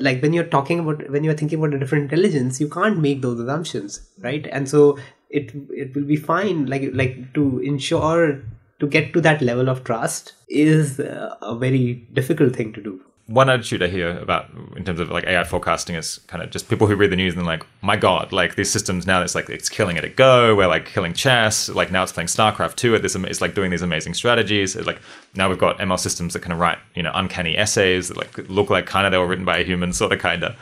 Like 0.00 0.20
when 0.22 0.32
you're 0.32 0.44
talking 0.44 0.80
about 0.80 1.08
when 1.10 1.24
you're 1.24 1.34
thinking 1.34 1.58
about 1.58 1.74
a 1.74 1.78
different 1.78 2.10
intelligence, 2.10 2.60
you 2.60 2.68
can't 2.68 2.98
make 2.98 3.22
those 3.22 3.38
assumptions, 3.40 4.08
right? 4.18 4.46
And 4.50 4.68
so 4.68 4.98
it 5.30 5.52
it 5.70 5.94
will 5.94 6.04
be 6.04 6.16
fine. 6.16 6.66
Like 6.66 6.90
like 6.92 7.32
to 7.34 7.58
ensure 7.60 8.42
to 8.80 8.86
get 8.86 9.12
to 9.12 9.20
that 9.20 9.40
level 9.40 9.68
of 9.68 9.84
trust 9.84 10.34
is 10.48 10.98
uh, 10.98 11.36
a 11.40 11.54
very 11.54 12.06
difficult 12.12 12.56
thing 12.56 12.72
to 12.72 12.82
do 12.82 13.00
one 13.26 13.48
attitude 13.48 13.82
I 13.82 13.88
hear 13.88 14.18
about 14.18 14.50
in 14.76 14.84
terms 14.84 14.98
of 14.98 15.10
like 15.10 15.24
AI 15.24 15.44
forecasting 15.44 15.94
is 15.94 16.18
kind 16.26 16.42
of 16.42 16.50
just 16.50 16.68
people 16.68 16.86
who 16.86 16.96
read 16.96 17.10
the 17.10 17.16
news 17.16 17.34
and 17.34 17.46
like, 17.46 17.64
my 17.80 17.96
God, 17.96 18.32
like 18.32 18.56
these 18.56 18.70
systems 18.70 19.06
now 19.06 19.22
it's 19.22 19.34
like 19.34 19.48
it's 19.48 19.68
killing 19.68 19.96
it 19.96 20.04
at 20.04 20.16
Go, 20.16 20.56
we're 20.56 20.66
like 20.66 20.86
killing 20.86 21.14
chess, 21.14 21.68
like 21.68 21.92
now 21.92 22.02
it's 22.02 22.12
playing 22.12 22.26
StarCraft 22.26 22.74
2 22.76 22.96
at 22.96 23.02
this 23.02 23.14
it's 23.14 23.40
like 23.40 23.54
doing 23.54 23.70
these 23.70 23.82
amazing 23.82 24.14
strategies. 24.14 24.74
It's 24.74 24.86
like 24.86 25.00
now 25.34 25.48
we've 25.48 25.58
got 25.58 25.78
ML 25.78 25.98
systems 25.98 26.32
that 26.32 26.40
can 26.40 26.52
write, 26.54 26.78
you 26.94 27.02
know, 27.02 27.12
uncanny 27.14 27.56
essays 27.56 28.08
that 28.08 28.16
like 28.16 28.36
look 28.48 28.70
like 28.70 28.86
kind 28.86 29.06
of 29.06 29.12
they 29.12 29.18
were 29.18 29.28
written 29.28 29.44
by 29.44 29.58
a 29.58 29.64
human, 29.64 29.92
sort 29.92 30.12
of 30.12 30.20
kinda 30.20 30.56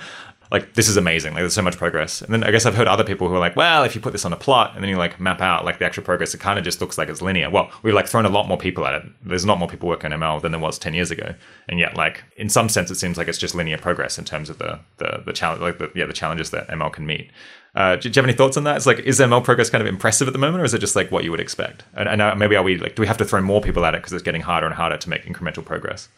like 0.50 0.74
this 0.74 0.88
is 0.88 0.96
amazing. 0.96 1.32
Like 1.32 1.42
there's 1.42 1.54
so 1.54 1.62
much 1.62 1.76
progress. 1.76 2.22
And 2.22 2.32
then 2.32 2.42
I 2.42 2.50
guess 2.50 2.66
I've 2.66 2.74
heard 2.74 2.88
other 2.88 3.04
people 3.04 3.28
who 3.28 3.34
are 3.34 3.40
like, 3.40 3.54
well, 3.54 3.84
if 3.84 3.94
you 3.94 4.00
put 4.00 4.12
this 4.12 4.24
on 4.24 4.32
a 4.32 4.36
plot 4.36 4.72
and 4.74 4.82
then 4.82 4.90
you 4.90 4.96
like 4.96 5.20
map 5.20 5.40
out 5.40 5.64
like 5.64 5.78
the 5.78 5.84
actual 5.84 6.02
progress, 6.02 6.34
it 6.34 6.40
kind 6.40 6.58
of 6.58 6.64
just 6.64 6.80
looks 6.80 6.98
like 6.98 7.08
it's 7.08 7.22
linear. 7.22 7.48
Well, 7.50 7.70
we've 7.82 7.94
like 7.94 8.08
thrown 8.08 8.26
a 8.26 8.30
lot 8.30 8.48
more 8.48 8.58
people 8.58 8.84
at 8.86 8.94
it. 8.94 9.02
There's 9.22 9.44
a 9.44 9.46
lot 9.46 9.58
more 9.58 9.68
people 9.68 9.88
working 9.88 10.12
on 10.12 10.20
ML 10.20 10.42
than 10.42 10.52
there 10.52 10.60
was 10.60 10.78
10 10.78 10.94
years 10.94 11.10
ago. 11.10 11.34
And 11.68 11.78
yet 11.78 11.96
like 11.96 12.24
in 12.36 12.48
some 12.48 12.68
sense, 12.68 12.90
it 12.90 12.96
seems 12.96 13.16
like 13.16 13.28
it's 13.28 13.38
just 13.38 13.54
linear 13.54 13.78
progress 13.78 14.18
in 14.18 14.24
terms 14.24 14.50
of 14.50 14.58
the, 14.58 14.80
the, 14.96 15.22
the 15.24 15.32
challenge, 15.32 15.62
like 15.62 15.78
the, 15.78 15.90
yeah, 15.94 16.06
the 16.06 16.12
challenges 16.12 16.50
that 16.50 16.68
ML 16.68 16.92
can 16.92 17.06
meet. 17.06 17.30
Uh, 17.74 17.94
do, 17.94 18.08
you 18.08 18.12
have 18.16 18.24
any 18.24 18.32
thoughts 18.32 18.56
on 18.56 18.64
that? 18.64 18.76
It's 18.76 18.86
like, 18.86 18.98
is 19.00 19.20
ML 19.20 19.44
progress 19.44 19.70
kind 19.70 19.80
of 19.80 19.86
impressive 19.86 20.26
at 20.26 20.32
the 20.32 20.40
moment, 20.40 20.60
or 20.60 20.64
is 20.64 20.74
it 20.74 20.80
just 20.80 20.96
like 20.96 21.12
what 21.12 21.22
you 21.22 21.30
would 21.30 21.38
expect? 21.38 21.84
And, 21.94 22.08
and 22.08 22.20
uh, 22.20 22.34
maybe 22.34 22.56
are 22.56 22.64
we 22.64 22.76
like, 22.78 22.96
do 22.96 23.02
we 23.02 23.06
have 23.06 23.18
to 23.18 23.24
throw 23.24 23.40
more 23.40 23.60
people 23.60 23.84
at 23.84 23.94
it 23.94 23.98
because 23.98 24.12
it's 24.12 24.24
getting 24.24 24.42
harder 24.42 24.66
and 24.66 24.74
harder 24.74 24.96
to 24.96 25.08
make 25.08 25.24
incremental 25.24 25.64
progress? 25.64 26.08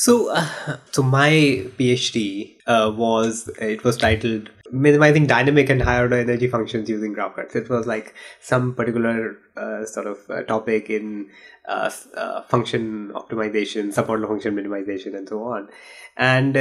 So, 0.00 0.30
uh, 0.30 0.78
so 0.92 1.02
my 1.02 1.30
PhD 1.76 2.56
uh, 2.66 2.90
was 2.96 3.50
it 3.60 3.84
was 3.84 3.98
titled 3.98 4.48
minimizing 4.72 5.26
dynamic 5.26 5.68
and 5.68 5.82
high 5.82 6.00
order 6.00 6.16
energy 6.16 6.48
functions 6.48 6.88
using 6.88 7.12
graph 7.12 7.36
cuts. 7.36 7.54
It 7.54 7.68
was 7.68 7.86
like 7.86 8.14
some 8.40 8.74
particular 8.74 9.36
uh, 9.58 9.84
sort 9.84 10.06
of 10.06 10.18
uh, 10.30 10.42
topic 10.44 10.88
in 10.88 11.28
uh, 11.68 11.90
uh, 12.16 12.44
function 12.44 13.12
optimization, 13.14 13.92
submodular 13.92 14.28
function 14.28 14.56
minimization, 14.56 15.14
and 15.14 15.28
so 15.28 15.42
on. 15.42 15.68
And 16.16 16.54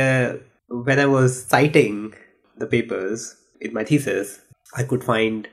when 0.68 1.00
I 1.00 1.06
was 1.06 1.46
citing 1.46 2.16
the 2.58 2.68
papers 2.68 3.38
in 3.62 3.74
my 3.74 3.86
thesis, 3.86 4.42
I 4.76 4.84
could 4.84 5.02
find 5.02 5.48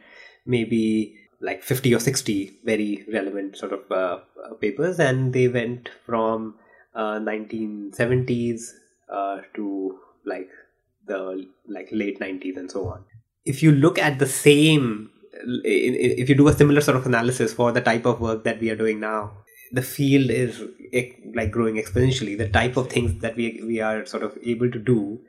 maybe 0.45 1.15
like 1.41 1.63
50 1.63 1.95
or 1.95 2.01
60 2.01 2.63
very 2.65 3.07
relevant 3.13 3.57
sort 3.57 3.73
of 3.73 4.61
papers, 4.61 4.99
and 4.99 5.33
they 5.33 5.47
went 5.47 5.89
from 6.05 6.57
1970s 6.97 8.73
uh, 9.09 9.15
uh, 9.15 9.41
to 9.55 9.99
like 10.25 10.49
the 11.07 11.47
like 11.69 11.89
late 11.93 12.19
90s 12.21 12.57
and 12.57 12.71
so 12.71 12.89
on. 12.89 13.05
If 13.45 13.63
you 13.63 13.73
look 13.73 13.99
at 13.99 14.19
the 14.19 14.27
same 14.27 15.11
if 15.65 16.29
you 16.31 16.35
do 16.35 16.49
a 16.49 16.53
similar 16.53 16.81
sort 16.81 16.97
of 16.97 17.07
analysis 17.07 17.53
for 17.53 17.71
the 17.71 17.81
type 17.81 18.07
of 18.07 18.21
work 18.21 18.45
that 18.45 18.59
we 18.59 18.71
are 18.71 18.77
doing 18.77 19.01
now 19.01 19.33
the 19.73 19.83
field 19.83 20.31
is 20.31 20.63
like 21.35 21.51
growing 21.51 21.77
exponentially. 21.77 22.39
The 22.39 22.49
type 22.49 22.77
of 22.77 22.89
things 22.89 23.21
that 23.21 23.37
we 23.37 23.61
we 23.67 23.81
are 23.81 24.07
sort 24.07 24.23
of 24.23 24.39
able 24.43 24.71
to 24.71 24.79
do 24.79 25.21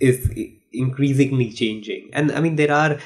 is 0.00 0.30
increasingly 0.72 1.50
changing. 1.52 2.10
And 2.12 2.32
i 2.32 2.40
mean 2.40 2.56
there 2.56 2.72
are 2.72 2.98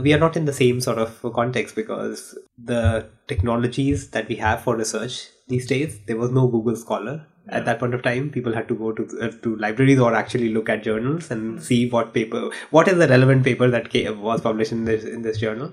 we 0.00 0.12
are 0.12 0.18
not 0.18 0.36
in 0.36 0.44
the 0.44 0.52
same 0.52 0.80
sort 0.80 0.98
of 0.98 1.34
context 1.34 1.74
because 1.74 2.38
the 2.56 3.08
technologies 3.26 4.10
that 4.10 4.28
we 4.28 4.36
have 4.36 4.62
for 4.62 4.76
research 4.76 5.28
these 5.48 5.66
days 5.66 5.98
there 6.06 6.16
was 6.16 6.30
no 6.30 6.46
google 6.46 6.76
scholar 6.76 7.26
yeah. 7.46 7.56
at 7.56 7.64
that 7.64 7.78
point 7.78 7.94
of 7.94 8.02
time 8.02 8.30
people 8.30 8.52
had 8.52 8.68
to 8.68 8.74
go 8.74 8.92
to 8.92 9.08
uh, 9.20 9.30
to 9.42 9.56
libraries 9.56 9.98
or 9.98 10.14
actually 10.14 10.50
look 10.50 10.68
at 10.68 10.82
journals 10.82 11.30
and 11.30 11.62
see 11.62 11.88
what 11.88 12.12
paper 12.14 12.50
what 12.70 12.88
is 12.88 12.98
the 12.98 13.08
relevant 13.08 13.44
paper 13.44 13.68
that 13.70 13.90
came, 13.90 14.20
was 14.20 14.40
published 14.40 14.72
in 14.72 14.84
this 14.84 15.04
in 15.04 15.22
this 15.22 15.38
journal. 15.38 15.72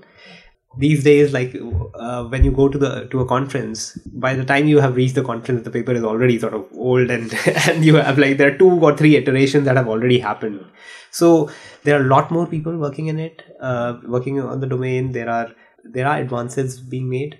These 0.78 1.02
days 1.02 1.32
like 1.32 1.56
uh, 1.94 2.24
when 2.24 2.44
you 2.44 2.52
go 2.52 2.68
to 2.68 2.78
the 2.78 3.06
to 3.06 3.20
a 3.20 3.26
conference 3.26 3.98
by 4.12 4.34
the 4.34 4.44
time 4.44 4.68
you 4.68 4.78
have 4.78 4.94
reached 4.94 5.16
the 5.16 5.24
conference 5.24 5.64
the 5.64 5.70
paper 5.70 5.92
is 5.92 6.04
already 6.04 6.38
sort 6.38 6.54
of 6.54 6.64
old 6.74 7.10
and 7.10 7.34
and 7.68 7.84
you 7.84 7.96
have 7.96 8.18
like 8.18 8.36
there 8.36 8.54
are 8.54 8.58
two 8.58 8.70
or 8.70 8.96
three 8.96 9.16
iterations 9.16 9.64
that 9.64 9.76
have 9.76 9.88
already 9.88 10.18
happened. 10.18 10.64
So 11.10 11.50
there 11.82 11.98
are 11.98 12.04
a 12.04 12.08
lot 12.08 12.30
more 12.30 12.46
people 12.46 12.76
working 12.76 13.08
in 13.08 13.18
it 13.18 13.42
uh, 13.60 13.98
working 14.04 14.40
on 14.40 14.60
the 14.60 14.66
domain. 14.68 15.10
There 15.10 15.28
are 15.28 15.50
there 15.84 16.06
are 16.06 16.18
advances 16.18 16.78
being 16.78 17.08
made. 17.10 17.38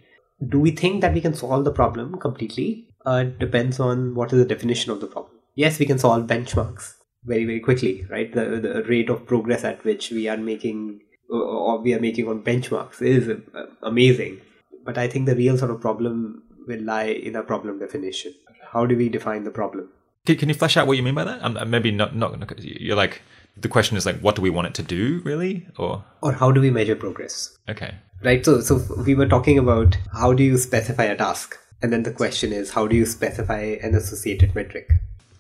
Do 0.49 0.59
we 0.59 0.71
think 0.73 1.01
that 1.03 1.15
we 1.15 1.21
can 1.21 1.35
solve 1.35 1.65
the 1.65 1.73
problem 1.73 2.19
completely 2.19 2.90
uh, 3.07 3.25
depends 3.25 3.81
on 3.81 4.15
what 4.15 4.33
is 4.33 4.39
the 4.39 4.45
definition 4.55 4.93
of 4.93 5.01
the 5.01 5.07
problem 5.07 5.33
yes 5.55 5.79
we 5.79 5.87
can 5.87 5.99
solve 5.99 6.27
benchmarks 6.27 6.95
very 7.25 7.45
very 7.45 7.61
quickly 7.61 8.07
right 8.11 8.33
the, 8.33 8.45
the 8.61 8.83
rate 8.85 9.11
of 9.11 9.27
progress 9.27 9.65
at 9.65 9.85
which 9.85 10.11
we 10.11 10.29
are 10.29 10.37
making 10.37 11.01
or 11.31 11.81
we 11.81 11.95
are 11.95 12.01
making 12.01 12.29
on 12.29 12.43
benchmarks 12.43 13.01
is 13.01 13.29
uh, 13.29 13.67
amazing. 13.83 14.41
But 14.85 14.99
I 14.99 15.09
think 15.09 15.27
the 15.27 15.37
real 15.37 15.57
sort 15.57 15.71
of 15.71 15.81
problem 15.81 16.43
will 16.67 16.83
lie 16.83 17.05
in 17.05 17.37
a 17.37 17.43
problem 17.43 17.79
definition. 17.79 18.35
How 18.73 18.87
do 18.87 18.97
we 18.97 19.09
define 19.09 19.45
the 19.45 19.51
problem? 19.51 19.89
Can, 20.27 20.37
can 20.37 20.49
you 20.49 20.55
flesh 20.55 20.77
out 20.77 20.87
what 20.87 20.97
you 20.97 21.03
mean 21.03 21.15
by 21.15 21.25
that? 21.25 21.43
Um, 21.43 21.71
maybe 21.71 21.91
not. 21.91 22.17
Not 22.17 22.59
you're 22.61 22.97
like 22.97 23.23
the 23.57 23.69
question 23.69 23.97
is 23.97 24.07
like, 24.07 24.21
what 24.21 24.37
do 24.37 24.43
we 24.43 24.51
want 24.51 24.69
it 24.69 24.75
to 24.75 24.83
do, 24.83 25.21
really, 25.25 25.67
or 25.77 26.05
or 26.23 26.33
how 26.33 26.51
do 26.51 26.61
we 26.61 26.71
measure 26.71 26.97
progress? 26.97 27.57
Okay. 27.69 27.95
Right. 28.23 28.45
So 28.45 28.61
so 28.61 28.81
we 29.07 29.15
were 29.15 29.27
talking 29.27 29.59
about 29.59 29.97
how 30.13 30.33
do 30.33 30.43
you 30.43 30.59
specify 30.59 31.05
a 31.05 31.17
task, 31.17 31.59
and 31.83 31.93
then 31.93 32.03
the 32.03 32.13
question 32.13 32.53
is 32.53 32.71
how 32.73 32.87
do 32.87 32.97
you 32.97 33.07
specify 33.07 33.79
an 33.83 33.95
associated 33.95 34.55
metric? 34.55 34.91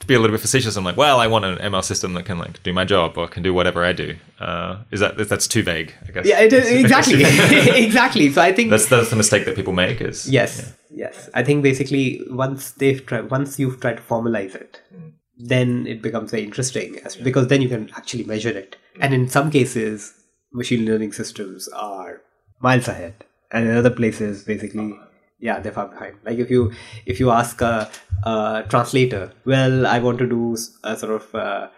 to 0.00 0.06
be 0.06 0.14
a 0.14 0.18
little 0.18 0.34
bit 0.34 0.40
facetious, 0.40 0.76
I'm 0.76 0.84
like, 0.84 0.96
well, 0.96 1.20
I 1.20 1.26
want 1.26 1.44
an 1.44 1.58
ML 1.58 1.84
system 1.84 2.14
that 2.14 2.24
can 2.24 2.38
like 2.38 2.62
do 2.62 2.72
my 2.72 2.84
job 2.84 3.16
or 3.18 3.28
can 3.28 3.42
do 3.42 3.52
whatever 3.54 3.84
I 3.84 3.92
do. 3.92 4.16
Uh, 4.40 4.78
is 4.90 5.00
that 5.00 5.16
that's 5.28 5.46
too 5.46 5.62
vague? 5.62 5.94
I 6.08 6.10
guess. 6.10 6.26
Yeah, 6.26 6.40
it, 6.40 6.52
exactly, 6.84 7.22
exactly. 7.84 8.32
So 8.32 8.40
I 8.40 8.52
think 8.52 8.70
that's 8.70 8.86
that's 8.86 9.10
the 9.10 9.16
mistake 9.16 9.44
that 9.44 9.54
people 9.54 9.74
make. 9.74 10.00
Is 10.00 10.28
yes, 10.28 10.74
yeah. 10.90 11.06
yes. 11.06 11.28
I 11.34 11.44
think 11.44 11.62
basically 11.62 12.22
once 12.30 12.72
they've 12.72 13.04
tried, 13.04 13.30
once 13.30 13.58
you've 13.58 13.78
tried 13.80 13.98
to 13.98 14.02
formalize 14.02 14.54
it, 14.54 14.80
mm. 14.92 15.12
then 15.36 15.86
it 15.86 16.00
becomes 16.00 16.30
very 16.30 16.44
interesting 16.44 16.94
yeah. 16.94 17.08
because 17.22 17.48
then 17.48 17.60
you 17.60 17.68
can 17.68 17.90
actually 17.94 18.24
measure 18.24 18.50
it. 18.50 18.76
Mm. 18.96 19.04
And 19.04 19.14
in 19.14 19.28
some 19.28 19.50
cases, 19.50 20.14
machine 20.52 20.86
learning 20.86 21.12
systems 21.12 21.68
are 21.68 22.22
miles 22.60 22.88
ahead, 22.88 23.26
and 23.52 23.68
in 23.68 23.76
other 23.76 23.90
places, 23.90 24.44
basically. 24.44 24.92
Uh-huh 24.92 25.06
yeah 25.40 25.60
they're 25.60 25.72
far 25.72 25.88
behind 25.88 26.16
like 26.24 26.38
if 26.38 26.50
you 26.50 26.72
if 27.06 27.20
you 27.20 27.30
ask 27.30 27.60
a, 27.60 27.90
a 28.24 28.64
translator 28.68 29.32
well 29.44 29.86
i 29.86 29.98
want 29.98 30.18
to 30.18 30.28
do 30.28 30.56
a 30.84 30.96
sort 30.96 31.12
of 31.12 31.34
uh, 31.34 31.68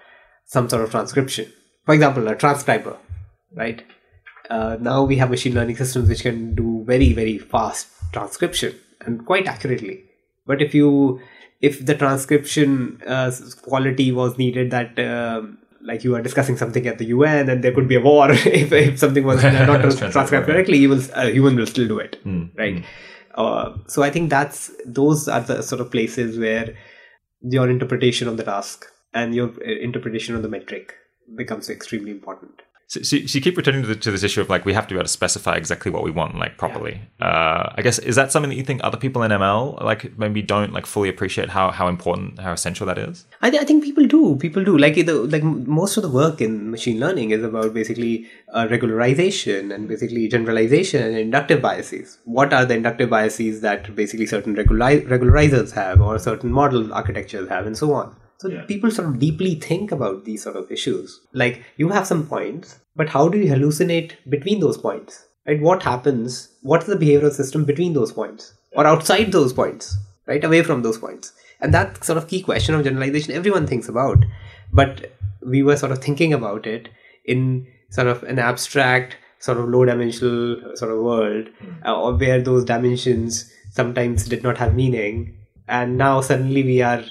some 0.44 0.68
sort 0.68 0.82
of 0.82 0.90
transcription. 0.90 1.50
For 1.86 1.94
example 1.94 2.28
a 2.28 2.36
transcriber 2.36 2.96
right? 3.54 3.82
Uh, 4.50 4.76
now 4.80 5.02
we 5.04 5.16
have 5.16 5.30
machine 5.30 5.54
learning 5.54 5.76
systems 5.76 6.08
which 6.08 6.22
can 6.22 6.54
do 6.54 6.84
very 6.86 7.12
very 7.12 7.38
fast 7.38 7.88
transcription 8.12 8.74
and 9.00 9.24
quite 9.24 9.46
accurately. 9.46 10.04
But 10.46 10.60
if 10.60 10.74
you 10.74 11.20
if 11.60 11.84
the 11.86 11.94
transcription 11.94 13.00
uh, 13.06 13.30
quality 13.62 14.12
was 14.12 14.36
needed 14.36 14.70
that 14.72 14.98
um, 14.98 15.58
like 15.84 16.04
you 16.04 16.14
are 16.14 16.22
discussing 16.22 16.56
something 16.56 16.86
at 16.86 16.98
the 16.98 17.06
UN 17.06 17.48
and 17.48 17.64
there 17.64 17.72
could 17.72 17.88
be 17.88 17.96
a 17.96 18.00
war 18.00 18.30
if, 18.32 18.72
if 18.72 18.98
something 18.98 19.24
was 19.24 19.42
not 19.70 19.80
transcribed 19.80 20.46
correctly, 20.46 20.78
you 20.78 20.88
will, 20.88 21.02
a 21.14 21.30
human 21.30 21.56
will 21.56 21.66
still 21.66 21.88
do 21.88 21.98
it, 21.98 22.22
mm, 22.24 22.50
right? 22.56 22.76
Mm. 22.76 22.84
Uh, 23.34 23.76
so 23.86 24.02
I 24.02 24.10
think 24.10 24.30
that's 24.30 24.70
those 24.84 25.28
are 25.28 25.40
the 25.40 25.62
sort 25.62 25.80
of 25.80 25.90
places 25.90 26.38
where 26.38 26.76
your 27.40 27.68
interpretation 27.68 28.28
of 28.28 28.36
the 28.36 28.44
task 28.44 28.86
and 29.14 29.34
your 29.34 29.48
uh, 29.48 29.70
interpretation 29.80 30.34
of 30.34 30.42
the 30.42 30.48
metric 30.48 30.94
becomes 31.34 31.70
extremely 31.70 32.10
important. 32.10 32.62
So, 32.88 33.00
so, 33.02 33.16
you 33.16 33.40
keep 33.40 33.56
returning 33.56 33.80
to, 33.82 33.88
the, 33.88 33.96
to, 33.96 34.10
this 34.10 34.22
issue 34.22 34.42
of 34.42 34.50
like 34.50 34.66
we 34.66 34.74
have 34.74 34.86
to 34.86 34.94
be 34.94 34.98
able 34.98 35.04
to 35.04 35.10
specify 35.10 35.54
exactly 35.54 35.90
what 35.90 36.04
we 36.04 36.10
want 36.10 36.38
like 36.38 36.58
properly. 36.58 37.00
Yeah. 37.20 37.26
Uh, 37.26 37.72
I 37.76 37.82
guess 37.82 37.98
is 37.98 38.16
that 38.16 38.30
something 38.30 38.50
that 38.50 38.56
you 38.56 38.64
think 38.64 38.82
other 38.84 38.98
people 38.98 39.22
in 39.22 39.30
ML 39.30 39.82
like 39.82 40.18
maybe 40.18 40.42
don't 40.42 40.74
like 40.74 40.84
fully 40.84 41.08
appreciate 41.08 41.48
how 41.48 41.70
how 41.70 41.88
important 41.88 42.38
how 42.38 42.52
essential 42.52 42.86
that 42.86 42.98
is? 42.98 43.26
I, 43.40 43.50
th- 43.50 43.62
I 43.62 43.64
think 43.64 43.82
people 43.82 44.06
do. 44.06 44.36
People 44.36 44.62
do. 44.62 44.76
Like 44.76 44.94
the, 44.94 45.14
like 45.14 45.42
most 45.42 45.96
of 45.96 46.02
the 46.02 46.10
work 46.10 46.40
in 46.40 46.70
machine 46.70 47.00
learning 47.00 47.30
is 47.30 47.42
about 47.42 47.72
basically 47.72 48.28
uh, 48.52 48.66
regularization 48.66 49.74
and 49.74 49.88
basically 49.88 50.28
generalization 50.28 51.02
and 51.02 51.16
inductive 51.16 51.62
biases. 51.62 52.18
What 52.24 52.52
are 52.52 52.66
the 52.66 52.74
inductive 52.74 53.08
biases 53.08 53.62
that 53.62 53.94
basically 53.94 54.26
certain 54.26 54.54
regular- 54.54 55.00
regularizers 55.00 55.72
have 55.72 56.00
or 56.00 56.18
certain 56.18 56.52
model 56.52 56.92
architectures 56.92 57.48
have 57.48 57.66
and 57.66 57.76
so 57.76 57.94
on. 57.94 58.14
So 58.42 58.48
yeah. 58.48 58.62
people 58.62 58.90
sort 58.90 59.06
of 59.06 59.20
deeply 59.20 59.54
think 59.54 59.92
about 59.92 60.24
these 60.24 60.42
sort 60.42 60.56
of 60.56 60.68
issues. 60.68 61.20
Like 61.32 61.64
you 61.76 61.90
have 61.90 62.08
some 62.08 62.26
points, 62.26 62.80
but 62.96 63.08
how 63.08 63.28
do 63.28 63.38
you 63.38 63.48
hallucinate 63.48 64.14
between 64.28 64.58
those 64.58 64.76
points? 64.76 65.24
Right? 65.46 65.60
What 65.60 65.84
happens? 65.84 66.48
What 66.62 66.82
is 66.82 66.88
the 66.88 66.96
behavioral 66.96 67.30
system 67.30 67.64
between 67.64 67.92
those 67.92 68.10
points 68.10 68.54
or 68.72 68.84
outside 68.84 69.30
those 69.30 69.52
points? 69.52 69.96
Right? 70.26 70.42
Away 70.42 70.64
from 70.64 70.82
those 70.82 70.98
points. 70.98 71.32
And 71.60 71.72
that 71.72 72.02
sort 72.02 72.18
of 72.18 72.26
key 72.26 72.42
question 72.42 72.74
of 72.74 72.82
generalization 72.82 73.32
everyone 73.32 73.68
thinks 73.68 73.88
about. 73.88 74.24
But 74.72 75.12
we 75.46 75.62
were 75.62 75.76
sort 75.76 75.92
of 75.92 75.98
thinking 75.98 76.32
about 76.32 76.66
it 76.66 76.88
in 77.24 77.68
sort 77.90 78.08
of 78.08 78.24
an 78.24 78.40
abstract, 78.40 79.18
sort 79.38 79.58
of 79.58 79.68
low 79.68 79.84
dimensional 79.84 80.74
sort 80.74 80.90
of 80.90 80.98
world, 80.98 81.48
mm. 81.62 81.76
uh, 81.84 82.16
where 82.16 82.42
those 82.42 82.64
dimensions 82.64 83.52
sometimes 83.70 84.24
did 84.24 84.42
not 84.42 84.58
have 84.58 84.74
meaning. 84.74 85.36
And 85.68 85.96
now 85.96 86.22
suddenly 86.22 86.64
we 86.64 86.82
are 86.82 87.04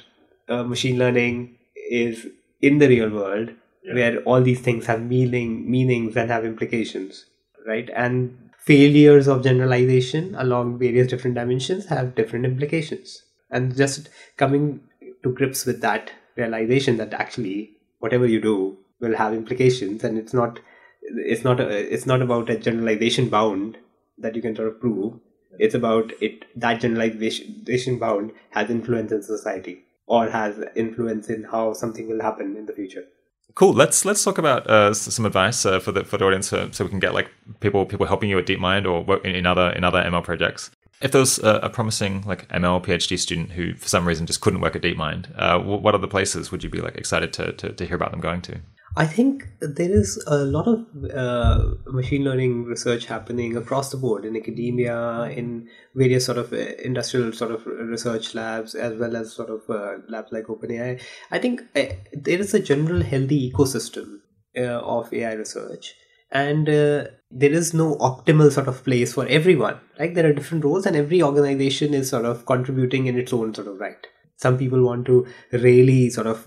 uh, 0.52 0.64
machine 0.64 0.98
learning 0.98 1.58
is 1.90 2.28
in 2.62 2.78
the 2.78 2.88
real 2.88 3.10
world 3.10 3.50
yeah. 3.84 3.94
where 3.94 4.24
all 4.24 4.42
these 4.42 4.60
things 4.60 4.86
have 4.86 5.02
meaning 5.02 5.70
meanings 5.70 6.16
and 6.16 6.30
have 6.30 6.46
implications 6.46 7.26
right 7.66 7.90
and 7.96 8.52
failures 8.62 9.28
of 9.28 9.44
generalization 9.44 10.36
along 10.36 10.78
various 10.78 11.08
different 11.08 11.36
dimensions 11.36 11.86
have 11.88 12.16
different 12.16 12.46
implications. 12.46 13.24
And 13.50 13.76
just 13.76 14.10
coming 14.38 14.82
to 15.24 15.34
grips 15.34 15.66
with 15.66 15.82
that 15.82 16.12
realization 16.36 16.98
that 16.98 17.14
actually 17.14 17.72
whatever 18.00 18.28
you 18.28 18.40
do 18.40 18.78
will 19.00 19.18
have 19.18 19.34
implications 19.34 20.04
and 20.04 20.18
it's 20.18 20.34
not 20.34 20.60
it's 21.02 21.44
not 21.44 21.60
a, 21.60 21.94
it's 21.94 22.06
not 22.06 22.22
about 22.22 22.50
a 22.50 22.58
generalization 22.58 23.30
bound 23.30 23.78
that 24.18 24.36
you 24.36 24.42
can 24.42 24.56
sort 24.56 24.68
of 24.68 24.80
prove 24.80 25.20
it's 25.60 25.76
about 25.76 26.14
it 26.22 26.46
that 26.56 26.80
generalization 26.80 28.00
bound 28.00 28.32
has 28.52 28.70
influence 28.70 29.12
in 29.12 29.22
society 29.22 29.84
or 30.18 30.30
has 30.30 30.62
influence 30.76 31.30
in 31.36 31.44
how 31.56 31.66
something 31.82 32.08
will 32.12 32.22
happen 32.30 32.56
in 32.62 32.66
the 32.66 32.74
future 32.74 33.06
Cool. 33.54 33.74
Let's 33.74 34.06
let's 34.06 34.24
talk 34.24 34.38
about 34.38 34.68
uh, 34.68 34.94
some 34.94 35.26
advice 35.26 35.66
uh, 35.66 35.80
for 35.80 35.92
the 35.92 36.06
for 36.06 36.18
the 36.18 36.26
audience, 36.26 36.48
so 36.48 36.70
we 36.80 36.90
can 36.90 37.00
get 37.00 37.14
like 37.14 37.30
people 37.60 37.86
people 37.86 38.06
helping 38.06 38.30
you 38.30 38.40
at 38.40 38.46
DeepMind 38.46 38.86
or 38.90 39.18
in, 39.26 39.36
in 39.36 39.46
other 39.46 39.72
in 39.72 39.84
other 39.84 40.02
ML 40.02 40.24
projects. 40.24 40.72
If 41.02 41.12
there 41.12 41.20
was 41.20 41.40
a, 41.40 41.56
a, 41.64 41.70
promising 41.70 42.22
like 42.22 42.48
ML 42.50 42.82
PhD 42.86 43.18
student 43.18 43.52
who 43.52 43.74
for 43.74 43.90
some 43.90 44.08
reason 44.08 44.26
just 44.26 44.40
couldn't 44.40 44.62
work 44.62 44.76
at 44.76 44.84
DeepMind, 44.84 45.38
uh, 45.38 45.60
what 45.60 45.96
other 45.96 46.08
places 46.08 46.52
would 46.52 46.64
you 46.64 46.70
be 46.70 46.80
like 46.80 46.96
excited 46.96 47.34
to, 47.34 47.52
to 47.54 47.74
to 47.74 47.86
hear 47.86 47.96
about 47.96 48.12
them 48.12 48.22
going 48.22 48.42
to? 48.44 48.62
I 48.98 49.06
think 49.06 49.48
there 49.62 49.90
is 49.90 50.22
a 50.28 50.40
lot 50.40 50.68
of 50.68 50.86
uh, 51.16 51.76
machine 51.86 52.26
learning 52.26 52.66
research 52.66 53.06
happening 53.06 53.56
across 53.56 53.90
the 53.90 53.96
board 53.96 54.26
in 54.26 54.36
academia, 54.36 55.24
in 55.30 55.70
various 55.96 56.26
sort 56.26 56.38
of 56.38 56.52
uh, 56.52 56.58
industrial 56.84 57.32
sort 57.32 57.52
of 57.52 57.66
research 57.66 58.36
labs, 58.36 58.76
as 58.76 58.98
well 59.00 59.16
as 59.16 59.32
sort 59.32 59.50
of 59.50 59.62
uh, 59.70 60.00
labs 60.10 60.34
like 60.34 60.48
OpenAI. 60.48 61.02
I 61.32 61.40
think 61.40 61.62
uh, 61.74 61.84
there 62.12 62.40
is 62.40 62.54
a 62.54 62.60
general 62.60 63.02
healthy 63.02 63.50
ecosystem 63.50 64.20
uh, 64.58 64.80
of 64.82 65.14
AI 65.14 65.34
research, 65.34 65.96
and 66.30 66.68
uh, 66.68 67.06
there 67.30 67.54
is 67.54 67.74
no 67.74 67.96
optimal 67.96 68.52
sort 68.52 68.68
of 68.68 68.84
place 68.84 69.14
for 69.14 69.26
everyone. 69.28 69.80
Like 70.00 70.16
there 70.16 70.28
are 70.30 70.34
different 70.34 70.66
roles, 70.66 70.86
and 70.86 70.98
every 70.98 71.24
organization 71.24 71.94
is 71.94 72.10
sort 72.10 72.26
of 72.26 72.46
contributing 72.46 73.08
in 73.08 73.18
its 73.18 73.32
own 73.32 73.54
sort 73.54 73.70
of 73.70 73.80
right. 73.80 74.06
Some 74.36 74.58
people 74.58 74.84
want 74.84 75.06
to 75.06 75.28
really 75.54 76.10
sort 76.10 76.28
of 76.28 76.46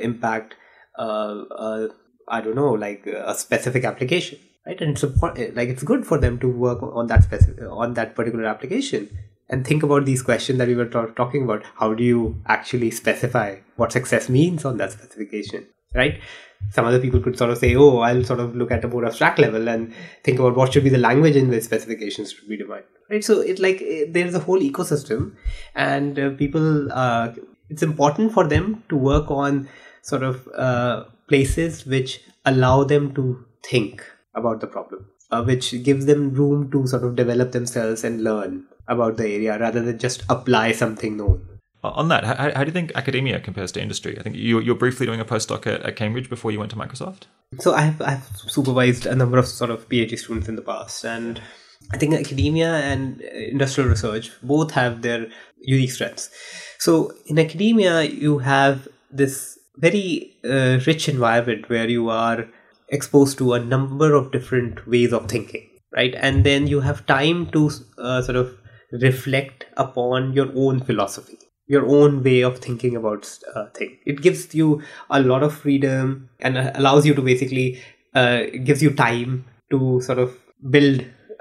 impact 0.00 0.54
uh, 1.02 1.88
I 2.28 2.40
don't 2.40 2.54
know, 2.56 2.72
like 2.72 3.06
a 3.06 3.34
specific 3.34 3.84
application, 3.84 4.38
right? 4.66 4.80
And 4.80 4.90
it's 4.92 5.02
like 5.56 5.68
it's 5.68 5.82
good 5.82 6.06
for 6.06 6.18
them 6.18 6.38
to 6.40 6.48
work 6.48 6.82
on 6.82 7.06
that 7.08 7.24
specific 7.24 7.64
on 7.68 7.94
that 7.94 8.14
particular 8.14 8.46
application 8.46 9.10
and 9.48 9.66
think 9.66 9.82
about 9.82 10.04
these 10.06 10.22
questions 10.22 10.58
that 10.58 10.68
we 10.68 10.74
were 10.74 10.86
t- 10.86 11.12
talking 11.16 11.44
about. 11.44 11.64
How 11.76 11.92
do 11.94 12.02
you 12.02 12.40
actually 12.46 12.90
specify 12.90 13.56
what 13.76 13.92
success 13.92 14.28
means 14.28 14.64
on 14.64 14.78
that 14.78 14.92
specification, 14.92 15.66
right? 15.94 16.20
Some 16.70 16.84
other 16.84 17.00
people 17.00 17.20
could 17.20 17.36
sort 17.36 17.50
of 17.50 17.58
say, 17.58 17.74
"Oh, 17.74 17.98
I'll 17.98 18.24
sort 18.24 18.40
of 18.40 18.56
look 18.56 18.70
at 18.70 18.84
a 18.84 18.88
more 18.88 19.04
abstract 19.04 19.38
level 19.38 19.68
and 19.68 19.92
think 20.24 20.38
about 20.38 20.56
what 20.56 20.72
should 20.72 20.84
be 20.84 20.90
the 20.90 20.98
language 20.98 21.36
in 21.36 21.48
which 21.48 21.64
specifications 21.64 22.32
should 22.32 22.48
be 22.48 22.56
defined." 22.56 22.84
Right. 23.10 23.24
So 23.24 23.40
it 23.40 23.58
like 23.58 23.82
there's 24.08 24.34
a 24.34 24.40
whole 24.40 24.60
ecosystem, 24.60 25.36
and 25.74 26.18
uh, 26.18 26.30
people. 26.30 26.92
Uh, 26.92 27.32
it's 27.68 27.82
important 27.82 28.32
for 28.32 28.46
them 28.46 28.84
to 28.90 28.96
work 28.96 29.30
on 29.30 29.66
sort 30.02 30.22
of 30.22 30.48
uh, 30.48 31.04
places 31.28 31.86
which 31.86 32.20
allow 32.44 32.84
them 32.84 33.14
to 33.14 33.44
think 33.64 34.04
about 34.34 34.60
the 34.60 34.66
problem, 34.66 35.06
uh, 35.30 35.42
which 35.42 35.82
gives 35.82 36.06
them 36.06 36.34
room 36.34 36.70
to 36.70 36.86
sort 36.86 37.04
of 37.04 37.16
develop 37.16 37.52
themselves 37.52 38.04
and 38.04 38.22
learn 38.22 38.64
about 38.88 39.16
the 39.16 39.26
area 39.26 39.58
rather 39.58 39.80
than 39.80 39.98
just 39.98 40.22
apply 40.28 40.72
something 40.72 41.16
known. 41.16 41.48
On 41.84 42.08
that, 42.08 42.24
how, 42.24 42.52
how 42.52 42.62
do 42.62 42.66
you 42.66 42.72
think 42.72 42.92
academia 42.94 43.40
compares 43.40 43.72
to 43.72 43.82
industry? 43.82 44.16
I 44.18 44.22
think 44.22 44.36
you, 44.36 44.60
you're 44.60 44.76
briefly 44.76 45.04
doing 45.04 45.18
a 45.18 45.24
postdoc 45.24 45.66
at, 45.66 45.82
at 45.82 45.96
Cambridge 45.96 46.28
before 46.28 46.52
you 46.52 46.60
went 46.60 46.70
to 46.70 46.76
Microsoft. 46.76 47.22
So 47.58 47.74
I 47.74 47.80
have, 47.80 48.00
I 48.00 48.10
have 48.12 48.28
supervised 48.46 49.04
a 49.04 49.16
number 49.16 49.36
of 49.36 49.48
sort 49.48 49.70
of 49.70 49.88
PhD 49.88 50.16
students 50.16 50.48
in 50.48 50.54
the 50.54 50.62
past, 50.62 51.04
and 51.04 51.42
I 51.92 51.98
think 51.98 52.14
academia 52.14 52.72
and 52.72 53.20
industrial 53.20 53.90
research 53.90 54.30
both 54.44 54.70
have 54.72 55.02
their 55.02 55.26
unique 55.60 55.90
strengths. 55.90 56.30
So 56.78 57.12
in 57.26 57.38
academia, 57.38 58.02
you 58.02 58.38
have 58.38 58.86
this 59.10 59.51
very 59.76 60.36
uh, 60.44 60.78
rich 60.86 61.08
environment 61.08 61.68
where 61.68 61.88
you 61.88 62.08
are 62.08 62.48
exposed 62.88 63.38
to 63.38 63.54
a 63.54 63.60
number 63.60 64.14
of 64.14 64.32
different 64.32 64.86
ways 64.86 65.12
of 65.12 65.28
thinking 65.28 65.68
right? 65.94 66.14
And 66.16 66.44
then 66.44 66.66
you 66.66 66.80
have 66.80 67.06
time 67.06 67.50
to 67.50 67.70
uh, 67.98 68.22
sort 68.22 68.36
of 68.36 68.58
reflect 68.92 69.66
upon 69.76 70.32
your 70.32 70.50
own 70.54 70.80
philosophy 70.80 71.38
your 71.68 71.86
own 71.86 72.22
way 72.22 72.42
of 72.42 72.58
thinking 72.58 72.96
about 72.96 73.38
uh, 73.54 73.66
things. 73.72 73.96
It 74.04 74.20
gives 74.20 74.54
you 74.54 74.82
a 75.08 75.22
lot 75.22 75.42
of 75.42 75.54
freedom 75.54 76.28
and 76.40 76.58
allows 76.58 77.06
you 77.06 77.14
to 77.14 77.22
basically 77.22 77.80
uh, 78.14 78.42
gives 78.64 78.82
you 78.82 78.90
time 78.92 79.46
to 79.70 80.00
sort 80.02 80.18
of 80.18 80.36
build 80.70 81.00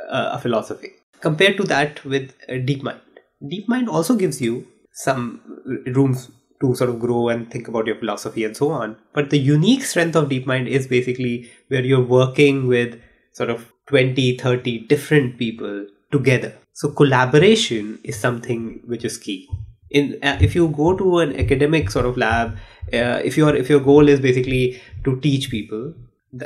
uh, 0.09 0.29
a 0.33 0.39
philosophy. 0.39 0.91
Compared 1.19 1.57
to 1.57 1.63
that 1.63 2.05
with 2.05 2.33
uh, 2.47 2.53
deepmind. 2.53 3.01
Deepmind 3.43 3.89
also 3.89 4.15
gives 4.15 4.39
you 4.39 4.67
some 4.93 5.41
rooms 5.87 6.31
to 6.61 6.75
sort 6.75 6.89
of 6.89 6.99
grow 6.99 7.29
and 7.29 7.49
think 7.51 7.67
about 7.67 7.87
your 7.87 7.97
philosophy 7.97 8.43
and 8.43 8.55
so 8.55 8.69
on. 8.69 8.95
But 9.13 9.29
the 9.29 9.39
unique 9.39 9.83
strength 9.83 10.15
of 10.15 10.29
DeepMind 10.29 10.67
is 10.67 10.87
basically 10.87 11.51
where 11.67 11.83
you're 11.83 12.05
working 12.05 12.67
with 12.67 12.99
sort 13.33 13.49
of 13.49 13.71
20, 13.87 14.37
30 14.37 14.87
different 14.87 15.37
people 15.37 15.87
together. 16.11 16.53
So 16.73 16.91
collaboration 16.91 17.99
is 18.03 18.17
something 18.19 18.81
which 18.85 19.03
is 19.03 19.17
key. 19.17 19.49
In 19.89 20.17
uh, 20.23 20.37
if 20.39 20.55
you 20.55 20.69
go 20.69 20.95
to 20.95 21.19
an 21.19 21.37
academic 21.37 21.91
sort 21.91 22.05
of 22.05 22.15
lab, 22.15 22.57
uh, 22.93 23.19
if 23.25 23.35
your 23.35 23.53
if 23.53 23.69
your 23.69 23.81
goal 23.81 24.07
is 24.07 24.21
basically 24.21 24.81
to 25.03 25.19
teach 25.19 25.49
people, 25.51 25.93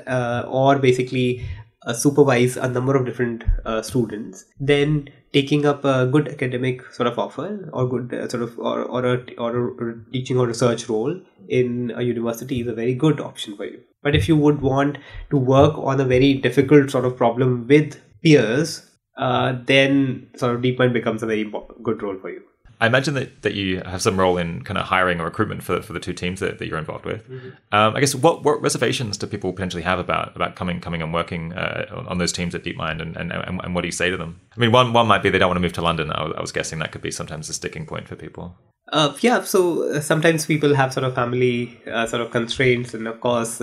uh, 0.08 0.44
or 0.48 0.80
basically 0.80 1.46
uh, 1.86 1.94
supervise 1.94 2.58
a 2.58 2.68
number 2.68 2.96
of 2.96 3.06
different 3.06 3.44
uh, 3.66 3.82
students, 3.82 4.46
then 4.60 5.10
taking 5.36 5.66
up 5.72 5.84
a 5.84 6.08
good 6.16 6.28
academic 6.30 6.82
sort 6.98 7.08
of 7.12 7.20
offer 7.20 7.48
or 7.74 7.88
good 7.94 8.14
uh, 8.14 8.28
sort 8.34 8.44
of 8.44 8.58
or 8.58 8.84
or 8.84 9.06
a, 9.14 9.18
or 9.38 9.90
a 9.90 9.96
teaching 10.14 10.38
or 10.38 10.48
research 10.48 10.88
role 10.88 11.20
in 11.50 11.94
a 11.96 12.04
university 12.04 12.62
is 12.62 12.68
a 12.68 12.74
very 12.82 12.96
good 13.06 13.20
option 13.20 13.58
for 13.58 13.66
you. 13.66 13.80
But 14.02 14.16
if 14.16 14.28
you 14.30 14.38
would 14.38 14.62
want 14.62 14.98
to 15.32 15.38
work 15.38 15.78
on 15.78 16.00
a 16.00 16.06
very 16.06 16.34
difficult 16.48 16.92
sort 16.92 17.06
of 17.06 17.18
problem 17.18 17.68
with 17.68 18.00
peers, 18.24 18.76
uh, 19.18 19.54
then 19.66 20.30
sort 20.36 20.56
of 20.56 20.62
DeepMind 20.62 20.94
becomes 20.94 21.24
a 21.24 21.26
very 21.26 21.52
good 21.84 22.04
role 22.04 22.18
for 22.22 22.30
you. 22.30 22.44
I 22.86 22.88
imagine 22.88 23.16
that, 23.16 23.42
that 23.42 23.56
you 23.56 23.82
have 23.82 24.00
some 24.04 24.20
role 24.20 24.38
in 24.38 24.64
kind 24.64 24.78
of 24.78 24.86
hiring 24.86 25.20
or 25.20 25.24
recruitment 25.24 25.64
for, 25.64 25.82
for 25.82 25.92
the 25.92 26.00
two 26.00 26.14
teams 26.14 26.40
that, 26.40 26.60
that 26.60 26.68
you're 26.68 26.78
involved 26.78 27.04
with. 27.04 27.28
Mm-hmm. 27.28 27.50
Um, 27.72 27.96
I 27.96 28.00
guess 28.00 28.14
what, 28.14 28.44
what 28.44 28.62
reservations 28.62 29.18
do 29.18 29.26
people 29.26 29.52
potentially 29.52 29.82
have 29.82 29.98
about 29.98 30.36
about 30.36 30.56
coming 30.56 30.80
coming 30.80 31.02
and 31.02 31.12
working 31.12 31.52
uh, 31.54 32.06
on 32.08 32.20
those 32.20 32.32
teams 32.32 32.54
at 32.54 32.64
DeepMind, 32.64 33.02
and, 33.02 33.18
and, 33.18 33.32
and, 33.32 33.60
and, 33.64 33.74
what 33.74 33.82
do 33.82 33.88
you 33.88 33.92
say 33.92 34.12
to 34.12 34.18
them? 34.18 34.40
I 34.56 34.60
mean, 34.60 34.72
one 34.72 34.94
one 34.94 35.08
might 35.08 35.24
be 35.24 35.32
they 35.32 35.40
don't 35.40 35.50
want 35.50 35.58
to 35.58 35.62
move 35.62 35.74
to 35.74 35.82
London. 35.82 36.12
I 36.12 36.26
was, 36.26 36.34
I 36.38 36.42
was 36.42 36.52
guessing 36.52 36.78
that 36.78 36.92
could 36.92 37.02
be 37.02 37.10
sometimes 37.10 37.50
a 37.50 37.54
sticking 37.54 37.88
point 37.88 38.08
for 38.08 38.16
people. 38.16 38.56
Uh, 38.94 39.18
yeah, 39.22 39.42
so 39.42 39.90
uh, 39.90 40.00
sometimes 40.00 40.46
people 40.46 40.76
have 40.76 40.94
sort 40.94 41.06
of 41.06 41.16
family 41.16 41.82
uh, 41.92 42.06
sort 42.06 42.22
of 42.22 42.30
constraints, 42.30 42.94
and 42.94 43.08
of 43.08 43.20
course, 43.20 43.62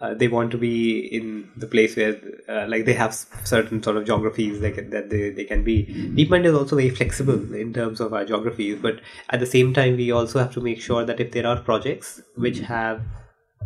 uh, 0.00 0.14
they 0.14 0.28
want 0.28 0.50
to 0.50 0.58
be 0.58 0.98
in 0.98 1.50
the 1.56 1.66
place 1.66 1.96
where 1.96 2.18
uh, 2.48 2.66
like 2.68 2.84
they 2.84 2.92
have 2.94 3.14
certain 3.44 3.82
sort 3.82 3.96
of 3.96 4.06
geographies 4.06 4.60
like 4.60 4.90
that 4.90 5.10
they, 5.10 5.30
they 5.30 5.44
can 5.44 5.62
be. 5.62 5.84
Deepmind 6.16 6.44
is 6.46 6.54
also 6.54 6.76
very 6.76 6.90
flexible 6.90 7.54
in 7.54 7.72
terms 7.72 8.00
of 8.00 8.14
our 8.14 8.24
geographies 8.24 8.78
but 8.80 9.00
at 9.30 9.40
the 9.40 9.46
same 9.46 9.74
time 9.74 9.96
we 9.96 10.10
also 10.10 10.38
have 10.38 10.52
to 10.52 10.60
make 10.60 10.80
sure 10.80 11.04
that 11.04 11.20
if 11.20 11.32
there 11.32 11.46
are 11.46 11.60
projects 11.60 12.22
which 12.36 12.60
have 12.60 13.02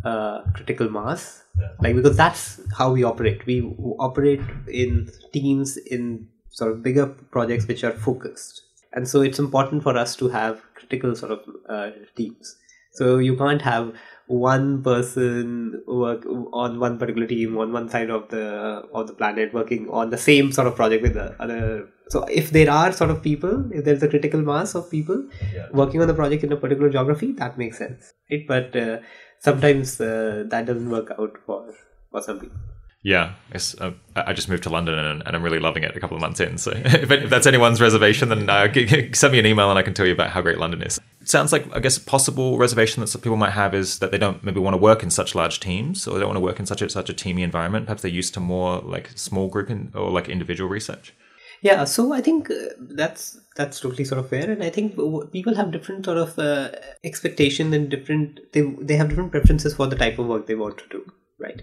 uh, 0.05 0.43
critical 0.55 0.91
mass 0.91 1.45
like 1.81 1.95
because 1.95 2.17
that's 2.17 2.61
how 2.77 2.93
we 2.93 3.05
operate. 3.05 3.45
We 3.47 3.63
operate 3.99 4.41
in 4.69 5.11
teams 5.33 5.77
in 5.77 6.29
sort 6.51 6.73
of 6.73 6.83
bigger 6.83 7.07
projects 7.07 7.67
which 7.67 7.85
are 7.85 7.93
focused. 7.93 8.63
And 8.93 9.09
so 9.09 9.23
it's 9.23 9.39
important 9.39 9.83
for 9.83 9.97
us 9.97 10.15
to 10.17 10.29
have 10.29 10.63
critical 10.75 11.17
sort 11.17 11.33
of 11.33 11.41
uh, 11.69 11.91
teams. 12.17 12.57
So 12.93 13.19
you 13.19 13.37
can't 13.37 13.63
have 13.63 13.93
one 14.27 14.83
person 14.83 15.83
work 15.87 16.25
on 16.53 16.81
one 16.81 16.99
particular 16.99 17.27
team 17.27 17.59
on 17.59 17.73
one 17.73 17.89
side 17.89 18.11
of 18.11 18.29
the 18.29 18.45
of 18.93 19.07
the 19.07 19.13
planet 19.13 19.53
working 19.53 19.89
on 19.91 20.11
the 20.11 20.19
same 20.19 20.51
sort 20.51 20.67
of 20.67 20.75
project 20.75 21.03
with 21.03 21.15
the 21.15 21.35
other. 21.41 21.89
So 22.09 22.25
if 22.25 22.51
there 22.51 22.71
are 22.71 22.93
sort 22.93 23.11
of 23.11 23.23
people 23.23 23.71
if 23.73 23.85
there's 23.85 24.03
a 24.03 24.09
critical 24.09 24.41
mass 24.41 24.75
of 24.75 24.91
people 24.91 25.27
yeah. 25.53 25.67
working 25.73 26.01
on 26.01 26.09
the 26.09 26.15
project 26.15 26.45
in 26.45 26.53
a 26.53 26.57
particular 26.57 26.91
geography 26.91 27.33
that 27.33 27.59
makes 27.59 27.79
sense 27.79 28.13
right? 28.31 28.47
But 28.47 28.77
uh, 28.77 28.99
sometimes 29.41 30.01
uh, 30.01 30.45
that 30.49 30.67
doesn't 30.67 30.91
work 30.91 31.11
out 31.19 31.37
for 31.47 31.75
for 32.11 32.23
some 32.23 32.41
people 32.41 32.59
yeah, 33.05 33.35
uh, 33.81 33.91
I 34.17 34.33
just 34.33 34.49
moved 34.49 34.63
to 34.63 34.71
London 34.71 34.99
and, 34.99 35.23
and, 35.27 35.37
I'm 35.37 35.43
really 35.43 35.59
loving 35.59 35.83
it 35.83 35.95
a 35.95 36.01
couple 36.01 36.17
of 36.17 36.23
months 36.23 36.41
in. 36.41 36.57
So 36.57 36.73
if, 36.75 37.11
if 37.11 37.29
that's 37.29 37.47
anyone's 37.47 37.79
reservation, 37.79 38.31
then 38.31 38.49
uh, 38.49 38.73
send 39.13 39.33
me 39.33 39.39
an 39.39 39.45
email 39.45 39.69
and 39.69 39.79
I 39.79 39.83
can 39.83 39.93
tell 39.93 40.07
you 40.07 40.13
about 40.13 40.31
how 40.31 40.41
great 40.41 40.57
London 40.57 40.81
is. 40.81 40.99
It 41.21 41.29
sounds 41.29 41.53
like, 41.53 41.71
I 41.77 41.81
guess, 41.81 41.99
a 41.99 42.01
possible 42.01 42.57
reservation 42.57 43.03
that 43.03 43.09
some 43.09 43.21
people 43.21 43.37
might 43.37 43.51
have 43.51 43.75
is 43.75 43.99
that 43.99 44.11
they 44.11 44.17
don't 44.17 44.43
maybe 44.43 44.59
want 44.59 44.73
to 44.73 44.79
work 44.79 45.03
in 45.03 45.11
such 45.11 45.35
large 45.35 45.61
teams 45.61 46.09
or 46.09 46.15
they 46.15 46.21
don't 46.21 46.31
want 46.31 46.39
to 46.39 46.45
work 46.45 46.59
in 46.59 46.65
such 46.65 46.81
a, 46.81 46.89
such 46.89 47.11
a 47.11 47.13
teamy 47.13 47.43
environment. 47.43 47.85
Perhaps 47.85 48.01
they're 48.01 48.11
used 48.11 48.33
to 48.35 48.41
more 48.41 48.79
like 48.79 49.11
small 49.17 49.49
group 49.49 49.69
in, 49.69 49.93
or 49.95 50.11
like 50.11 50.31
individual 50.31 50.71
research. 50.71 51.13
Yeah, 51.61 51.85
so 51.85 52.15
I 52.15 52.23
think 52.23 52.51
uh, 52.51 52.55
that's 52.79 53.39
that's 53.57 53.81
totally 53.81 54.05
sort 54.05 54.19
of 54.19 54.29
fair, 54.29 54.51
and 54.51 54.63
I 54.63 54.69
think 54.69 54.97
people 55.33 55.55
have 55.55 55.73
different 55.73 56.05
sort 56.05 56.19
of 56.19 56.39
uh, 56.39 56.73
expectation 57.05 57.73
and 57.73 57.89
different 57.89 58.41
they 58.53 58.61
they 58.61 58.97
have 58.97 59.09
different 59.09 59.31
preferences 59.31 59.75
for 59.75 59.87
the 59.87 59.97
type 59.97 60.19
of 60.19 60.27
work 60.27 60.47
they 60.47 60.57
want 60.57 60.77
to 60.77 60.85
do 60.91 61.11
right 61.45 61.63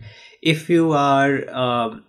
if 0.53 0.69
you 0.69 0.85
are 0.93 1.33
um, 1.63 2.03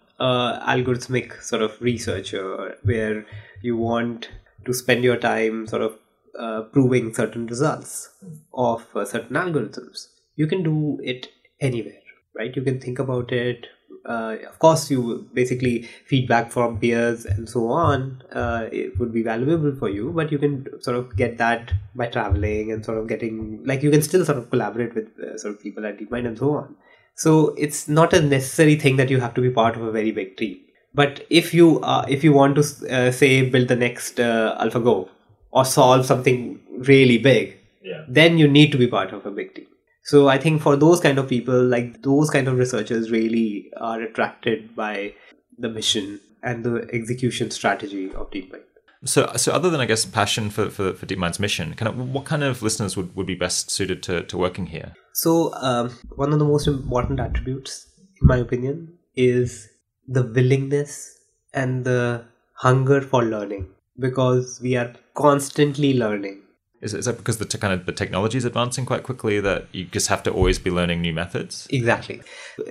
algorithmic 0.74 1.40
sort 1.42 1.62
of 1.62 1.80
researcher 1.80 2.76
where 2.92 3.26
you 3.62 3.76
want 3.76 4.28
to 4.66 4.72
spend 4.72 5.04
your 5.04 5.16
time 5.16 5.66
sort 5.66 5.82
of 5.82 5.98
uh, 6.38 6.62
proving 6.72 7.12
certain 7.12 7.46
results 7.46 8.10
of 8.54 8.86
uh, 8.96 9.04
certain 9.04 9.36
algorithms. 9.36 10.06
You 10.36 10.46
can 10.46 10.62
do 10.62 10.98
it 11.02 11.28
anywhere, 11.60 12.00
right? 12.34 12.54
You 12.54 12.62
can 12.62 12.80
think 12.80 12.98
about 12.98 13.32
it. 13.32 13.66
Uh, 14.04 14.36
of 14.48 14.58
course, 14.58 14.90
you 14.90 15.28
basically 15.32 15.82
feedback 16.06 16.50
from 16.50 16.78
peers 16.80 17.24
and 17.24 17.48
so 17.48 17.68
on. 17.68 18.22
Uh, 18.32 18.68
it 18.72 18.98
would 18.98 19.12
be 19.12 19.22
valuable 19.22 19.76
for 19.76 19.88
you, 19.88 20.10
but 20.10 20.32
you 20.32 20.38
can 20.38 20.66
sort 20.80 20.96
of 20.96 21.14
get 21.16 21.38
that 21.38 21.72
by 21.94 22.06
traveling 22.06 22.72
and 22.72 22.84
sort 22.84 22.98
of 22.98 23.06
getting 23.06 23.62
like 23.64 23.82
you 23.82 23.90
can 23.90 24.02
still 24.02 24.24
sort 24.24 24.38
of 24.38 24.50
collaborate 24.50 24.94
with 24.94 25.08
uh, 25.20 25.38
sort 25.38 25.54
of 25.54 25.60
people 25.60 25.86
at 25.86 25.98
DeepMind 25.98 26.26
and 26.26 26.38
so 26.38 26.56
on. 26.56 26.74
So 27.14 27.54
it's 27.58 27.88
not 27.88 28.12
a 28.12 28.22
necessary 28.22 28.76
thing 28.76 28.96
that 28.96 29.10
you 29.10 29.20
have 29.20 29.34
to 29.34 29.40
be 29.40 29.50
part 29.50 29.76
of 29.76 29.82
a 29.82 29.92
very 29.92 30.12
big 30.12 30.36
team. 30.36 30.58
But 30.94 31.26
if 31.30 31.54
you 31.54 31.80
uh, 31.80 32.04
if 32.08 32.24
you 32.24 32.32
want 32.32 32.56
to 32.56 32.62
uh, 32.90 33.12
say 33.12 33.48
build 33.48 33.68
the 33.68 33.76
next 33.76 34.20
uh, 34.20 34.58
AlphaGo 34.60 35.08
or 35.50 35.64
solve 35.64 36.06
something 36.06 36.60
really 36.78 37.18
big, 37.18 37.58
Yeah. 37.82 38.04
then 38.08 38.38
you 38.38 38.48
need 38.48 38.72
to 38.72 38.78
be 38.78 38.86
part 38.86 39.12
of 39.12 39.24
a 39.26 39.30
big 39.30 39.54
team. 39.54 39.66
So 40.04 40.28
I 40.28 40.36
think 40.38 40.62
for 40.62 40.74
those 40.76 41.00
kind 41.00 41.18
of 41.18 41.28
people, 41.28 41.62
like 41.64 42.02
those 42.02 42.30
kind 42.30 42.48
of 42.48 42.58
researchers, 42.58 43.10
really 43.10 43.70
are 43.76 44.00
attracted 44.02 44.74
by 44.74 45.14
the 45.58 45.68
mission 45.68 46.20
and 46.42 46.64
the 46.64 46.88
execution 46.92 47.50
strategy 47.50 48.06
of 48.12 48.30
DeepMind. 48.30 48.62
So, 49.04 49.30
so 49.36 49.52
other 49.52 49.70
than 49.70 49.80
I 49.80 49.86
guess 49.86 50.04
passion 50.04 50.50
for, 50.50 50.70
for, 50.70 50.92
for 50.92 51.06
DeepMind's 51.06 51.40
mission, 51.40 51.74
kind 51.74 51.88
of 51.88 51.98
what 52.12 52.24
kind 52.24 52.42
of 52.42 52.62
listeners 52.62 52.96
would, 52.96 53.14
would 53.16 53.26
be 53.26 53.34
best 53.34 53.70
suited 53.70 54.02
to, 54.04 54.22
to 54.24 54.38
working 54.38 54.66
here? 54.66 54.94
So, 55.12 55.52
um, 55.54 55.90
one 56.16 56.32
of 56.32 56.38
the 56.38 56.44
most 56.44 56.66
important 56.66 57.20
attributes, 57.20 57.86
in 58.20 58.26
my 58.26 58.38
opinion, 58.38 58.94
is 59.14 59.68
the 60.08 60.22
willingness 60.22 61.18
and 61.52 61.84
the 61.84 62.24
hunger 62.54 63.00
for 63.00 63.22
learning 63.22 63.68
because 63.98 64.60
we 64.62 64.74
are 64.76 64.94
constantly 65.14 65.94
learning. 65.98 66.40
Is, 66.80 66.94
is 66.94 67.04
that 67.04 67.18
because 67.18 67.38
the 67.38 67.46
kind 67.58 67.72
of 67.72 67.86
the 67.86 67.92
technology 67.92 68.38
is 68.38 68.44
advancing 68.44 68.86
quite 68.86 69.04
quickly 69.04 69.38
that 69.38 69.66
you 69.70 69.84
just 69.84 70.08
have 70.08 70.22
to 70.24 70.32
always 70.32 70.58
be 70.58 70.70
learning 70.70 71.02
new 71.02 71.12
methods? 71.12 71.68
Exactly. 71.70 72.22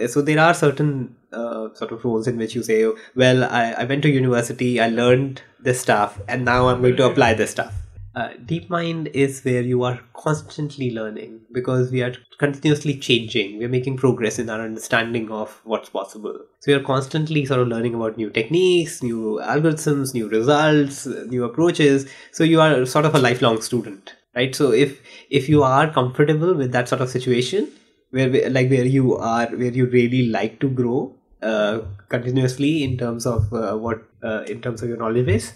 So, 0.07 0.21
there 0.21 0.39
are 0.39 0.53
certain 0.53 1.15
uh, 1.31 1.73
sort 1.75 1.91
of 1.91 2.03
roles 2.03 2.27
in 2.27 2.37
which 2.37 2.55
you 2.55 2.63
say, 2.63 2.91
Well, 3.15 3.43
I, 3.43 3.73
I 3.77 3.83
went 3.85 4.01
to 4.01 4.09
university, 4.09 4.81
I 4.81 4.89
learned 4.89 5.43
this 5.59 5.79
stuff, 5.79 6.19
and 6.27 6.43
now 6.43 6.69
I'm 6.69 6.81
going 6.81 6.97
to 6.97 7.05
apply 7.05 7.35
this 7.35 7.51
stuff. 7.51 7.73
Uh, 8.13 8.29
DeepMind 8.45 9.09
is 9.13 9.41
where 9.43 9.61
you 9.61 9.83
are 9.83 9.97
constantly 10.13 10.91
learning 10.91 11.39
because 11.53 11.91
we 11.91 12.01
are 12.03 12.13
continuously 12.39 12.97
changing. 12.97 13.57
We're 13.57 13.69
making 13.69 13.95
progress 13.95 14.37
in 14.37 14.49
our 14.49 14.59
understanding 14.59 15.31
of 15.31 15.61
what's 15.63 15.87
possible. 15.89 16.37
So 16.59 16.71
you're 16.71 16.83
constantly 16.83 17.45
sort 17.45 17.61
of 17.61 17.69
learning 17.69 17.95
about 17.95 18.17
new 18.17 18.29
techniques, 18.29 19.01
new 19.01 19.39
algorithms, 19.41 20.13
new 20.13 20.27
results, 20.27 21.05
new 21.05 21.45
approaches. 21.45 22.05
So 22.33 22.43
you 22.43 22.59
are 22.59 22.85
sort 22.85 23.05
of 23.05 23.15
a 23.15 23.19
lifelong 23.19 23.61
student, 23.61 24.13
right? 24.35 24.53
So 24.53 24.71
if 24.73 24.99
if 25.29 25.47
you 25.47 25.63
are 25.63 25.89
comfortable 25.89 26.53
with 26.53 26.73
that 26.73 26.89
sort 26.89 26.99
of 26.99 27.09
situation, 27.09 27.71
where 28.09 28.29
we- 28.29 28.45
like 28.49 28.69
where 28.69 28.83
you 28.85 29.15
are, 29.15 29.47
where 29.47 29.71
you 29.71 29.85
really 29.85 30.27
like 30.27 30.59
to 30.59 30.69
grow 30.69 31.15
uh, 31.41 31.79
continuously 32.09 32.83
in 32.83 32.97
terms 32.97 33.25
of 33.25 33.53
uh, 33.53 33.77
what 33.77 34.03
uh, 34.21 34.43
in 34.47 34.61
terms 34.61 34.81
of 34.81 34.89
your 34.89 34.97
knowledge 34.97 35.25
base, 35.27 35.53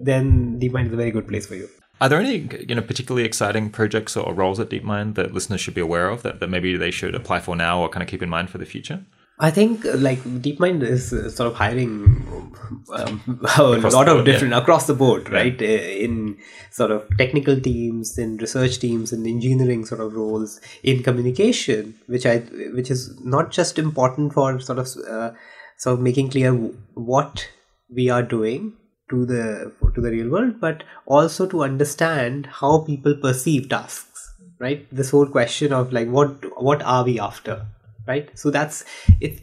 then 0.00 0.58
DeepMind 0.58 0.86
is 0.86 0.92
a 0.94 0.96
very 0.96 1.10
good 1.10 1.28
place 1.28 1.46
for 1.46 1.54
you. 1.54 1.68
Are 2.00 2.08
there 2.08 2.20
any 2.20 2.48
you 2.68 2.74
know 2.74 2.82
particularly 2.82 3.26
exciting 3.26 3.70
projects 3.70 4.16
or 4.16 4.32
roles 4.32 4.60
at 4.60 4.70
DeepMind 4.70 5.14
that 5.16 5.34
listeners 5.34 5.60
should 5.60 5.74
be 5.74 5.80
aware 5.80 6.08
of 6.08 6.22
that, 6.22 6.40
that 6.40 6.48
maybe 6.48 6.76
they 6.76 6.90
should 6.90 7.14
apply 7.14 7.40
for 7.40 7.56
now 7.56 7.80
or 7.80 7.88
kind 7.88 8.02
of 8.02 8.08
keep 8.08 8.22
in 8.22 8.28
mind 8.28 8.50
for 8.50 8.58
the 8.58 8.66
future? 8.66 9.04
I 9.40 9.50
think 9.52 9.84
like 9.84 10.18
DeepMind 10.18 10.82
is 10.82 11.12
uh, 11.12 11.30
sort 11.30 11.52
of 11.52 11.54
hiring 11.54 12.52
um, 12.92 13.40
a 13.56 13.62
lot 13.62 13.80
the 13.80 13.98
of 13.98 14.06
board, 14.06 14.24
different 14.24 14.54
across 14.54 14.86
the 14.88 14.94
board, 14.94 15.30
right? 15.30 15.60
Uh, 15.60 15.64
In 15.64 16.38
sort 16.72 16.90
of 16.90 17.06
technical 17.18 17.60
teams, 17.60 18.18
in 18.18 18.36
research 18.38 18.80
teams, 18.80 19.12
in 19.12 19.26
engineering 19.26 19.84
sort 19.84 20.00
of 20.00 20.14
roles, 20.14 20.60
in 20.82 21.04
communication, 21.04 21.94
which 22.06 22.26
I 22.26 22.38
which 22.74 22.90
is 22.90 23.16
not 23.24 23.52
just 23.52 23.78
important 23.78 24.32
for 24.32 24.58
sort 24.58 24.80
of 24.80 24.88
uh, 25.08 25.30
sort 25.76 25.94
of 25.94 26.00
making 26.00 26.30
clear 26.30 26.52
what 26.94 27.48
we 27.94 28.10
are 28.10 28.22
doing 28.22 28.72
to 29.10 29.24
the 29.24 29.72
to 29.94 30.00
the 30.00 30.10
real 30.10 30.28
world, 30.28 30.60
but 30.60 30.84
also 31.06 31.46
to 31.46 31.62
understand 31.62 32.46
how 32.46 32.80
people 32.80 33.14
perceive 33.14 33.68
tasks, 33.68 34.34
right? 34.58 34.86
This 34.90 35.10
whole 35.10 35.26
question 35.26 35.72
of 35.72 35.92
like 35.92 36.08
what 36.08 36.62
what 36.62 36.82
are 36.82 37.04
we 37.04 37.18
after? 37.18 37.66
right 38.08 38.30
so 38.42 38.50
that's 38.50 38.84
it 39.20 39.40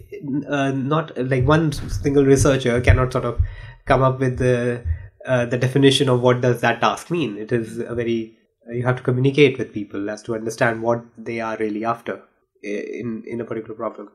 uh, 0.50 0.72
not 0.72 1.16
like 1.34 1.48
one 1.48 1.72
single 1.72 2.26
researcher 2.26 2.82
cannot 2.82 3.14
sort 3.14 3.26
of 3.26 3.40
come 3.86 4.02
up 4.02 4.20
with 4.20 4.40
the 4.40 4.84
uh, 5.26 5.46
the 5.46 5.58
definition 5.58 6.10
of 6.10 6.22
what 6.22 6.42
does 6.42 6.62
that 6.62 6.82
task 6.82 7.12
mean 7.12 7.38
it 7.38 7.52
is 7.52 7.78
a 7.78 7.96
very 7.96 8.38
you 8.72 8.84
have 8.84 8.98
to 8.98 9.04
communicate 9.04 9.58
with 9.60 9.74
people 9.74 10.10
as 10.10 10.24
to 10.24 10.36
understand 10.36 10.82
what 10.82 11.04
they 11.18 11.40
are 11.40 11.56
really 11.58 11.86
after 11.86 12.22
in 12.64 13.24
in 13.28 13.40
a 13.40 13.46
particular 13.46 13.76
problem 13.76 14.10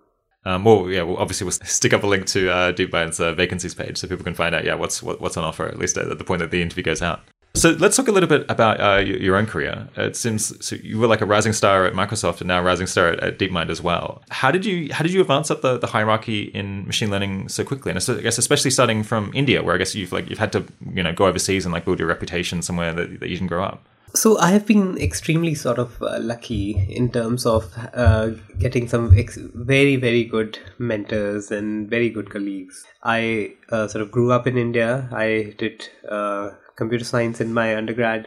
Um, 0.45 0.65
well, 0.65 0.89
yeah, 0.89 1.03
well, 1.03 1.17
obviously 1.17 1.45
we'll 1.45 1.53
stick 1.65 1.93
up 1.93 2.03
a 2.03 2.07
link 2.07 2.27
to 2.27 2.51
uh, 2.51 2.73
DeepMind's 2.73 3.21
uh, 3.21 3.35
vacancies 3.35 3.75
page 3.75 3.99
so 3.99 4.09
people 4.09 4.25
can 4.25 4.35
find 4.35 4.55
out, 4.55 4.65
yeah, 4.65 4.75
what's 4.75 5.03
what, 5.03 5.21
what's 5.21 5.37
on 5.37 5.45
offer 5.45 5.67
at 5.67 5.79
least 5.79 5.97
at 5.99 6.17
the 6.19 6.25
point 6.25 6.41
that 6.41 6.51
the 6.51 6.63
interview 6.63 6.83
goes 6.83 7.03
out. 7.03 7.21
So 7.55 7.71
let's 7.71 7.97
talk 7.97 8.07
a 8.07 8.13
little 8.13 8.29
bit 8.29 8.47
about 8.49 8.81
uh, 8.81 9.01
your, 9.01 9.37
own 9.37 9.45
career. 9.45 9.89
It 9.97 10.15
seems 10.15 10.65
so 10.65 10.77
you 10.77 11.01
were 11.01 11.09
like 11.09 11.21
a 11.21 11.27
rising 11.27 11.53
star 11.53 11.85
at 11.85 11.95
Microsoft 11.95 12.41
and 12.41 12.47
now 12.47 12.63
rising 12.63 12.87
star 12.87 13.09
at, 13.09 13.21
at 13.21 13.39
DeepMind 13.41 13.71
as 13.71 13.83
well. 13.83 14.23
How 14.31 14.53
did 14.53 14.65
you 14.65 14.93
how 14.95 15.03
did 15.03 15.13
you 15.13 15.21
advance 15.21 15.51
up 15.51 15.61
the, 15.61 15.77
the 15.77 15.89
hierarchy 15.89 16.43
in 16.43 16.87
machine 16.87 17.11
learning 17.11 17.49
so 17.49 17.65
quickly? 17.65 17.91
And 17.91 17.99
I 17.99 18.21
guess 18.21 18.39
especially 18.39 18.71
starting 18.71 19.03
from 19.03 19.33
India, 19.35 19.65
where 19.65 19.75
I 19.75 19.79
guess 19.79 19.97
you've 19.97 20.13
like 20.13 20.31
you've 20.31 20.39
had 20.39 20.53
to 20.53 20.65
you 20.95 21.03
know 21.03 21.13
go 21.13 21.27
overseas 21.27 21.67
and 21.67 21.73
like 21.73 21.85
build 21.85 21.99
your 21.99 22.07
reputation 22.07 22.63
somewhere 22.63 22.95
that, 22.95 23.19
that 23.19 23.29
you 23.29 23.35
didn't 23.35 23.49
grow 23.49 23.65
up. 23.65 23.85
So 24.13 24.39
I 24.39 24.51
have 24.51 24.67
been 24.67 24.99
extremely 24.99 25.55
sort 25.55 25.79
of 25.79 26.03
uh, 26.03 26.19
lucky 26.21 26.73
in 26.89 27.13
terms 27.13 27.47
of 27.47 27.73
uh, 27.95 28.31
getting 28.59 28.89
some 28.89 29.17
ex- 29.17 29.37
very 29.37 29.95
very 29.97 30.25
good 30.25 30.59
mentors 30.79 31.53
and 31.53 31.89
very 31.89 32.11
good 32.11 32.29
colleagues. 32.29 32.85
I 33.05 33.55
uh, 33.71 33.87
sort 33.87 34.03
of 34.03 34.11
grew 34.11 34.33
up 34.33 34.49
in 34.49 34.59
India. 34.59 35.09
I 35.13 35.55
did 35.59 35.89
uh, 36.09 36.51
computer 36.75 37.05
science 37.05 37.41
in 37.41 37.55
my 37.55 37.77
undergrad, 37.77 38.27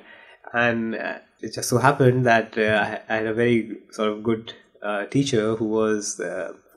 and 0.53 0.95
uh, 0.95 1.17
it 1.41 1.53
just 1.53 1.67
so 1.67 1.79
happened 1.79 2.25
that 2.27 2.57
uh, 2.57 2.99
I 3.09 3.15
had 3.15 3.25
a 3.25 3.33
very 3.33 3.79
sort 3.91 4.09
of 4.09 4.23
good 4.23 4.53
teacher 5.11 5.55
who 5.55 5.65
was. 5.65 6.21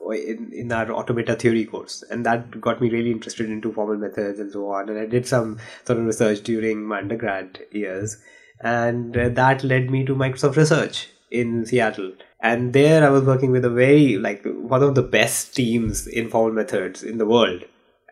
In, 0.07 0.53
in 0.53 0.71
our 0.71 0.89
automata 0.89 1.35
theory 1.35 1.65
course 1.65 2.01
and 2.09 2.25
that 2.25 2.61
got 2.61 2.79
me 2.79 2.89
really 2.89 3.11
interested 3.11 3.49
into 3.49 3.73
formal 3.73 3.97
methods 3.97 4.39
and 4.39 4.49
so 4.49 4.71
on 4.71 4.87
and 4.87 4.97
i 4.97 5.05
did 5.05 5.27
some 5.27 5.59
sort 5.83 5.99
of 5.99 6.05
research 6.05 6.43
during 6.43 6.81
my 6.81 6.99
undergrad 6.99 7.59
years 7.73 8.15
and 8.61 9.15
uh, 9.17 9.29
that 9.29 9.63
led 9.63 9.89
me 9.89 10.05
to 10.05 10.15
Microsoft 10.15 10.55
Research 10.55 11.09
in 11.29 11.65
Seattle. 11.65 12.13
And 12.39 12.73
there 12.73 13.05
I 13.05 13.09
was 13.09 13.23
working 13.23 13.51
with 13.51 13.65
a 13.65 13.69
very, 13.69 14.17
like, 14.17 14.45
one 14.45 14.83
of 14.83 14.95
the 14.95 15.01
best 15.01 15.55
teams 15.55 16.07
in 16.07 16.29
formal 16.29 16.53
methods 16.53 17.03
in 17.03 17.17
the 17.17 17.25
world. 17.25 17.63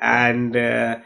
And 0.01 0.57
uh, 0.57 0.97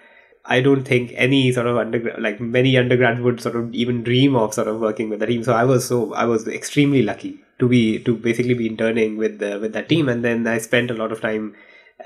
I 0.45 0.61
don't 0.61 0.83
think 0.83 1.11
any 1.15 1.51
sort 1.51 1.67
of 1.67 1.77
undergrad, 1.77 2.21
like 2.21 2.39
many 2.39 2.77
undergrads 2.77 3.21
would 3.21 3.41
sort 3.41 3.55
of 3.55 3.73
even 3.73 4.03
dream 4.03 4.35
of 4.35 4.53
sort 4.53 4.67
of 4.67 4.79
working 4.79 5.09
with 5.09 5.19
the 5.19 5.27
team. 5.27 5.43
So 5.43 5.53
I 5.53 5.65
was 5.65 5.85
so, 5.85 6.13
I 6.13 6.25
was 6.25 6.47
extremely 6.47 7.01
lucky 7.01 7.39
to 7.59 7.67
be, 7.67 7.99
to 7.99 8.15
basically 8.15 8.53
be 8.53 8.67
interning 8.67 9.17
with 9.17 9.39
the, 9.39 9.59
with 9.59 9.73
that 9.73 9.89
team. 9.89 10.09
And 10.09 10.23
then 10.23 10.47
I 10.47 10.57
spent 10.59 10.91
a 10.91 10.95
lot 10.95 11.11
of 11.11 11.21
time 11.21 11.55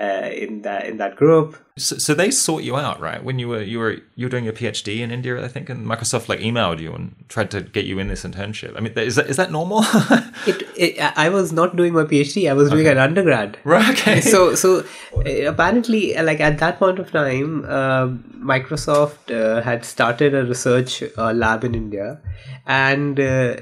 uh, 0.00 0.28
in 0.32 0.62
that 0.62 0.86
in 0.86 0.96
that 0.96 1.16
group. 1.16 1.56
So, 1.76 1.98
so 1.98 2.14
they 2.14 2.30
sought 2.30 2.62
you 2.62 2.76
out, 2.76 3.00
right? 3.00 3.22
When 3.22 3.38
you 3.38 3.48
were 3.48 3.62
you 3.62 3.78
were 3.78 3.96
you 4.14 4.26
were 4.26 4.30
doing 4.30 4.44
your 4.44 4.52
PhD 4.52 5.00
in 5.00 5.10
India, 5.10 5.42
I 5.44 5.48
think, 5.48 5.68
and 5.68 5.86
Microsoft 5.86 6.28
like 6.28 6.40
emailed 6.40 6.80
you 6.80 6.92
and 6.92 7.14
tried 7.28 7.50
to 7.52 7.60
get 7.60 7.84
you 7.84 7.98
in 7.98 8.08
this 8.08 8.24
internship. 8.24 8.76
I 8.76 8.80
mean, 8.80 8.92
is 8.92 9.16
that 9.16 9.26
is 9.26 9.36
that 9.36 9.52
normal? 9.52 9.82
it, 10.46 10.62
it 10.76 11.18
I 11.18 11.28
was 11.28 11.52
not 11.52 11.76
doing 11.76 11.92
my 11.92 12.04
PhD. 12.04 12.50
I 12.50 12.54
was 12.54 12.70
doing 12.70 12.86
an 12.86 12.98
undergrad. 12.98 13.58
right. 13.64 13.84
Okay. 13.94 14.20
so 14.20 14.54
so 14.54 14.84
uh, 15.16 15.50
apparently 15.50 16.14
like 16.14 16.40
at 16.40 16.58
that 16.58 16.78
point 16.78 16.98
of 16.98 17.10
time 17.12 17.64
uh, 17.64 18.08
microsoft 18.44 19.30
uh, 19.30 19.62
had 19.62 19.84
started 19.84 20.34
a 20.34 20.44
research 20.44 21.02
uh, 21.16 21.32
lab 21.32 21.64
in 21.64 21.74
india 21.74 22.20
and 22.66 23.20
uh, 23.20 23.56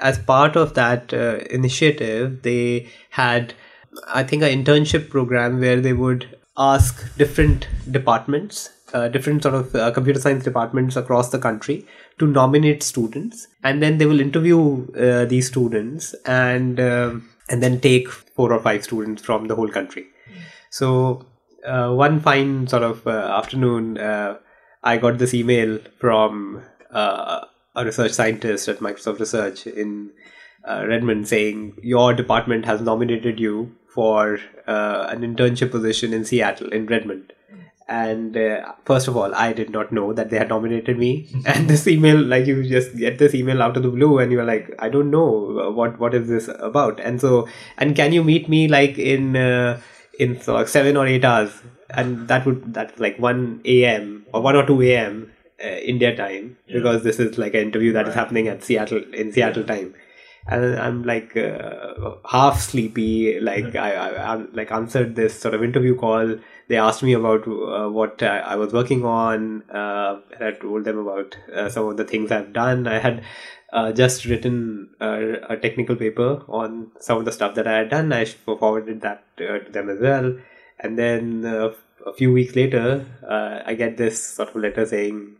as 0.00 0.18
part 0.18 0.56
of 0.56 0.74
that 0.74 1.14
uh, 1.14 1.38
initiative 1.50 2.42
they 2.42 2.86
had 3.10 3.54
i 4.08 4.22
think 4.22 4.42
an 4.42 4.64
internship 4.64 5.08
program 5.08 5.60
where 5.60 5.80
they 5.80 5.92
would 5.92 6.36
ask 6.56 7.16
different 7.16 7.68
departments 7.90 8.70
uh, 8.94 9.08
different 9.08 9.42
sort 9.42 9.54
of 9.54 9.74
uh, 9.74 9.90
computer 9.90 10.20
science 10.20 10.44
departments 10.44 10.96
across 10.96 11.30
the 11.30 11.38
country 11.38 11.86
to 12.18 12.26
nominate 12.26 12.82
students. 12.82 13.46
And 13.62 13.82
then 13.82 13.98
they 13.98 14.06
will 14.06 14.20
interview 14.20 14.90
uh, 14.94 15.24
these 15.26 15.48
students 15.48 16.14
and 16.24 16.80
um, 16.80 17.28
and 17.50 17.62
then 17.62 17.80
take 17.80 18.08
four 18.08 18.52
or 18.52 18.60
five 18.60 18.84
students 18.84 19.22
from 19.22 19.48
the 19.48 19.54
whole 19.54 19.68
country. 19.68 20.06
So 20.70 21.26
uh, 21.66 21.92
one 21.92 22.20
fine 22.20 22.66
sort 22.66 22.82
of 22.82 23.06
uh, 23.06 23.10
afternoon, 23.10 23.98
uh, 23.98 24.38
I 24.82 24.98
got 24.98 25.18
this 25.18 25.34
email 25.34 25.78
from 25.98 26.62
a 26.90 27.46
research 27.76 28.12
scientist 28.12 28.68
at 28.68 28.78
Microsoft 28.78 29.20
Research 29.20 29.66
in 29.66 30.10
Redmond 30.66 31.28
saying 31.28 31.78
your 31.82 32.12
department 32.12 32.64
has 32.66 32.80
nominated 32.80 33.40
you 33.40 33.74
for 33.98 34.38
uh, 34.76 35.06
an 35.16 35.22
internship 35.30 35.70
position 35.78 36.12
in 36.20 36.24
Seattle 36.32 36.72
in 36.80 36.86
Redmond. 36.94 37.34
and 37.96 38.34
uh, 38.40 38.72
first 38.88 39.08
of 39.10 39.14
all 39.20 39.34
i 39.42 39.44
did 39.58 39.68
not 39.74 39.92
know 39.98 40.08
that 40.16 40.26
they 40.32 40.38
had 40.40 40.50
nominated 40.54 40.98
me 41.02 41.10
and 41.52 41.70
this 41.72 41.84
email 41.92 42.18
like 42.32 42.48
you 42.50 42.56
just 42.72 42.90
get 43.02 43.14
this 43.22 43.36
email 43.38 43.62
out 43.66 43.78
of 43.80 43.84
the 43.86 43.92
blue 43.94 44.10
and 44.24 44.34
you're 44.34 44.48
like 44.50 44.66
i 44.86 44.88
don't 44.96 45.10
know 45.14 45.28
what 45.78 45.94
what 46.02 46.16
is 46.18 46.26
this 46.32 46.48
about 46.70 47.00
and 47.10 47.22
so 47.24 47.30
and 47.84 47.96
can 48.00 48.12
you 48.16 48.24
meet 48.26 48.50
me 48.56 48.60
like 48.74 48.98
in 49.14 49.24
uh, 49.44 49.70
in 50.26 50.36
so 50.48 50.58
like 50.58 50.68
7 50.74 51.00
or 51.02 51.06
8 51.14 51.24
hours 51.30 51.56
and 52.02 52.28
that 52.34 52.44
would 52.50 52.60
that's 52.80 53.00
like 53.06 53.18
1 53.30 53.40
a.m 53.76 54.12
or 54.34 54.42
1 54.50 54.60
or 54.62 54.66
2 54.72 54.78
a.m 54.90 55.16
uh, 55.64 55.78
india 55.94 56.12
time 56.20 56.46
Yeah. 56.66 56.76
because 56.80 57.00
this 57.08 57.18
is 57.26 57.40
like 57.46 57.56
an 57.62 57.66
interview 57.70 57.94
that 57.98 58.06
is 58.12 58.14
Right. 58.14 58.20
happening 58.22 58.52
at 58.56 58.68
seattle 58.70 59.02
in 59.24 59.32
seattle 59.38 59.66
time 59.72 59.88
and 60.48 60.78
I'm 60.78 61.02
like 61.02 61.36
uh, 61.36 62.16
half 62.28 62.60
sleepy. 62.60 63.38
Like 63.40 63.74
I, 63.76 63.92
I, 63.92 64.34
I 64.34 64.34
like 64.52 64.72
answered 64.72 65.14
this 65.14 65.38
sort 65.38 65.54
of 65.54 65.62
interview 65.62 65.96
call. 65.96 66.38
They 66.68 66.76
asked 66.76 67.02
me 67.02 67.12
about 67.12 67.46
uh, 67.46 67.88
what 67.88 68.22
I, 68.22 68.38
I 68.38 68.56
was 68.56 68.72
working 68.72 69.04
on. 69.04 69.62
Uh, 69.70 70.20
and 70.34 70.44
I 70.44 70.52
told 70.52 70.84
them 70.84 70.98
about 70.98 71.36
uh, 71.54 71.68
some 71.68 71.86
of 71.86 71.96
the 71.96 72.04
things 72.04 72.32
I've 72.32 72.52
done. 72.52 72.86
I 72.86 72.98
had 72.98 73.24
uh, 73.72 73.92
just 73.92 74.24
written 74.24 74.90
uh, 75.00 75.40
a 75.48 75.56
technical 75.56 75.96
paper 75.96 76.42
on 76.48 76.92
some 77.00 77.18
of 77.18 77.24
the 77.24 77.32
stuff 77.32 77.54
that 77.54 77.66
I 77.66 77.78
had 77.78 77.90
done. 77.90 78.12
I 78.12 78.24
forwarded 78.24 79.02
that 79.02 79.24
uh, 79.38 79.58
to 79.58 79.70
them 79.70 79.90
as 79.90 80.00
well. 80.00 80.36
And 80.80 80.98
then 80.98 81.44
uh, 81.44 81.72
a 82.06 82.12
few 82.14 82.32
weeks 82.32 82.56
later, 82.56 83.04
uh, 83.28 83.60
I 83.66 83.74
get 83.74 83.96
this 83.96 84.22
sort 84.22 84.50
of 84.50 84.56
letter 84.56 84.86
saying 84.86 85.36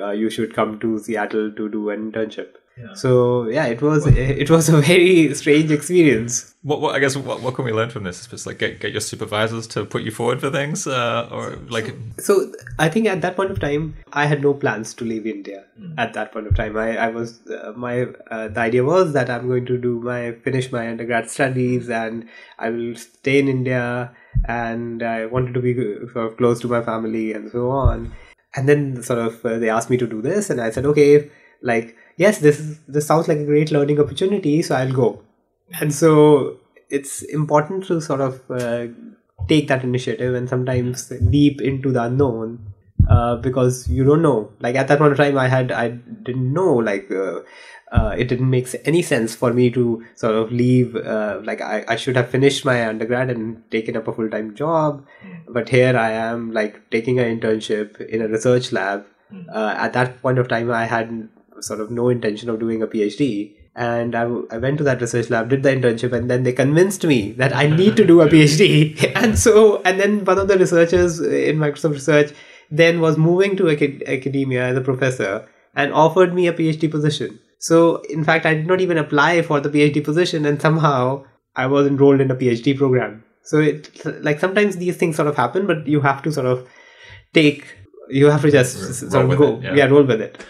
uh, 0.00 0.12
you 0.12 0.30
should 0.30 0.54
come 0.54 0.78
to 0.80 0.98
Seattle 0.98 1.52
to 1.52 1.68
do 1.68 1.90
an 1.90 2.10
internship. 2.10 2.54
Yeah. 2.76 2.94
So 2.94 3.48
yeah, 3.48 3.66
it 3.66 3.82
was 3.82 4.06
it 4.42 4.50
was 4.50 4.68
a 4.68 4.80
very 4.80 5.34
strange 5.34 5.70
experience. 5.70 6.54
What, 6.62 6.80
what 6.80 6.94
I 6.94 6.98
guess 6.98 7.16
what, 7.16 7.40
what 7.40 7.54
can 7.54 7.64
we 7.64 7.72
learn 7.72 7.90
from 7.90 8.04
this? 8.04 8.20
Is 8.20 8.26
just 8.26 8.46
like 8.46 8.58
get, 8.58 8.80
get 8.80 8.92
your 8.92 9.00
supervisors 9.00 9.66
to 9.68 9.84
put 9.84 10.02
you 10.02 10.10
forward 10.10 10.40
for 10.40 10.50
things, 10.50 10.86
uh, 10.86 11.28
or 11.30 11.56
like 11.68 11.94
So 12.18 12.52
I 12.78 12.88
think 12.88 13.06
at 13.06 13.22
that 13.22 13.36
point 13.36 13.50
of 13.50 13.60
time, 13.60 13.96
I 14.12 14.26
had 14.26 14.42
no 14.42 14.54
plans 14.54 14.94
to 14.94 15.04
leave 15.04 15.26
India. 15.26 15.64
At 15.96 16.12
that 16.14 16.32
point 16.32 16.46
of 16.46 16.54
time, 16.54 16.76
I 16.76 16.96
I 16.96 17.08
was 17.08 17.40
uh, 17.48 17.72
my 17.76 18.02
uh, 18.30 18.48
the 18.48 18.60
idea 18.60 18.84
was 18.84 19.12
that 19.14 19.30
I'm 19.30 19.48
going 19.48 19.66
to 19.66 19.78
do 19.78 20.00
my 20.00 20.32
finish 20.32 20.70
my 20.70 20.88
undergrad 20.88 21.30
studies 21.30 21.88
and 21.88 22.28
I 22.58 22.70
will 22.70 22.94
stay 22.96 23.38
in 23.38 23.48
India 23.48 24.14
and 24.46 25.02
I 25.02 25.26
wanted 25.26 25.54
to 25.54 25.60
be 25.60 25.74
sort 26.12 26.26
of 26.26 26.36
close 26.36 26.60
to 26.60 26.68
my 26.68 26.82
family 26.82 27.32
and 27.32 27.50
so 27.50 27.70
on. 27.70 28.12
And 28.54 28.68
then 28.68 29.02
sort 29.02 29.20
of 29.20 29.44
uh, 29.44 29.58
they 29.58 29.70
asked 29.70 29.90
me 29.90 29.96
to 29.96 30.06
do 30.06 30.20
this, 30.20 30.50
and 30.50 30.60
I 30.60 30.70
said 30.70 30.84
okay, 30.84 31.30
like 31.62 31.96
yes, 32.20 32.38
this 32.38 32.60
is, 32.60 32.78
this 32.86 33.06
sounds 33.06 33.28
like 33.28 33.38
a 33.38 33.44
great 33.44 33.72
learning 33.72 33.98
opportunity, 33.98 34.60
so 34.62 34.76
I'll 34.76 34.92
go. 34.92 35.22
And 35.80 35.94
so 35.94 36.58
it's 36.90 37.22
important 37.22 37.86
to 37.86 38.00
sort 38.00 38.20
of 38.20 38.50
uh, 38.50 38.88
take 39.48 39.68
that 39.68 39.82
initiative 39.84 40.34
and 40.34 40.48
sometimes 40.48 41.10
leap 41.20 41.62
into 41.62 41.92
the 41.92 42.02
unknown 42.02 42.58
uh, 43.08 43.36
because 43.36 43.88
you 43.88 44.04
don't 44.04 44.20
know. 44.20 44.52
Like 44.60 44.76
at 44.76 44.88
that 44.88 44.98
point 44.98 45.12
of 45.12 45.18
time, 45.18 45.38
I 45.38 45.48
had 45.48 45.72
I 45.72 45.88
didn't 45.88 46.52
know 46.52 46.74
like. 46.74 47.10
Uh, 47.10 47.40
uh, 47.92 48.14
it 48.16 48.28
didn't 48.28 48.48
make 48.48 48.68
any 48.84 49.02
sense 49.02 49.34
for 49.34 49.52
me 49.52 49.68
to 49.68 50.04
sort 50.14 50.36
of 50.36 50.52
leave. 50.52 50.94
Uh, 50.94 51.40
like 51.42 51.60
I, 51.60 51.84
I 51.88 51.96
should 51.96 52.14
have 52.14 52.30
finished 52.30 52.64
my 52.64 52.86
undergrad 52.86 53.30
and 53.30 53.68
taken 53.72 53.96
up 53.96 54.06
a 54.06 54.12
full 54.12 54.30
time 54.30 54.54
job, 54.54 55.04
but 55.48 55.68
here 55.68 55.96
I 55.96 56.12
am 56.12 56.52
like 56.52 56.88
taking 56.90 57.18
an 57.18 57.40
internship 57.40 58.00
in 58.00 58.22
a 58.22 58.28
research 58.28 58.70
lab. 58.70 59.06
Uh, 59.52 59.74
at 59.76 59.92
that 59.94 60.22
point 60.22 60.38
of 60.38 60.46
time, 60.46 60.70
I 60.70 60.84
had 60.84 61.28
sort 61.60 61.80
of 61.80 61.90
no 61.90 62.08
intention 62.08 62.48
of 62.48 62.60
doing 62.60 62.82
a 62.82 62.86
PhD. 62.86 63.56
And 63.76 64.14
I, 64.14 64.22
I 64.50 64.58
went 64.58 64.78
to 64.78 64.84
that 64.84 65.00
research 65.00 65.30
lab, 65.30 65.48
did 65.48 65.62
the 65.62 65.70
internship, 65.70 66.12
and 66.12 66.30
then 66.30 66.42
they 66.42 66.52
convinced 66.52 67.04
me 67.04 67.32
that 67.32 67.54
I 67.54 67.66
need 67.68 67.96
to 67.96 68.06
do 68.06 68.20
a 68.20 68.26
PhD. 68.34 69.12
and 69.16 69.38
so, 69.38 69.80
and 69.82 70.00
then 70.00 70.24
one 70.24 70.38
of 70.38 70.48
the 70.48 70.58
researchers 70.58 71.20
in 71.20 71.56
Microsoft 71.58 71.92
Research 71.92 72.32
then 72.70 73.00
was 73.00 73.16
moving 73.16 73.56
to 73.56 73.68
acad- 73.68 74.02
academia 74.06 74.64
as 74.64 74.76
a 74.76 74.80
professor 74.80 75.48
and 75.74 75.92
offered 75.92 76.34
me 76.34 76.46
a 76.46 76.52
PhD 76.52 76.90
position. 76.90 77.38
So, 77.58 77.96
in 78.08 78.24
fact, 78.24 78.46
I 78.46 78.54
did 78.54 78.66
not 78.66 78.80
even 78.80 78.96
apply 78.96 79.42
for 79.42 79.60
the 79.60 79.68
PhD 79.68 80.02
position, 80.02 80.46
and 80.46 80.60
somehow 80.60 81.24
I 81.54 81.66
was 81.66 81.86
enrolled 81.86 82.20
in 82.20 82.30
a 82.30 82.34
PhD 82.34 82.76
program. 82.76 83.22
So, 83.42 83.58
it 83.58 83.90
like 84.22 84.40
sometimes 84.40 84.76
these 84.76 84.96
things 84.96 85.16
sort 85.16 85.28
of 85.28 85.36
happen, 85.36 85.66
but 85.66 85.86
you 85.86 86.00
have 86.00 86.22
to 86.22 86.32
sort 86.32 86.46
of 86.46 86.66
take, 87.34 87.64
you 88.08 88.30
have 88.30 88.42
to 88.42 88.50
just 88.50 89.10
sort 89.10 89.30
of 89.30 89.36
go, 89.36 89.58
it, 89.58 89.62
yeah. 89.64 89.74
yeah, 89.74 89.84
roll 89.86 90.04
with 90.04 90.22
it. 90.22 90.42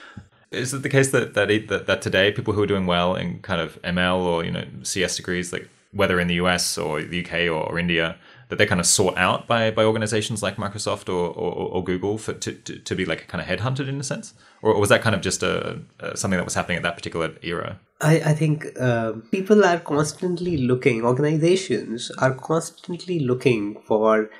Is 0.51 0.74
it 0.74 0.82
the 0.82 0.89
case 0.89 1.10
that 1.12 1.35
that, 1.35 1.48
that 1.68 1.86
that 1.86 2.02
today 2.02 2.32
people 2.32 2.55
who 2.55 2.62
are 2.62 2.66
doing 2.66 2.86
well 2.86 3.14
in 3.14 3.40
kind 3.40 3.60
of 3.60 3.81
ML 3.82 4.18
or 4.18 4.44
you 4.44 4.51
know 4.51 4.64
CS 4.82 5.16
degrees, 5.16 5.52
like 5.52 5.68
whether 5.93 6.20
in 6.20 6.28
the 6.28 6.35
US 6.35 6.78
or 6.78 7.02
the 7.02 7.24
UK 7.24 7.35
or, 7.44 7.62
or 7.68 7.78
India, 7.78 8.16
that 8.48 8.56
they're 8.56 8.66
kind 8.66 8.81
of 8.81 8.86
sought 8.86 9.16
out 9.16 9.47
by 9.47 9.70
by 9.70 9.85
organizations 9.85 10.43
like 10.43 10.56
Microsoft 10.56 11.09
or 11.09 11.28
or, 11.28 11.52
or 11.74 11.85
Google 11.85 12.18
for 12.18 12.32
to, 12.35 12.52
to, 12.52 12.78
to 12.78 12.94
be 12.97 13.05
like 13.05 13.28
kind 13.28 13.40
of 13.40 13.48
headhunted 13.48 13.89
in 13.89 14.01
a 14.01 14.05
sense, 14.05 14.35
or, 14.62 14.78
was 14.78 14.89
that 14.89 15.02
kind 15.02 15.14
of 15.14 15.22
just 15.22 15.43
a, 15.43 15.81
a 16.01 16.16
something 16.16 16.39
that 16.39 16.44
was 16.44 16.55
happening 16.55 16.78
at 16.78 16.82
that 16.82 16.97
particular 16.97 17.32
era? 17.43 17.78
I, 18.01 18.20
I 18.27 18.35
think 18.35 18.66
uh, 18.78 19.12
people 19.31 19.64
are 19.64 19.78
constantly 19.78 20.56
looking, 20.56 21.05
organizations 21.05 22.10
are 22.18 22.35
constantly 22.35 23.20
looking 23.20 23.81
for 23.86 24.31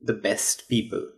the 0.00 0.12
best 0.12 0.68
people. 0.68 1.08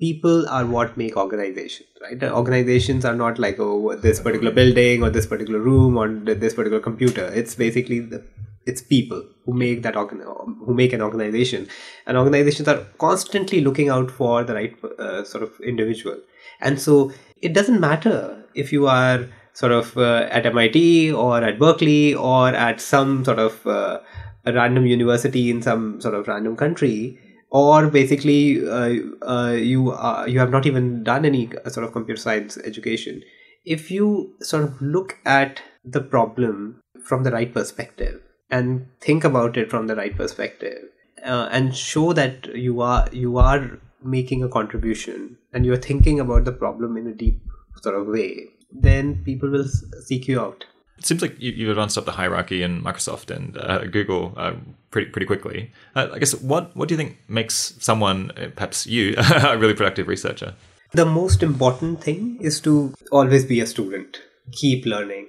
People 0.00 0.48
are 0.48 0.66
what 0.66 0.96
make 0.96 1.16
organizations, 1.16 1.88
right? 2.02 2.22
Organizations 2.22 3.04
are 3.04 3.14
not 3.14 3.38
like, 3.38 3.56
oh, 3.60 3.94
this 3.94 4.20
particular 4.20 4.50
building 4.50 5.02
or 5.02 5.10
this 5.10 5.26
particular 5.26 5.60
room 5.60 5.96
or 5.96 6.08
this 6.34 6.54
particular 6.54 6.80
computer. 6.80 7.26
It's 7.32 7.54
basically 7.54 8.00
the 8.00 8.24
it's 8.66 8.82
people 8.82 9.22
who 9.44 9.52
make 9.52 9.82
that 9.82 9.96
organ- 9.96 10.22
who 10.66 10.74
make 10.74 10.92
an 10.92 11.02
organization 11.02 11.68
and 12.06 12.16
organizations 12.16 12.68
are 12.68 12.86
constantly 12.98 13.60
looking 13.60 13.88
out 13.88 14.10
for 14.10 14.44
the 14.44 14.54
right 14.54 14.76
uh, 14.98 15.24
sort 15.24 15.42
of 15.42 15.52
individual 15.60 16.18
and 16.60 16.80
so 16.80 17.12
it 17.42 17.52
doesn't 17.52 17.80
matter 17.80 18.44
if 18.54 18.72
you 18.72 18.86
are 18.86 19.26
sort 19.52 19.72
of 19.72 19.96
uh, 19.96 20.26
at 20.30 20.46
MIT 20.46 21.12
or 21.12 21.42
at 21.42 21.58
Berkeley 21.58 22.14
or 22.14 22.48
at 22.48 22.80
some 22.80 23.24
sort 23.24 23.38
of 23.38 23.66
uh, 23.66 24.00
random 24.46 24.86
university 24.86 25.50
in 25.50 25.62
some 25.62 26.00
sort 26.00 26.14
of 26.14 26.26
random 26.26 26.56
country 26.56 27.18
or 27.54 27.86
basically 27.86 28.66
uh, 28.68 28.94
uh, 29.22 29.52
you 29.52 29.92
are, 29.92 30.28
you 30.28 30.40
have 30.40 30.50
not 30.50 30.66
even 30.66 31.04
done 31.04 31.24
any 31.24 31.48
sort 31.68 31.86
of 31.86 31.92
computer 31.92 32.20
science 32.20 32.58
education. 32.58 33.22
If 33.64 33.92
you 33.92 34.34
sort 34.40 34.64
of 34.64 34.82
look 34.82 35.18
at 35.24 35.62
the 35.84 36.00
problem 36.00 36.80
from 37.04 37.22
the 37.22 37.30
right 37.30 37.54
perspective 37.54 38.20
and 38.50 38.88
think 39.00 39.22
about 39.22 39.56
it 39.56 39.70
from 39.70 39.86
the 39.86 39.94
right 39.94 40.16
perspective 40.16 40.82
uh, 41.24 41.48
and 41.52 41.76
show 41.76 42.12
that 42.12 42.46
you 42.56 42.80
are 42.80 43.08
you 43.12 43.38
are 43.38 43.78
making 44.02 44.42
a 44.42 44.48
contribution 44.48 45.38
and 45.52 45.64
you're 45.64 45.84
thinking 45.88 46.20
about 46.20 46.44
the 46.44 46.52
problem 46.52 46.96
in 46.96 47.06
a 47.06 47.14
deep 47.14 47.40
sort 47.82 47.94
of 47.94 48.06
way 48.06 48.48
then 48.70 49.22
people 49.24 49.48
will 49.48 49.66
seek 50.08 50.28
you 50.28 50.40
out 50.40 50.64
It 50.98 51.06
seems 51.06 51.22
like 51.22 51.40
you, 51.40 51.52
you've 51.52 51.70
advanced 51.70 51.98
up 51.98 52.04
the 52.04 52.12
hierarchy 52.12 52.62
in 52.62 52.82
Microsoft 52.82 53.34
and 53.34 53.56
uh, 53.58 53.84
Google 53.86 54.32
uh, 54.36 54.54
pretty 54.90 55.10
pretty 55.10 55.26
quickly. 55.26 55.72
Uh, 55.94 56.08
I 56.12 56.18
guess 56.18 56.34
what 56.40 56.76
what 56.76 56.88
do 56.88 56.94
you 56.94 56.96
think 56.96 57.18
makes 57.28 57.74
someone, 57.80 58.30
uh, 58.32 58.50
perhaps 58.54 58.86
you, 58.86 59.14
a 59.18 59.58
really 59.58 59.74
productive 59.74 60.08
researcher? 60.08 60.54
the 60.94 61.04
most 61.04 61.42
important 61.42 62.00
thing 62.00 62.38
is 62.40 62.60
to 62.60 62.94
always 63.10 63.44
be 63.44 63.60
a 63.60 63.66
student 63.66 64.18
keep 64.52 64.86
learning 64.86 65.26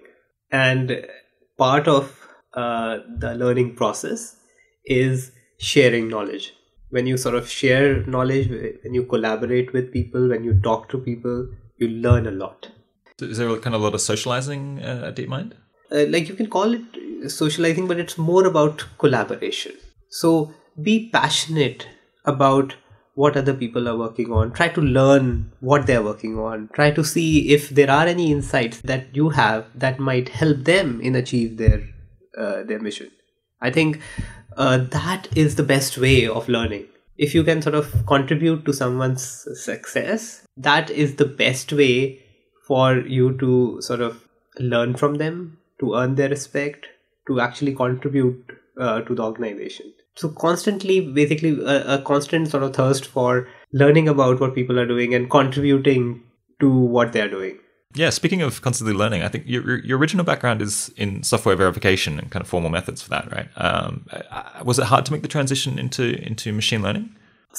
and 0.52 1.08
part 1.58 1.88
of 1.88 2.28
uh, 2.54 3.00
the 3.18 3.34
learning 3.34 3.76
process 3.76 4.36
is 4.86 5.32
sharing 5.58 6.08
knowledge 6.08 6.54
when 6.90 7.08
you 7.08 7.18
sort 7.18 7.34
of 7.34 7.50
share 7.50 8.06
knowledge 8.06 8.48
when 8.50 8.94
you 8.94 9.04
collaborate 9.04 9.74
with 9.74 9.92
people 9.92 10.30
when 10.30 10.44
you 10.44 10.54
talk 10.62 10.88
to 10.90 11.00
people 11.00 11.48
you 11.78 11.88
learn 11.88 12.28
a 12.28 12.38
lot 12.44 12.70
Is 13.22 13.38
there 13.38 13.56
kind 13.58 13.76
of 13.76 13.82
a 13.82 13.84
lot 13.84 13.94
of 13.94 14.02
socializing 14.02 14.80
uh, 14.84 15.06
at 15.08 15.16
DeepMind? 15.16 15.54
uh, 15.92 16.06
like 16.10 16.30
you 16.30 16.36
can 16.36 16.48
call 16.48 16.74
it 16.74 17.32
socializing 17.32 17.88
but 17.88 18.00
it's 18.00 18.18
more 18.18 18.46
about 18.46 18.86
collaboration. 18.98 19.74
So 20.10 20.54
be 20.82 21.10
passionate 21.10 21.88
about 22.26 22.76
what 23.14 23.38
other 23.38 23.54
people 23.54 23.88
are 23.88 23.98
working 23.98 24.32
on. 24.32 24.52
Try 24.52 24.68
to 24.70 24.82
learn 24.82 25.52
what 25.62 25.88
they're 25.88 26.04
working 26.04 26.38
on. 26.38 26.70
Try 26.74 26.92
to 26.92 27.04
see 27.04 27.54
if 27.54 27.70
there 27.70 27.90
are 27.90 28.06
any 28.06 28.32
insights 28.32 28.82
that 28.82 29.16
you 29.16 29.30
have 29.30 29.68
that 29.74 30.00
might 30.00 30.30
help 30.30 30.66
them 30.66 31.00
in 31.02 31.16
achieve 31.16 31.58
their 31.58 31.88
uh, 32.38 32.64
their 32.64 32.80
mission. 32.80 33.12
I 33.62 33.72
think 33.72 34.02
uh, 34.58 34.78
that 34.78 35.30
is 35.36 35.56
the 35.56 35.64
best 35.64 35.98
way 35.98 36.28
of 36.28 36.50
learning. 36.50 36.88
If 37.18 37.34
you 37.34 37.46
can 37.46 37.62
sort 37.62 37.76
of 37.76 38.06
contribute 38.06 38.66
to 38.66 38.74
someone's 38.74 39.48
success 39.64 40.46
that 40.58 40.90
is 40.90 41.16
the 41.16 41.26
best 41.26 41.72
way 41.72 42.25
for 42.68 42.98
you 43.18 43.38
to 43.38 43.82
sort 43.82 44.02
of 44.02 44.24
learn 44.60 44.96
from 44.96 45.16
them 45.16 45.58
to 45.80 45.94
earn 45.96 46.16
their 46.16 46.30
respect 46.30 46.86
to 47.28 47.40
actually 47.40 47.74
contribute 47.74 48.44
uh, 48.80 49.02
to 49.02 49.16
the 49.16 49.24
organization 49.24 49.92
so 50.16 50.30
constantly 50.30 51.02
basically 51.20 51.52
a, 51.66 51.96
a 51.96 52.02
constant 52.02 52.48
sort 52.48 52.64
of 52.64 52.74
thirst 52.76 53.06
for 53.06 53.48
learning 53.74 54.08
about 54.08 54.40
what 54.40 54.56
people 54.56 54.80
are 54.80 54.86
doing 54.88 55.14
and 55.14 55.30
contributing 55.30 56.24
to 56.60 56.70
what 56.98 57.12
they're 57.14 57.30
doing 57.38 57.58
Yeah, 58.00 58.10
speaking 58.16 58.42
of 58.46 58.56
constantly 58.64 58.94
learning, 59.02 59.22
I 59.26 59.30
think 59.34 59.44
your, 59.48 59.62
your- 59.90 59.98
original 60.00 60.26
background 60.30 60.62
is 60.62 60.92
in 61.04 61.12
software 61.24 61.56
verification 61.60 62.18
and 62.20 62.30
kind 62.34 62.44
of 62.46 62.50
formal 62.54 62.70
methods 62.74 63.02
for 63.04 63.10
that, 63.14 63.32
right? 63.36 63.48
Um, 63.68 63.92
uh, 64.12 64.64
was 64.70 64.80
it 64.80 64.88
hard 64.90 65.06
to 65.06 65.14
make 65.14 65.22
the 65.28 65.30
transition 65.36 65.80
into 65.84 66.06
into 66.30 66.52
machine 66.62 66.82
learning? 66.88 67.08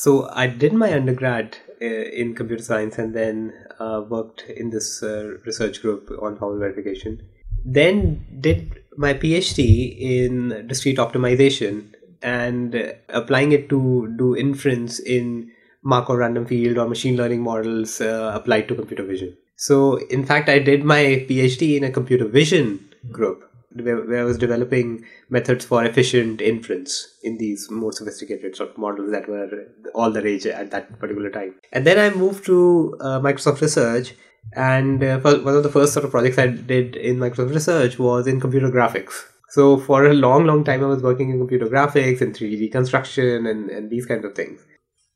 so 0.04 0.10
i 0.42 0.46
did 0.62 0.74
my 0.82 0.88
undergrad 0.98 1.56
in 1.80 2.34
computer 2.34 2.62
science 2.62 2.98
and 2.98 3.14
then 3.14 3.52
uh, 3.78 4.02
worked 4.08 4.42
in 4.42 4.70
this 4.70 5.02
uh, 5.02 5.36
research 5.44 5.82
group 5.82 6.10
on 6.20 6.36
formal 6.36 6.58
verification. 6.58 7.22
Then 7.64 8.24
did 8.40 8.82
my 8.96 9.14
PhD 9.14 9.96
in 9.98 10.66
discrete 10.66 10.98
optimization 10.98 11.92
and 12.22 12.74
uh, 12.74 12.92
applying 13.08 13.52
it 13.52 13.68
to 13.68 14.14
do 14.16 14.36
inference 14.36 14.98
in 14.98 15.50
Markov 15.82 16.18
random 16.18 16.46
field 16.46 16.78
or 16.78 16.88
machine 16.88 17.16
learning 17.16 17.42
models 17.42 18.00
uh, 18.00 18.32
applied 18.34 18.68
to 18.68 18.74
computer 18.74 19.04
vision. 19.04 19.36
So, 19.56 19.96
in 20.08 20.24
fact, 20.24 20.48
I 20.48 20.58
did 20.58 20.84
my 20.84 21.26
PhD 21.28 21.76
in 21.76 21.84
a 21.84 21.90
computer 21.90 22.26
vision 22.26 22.94
group 23.10 23.50
where, 23.82 24.20
I 24.20 24.24
was 24.24 24.38
developing 24.38 25.04
methods 25.28 25.64
for 25.64 25.84
efficient 25.84 26.40
inference 26.40 27.16
in 27.22 27.38
these 27.38 27.70
more 27.70 27.92
sophisticated 27.92 28.56
sort 28.56 28.70
of 28.70 28.78
models 28.78 29.10
that 29.12 29.28
were 29.28 29.68
all 29.94 30.10
the 30.10 30.22
rage 30.22 30.46
at 30.46 30.70
that 30.70 30.98
particular 30.98 31.30
time. 31.30 31.54
And 31.72 31.86
then 31.86 31.98
I 31.98 32.16
moved 32.16 32.44
to 32.46 32.96
uh, 33.00 33.20
Microsoft 33.20 33.60
Research, 33.60 34.14
and 34.54 35.02
uh, 35.02 35.18
one 35.20 35.56
of 35.56 35.62
the 35.62 35.70
first 35.70 35.92
sort 35.92 36.04
of 36.04 36.10
projects 36.10 36.38
I 36.38 36.48
did 36.48 36.96
in 36.96 37.16
Microsoft 37.16 37.52
Research 37.52 37.98
was 37.98 38.26
in 38.26 38.40
computer 38.40 38.70
graphics. 38.70 39.24
So 39.50 39.78
for 39.78 40.06
a 40.06 40.12
long, 40.12 40.44
long 40.44 40.64
time, 40.64 40.82
I 40.82 40.86
was 40.86 41.02
working 41.02 41.30
in 41.30 41.38
computer 41.38 41.66
graphics 41.66 42.20
and 42.20 42.34
3D 42.34 42.60
reconstruction 42.60 43.46
and, 43.46 43.70
and 43.70 43.90
these 43.90 44.06
kinds 44.06 44.24
of 44.24 44.34
things. 44.34 44.60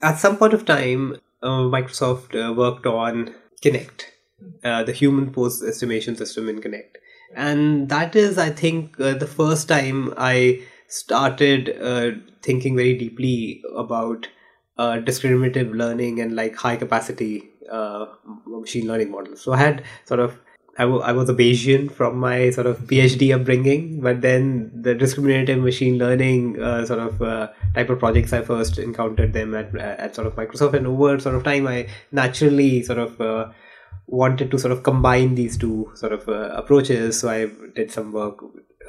At 0.03 0.19
some 0.19 0.37
point 0.37 0.55
of 0.55 0.65
time, 0.65 1.17
uh, 1.43 1.69
Microsoft 1.69 2.35
uh, 2.35 2.55
worked 2.55 2.87
on 2.87 3.35
Kinect, 3.63 4.05
uh, 4.65 4.83
the 4.83 4.93
human 4.93 5.33
pose 5.33 5.63
estimation 5.63 6.17
system 6.17 6.49
in 6.49 6.61
Kinect 6.61 6.97
and 7.35 7.89
that 7.89 8.17
is 8.17 8.39
i 8.39 8.51
think 8.51 8.99
uh, 9.01 9.15
the 9.15 9.27
first 9.27 9.69
time 9.69 10.13
i 10.17 10.61
started 10.89 11.77
uh, 11.81 12.11
thinking 12.43 12.77
very 12.77 12.97
deeply 12.97 13.63
about 13.77 14.27
uh, 14.79 14.99
discriminative 14.99 15.73
learning 15.75 16.21
and 16.21 16.35
like 16.35 16.57
high 16.57 16.77
capacity 16.77 17.51
uh, 17.71 18.07
machine 18.47 18.89
learning 18.89 19.11
models. 19.11 19.41
So 19.43 19.53
i 19.53 19.59
had 19.59 19.85
sort 20.05 20.21
of 20.21 20.39
I, 20.79 20.85
w- 20.85 21.03
I 21.03 21.13
was 21.13 21.29
a 21.29 21.35
Bayesian 21.35 21.91
from 21.93 22.17
my 22.17 22.49
sort 22.51 22.67
of 22.67 22.79
PhD 22.79 23.35
upbringing, 23.35 24.01
but 24.01 24.23
then 24.23 24.71
the 24.73 24.95
discriminative 24.95 25.59
machine 25.59 25.99
learning 25.99 26.63
uh, 26.63 26.87
sort 26.87 27.01
of 27.01 27.21
uh, 27.21 27.49
type 27.75 27.91
of 27.91 27.99
projects 27.99 28.33
I 28.33 28.41
first 28.41 28.79
encountered 28.79 29.35
them 29.35 29.55
at, 29.55 29.77
at 29.77 30.15
sort 30.15 30.27
of 30.27 30.37
Microsoft, 30.37 30.75
and 30.75 30.87
over 30.87 31.19
sort 31.19 31.35
of 31.35 31.45
time 31.45 31.67
I 31.67 31.89
naturally 32.13 32.83
sort 32.83 32.99
of 32.99 33.21
wanted 34.11 34.51
to 34.51 34.59
sort 34.59 34.73
of 34.73 34.83
combine 34.83 35.35
these 35.37 35.57
two 35.57 35.91
sort 35.95 36.13
of 36.13 36.29
uh, 36.29 36.51
approaches. 36.55 37.21
So 37.21 37.31
I 37.31 37.49
did 37.75 37.91
some 37.93 38.13
work, 38.13 38.43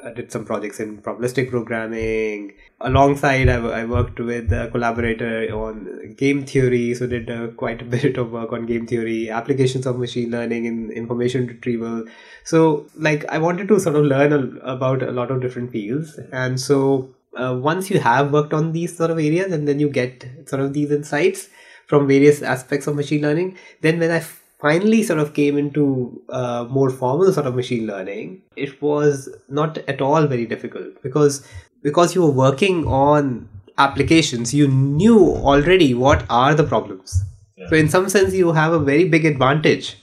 I 0.04 0.12
did 0.12 0.32
some 0.32 0.44
projects 0.44 0.80
in 0.80 1.00
probabilistic 1.00 1.48
programming. 1.48 2.54
Alongside, 2.80 3.48
I, 3.48 3.58
I 3.58 3.84
worked 3.84 4.18
with 4.18 4.52
a 4.52 4.68
collaborator 4.72 5.48
on 5.54 6.14
game 6.16 6.44
theory, 6.44 6.92
so 6.94 7.06
did 7.06 7.30
uh, 7.30 7.48
quite 7.48 7.80
a 7.82 7.84
bit 7.96 8.16
of 8.16 8.32
work 8.32 8.52
on 8.52 8.66
game 8.66 8.86
theory, 8.86 9.30
applications 9.30 9.86
of 9.86 9.98
machine 9.98 10.30
learning 10.30 10.64
in 10.64 10.90
information 10.90 11.46
retrieval. 11.46 12.04
So, 12.44 12.86
like, 12.96 13.24
I 13.26 13.38
wanted 13.38 13.68
to 13.68 13.78
sort 13.78 13.94
of 13.94 14.04
learn 14.04 14.32
a, 14.32 14.72
about 14.72 15.04
a 15.04 15.12
lot 15.12 15.30
of 15.30 15.40
different 15.40 15.70
fields, 15.70 16.18
and 16.32 16.60
so 16.60 17.14
uh, 17.36 17.56
once 17.56 17.88
you 17.88 18.00
have 18.00 18.32
worked 18.32 18.52
on 18.52 18.72
these 18.72 18.96
sort 18.96 19.12
of 19.12 19.18
areas, 19.18 19.52
and 19.52 19.68
then 19.68 19.78
you 19.78 19.88
get 19.88 20.26
sort 20.46 20.62
of 20.62 20.72
these 20.72 20.90
insights 20.90 21.48
from 21.86 22.08
various 22.08 22.42
aspects 22.42 22.88
of 22.88 22.96
machine 22.96 23.22
learning, 23.22 23.56
then 23.82 24.00
when 24.00 24.10
I 24.10 24.20
finally 24.62 25.02
sort 25.02 25.18
of 25.18 25.34
came 25.34 25.58
into 25.58 26.22
uh, 26.28 26.64
more 26.70 26.88
formal 26.88 27.32
sort 27.32 27.46
of 27.46 27.54
machine 27.56 27.86
learning, 27.86 28.40
it 28.56 28.80
was 28.80 29.28
not 29.48 29.78
at 29.88 30.00
all 30.00 30.26
very 30.26 30.46
difficult 30.46 31.02
because 31.02 31.46
because 31.82 32.14
you 32.14 32.22
were 32.22 32.30
working 32.30 32.86
on 32.86 33.48
applications, 33.76 34.54
you 34.54 34.68
knew 34.68 35.18
already 35.52 35.92
what 35.94 36.24
are 36.30 36.54
the 36.54 36.62
problems. 36.64 37.22
Yeah. 37.56 37.68
So 37.68 37.76
in 37.76 37.88
some 37.88 38.08
sense, 38.08 38.32
you 38.32 38.52
have 38.52 38.72
a 38.72 38.78
very 38.78 39.08
big 39.08 39.24
advantage 39.24 39.96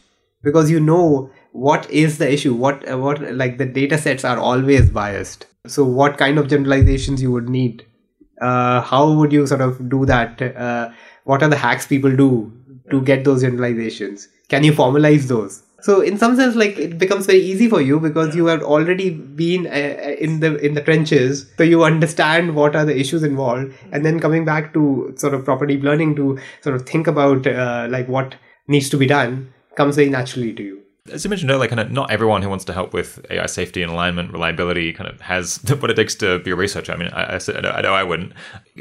because 0.43 0.69
you 0.69 0.79
know 0.79 1.31
what 1.53 1.89
is 1.89 2.17
the 2.17 2.31
issue. 2.31 2.53
What 2.53 2.87
what 2.99 3.21
like 3.33 3.57
the 3.57 3.65
data 3.65 3.97
sets 3.97 4.25
are 4.25 4.37
always 4.37 4.89
biased. 4.89 5.45
So 5.67 5.85
what 5.85 6.17
kind 6.17 6.37
of 6.37 6.49
generalizations 6.49 7.21
you 7.21 7.31
would 7.31 7.49
need? 7.49 7.85
Uh, 8.41 8.81
how 8.81 9.11
would 9.11 9.31
you 9.33 9.45
sort 9.47 9.61
of 9.61 9.89
do 9.89 10.05
that? 10.05 10.41
Uh, 10.41 10.89
what 11.23 11.43
are 11.43 11.49
the 11.49 11.57
hacks 11.57 11.85
people 11.87 12.15
do 12.15 12.51
to 12.89 13.01
get 13.01 13.23
those 13.23 13.41
generalizations? 13.41 14.27
can 14.49 14.63
you 14.63 14.73
formalize 14.73 15.27
those? 15.27 15.63
So 15.81 16.01
in 16.01 16.17
some 16.17 16.35
sense 16.35 16.55
like 16.55 16.77
it 16.77 16.97
becomes 16.97 17.25
very 17.25 17.39
easy 17.39 17.69
for 17.69 17.79
you 17.79 17.99
because 18.01 18.35
you 18.35 18.47
have 18.47 18.61
already 18.61 19.11
been 19.11 19.65
uh, 19.65 19.69
uh, 19.69 20.15
in 20.25 20.41
the 20.41 20.57
in 20.57 20.73
the 20.73 20.81
trenches. 20.81 21.49
So 21.57 21.63
you 21.63 21.85
understand 21.85 22.55
what 22.55 22.75
are 22.75 22.83
the 22.83 22.99
issues 22.99 23.23
involved 23.23 23.73
and 23.93 24.05
then 24.05 24.19
coming 24.19 24.43
back 24.43 24.73
to 24.73 25.13
sort 25.15 25.33
of 25.33 25.45
proper 25.45 25.65
deep 25.65 25.83
learning 25.83 26.17
to 26.17 26.37
sort 26.61 26.75
of 26.75 26.85
think 26.85 27.07
about 27.07 27.47
uh, 27.47 27.87
like 27.89 28.09
what 28.09 28.35
needs 28.67 28.89
to 28.89 28.97
be 28.97 29.07
done 29.07 29.53
comes 29.75 29.95
very 29.95 30.09
naturally 30.09 30.51
to 30.53 30.63
you 30.63 30.81
as 31.11 31.23
you 31.23 31.29
mentioned 31.29 31.51
earlier, 31.51 31.67
kind 31.69 31.79
of 31.79 31.91
not 31.91 32.11
everyone 32.11 32.41
who 32.41 32.49
wants 32.49 32.65
to 32.65 32.73
help 32.73 32.93
with 32.93 33.25
AI 33.29 33.45
safety 33.45 33.81
and 33.81 33.91
alignment, 33.91 34.31
reliability, 34.31 34.93
kind 34.93 35.09
of 35.09 35.21
has 35.21 35.57
what 35.79 35.91
it 35.91 35.95
takes 35.95 36.15
to 36.15 36.39
be 36.39 36.51
a 36.51 36.55
researcher. 36.55 36.91
I 36.91 36.97
mean, 36.97 37.09
I, 37.09 37.35
I, 37.35 37.77
I 37.77 37.81
know 37.81 37.93
I 37.93 38.03
wouldn't. 38.03 38.33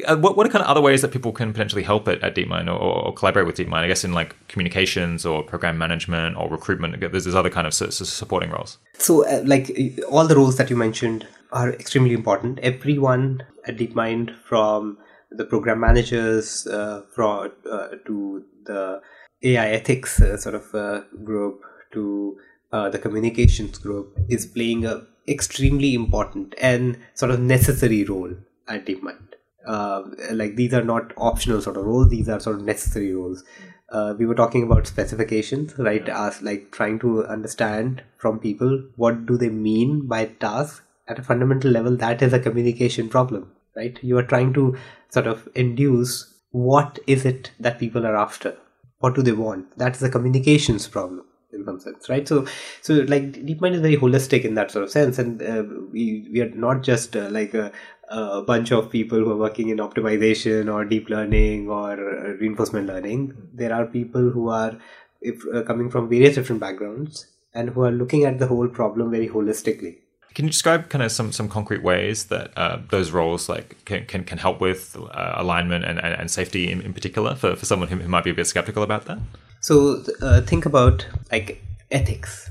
Uh, 0.07 0.17
what, 0.17 0.37
what 0.37 0.47
are 0.47 0.51
kind 0.51 0.63
of 0.63 0.69
other 0.71 0.81
ways 0.81 1.03
that 1.03 1.11
people 1.11 1.33
can 1.33 1.53
potentially 1.53 1.83
help 1.83 2.09
at, 2.09 2.23
at 2.23 2.35
DeepMind 2.35 2.69
or, 2.69 2.79
or, 2.79 3.15
collaborate 3.15 3.47
with 3.47 3.57
DeepMind? 3.57 3.75
I 3.75 3.89
guess 3.89 4.05
in 4.05 4.13
like 4.13 4.35
communications 4.49 5.27
or 5.27 5.43
program 5.43 5.79
management 5.79 6.37
or 6.37 6.49
recruitment. 6.49 7.01
There's, 7.01 7.25
there's 7.25 7.35
other 7.35 7.51
kind 7.51 7.67
of 7.67 7.75
supporting 7.75 8.51
roles. 8.51 8.79
So, 8.99 9.27
uh, 9.27 9.43
like 9.45 9.71
all 10.11 10.27
the 10.27 10.37
roles 10.37 10.57
that 10.57 10.71
you 10.71 10.77
mentioned 10.77 11.27
are 11.53 11.73
extremely 11.73 12.15
important. 12.15 12.59
Everyone 12.61 13.43
at 13.67 13.77
DeepMind, 13.77 14.37
from 14.43 14.99
the 15.31 15.45
program 15.45 15.81
managers, 15.81 16.67
uh, 16.67 17.03
from 17.15 17.53
uh, 17.71 17.89
to 18.07 18.45
the 18.65 19.01
AI 19.43 19.69
ethics 19.71 20.21
uh, 20.21 20.37
sort 20.37 20.55
of 20.55 20.75
uh, 20.75 21.03
group 21.25 21.63
to 21.93 22.39
uh, 22.73 22.89
the 22.89 22.99
communications 22.99 23.79
group 23.79 24.19
is 24.29 24.47
playing 24.47 24.85
a 24.85 25.03
extremely 25.27 25.95
important 25.95 26.55
and 26.59 26.99
sort 27.15 27.31
of 27.31 27.41
necessary 27.41 28.05
role 28.05 28.33
at 28.67 28.87
DeepMind. 28.87 29.35
Uh, 29.67 30.03
like 30.33 30.57
these 30.57 30.73
are 30.73 30.85
not 30.85 31.13
optional 31.17 31.61
sort 31.61 31.77
of 31.77 31.85
roles; 31.85 32.09
these 32.09 32.29
are 32.29 32.41
sort 32.41 32.57
of 32.57 32.63
necessary 32.63 33.13
roles. 33.13 33.45
Uh, 33.91 34.15
we 34.19 34.27
were 34.27 34.35
talking 34.35 34.63
about 34.63 34.87
specifications, 34.87 35.79
right? 35.79 36.09
As 36.09 36.43
like 36.43 36.71
trying 36.73 36.99
to 37.01 37.25
understand 37.27 38.03
from 38.19 38.39
people 38.39 38.83
what 38.97 39.27
do 39.27 39.37
they 39.37 39.49
mean 39.49 40.07
by 40.07 40.27
task 40.27 40.83
at 41.09 41.19
a 41.19 41.23
fundamental 41.23 41.71
level. 41.71 41.97
That 41.97 42.23
is 42.23 42.33
a 42.33 42.41
communication 42.41 43.09
problem, 43.09 43.51
right? 43.77 43.99
You 44.03 44.19
are 44.19 44.23
trying 44.23 44.53
to 44.55 44.77
sort 45.11 45.27
of 45.27 45.49
induce 45.55 46.35
what 46.51 46.99
is 47.07 47.25
it 47.25 47.51
that 47.61 47.79
people 47.79 48.07
are 48.07 48.17
after. 48.17 48.57
What 49.01 49.15
do 49.15 49.23
they 49.23 49.33
want? 49.33 49.79
That 49.79 49.97
is 49.97 50.03
a 50.03 50.11
communications 50.11 50.87
problem 50.87 51.25
in 51.53 51.65
some 51.65 51.81
sense 51.81 52.09
right? 52.09 52.29
So 52.29 52.47
so 52.83 52.95
like 52.95 53.33
deepmind 53.33 53.75
is 53.75 53.81
very 53.81 53.97
holistic 53.97 54.45
in 54.45 54.55
that 54.55 54.71
sort 54.71 54.85
of 54.85 54.91
sense. 54.91 55.19
And 55.19 55.43
uh, 55.43 55.65
we 55.93 56.29
we 56.33 56.41
are 56.41 56.51
not 56.51 56.83
just 56.83 57.17
uh, 57.17 57.29
like 57.31 57.55
a, 57.55 57.73
a, 58.09 58.43
bunch 58.43 58.73
of 58.73 58.91
people 58.91 59.19
who 59.19 59.31
are 59.31 59.37
working 59.37 59.69
in 59.71 59.79
optimization 59.79 60.73
or 60.73 60.85
deep 60.85 61.09
learning 61.09 61.69
or 61.69 61.93
uh, 61.93 62.35
reinforcement 62.41 62.87
learning. 62.87 63.35
There 63.55 63.73
are 63.73 63.87
people 63.87 64.31
who 64.31 64.49
are 64.49 64.79
if, 65.21 65.43
uh, 65.53 65.63
coming 65.63 65.91
from 65.91 66.09
various 66.09 66.35
different 66.35 66.61
backgrounds 66.61 67.27
and 67.55 67.71
who 67.71 67.83
are 67.83 67.91
looking 67.91 68.25
at 68.25 68.39
the 68.39 68.47
whole 68.47 68.69
problem 68.69 69.11
very 69.11 69.29
holistically. 69.29 69.99
Can 70.35 70.45
you 70.45 70.51
describe 70.51 70.89
kind 70.89 71.03
of 71.03 71.11
some, 71.11 71.33
some 71.33 71.49
concrete 71.49 71.83
ways 71.83 72.27
that 72.27 72.53
uh, 72.57 72.79
those 72.91 73.11
roles 73.11 73.49
like 73.49 73.85
can, 73.87 74.05
can, 74.07 74.23
can 74.23 74.39
help 74.39 74.61
with 74.61 74.97
uh, 74.97 75.33
alignment 75.37 75.85
and, 75.85 75.99
and, 75.99 76.15
and 76.15 76.31
safety 76.31 76.71
in, 76.71 76.81
in 76.83 76.93
particular 76.93 77.35
for, 77.35 77.57
for 77.57 77.67
someone 77.67 77.89
who, 77.89 77.97
who 77.97 78.09
might 78.09 78.23
be 78.23 78.31
a 78.31 78.35
bit 78.35 78.47
skeptical 78.47 78.83
about 78.83 79.07
that? 79.07 79.19
So 79.61 80.05
uh, 80.23 80.41
think 80.43 80.67
about 80.67 81.07
like 81.33 81.63
ethics, 81.91 82.51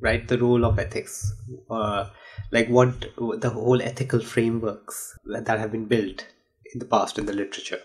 right? 0.00 0.26
The 0.26 0.38
role 0.38 0.64
of 0.64 0.78
ethics, 0.78 1.32
uh, 1.70 2.06
like 2.50 2.68
what 2.68 3.06
the 3.18 3.50
whole 3.50 3.80
ethical 3.80 4.20
frameworks 4.20 5.18
that 5.26 5.58
have 5.58 5.72
been 5.72 5.86
built 5.86 6.26
in 6.72 6.78
the 6.78 6.86
past 6.86 7.18
in 7.18 7.26
the 7.26 7.32
literature, 7.32 7.80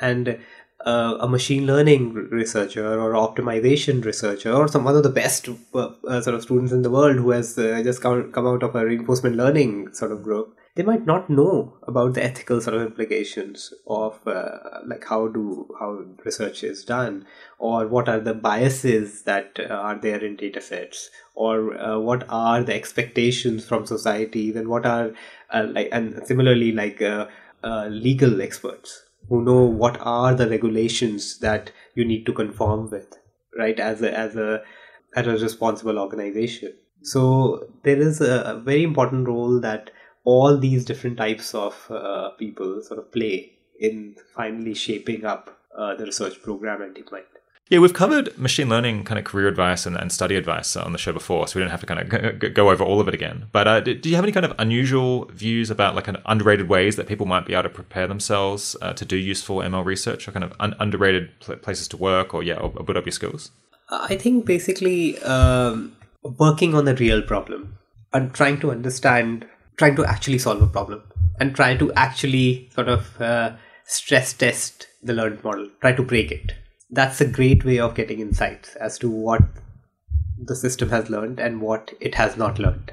and 0.00 0.38
uh, 0.84 1.16
a 1.20 1.28
machine 1.28 1.66
learning 1.66 2.14
researcher 2.30 3.00
or 3.00 3.12
optimization 3.12 4.04
researcher 4.04 4.52
or 4.52 4.68
some 4.68 4.84
one 4.84 4.96
of 4.96 5.02
the 5.02 5.08
best 5.08 5.48
uh, 5.74 5.90
uh, 6.06 6.20
sort 6.20 6.34
of 6.34 6.42
students 6.42 6.72
in 6.72 6.82
the 6.82 6.90
world 6.90 7.16
who 7.16 7.30
has 7.30 7.58
uh, 7.58 7.80
just 7.82 8.00
come, 8.00 8.30
come 8.32 8.46
out 8.46 8.62
of 8.62 8.74
a 8.76 8.84
reinforcement 8.84 9.36
learning 9.36 9.92
sort 9.92 10.12
of 10.12 10.22
group 10.22 10.56
they 10.78 10.84
might 10.84 11.06
not 11.06 11.28
know 11.28 11.76
about 11.88 12.14
the 12.14 12.22
ethical 12.22 12.60
sort 12.60 12.76
of 12.76 12.82
implications 12.82 13.74
of 13.88 14.24
uh, 14.28 14.58
like 14.86 15.04
how 15.04 15.26
do 15.26 15.66
how 15.80 16.04
research 16.24 16.62
is 16.62 16.84
done 16.84 17.26
or 17.58 17.88
what 17.88 18.08
are 18.08 18.20
the 18.20 18.32
biases 18.32 19.22
that 19.24 19.58
uh, 19.58 19.74
are 19.74 19.98
there 19.98 20.24
in 20.24 20.36
data 20.36 20.60
sets 20.60 21.10
or 21.34 21.76
uh, 21.80 21.98
what 21.98 22.24
are 22.28 22.62
the 22.62 22.72
expectations 22.72 23.66
from 23.66 23.86
societies 23.86 24.54
and 24.54 24.68
what 24.68 24.86
are 24.86 25.10
uh, 25.52 25.66
like 25.68 25.88
and 25.90 26.24
similarly 26.24 26.70
like 26.70 27.02
uh, 27.02 27.26
uh, 27.64 27.88
legal 27.90 28.40
experts 28.40 29.04
who 29.28 29.42
know 29.42 29.64
what 29.64 29.98
are 30.02 30.32
the 30.32 30.48
regulations 30.48 31.40
that 31.40 31.72
you 31.96 32.04
need 32.04 32.24
to 32.24 32.32
conform 32.32 32.88
with 32.88 33.18
right 33.58 33.80
as 33.80 34.00
a 34.00 34.16
as 34.16 34.36
a 34.36 34.62
as 35.16 35.26
a 35.26 35.38
responsible 35.38 35.98
organization. 35.98 36.72
So 37.02 37.66
there 37.82 37.98
is 37.98 38.20
a 38.20 38.60
very 38.64 38.84
important 38.84 39.26
role 39.26 39.58
that 39.60 39.90
all 40.32 40.58
these 40.58 40.84
different 40.84 41.16
types 41.16 41.54
of 41.54 41.74
uh, 41.90 42.28
people 42.42 42.82
sort 42.82 42.98
of 43.00 43.10
play 43.10 43.50
in 43.80 44.14
finally 44.36 44.74
shaping 44.74 45.24
up 45.24 45.44
uh, 45.76 45.94
the 45.94 46.04
research 46.04 46.42
program 46.42 46.82
at 46.82 46.92
DeepMind. 46.94 47.22
Yeah, 47.70 47.78
we've 47.78 47.94
covered 47.94 48.36
machine 48.38 48.68
learning 48.68 49.04
kind 49.04 49.18
of 49.18 49.24
career 49.24 49.48
advice 49.48 49.86
and, 49.86 49.96
and 49.96 50.12
study 50.12 50.36
advice 50.36 50.76
on 50.76 50.92
the 50.92 50.98
show 50.98 51.12
before, 51.12 51.48
so 51.48 51.58
we 51.58 51.62
don't 51.62 51.70
have 51.70 51.80
to 51.80 51.86
kind 51.86 52.00
of 52.00 52.38
go, 52.38 52.48
go 52.50 52.70
over 52.70 52.84
all 52.84 53.00
of 53.00 53.08
it 53.08 53.14
again. 53.14 53.46
But 53.52 53.68
uh, 53.68 53.80
do, 53.80 53.94
do, 53.94 54.08
you 54.10 54.16
have 54.16 54.24
any 54.24 54.32
kind 54.32 54.44
of 54.44 54.54
unusual 54.58 55.26
views 55.26 55.70
about 55.70 55.94
like 55.94 56.08
an 56.08 56.18
underrated 56.26 56.68
ways 56.68 56.96
that 56.96 57.06
people 57.06 57.26
might 57.26 57.46
be 57.46 57.54
able 57.54 57.64
to 57.64 57.70
prepare 57.70 58.06
themselves 58.06 58.76
uh, 58.82 58.92
to 58.94 59.04
do 59.04 59.16
useful 59.16 59.58
ML 59.58 59.84
research, 59.84 60.28
or 60.28 60.32
kind 60.32 60.44
of 60.44 60.52
un- 60.60 60.74
underrated 60.78 61.30
pl- 61.40 61.56
places 61.56 61.88
to 61.88 61.96
work, 61.96 62.34
or 62.34 62.42
yeah, 62.42 62.54
or, 62.54 62.72
or 62.76 62.84
build 62.84 62.96
up 62.96 63.06
your 63.06 63.12
skills? 63.12 63.50
I 63.90 64.16
think 64.16 64.46
basically 64.46 65.18
um, 65.20 65.96
working 66.22 66.74
on 66.74 66.84
the 66.86 66.94
real 66.94 67.22
problem 67.22 67.78
and 68.12 68.32
trying 68.34 68.60
to 68.60 68.70
understand, 68.70 69.46
trying 69.78 69.96
to 69.96 70.04
actually 70.04 70.38
solve 70.38 70.60
a 70.60 70.66
problem, 70.66 71.02
and 71.40 71.54
try 71.54 71.76
to 71.76 71.92
actually 71.94 72.68
sort 72.74 72.88
of 72.88 73.20
uh, 73.20 73.52
stress 73.84 74.32
test 74.32 74.86
the 75.02 75.14
learned 75.14 75.42
model, 75.42 75.68
try 75.80 75.92
to 75.92 76.02
break 76.02 76.30
it 76.30 76.52
that's 76.90 77.20
a 77.20 77.26
great 77.26 77.64
way 77.64 77.78
of 77.78 77.94
getting 77.94 78.20
insights 78.20 78.74
as 78.76 78.98
to 78.98 79.10
what 79.10 79.42
the 80.38 80.56
system 80.56 80.90
has 80.90 81.10
learned 81.10 81.38
and 81.38 81.60
what 81.60 81.92
it 82.00 82.14
has 82.14 82.36
not 82.36 82.58
learned. 82.58 82.92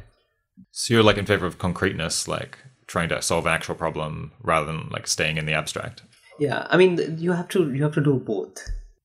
So 0.71 0.93
you're 0.93 1.03
like 1.03 1.17
in 1.17 1.25
favor 1.25 1.45
of 1.45 1.57
concreteness, 1.57 2.27
like 2.27 2.57
trying 2.87 3.09
to 3.09 3.21
solve 3.21 3.45
an 3.45 3.53
actual 3.53 3.75
problem 3.75 4.31
rather 4.41 4.65
than 4.65 4.89
like 4.89 5.07
staying 5.07 5.37
in 5.37 5.45
the 5.45 5.53
abstract. 5.53 6.03
Yeah, 6.39 6.67
I 6.69 6.77
mean 6.77 7.17
you 7.17 7.31
have 7.31 7.47
to 7.49 7.73
you 7.73 7.83
have 7.83 7.93
to 7.93 8.03
do 8.03 8.15
both, 8.19 8.57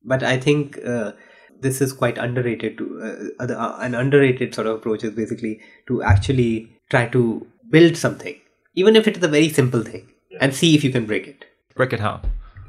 but 0.05 0.23
I 0.23 0.39
think 0.39 0.79
uh, 0.85 1.13
this 1.61 1.81
is 1.81 1.93
quite 1.93 2.19
underrated. 2.19 2.79
To 2.79 3.31
uh, 3.39 3.45
uh, 3.45 3.77
an 3.81 3.95
underrated 3.95 4.55
sort 4.55 4.67
of 4.67 4.77
approach 4.77 5.05
is 5.05 5.13
basically 5.13 5.61
to 5.87 6.03
actually 6.03 6.73
try 6.91 7.07
to 7.09 7.47
build 7.71 7.97
something, 7.97 8.37
even 8.75 8.97
if 8.97 9.09
it 9.09 9.17
is 9.17 9.23
a 9.23 9.29
very 9.29 9.49
simple 9.49 9.83
thing, 9.83 10.09
yeah. 10.31 10.39
and 10.41 10.55
see 10.55 10.75
if 10.75 10.85
you 10.85 10.91
can 10.91 11.07
break 11.07 11.27
it. 11.27 11.45
Break 11.75 11.93
it 11.93 12.01
how? 12.01 12.21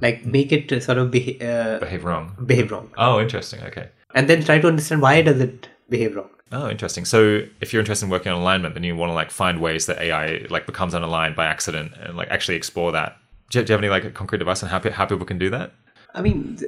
like 0.02 0.26
make 0.26 0.52
it 0.52 0.84
sort 0.84 0.98
of 0.98 1.12
beha- 1.12 1.40
uh, 1.48 1.80
behave 1.80 2.04
wrong. 2.04 2.36
behave 2.46 2.72
wrong. 2.72 2.92
Oh 2.98 3.22
interesting 3.22 3.62
okay. 3.64 3.90
And 4.14 4.28
then 4.28 4.44
try 4.44 4.60
to 4.60 4.68
understand 4.68 5.02
why 5.02 5.22
does 5.22 5.40
it 5.40 5.70
behave 5.90 6.16
wrong. 6.16 6.30
Oh 6.52 6.70
interesting. 6.70 7.06
So 7.06 7.44
if 7.62 7.72
you're 7.72 7.80
interested 7.80 8.06
in 8.06 8.12
working 8.12 8.32
on 8.32 8.42
alignment 8.42 8.74
then 8.74 8.84
you 8.84 8.96
want 8.96 9.12
to 9.12 9.14
like 9.14 9.32
find 9.32 9.62
ways 9.62 9.86
that 9.86 10.00
ai 10.00 10.46
like 10.50 10.66
becomes 10.66 10.94
unaligned 10.94 11.36
by 11.36 11.46
accident 11.46 11.94
and 12.02 12.18
like 12.18 12.30
actually 12.30 12.58
explore 12.58 12.92
that. 12.92 13.18
Do 13.50 13.60
you, 13.60 13.66
do 13.66 13.72
you 13.72 13.74
have 13.74 13.84
any 13.84 13.90
like 13.90 14.14
concrete 14.14 14.42
advice 14.42 14.64
on 14.64 14.70
how, 14.70 14.82
how 14.92 15.06
people 15.06 15.26
can 15.26 15.38
do 15.38 15.50
that 15.52 15.74
I 16.14 16.22
mean, 16.22 16.60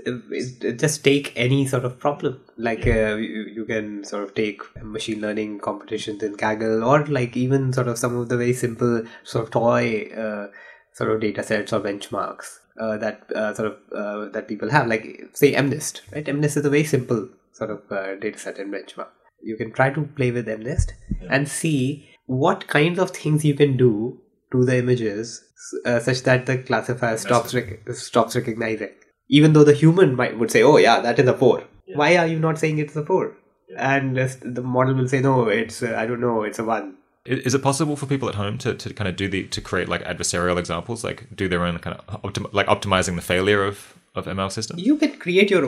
just 0.77 1.03
take 1.03 1.33
any 1.35 1.67
sort 1.67 1.85
of 1.85 1.99
problem. 1.99 2.41
Like 2.57 2.87
uh, 2.87 3.15
you, 3.15 3.45
you, 3.55 3.65
can 3.65 4.03
sort 4.03 4.23
of 4.23 4.35
take 4.35 4.61
machine 4.81 5.21
learning 5.21 5.59
competitions 5.59 6.23
in 6.23 6.35
Kaggle, 6.37 6.85
or 6.85 7.05
like 7.07 7.35
even 7.35 7.73
sort 7.73 7.87
of 7.87 7.97
some 7.97 8.15
of 8.15 8.29
the 8.29 8.37
very 8.37 8.53
simple 8.53 9.03
sort 9.23 9.45
of 9.45 9.51
toy 9.51 10.09
uh, 10.15 10.47
sort 10.93 11.11
of 11.11 11.19
data 11.19 11.43
sets 11.43 11.73
or 11.73 11.81
benchmarks 11.81 12.59
uh, 12.79 12.97
that 12.97 13.29
uh, 13.35 13.53
sort 13.53 13.71
of 13.71 13.77
uh, 13.95 14.31
that 14.31 14.47
people 14.47 14.69
have, 14.69 14.87
like 14.87 15.21
say 15.33 15.53
MNIST, 15.53 16.01
right? 16.13 16.25
MNIST 16.25 16.57
is 16.57 16.65
a 16.65 16.69
very 16.69 16.83
simple 16.83 17.29
sort 17.51 17.69
of 17.69 17.81
uh, 17.91 18.15
data 18.15 18.37
set 18.37 18.59
and 18.59 18.73
benchmark. 18.73 19.09
You 19.41 19.57
can 19.57 19.71
try 19.73 19.89
to 19.89 20.03
play 20.03 20.31
with 20.31 20.47
MNIST 20.47 20.93
yeah. 21.21 21.27
and 21.29 21.47
see 21.47 22.09
what 22.25 22.67
kinds 22.67 22.99
of 22.99 23.11
things 23.11 23.43
you 23.43 23.55
can 23.55 23.75
do 23.75 24.19
to 24.51 24.63
the 24.63 24.77
images 24.77 25.43
uh, 25.85 25.99
such 25.99 26.23
that 26.23 26.45
the 26.45 26.59
classifier 26.59 27.17
stops 27.17 27.53
rec- 27.53 27.89
stops 27.89 28.35
recognizing. 28.35 28.91
Even 29.29 29.53
though 29.53 29.63
the 29.63 29.73
human 29.73 30.15
might 30.15 30.37
would 30.37 30.51
say, 30.51 30.63
"Oh 30.63 30.77
yeah, 30.77 30.99
that 31.01 31.19
is 31.19 31.27
a 31.27 31.33
four. 31.33 31.63
Yeah. 31.85 31.97
Why 31.97 32.17
are 32.17 32.27
you 32.27 32.39
not 32.39 32.59
saying 32.59 32.79
it's 32.79 32.95
a 32.95 33.05
four? 33.05 33.35
Yeah. 33.69 33.95
And 33.95 34.17
the 34.17 34.61
model 34.61 34.95
will 34.95 35.07
say, 35.07 35.21
"No, 35.21 35.47
it's 35.47 35.81
I 35.83 36.05
don't 36.05 36.21
know, 36.21 36.43
it's 36.43 36.59
a 36.59 36.63
one." 36.63 36.97
Is 37.25 37.55
it 37.55 37.63
possible 37.63 37.95
for 37.95 38.05
people 38.05 38.27
at 38.27 38.35
home 38.35 38.57
to, 38.59 38.73
to 38.75 38.93
kind 38.93 39.07
of 39.07 39.15
do 39.15 39.29
the 39.29 39.45
to 39.47 39.61
create 39.61 39.87
like 39.87 40.03
adversarial 40.03 40.57
examples, 40.59 41.05
like 41.05 41.33
do 41.33 41.47
their 41.47 41.63
own 41.63 41.79
kind 41.79 41.97
of 41.97 42.21
optim, 42.21 42.51
like 42.51 42.67
optimizing 42.67 43.15
the 43.15 43.21
failure 43.21 43.63
of 43.63 43.93
of 44.13 44.25
ML 44.25 44.51
systems? 44.51 44.81
You 44.81 44.97
can 44.97 45.17
create 45.17 45.49
your 45.49 45.63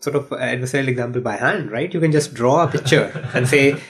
sort 0.00 0.16
of 0.16 0.28
adversarial 0.28 0.88
example 0.88 1.22
by 1.22 1.36
hand, 1.36 1.70
right? 1.70 1.92
You 1.92 2.00
can 2.00 2.12
just 2.12 2.34
draw 2.34 2.64
a 2.64 2.68
picture 2.68 3.30
and 3.34 3.48
say, 3.48 3.80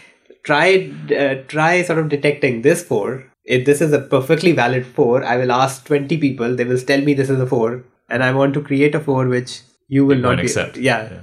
try 0.45 0.93
uh, 1.11 1.43
try 1.49 1.83
sort 1.83 1.99
of 1.99 2.09
detecting 2.09 2.63
this 2.63 2.85
four. 2.85 3.25
If 3.45 3.65
this 3.67 3.81
is 3.81 3.93
a 3.93 4.01
perfectly 4.01 4.53
valid 4.53 4.87
four, 4.87 5.25
I 5.25 5.39
will 5.39 5.51
ask 5.51 5.85
twenty 5.85 6.19
people. 6.19 6.55
They 6.55 6.65
will 6.65 6.79
tell 6.79 7.01
me 7.01 7.15
this 7.15 7.31
is 7.31 7.41
a 7.41 7.47
four, 7.47 7.83
and 8.09 8.23
I 8.23 8.33
want 8.33 8.55
to 8.55 8.63
create 8.63 8.95
a 8.95 9.01
four 9.01 9.27
which 9.29 9.61
you 9.89 10.07
will 10.07 10.17
you 10.17 10.23
not 10.23 10.37
be, 10.37 10.43
accept. 10.43 10.77
Yeah. 10.77 11.11
yeah. 11.11 11.21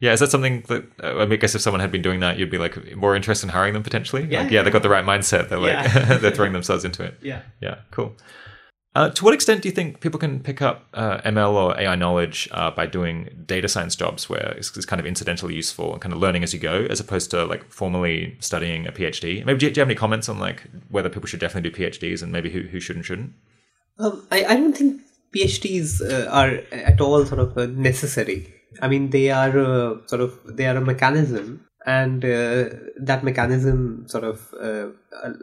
Yeah, 0.00 0.12
is 0.12 0.18
that 0.18 0.32
something 0.32 0.62
that 0.62 0.84
uh, 1.00 1.18
I, 1.18 1.24
mean, 1.26 1.34
I 1.34 1.36
guess 1.36 1.54
if 1.54 1.60
someone 1.60 1.80
had 1.80 1.92
been 1.92 2.02
doing 2.02 2.18
that, 2.20 2.36
you'd 2.36 2.50
be 2.50 2.58
like 2.58 2.96
more 2.96 3.14
interested 3.14 3.46
in 3.46 3.50
hiring 3.52 3.72
them 3.72 3.84
potentially? 3.84 4.26
Yeah, 4.28 4.42
like, 4.42 4.50
yeah, 4.50 4.62
they 4.62 4.70
got 4.70 4.82
the 4.82 4.88
right 4.88 5.04
mindset. 5.04 5.48
They're 5.48 5.60
like 5.60 5.74
yeah. 5.74 6.18
they're 6.18 6.32
throwing 6.32 6.52
themselves 6.52 6.84
into 6.84 7.04
it. 7.04 7.18
Yeah, 7.22 7.42
yeah, 7.60 7.76
cool. 7.92 8.16
Uh, 8.94 9.08
to 9.10 9.24
what 9.24 9.32
extent 9.32 9.62
do 9.62 9.68
you 9.68 9.74
think 9.74 10.00
people 10.00 10.20
can 10.20 10.40
pick 10.40 10.60
up 10.60 10.86
uh, 10.92 11.18
ML 11.18 11.52
or 11.54 11.80
AI 11.80 11.94
knowledge 11.94 12.46
uh, 12.50 12.70
by 12.70 12.84
doing 12.84 13.44
data 13.46 13.66
science 13.66 13.96
jobs 13.96 14.28
where 14.28 14.54
it's, 14.58 14.76
it's, 14.76 14.84
kind 14.84 15.00
of 15.00 15.06
incidentally 15.06 15.54
useful 15.54 15.92
and 15.92 16.02
kind 16.02 16.12
of 16.12 16.18
learning 16.18 16.42
as 16.42 16.52
you 16.52 16.60
go, 16.60 16.84
as 16.90 17.00
opposed 17.00 17.30
to 17.30 17.46
like 17.46 17.64
formally 17.70 18.36
studying 18.40 18.86
a 18.86 18.92
PhD? 18.92 19.42
Maybe 19.46 19.58
do 19.58 19.66
you, 19.66 19.72
do 19.72 19.78
you 19.78 19.82
have 19.82 19.88
any 19.88 19.94
comments 19.94 20.28
on 20.28 20.38
like 20.38 20.64
whether 20.90 21.08
people 21.08 21.26
should 21.26 21.40
definitely 21.40 21.70
do 21.70 21.76
PhDs 21.76 22.22
and 22.22 22.32
maybe 22.32 22.50
who, 22.50 22.62
who 22.62 22.80
should 22.80 22.96
and 22.96 23.04
shouldn't? 23.04 23.32
Um, 23.98 24.26
I, 24.30 24.44
I 24.44 24.56
don't 24.56 24.76
think 24.76 25.00
PhDs 25.34 26.00
uh, 26.00 26.28
are 26.30 26.60
at 26.72 27.00
all 27.00 27.24
sort 27.24 27.40
of 27.40 27.56
uh, 27.56 27.66
necessary 27.66 28.52
I 28.80 28.88
mean, 28.88 29.10
they 29.10 29.30
are 29.30 29.58
uh, 29.58 30.06
sort 30.06 30.20
of 30.22 30.38
they 30.56 30.66
are 30.66 30.76
a 30.76 30.80
mechanism, 30.80 31.66
and 31.84 32.24
uh, 32.24 32.70
that 33.00 33.22
mechanism 33.22 34.06
sort 34.08 34.24
of 34.24 34.54
uh, 34.60 34.88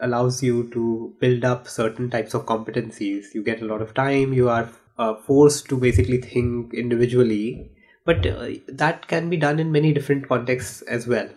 allows 0.02 0.42
you 0.42 0.70
to 0.72 1.14
build 1.20 1.46
up 1.46 1.68
certain 1.68 2.10
types 2.10 2.34
of 2.34 2.46
competencies. 2.46 3.34
You 3.34 3.44
get 3.44 3.62
a 3.62 3.66
lot 3.66 3.82
of 3.82 3.94
time. 3.94 4.34
You 4.34 4.50
are 4.50 4.70
uh, 4.98 5.16
forced 5.16 5.68
to 5.70 5.78
basically 5.78 6.18
think 6.22 6.74
individually, 6.74 7.72
but 8.06 8.26
that 8.68 9.08
can 9.08 9.30
be 9.30 9.38
done 9.38 9.60
in 9.60 9.72
many 9.72 9.94
different 9.94 10.28
contexts 10.28 10.82
as 10.84 11.08
well. 11.08 11.30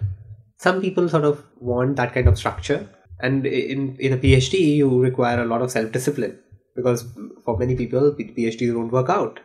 Some 0.59 0.81
people 0.81 1.09
sort 1.09 1.25
of 1.25 1.45
want 1.59 1.97
that 1.97 2.15
kind 2.15 2.29
of 2.29 2.39
structure, 2.39 2.89
and 3.21 3.47
in 3.47 3.97
in 3.97 4.13
a 4.13 4.19
PhD, 4.19 4.77
you 4.77 5.01
require 5.01 5.43
a 5.43 5.47
lot 5.47 5.63
of 5.63 5.71
self 5.71 5.93
discipline 5.93 6.39
because 6.75 7.05
for 7.45 7.57
many 7.57 7.77
people, 7.77 8.13
PhDs 8.13 8.73
don't 8.73 8.93
work 8.93 9.09
out. 9.09 9.41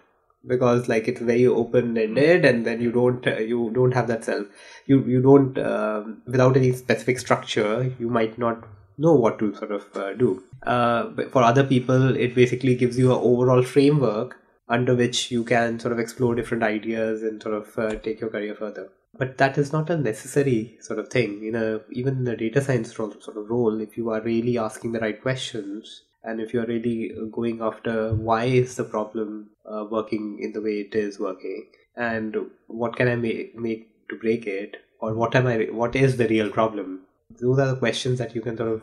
Because 0.45 0.87
like 0.87 1.07
it's 1.07 1.19
very 1.19 1.45
open 1.45 1.97
ended 1.97 2.45
and 2.45 2.65
then 2.65 2.79
you 2.79 2.91
don't 2.91 3.25
uh, 3.27 3.37
you 3.37 3.69
don't 3.73 3.93
have 3.93 4.07
that 4.07 4.23
self. 4.23 4.47
You 4.85 5.03
you 5.03 5.21
don't 5.21 5.57
uh, 5.57 6.03
without 6.25 6.55
any 6.55 6.71
specific 6.71 7.19
structure 7.19 7.91
you 7.99 8.09
might 8.09 8.37
not 8.37 8.63
know 8.97 9.13
what 9.13 9.39
to 9.39 9.53
sort 9.55 9.71
of 9.71 9.83
uh, 9.95 10.13
do. 10.13 10.43
Uh, 10.63 11.07
but 11.07 11.31
for 11.31 11.43
other 11.43 11.65
people 11.65 12.15
it 12.15 12.33
basically 12.33 12.75
gives 12.75 12.97
you 12.97 13.11
an 13.11 13.19
overall 13.21 13.61
framework 13.61 14.37
under 14.69 14.95
which 14.95 15.31
you 15.31 15.43
can 15.43 15.79
sort 15.79 15.91
of 15.91 15.99
explore 15.99 16.35
different 16.35 16.63
ideas 16.63 17.23
and 17.23 17.41
sort 17.41 17.55
of 17.55 17.77
uh, 17.77 17.95
take 17.95 18.21
your 18.21 18.29
career 18.29 18.55
further. 18.55 18.89
But 19.17 19.37
that 19.39 19.57
is 19.57 19.73
not 19.73 19.89
a 19.89 19.97
necessary 19.97 20.77
sort 20.79 20.99
of 20.99 21.09
thing. 21.09 21.43
In 21.43 21.55
a 21.55 21.81
even 21.91 22.25
a 22.27 22.37
data 22.37 22.61
science 22.61 22.97
role, 22.97 23.13
sort 23.19 23.37
of 23.37 23.49
role 23.49 23.81
if 23.81 23.97
you 23.97 24.11
are 24.11 24.21
really 24.21 24.57
asking 24.57 24.93
the 24.93 24.99
right 24.99 25.21
questions 25.21 26.03
and 26.23 26.41
if 26.41 26.53
you're 26.53 26.65
really 26.65 27.11
going 27.31 27.61
after 27.61 28.13
why 28.13 28.45
is 28.45 28.75
the 28.75 28.83
problem 28.83 29.49
uh, 29.71 29.85
working 29.89 30.39
in 30.41 30.53
the 30.53 30.61
way 30.61 30.79
it 30.85 30.95
is 30.95 31.19
working 31.19 31.67
and 31.95 32.35
what 32.67 32.95
can 32.95 33.07
i 33.07 33.15
make, 33.15 33.55
make 33.55 33.89
to 34.09 34.15
break 34.15 34.47
it 34.47 34.77
or 34.99 35.13
what 35.13 35.35
am 35.35 35.47
i 35.47 35.57
what 35.71 35.95
is 35.95 36.17
the 36.17 36.27
real 36.27 36.49
problem 36.49 37.01
those 37.41 37.59
are 37.59 37.67
the 37.67 37.75
questions 37.77 38.19
that 38.19 38.33
you 38.35 38.41
can 38.41 38.57
sort 38.57 38.71
of 38.71 38.81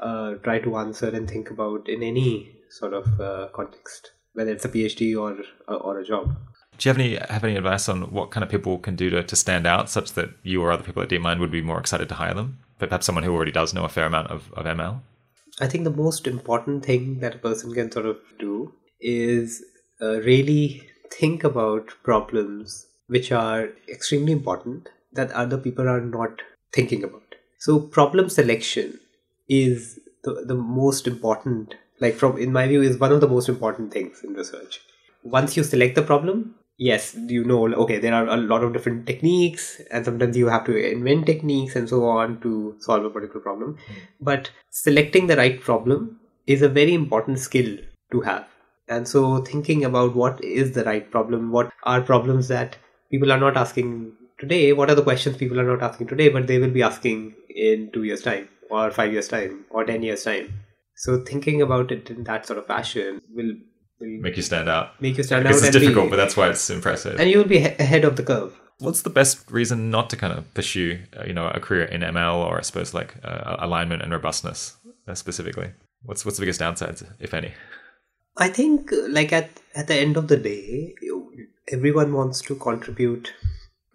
uh, 0.00 0.34
try 0.42 0.58
to 0.58 0.76
answer 0.76 1.08
and 1.08 1.28
think 1.28 1.50
about 1.50 1.88
in 1.88 2.02
any 2.02 2.56
sort 2.70 2.94
of 2.94 3.20
uh, 3.20 3.48
context 3.54 4.12
whether 4.34 4.52
it's 4.52 4.64
a 4.64 4.68
phd 4.68 5.16
or 5.16 5.36
or 5.68 5.98
a 5.98 6.04
job 6.04 6.36
do 6.80 6.88
you 6.88 6.94
have 6.94 6.98
any 6.98 7.16
have 7.34 7.44
any 7.44 7.56
advice 7.56 7.90
on 7.90 8.10
what 8.10 8.30
kind 8.30 8.42
of 8.42 8.48
people 8.48 8.78
can 8.78 8.96
do 8.96 9.10
to, 9.10 9.22
to 9.22 9.36
stand 9.36 9.66
out 9.66 9.90
such 9.90 10.14
that 10.14 10.30
you 10.42 10.62
or 10.62 10.72
other 10.72 10.82
people 10.82 11.02
at 11.02 11.10
DeepMind 11.10 11.38
would 11.38 11.50
be 11.50 11.60
more 11.60 11.78
excited 11.78 12.08
to 12.08 12.14
hire 12.14 12.32
them? 12.32 12.58
But 12.78 12.88
perhaps 12.88 13.04
someone 13.04 13.22
who 13.22 13.34
already 13.34 13.52
does 13.52 13.74
know 13.74 13.84
a 13.84 13.88
fair 13.90 14.06
amount 14.06 14.28
of, 14.28 14.50
of 14.54 14.64
ML? 14.64 15.02
I 15.60 15.66
think 15.66 15.84
the 15.84 15.90
most 15.90 16.26
important 16.26 16.84
thing 16.84 17.20
that 17.20 17.36
a 17.36 17.38
person 17.38 17.72
can 17.74 17.92
sort 17.92 18.06
of 18.06 18.18
do 18.38 18.72
is 19.00 19.62
uh, 20.00 20.20
really 20.20 20.88
think 21.10 21.44
about 21.44 21.88
problems 22.02 22.86
which 23.08 23.30
are 23.32 23.68
extremely 23.88 24.32
important 24.32 24.88
that 25.12 25.30
other 25.32 25.58
people 25.58 25.88
are 25.88 26.00
not 26.00 26.40
thinking 26.72 27.04
about. 27.04 27.34
So 27.58 27.78
problem 27.78 28.30
selection 28.30 29.00
is 29.48 30.00
the, 30.24 30.44
the 30.46 30.54
most 30.54 31.06
important 31.06 31.74
like 32.00 32.14
from 32.14 32.38
in 32.38 32.52
my 32.52 32.66
view 32.66 32.82
is 32.82 32.98
one 32.98 33.12
of 33.12 33.20
the 33.20 33.28
most 33.28 33.48
important 33.48 33.92
things 33.92 34.22
in 34.24 34.34
research. 34.34 34.80
Once 35.22 35.56
you 35.56 35.62
select 35.62 35.94
the 35.94 36.02
problem, 36.02 36.54
yes, 36.80 37.14
you 37.28 37.44
know, 37.44 37.66
okay, 37.84 37.98
there 37.98 38.14
are 38.14 38.26
a 38.26 38.36
lot 38.36 38.64
of 38.64 38.72
different 38.72 39.06
techniques, 39.06 39.80
and 39.90 40.04
sometimes 40.04 40.36
you 40.36 40.48
have 40.48 40.64
to 40.64 40.74
invent 40.76 41.26
techniques 41.26 41.76
and 41.76 41.88
so 41.88 42.04
on 42.06 42.40
to 42.40 42.74
solve 42.80 43.04
a 43.04 43.10
particular 43.10 43.40
problem. 43.40 43.74
Mm. 43.74 43.96
But 44.20 44.50
selecting 44.70 45.26
the 45.26 45.36
right 45.36 45.60
problem 45.60 46.18
is 46.46 46.62
a 46.62 46.68
very 46.68 46.94
important 46.94 47.38
skill 47.38 47.76
to 48.12 48.20
have. 48.22 48.48
And 48.88 49.06
so, 49.06 49.42
thinking 49.42 49.84
about 49.84 50.16
what 50.16 50.42
is 50.42 50.72
the 50.72 50.84
right 50.84 51.08
problem, 51.10 51.52
what 51.52 51.70
are 51.84 52.00
problems 52.00 52.48
that 52.48 52.76
people 53.10 53.30
are 53.30 53.38
not 53.38 53.56
asking 53.56 54.12
today, 54.38 54.72
what 54.72 54.90
are 54.90 54.96
the 54.96 55.02
questions 55.02 55.36
people 55.36 55.60
are 55.60 55.70
not 55.76 55.82
asking 55.82 56.08
today, 56.08 56.28
but 56.30 56.46
they 56.46 56.58
will 56.58 56.70
be 56.70 56.82
asking 56.82 57.34
in 57.50 57.90
two 57.92 58.04
years' 58.04 58.22
time, 58.22 58.48
or 58.70 58.90
five 58.90 59.12
years' 59.12 59.28
time, 59.28 59.64
or 59.70 59.84
ten 59.84 60.02
years' 60.02 60.24
time. 60.24 60.52
So, 60.96 61.22
thinking 61.22 61.62
about 61.62 61.92
it 61.92 62.10
in 62.10 62.24
that 62.24 62.46
sort 62.46 62.58
of 62.58 62.66
fashion 62.66 63.20
will 63.32 63.52
make 64.00 64.36
you 64.36 64.42
stand 64.42 64.68
out. 64.68 65.00
Make 65.00 65.16
you 65.16 65.22
stand 65.22 65.46
out. 65.46 65.54
It's 65.54 65.70
difficult, 65.70 66.06
be, 66.06 66.10
but 66.10 66.16
that's 66.16 66.36
why 66.36 66.48
it's 66.48 66.68
impressive. 66.70 67.18
And 67.20 67.30
you 67.30 67.38
will 67.38 67.44
be 67.44 67.58
ahead 67.58 68.04
of 68.04 68.16
the 68.16 68.22
curve. 68.22 68.58
What's 68.78 69.02
the 69.02 69.10
best 69.10 69.50
reason 69.50 69.90
not 69.90 70.08
to 70.10 70.16
kind 70.16 70.32
of 70.32 70.52
pursue, 70.54 71.00
uh, 71.18 71.24
you 71.24 71.34
know, 71.34 71.48
a 71.48 71.60
career 71.60 71.84
in 71.84 72.00
ML 72.00 72.36
or 72.46 72.58
I 72.58 72.62
suppose 72.62 72.94
like 72.94 73.14
uh, 73.22 73.56
alignment 73.58 74.02
and 74.02 74.10
robustness 74.10 74.76
uh, 75.06 75.14
specifically? 75.14 75.70
What's 76.02 76.24
what's 76.24 76.38
the 76.38 76.42
biggest 76.42 76.60
downsides, 76.60 77.06
if 77.18 77.34
any? 77.34 77.52
I 78.38 78.48
think, 78.48 78.90
like 79.08 79.32
at 79.32 79.50
at 79.74 79.86
the 79.86 79.96
end 79.96 80.16
of 80.16 80.28
the 80.28 80.36
day, 80.36 80.94
you, 81.02 81.48
everyone 81.68 82.14
wants 82.14 82.40
to 82.42 82.54
contribute 82.54 83.32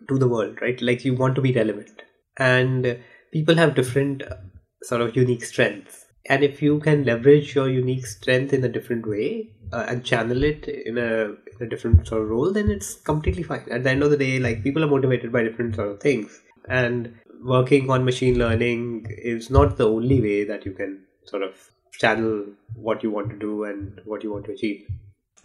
to 0.07 0.19
the 0.19 0.27
world, 0.27 0.61
right? 0.61 0.80
Like 0.82 1.03
you 1.03 1.15
want 1.15 1.36
to 1.36 1.41
be 1.41 1.52
relevant, 1.52 2.03
and 2.38 2.99
people 3.34 3.56
have 3.56 3.73
different 3.73 4.22
uh, 4.22 4.36
sort 4.84 5.02
of 5.02 5.15
unique 5.15 5.44
strengths. 5.44 6.05
And 6.27 6.43
if 6.43 6.61
you 6.61 6.80
can 6.80 7.03
leverage 7.03 7.53
your 7.56 7.69
unique 7.69 8.06
strength 8.06 8.53
in 8.53 8.64
a 8.64 8.69
different 8.69 9.07
way 9.07 9.49
uh, 9.72 9.85
and 9.88 10.03
channel 10.03 10.43
it 10.43 10.68
in 10.68 10.97
a 10.97 11.35
in 11.60 11.68
a 11.68 11.69
different 11.69 12.07
sort 12.07 12.23
of 12.23 12.30
role, 12.30 12.52
then 12.52 12.72
it's 12.72 12.95
completely 12.95 13.43
fine. 13.43 13.65
At 13.72 13.84
the 13.84 13.91
end 13.91 14.03
of 14.03 14.10
the 14.10 14.18
day, 14.18 14.39
like 14.39 14.64
people 14.64 14.84
are 14.84 14.88
motivated 14.88 15.31
by 15.31 15.43
different 15.43 15.76
sort 15.76 15.89
of 15.89 15.99
things, 15.99 16.41
and 16.68 17.15
working 17.43 17.89
on 17.89 18.03
machine 18.03 18.39
learning 18.39 19.07
is 19.10 19.49
not 19.49 19.77
the 19.77 19.88
only 19.88 20.19
way 20.19 20.43
that 20.45 20.65
you 20.65 20.72
can 20.72 21.03
sort 21.26 21.43
of 21.43 21.69
channel 21.91 22.45
what 22.76 23.03
you 23.03 23.11
want 23.11 23.30
to 23.30 23.38
do 23.38 23.64
and 23.64 24.02
what 24.06 24.23
you 24.23 24.31
want 24.31 24.45
to 24.45 24.52
achieve. 24.52 24.88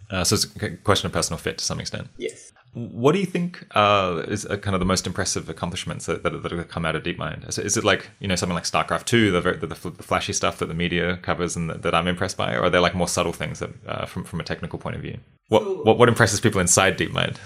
Uh, 0.09 0.23
so 0.23 0.35
it's 0.35 0.55
a 0.61 0.69
question 0.77 1.05
of 1.05 1.13
personal 1.13 1.37
fit 1.37 1.57
to 1.59 1.63
some 1.63 1.79
extent. 1.79 2.09
Yes. 2.17 2.51
What 2.73 3.11
do 3.11 3.19
you 3.19 3.25
think 3.25 3.67
uh, 3.71 4.23
is 4.27 4.45
uh, 4.45 4.55
kind 4.57 4.75
of 4.75 4.79
the 4.79 4.85
most 4.85 5.05
impressive 5.05 5.49
accomplishments 5.49 6.05
that, 6.05 6.23
that, 6.23 6.41
that 6.41 6.51
have 6.53 6.69
come 6.69 6.85
out 6.85 6.95
of 6.95 7.03
DeepMind? 7.03 7.47
Is, 7.49 7.57
is, 7.57 7.75
it 7.75 7.83
like 7.83 8.09
you 8.19 8.29
know 8.29 8.35
something 8.35 8.55
like 8.55 8.63
StarCraft 8.63 9.05
Two, 9.05 9.29
the, 9.29 9.41
the, 9.41 9.67
the, 9.67 9.75
flashy 9.75 10.31
stuff 10.31 10.59
that 10.59 10.67
the 10.67 10.73
media 10.73 11.17
covers 11.17 11.57
and 11.57 11.69
that, 11.69 11.81
that, 11.81 11.93
I'm 11.93 12.07
impressed 12.07 12.37
by, 12.37 12.55
or 12.55 12.63
are 12.63 12.69
there 12.69 12.79
like 12.79 12.95
more 12.95 13.09
subtle 13.09 13.33
things 13.33 13.59
that, 13.59 13.71
uh, 13.85 14.05
from 14.05 14.23
from 14.23 14.39
a 14.39 14.43
technical 14.43 14.79
point 14.79 14.95
of 14.95 15.01
view? 15.01 15.17
What 15.49 15.85
what, 15.85 15.97
what 15.97 16.07
impresses 16.07 16.39
people 16.39 16.61
inside 16.61 16.97
DeepMind? 16.97 17.37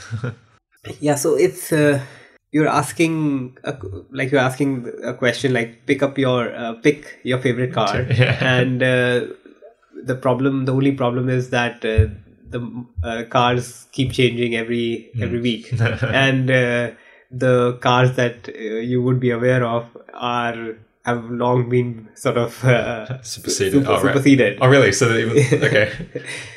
yeah, 1.00 1.16
so 1.16 1.36
it's 1.36 1.74
uh, 1.74 2.04
you're 2.52 2.68
asking 2.68 3.58
a, 3.64 3.76
like 4.12 4.32
you're 4.32 4.42
asking 4.42 4.92
a 5.04 5.16
question 5.16 5.54
like 5.54 5.88
pick 5.88 6.04
up 6.04 6.20
your 6.20 6.56
uh, 6.56 6.74
pick 6.74 7.20
your 7.24 7.40
favorite 7.40 7.74
car, 7.74 8.02
yeah. 8.12 8.38
and 8.42 8.84
uh, 8.84 9.26
the 10.06 10.16
problem, 10.16 10.66
the 10.66 10.74
only 10.74 10.92
problem 10.92 11.30
is 11.30 11.50
that 11.50 11.84
the 12.56 12.86
uh, 13.04 13.24
cars 13.36 13.88
keep 13.92 14.12
changing 14.12 14.56
every 14.56 15.12
mm. 15.16 15.22
every 15.22 15.42
week, 15.42 15.72
and 16.24 16.50
uh, 16.50 16.92
the 17.32 17.78
cars 17.82 18.16
that 18.16 18.50
uh, 18.50 18.60
you 18.92 19.02
would 19.02 19.20
be 19.20 19.32
aware 19.32 19.64
of 19.66 19.86
are 20.14 20.76
have 21.06 21.30
long 21.30 21.70
been 21.70 22.10
sort 22.16 22.38
of 22.38 22.64
uh, 22.66 23.22
superseded. 23.34 23.74
Super, 23.74 23.92
oh, 23.92 24.02
superseded. 24.02 24.58
Oh, 24.62 24.68
really? 24.68 24.92
So 24.92 25.12
even, 25.16 25.38
okay. 25.64 25.92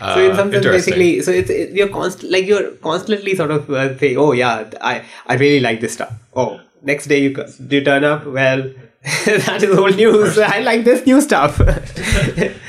Uh, 0.00 0.14
so 0.14 0.30
in 0.30 0.36
some 0.36 0.52
sense, 0.52 0.66
basically, 0.66 1.20
so 1.20 1.30
it's 1.32 1.50
it, 1.50 1.72
you're 1.72 1.88
const- 1.88 2.22
like 2.22 2.46
you're 2.46 2.70
constantly 2.88 3.34
sort 3.34 3.50
of 3.50 3.70
uh, 3.70 3.96
saying, 3.98 4.16
"Oh 4.16 4.32
yeah, 4.32 4.70
I 4.80 5.04
I 5.26 5.34
really 5.34 5.60
like 5.60 5.80
this 5.80 5.94
stuff." 5.94 6.12
Oh, 6.34 6.60
next 6.82 7.06
day 7.06 7.22
you 7.22 7.36
you 7.68 7.84
turn 7.84 8.04
up. 8.04 8.26
Well, 8.26 8.70
that 9.26 9.62
is 9.62 9.76
old 9.78 9.96
news. 9.96 10.38
I 10.38 10.60
like 10.60 10.84
this 10.84 11.04
new 11.06 11.20
stuff. 11.20 11.60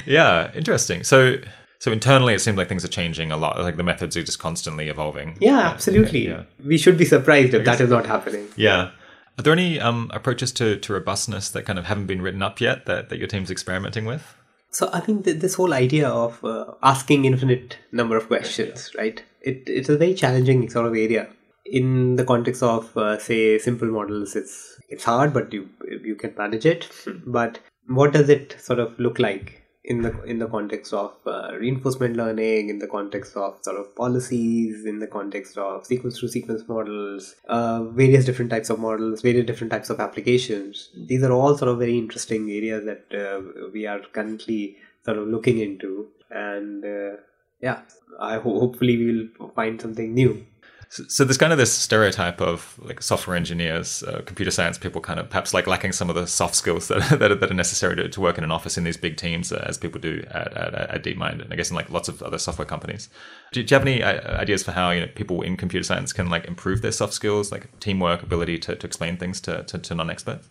yeah, 0.05 0.51
interesting. 0.53 1.03
So 1.03 1.37
so 1.79 1.93
internally, 1.93 2.33
it 2.33 2.39
seems 2.39 2.57
like 2.57 2.67
things 2.67 2.83
are 2.83 2.89
changing 2.89 3.31
a 3.31 3.37
lot. 3.37 3.57
Like 3.57 3.77
the 3.77 3.83
methods 3.83 4.17
are 4.17 4.23
just 4.23 4.39
constantly 4.39 4.89
evolving. 4.89 5.37
Yeah, 5.39 5.59
absolutely. 5.59 6.27
Yeah. 6.27 6.43
We 6.63 6.77
should 6.77 6.97
be 6.97 7.05
surprised 7.05 7.53
if 7.53 7.63
that 7.63 7.79
is 7.79 7.89
not 7.89 8.05
happening. 8.05 8.49
Yeah. 8.57 8.91
Are 9.37 9.41
there 9.41 9.53
any 9.53 9.79
um, 9.79 10.11
approaches 10.13 10.51
to, 10.53 10.75
to 10.77 10.93
robustness 10.93 11.49
that 11.51 11.63
kind 11.63 11.79
of 11.79 11.85
haven't 11.85 12.07
been 12.07 12.21
written 12.21 12.41
up 12.41 12.59
yet 12.59 12.85
that, 12.87 13.07
that 13.07 13.17
your 13.17 13.27
team's 13.27 13.49
experimenting 13.49 14.03
with? 14.03 14.35
So 14.71 14.89
I 14.91 14.99
think 14.99 15.23
this 15.23 15.55
whole 15.55 15.73
idea 15.73 16.09
of 16.09 16.43
uh, 16.43 16.73
asking 16.83 17.23
infinite 17.23 17.77
number 17.93 18.17
of 18.17 18.27
questions, 18.27 18.91
right? 18.97 19.23
It, 19.41 19.63
it's 19.65 19.87
a 19.87 19.97
very 19.97 20.13
challenging 20.13 20.69
sort 20.69 20.85
of 20.85 20.93
area. 20.93 21.29
In 21.65 22.17
the 22.17 22.25
context 22.25 22.61
of 22.61 22.95
uh, 22.97 23.17
say 23.17 23.57
simple 23.57 23.87
models, 23.87 24.35
it's 24.35 24.79
it's 24.89 25.03
hard, 25.03 25.33
but 25.33 25.53
you 25.53 25.69
you 26.03 26.15
can 26.15 26.33
manage 26.35 26.65
it. 26.65 26.85
Hmm. 27.05 27.31
But 27.31 27.59
what 27.87 28.11
does 28.11 28.27
it 28.27 28.55
sort 28.59 28.79
of 28.79 28.99
look 28.99 29.19
like 29.19 29.58
in 29.89 30.03
the 30.03 30.11
in 30.23 30.37
the 30.37 30.47
context 30.47 30.93
of 30.93 31.13
uh, 31.25 31.49
reinforcement 31.59 32.15
learning, 32.15 32.69
in 32.69 32.77
the 32.77 32.87
context 32.87 33.35
of 33.35 33.57
sort 33.61 33.77
of 33.77 33.95
policies, 33.95 34.85
in 34.85 34.99
the 34.99 35.07
context 35.07 35.57
of 35.57 35.85
sequence 35.85 36.19
to 36.19 36.27
sequence 36.27 36.67
models, 36.67 37.35
uh, 37.47 37.83
various 37.85 38.23
different 38.23 38.51
types 38.51 38.69
of 38.69 38.79
models, 38.79 39.21
various 39.21 39.47
different 39.47 39.71
types 39.71 39.89
of 39.89 39.99
applications. 39.99 40.89
These 40.95 41.23
are 41.23 41.31
all 41.31 41.57
sort 41.57 41.71
of 41.71 41.79
very 41.79 41.97
interesting 41.97 42.51
areas 42.51 42.85
that 42.85 43.05
uh, 43.23 43.69
we 43.73 43.87
are 43.87 43.99
currently 44.13 44.77
sort 45.03 45.17
of 45.17 45.27
looking 45.27 45.57
into, 45.57 46.07
and 46.29 46.85
uh, 46.85 47.17
yeah, 47.59 47.81
I 48.19 48.35
ho- 48.35 48.59
hopefully 48.59 48.95
we'll 49.03 49.49
find 49.49 49.81
something 49.81 50.13
new. 50.13 50.45
So, 50.91 51.23
there's 51.23 51.37
kind 51.37 51.53
of 51.53 51.59
this 51.59 51.71
stereotype 51.71 52.41
of 52.41 52.79
like 52.81 53.03
software 53.03 53.37
engineers, 53.37 54.01
uh, 54.01 54.23
computer 54.25 54.49
science 54.49 54.75
people, 54.79 55.01
kind 55.01 55.19
of 55.19 55.29
perhaps 55.29 55.53
like 55.53 55.67
lacking 55.67 55.91
some 55.91 56.09
of 56.09 56.15
the 56.15 56.25
soft 56.25 56.55
skills 56.55 56.87
that 56.87 57.07
that 57.19 57.31
are, 57.31 57.35
that 57.35 57.51
are 57.51 57.53
necessary 57.53 57.95
to, 57.95 58.09
to, 58.09 58.19
work 58.19 58.39
in 58.39 58.43
an 58.43 58.49
office 58.49 58.75
in 58.75 58.83
these 58.83 58.97
big 58.97 59.15
teams, 59.15 59.51
uh, 59.51 59.63
as 59.67 59.77
people 59.77 60.01
do 60.01 60.23
at, 60.31 60.51
at, 60.57 60.73
at, 60.73 61.03
DeepMind, 61.03 61.43
and 61.43 61.53
I 61.53 61.55
guess 61.55 61.69
in 61.69 61.75
like 61.75 61.91
lots 61.91 62.09
of 62.09 62.23
other 62.23 62.39
software 62.39 62.65
companies. 62.65 63.07
Do, 63.51 63.61
do 63.61 63.71
you 63.71 63.79
have 63.79 63.87
any 63.87 64.01
uh, 64.01 64.39
ideas 64.41 64.63
for 64.63 64.71
how 64.71 64.89
you 64.89 65.01
know 65.01 65.07
people 65.13 65.43
in 65.43 65.57
computer 65.57 65.83
science 65.83 66.11
can 66.11 66.27
like 66.27 66.45
improve 66.45 66.81
their 66.81 66.91
soft 66.91 67.13
skills, 67.13 67.51
like 67.51 67.79
teamwork, 67.79 68.23
ability 68.23 68.57
to, 68.57 68.75
to 68.75 68.87
explain 68.87 69.17
things 69.17 69.39
to, 69.41 69.63
to, 69.65 69.77
to 69.77 69.93
non-experts? 69.93 70.49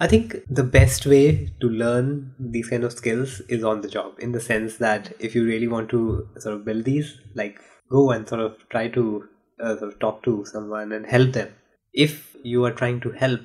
I 0.00 0.06
think 0.06 0.36
the 0.50 0.64
best 0.64 1.06
way 1.06 1.50
to 1.60 1.66
learn 1.66 2.34
these 2.38 2.68
kind 2.68 2.84
of 2.84 2.92
skills 2.92 3.40
is 3.48 3.64
on 3.64 3.80
the 3.80 3.88
job, 3.88 4.18
in 4.18 4.32
the 4.32 4.40
sense 4.40 4.76
that 4.76 5.14
if 5.18 5.34
you 5.34 5.46
really 5.46 5.66
want 5.66 5.88
to 5.90 6.28
sort 6.38 6.56
of 6.56 6.66
build 6.66 6.84
these, 6.84 7.18
like 7.34 7.58
go 7.88 8.10
and 8.10 8.28
sort 8.28 8.42
of 8.42 8.68
try 8.68 8.88
to 8.88 9.26
uh, 9.62 9.76
talk 10.00 10.22
to 10.24 10.44
someone 10.44 10.92
and 10.92 11.06
help 11.06 11.32
them. 11.32 11.54
If 11.92 12.36
you 12.42 12.64
are 12.64 12.72
trying 12.72 13.00
to 13.00 13.10
help, 13.10 13.40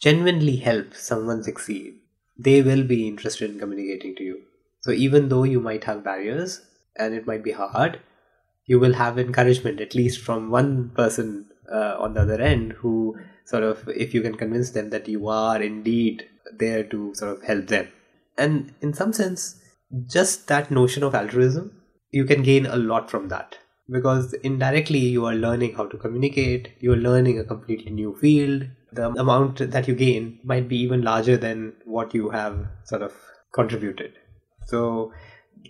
genuinely 0.00 0.56
help 0.56 0.94
someone 0.94 1.42
succeed, 1.42 1.94
they 2.38 2.62
will 2.62 2.84
be 2.84 3.06
interested 3.06 3.50
in 3.50 3.58
communicating 3.58 4.14
to 4.16 4.24
you. 4.24 4.42
So 4.80 4.90
even 4.90 5.28
though 5.28 5.44
you 5.44 5.60
might 5.60 5.84
have 5.84 6.04
barriers 6.04 6.62
and 6.96 7.14
it 7.14 7.26
might 7.26 7.44
be 7.44 7.52
hard, 7.52 8.00
you 8.66 8.78
will 8.78 8.94
have 8.94 9.18
encouragement 9.18 9.80
at 9.80 9.94
least 9.94 10.20
from 10.20 10.50
one 10.50 10.90
person 10.90 11.46
uh, 11.70 11.96
on 11.98 12.14
the 12.14 12.22
other 12.22 12.40
end 12.40 12.72
who 12.72 13.16
sort 13.44 13.62
of 13.62 13.88
if 13.88 14.14
you 14.14 14.22
can 14.22 14.36
convince 14.36 14.70
them 14.70 14.90
that 14.90 15.08
you 15.08 15.28
are 15.28 15.60
indeed 15.62 16.28
there 16.58 16.84
to 16.84 17.14
sort 17.14 17.36
of 17.36 17.42
help 17.42 17.66
them 17.66 17.88
and 18.38 18.74
in 18.80 18.92
some 18.92 19.12
sense 19.12 19.60
just 20.06 20.48
that 20.48 20.70
notion 20.70 21.02
of 21.02 21.14
altruism 21.14 21.82
you 22.10 22.24
can 22.24 22.42
gain 22.42 22.66
a 22.66 22.76
lot 22.76 23.10
from 23.10 23.28
that 23.28 23.58
because 23.90 24.32
indirectly 24.34 24.98
you 24.98 25.26
are 25.26 25.34
learning 25.34 25.74
how 25.74 25.86
to 25.86 25.96
communicate, 25.96 26.72
you're 26.80 26.96
learning 26.96 27.38
a 27.38 27.44
completely 27.44 27.90
new 27.90 28.14
field. 28.16 28.66
The 28.92 29.08
amount 29.08 29.58
that 29.70 29.88
you 29.88 29.94
gain 29.94 30.38
might 30.44 30.68
be 30.68 30.76
even 30.78 31.02
larger 31.02 31.36
than 31.36 31.74
what 31.84 32.14
you 32.14 32.30
have 32.30 32.66
sort 32.84 33.02
of 33.02 33.12
contributed. 33.52 34.18
So 34.66 35.12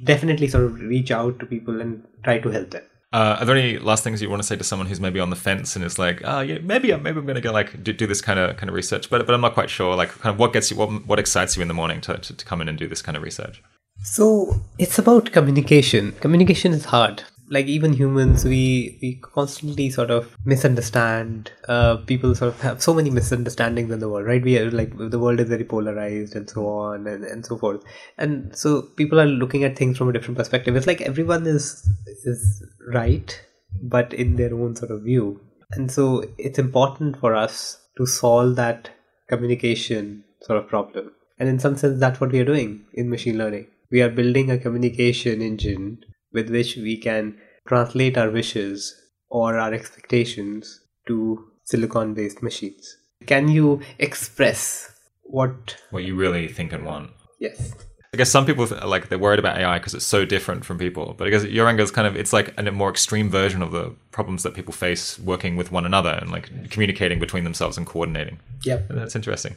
definitely 0.05 0.49
sort 0.49 0.65
of 0.65 0.81
reach 0.81 1.11
out 1.11 1.39
to 1.39 1.47
people 1.47 1.81
and 1.81 2.05
try 2.25 2.39
to 2.39 2.49
help 2.51 2.71
them. 2.71 2.83
Uh, 3.13 3.37
are 3.39 3.45
there 3.45 3.57
any 3.57 3.79
last 3.79 4.03
things 4.03 4.23
you 4.23 4.31
want 4.31 4.41
to 4.41 4.47
say 4.47 4.57
to 4.57 4.65
someone 4.65 4.89
who's 4.89 5.01
maybe 5.01 5.21
on 5.21 5.29
the 5.29 5.37
fence 5.37 5.77
and 5.77 5.85
is 5.85 5.99
like, 5.99 6.23
oh 6.25 6.41
yeah, 6.41 6.59
maybe 6.63 6.93
I'm 6.93 7.03
maybe 7.03 7.19
I'm 7.19 7.27
going 7.27 7.35
to 7.35 7.43
go 7.43 7.53
like 7.53 7.85
do, 7.85 7.93
do, 7.93 8.07
this 8.07 8.23
kind 8.23 8.39
of 8.39 8.57
kind 8.57 8.71
of 8.71 8.75
research, 8.75 9.11
but 9.11 9.27
but 9.27 9.35
I'm 9.35 9.43
not 9.43 9.53
quite 9.53 9.69
sure. 9.69 9.95
Like, 9.95 10.09
kind 10.09 10.33
of 10.33 10.39
what 10.39 10.55
gets 10.55 10.71
you, 10.71 10.79
what 10.79 11.07
what 11.07 11.19
excites 11.19 11.55
you 11.55 11.61
in 11.61 11.69
the 11.69 11.75
morning 11.75 12.01
to, 12.03 12.17
to, 12.17 12.35
to 12.35 12.45
come 12.45 12.63
in 12.63 12.71
and 12.71 12.79
do 12.79 12.89
this 12.89 13.03
kind 13.03 13.15
of 13.15 13.23
research? 13.23 13.63
So 14.03 14.63
it's 14.79 14.99
about 14.99 15.31
communication. 15.31 16.13
Communication 16.13 16.73
is 16.73 16.87
hard 16.87 17.23
like 17.49 17.67
even 17.67 17.93
humans 17.93 18.45
we 18.45 18.99
we 19.03 19.15
constantly 19.17 19.91
sort 19.91 20.11
of 20.11 20.37
misunderstand 20.45 21.51
uh, 21.69 21.97
people 21.97 22.35
sort 22.35 22.55
of 22.55 22.61
have 22.61 22.83
so 22.83 22.95
many 22.95 23.11
misunderstandings 23.11 23.91
in 23.91 23.99
the 23.99 24.09
world 24.09 24.27
right? 24.27 24.43
We 24.43 24.59
are 24.59 24.71
like 24.71 24.97
the 24.97 25.19
world 25.19 25.41
is 25.41 25.49
very 25.49 25.65
polarized 25.65 26.35
and 26.37 26.49
so 26.49 26.67
on 26.67 27.07
and, 27.07 27.25
and 27.25 27.45
so 27.45 27.57
forth. 27.57 27.83
And 28.19 28.57
so 28.57 28.83
people 28.97 29.21
are 29.21 29.27
looking 29.27 29.65
at 29.65 29.77
things 29.77 29.99
from 29.99 30.09
a 30.09 30.13
different 30.13 30.39
perspective. 30.39 30.77
It's 30.77 30.87
like 30.87 31.01
everyone 31.01 31.47
is 31.47 31.89
is 32.25 32.65
right 32.87 33.41
but 33.83 34.13
in 34.13 34.37
their 34.37 34.55
own 34.55 34.77
sort 34.77 34.91
of 34.91 35.03
view. 35.03 35.41
And 35.73 35.91
so 35.91 36.25
it's 36.39 36.59
important 36.59 37.19
for 37.19 37.35
us 37.35 37.79
to 37.97 38.07
solve 38.07 38.57
that 38.57 38.91
communication 39.29 40.25
sort 40.43 40.59
of 40.59 40.69
problem. 40.69 41.13
And 41.39 41.49
in 41.49 41.59
some 41.59 41.77
sense 41.77 41.99
that's 41.99 42.21
what 42.21 42.33
we 42.33 42.41
are 42.41 42.45
doing 42.45 42.85
in 42.95 43.11
machine 43.11 43.37
learning. 43.37 43.67
We 43.91 44.01
are 44.01 44.09
building 44.09 44.51
a 44.51 44.59
communication 44.59 45.43
engine 45.43 46.05
with 46.33 46.51
which 46.51 46.77
we 46.77 46.97
can 46.97 47.39
translate 47.67 48.19
our 48.19 48.31
wishes 48.31 48.95
or 49.29 49.59
our 49.59 49.73
expectations 49.73 50.81
to 51.07 51.45
silicon 51.65 52.15
based 52.15 52.43
machines. 52.43 52.97
Can 53.27 53.49
you 53.49 53.81
express 53.99 54.93
what 55.23 55.77
what 55.91 56.05
you 56.05 56.15
really 56.15 56.49
think 56.49 56.73
and 56.73 56.85
want? 56.85 57.11
Yes. 57.39 57.75
I 58.15 58.19
guess 58.19 58.31
some 58.31 58.45
people 58.45 58.67
like 58.85 59.09
they're 59.09 59.19
worried 59.19 59.39
about 59.39 59.57
AI 59.57 59.79
because 59.79 59.95
it's 59.95 60.05
so 60.05 60.27
different 60.27 60.67
from 60.67 60.77
people. 60.77 61.15
But 61.17 61.29
I 61.29 61.31
guess 61.31 61.45
Yoranga 61.45 61.81
is 61.81 61.91
kind 61.91 62.07
of 62.07 62.15
it's 62.15 62.33
like 62.33 62.53
a 62.59 62.71
more 62.71 62.91
extreme 62.91 63.31
version 63.31 63.63
of 63.63 63.73
the 63.73 63.95
problems 64.11 64.43
that 64.43 64.53
people 64.53 64.75
face 64.75 65.19
working 65.19 65.57
with 65.57 65.73
one 65.73 65.87
another 65.87 66.11
and 66.11 66.31
like 66.31 66.51
communicating 66.71 67.19
between 67.19 67.45
themselves 67.45 67.79
and 67.79 67.87
coordinating. 67.87 68.39
Yep, 68.65 68.89
that's 68.91 69.17
interesting. 69.17 69.57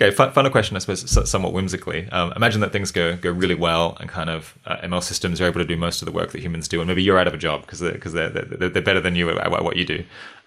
Okay, 0.00 0.10
final 0.10 0.50
question, 0.50 0.76
I 0.76 0.80
suppose, 0.80 1.30
somewhat 1.30 1.54
whimsically. 1.54 2.06
Um, 2.10 2.30
imagine 2.36 2.60
that 2.60 2.70
things 2.70 2.92
go 2.92 3.16
go 3.16 3.30
really 3.30 3.54
well, 3.54 3.96
and 3.98 4.10
kind 4.10 4.28
of 4.28 4.56
uh, 4.66 4.76
ML 4.78 5.02
systems 5.02 5.40
are 5.40 5.46
able 5.46 5.60
to 5.60 5.66
do 5.66 5.76
most 5.76 6.02
of 6.02 6.06
the 6.06 6.12
work 6.12 6.32
that 6.32 6.42
humans 6.42 6.68
do, 6.68 6.80
and 6.80 6.88
maybe 6.88 7.02
you're 7.02 7.18
out 7.18 7.26
of 7.26 7.32
a 7.32 7.38
job 7.38 7.62
because 7.62 7.80
they're, 7.80 7.96
cause 7.96 8.12
they're, 8.12 8.28
they're, 8.28 8.68
they're 8.68 8.82
better 8.82 9.00
than 9.00 9.16
you 9.16 9.30
at 9.30 9.64
what 9.64 9.76
you 9.76 9.86
do. 9.86 10.04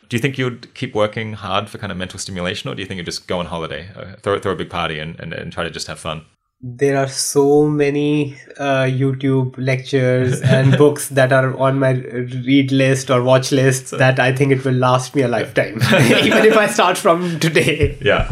do 0.08 0.16
you 0.16 0.20
think 0.20 0.38
you'd 0.38 0.72
keep 0.76 0.94
working 0.94 1.34
hard 1.34 1.68
for 1.68 1.80
kind 1.80 1.92
of 1.92 1.98
mental 1.98 2.20
stimulation, 2.20 2.70
or 2.70 2.76
do 2.76 2.82
you 2.84 2.88
think 2.88 2.98
you'd 2.98 3.06
just 3.06 3.28
go 3.28 3.40
on 3.40 3.48
holiday, 3.48 3.90
uh, 3.96 4.16
throw 4.22 4.38
throw 4.40 4.52
a 4.52 4.56
big 4.56 4.70
party, 4.70 5.00
and, 5.00 5.20
and, 5.20 5.34
and 5.34 5.52
try 5.52 5.64
to 5.64 5.72
just 5.72 5.88
have 5.88 6.00
fun? 6.00 6.26
there 6.62 6.98
are 6.98 7.08
so 7.08 7.66
many 7.68 8.36
uh, 8.58 8.84
YouTube 8.84 9.56
lectures 9.58 10.42
and 10.56 10.78
books 10.78 11.08
that 11.10 11.32
are 11.32 11.58
on 11.58 11.80
my 11.80 11.92
read 11.92 12.72
list 12.72 13.10
or 13.10 13.24
watch 13.24 13.52
list 13.52 13.92
that 13.92 14.20
I 14.20 14.36
think 14.36 14.52
it 14.52 14.66
will 14.66 14.74
last 14.74 15.16
me 15.16 15.22
a 15.22 15.28
lifetime, 15.28 15.76
even 16.22 16.46
if 16.46 16.58
I 16.58 16.68
start 16.68 16.98
from 16.98 17.40
today. 17.40 17.98
Yeah. 18.02 18.30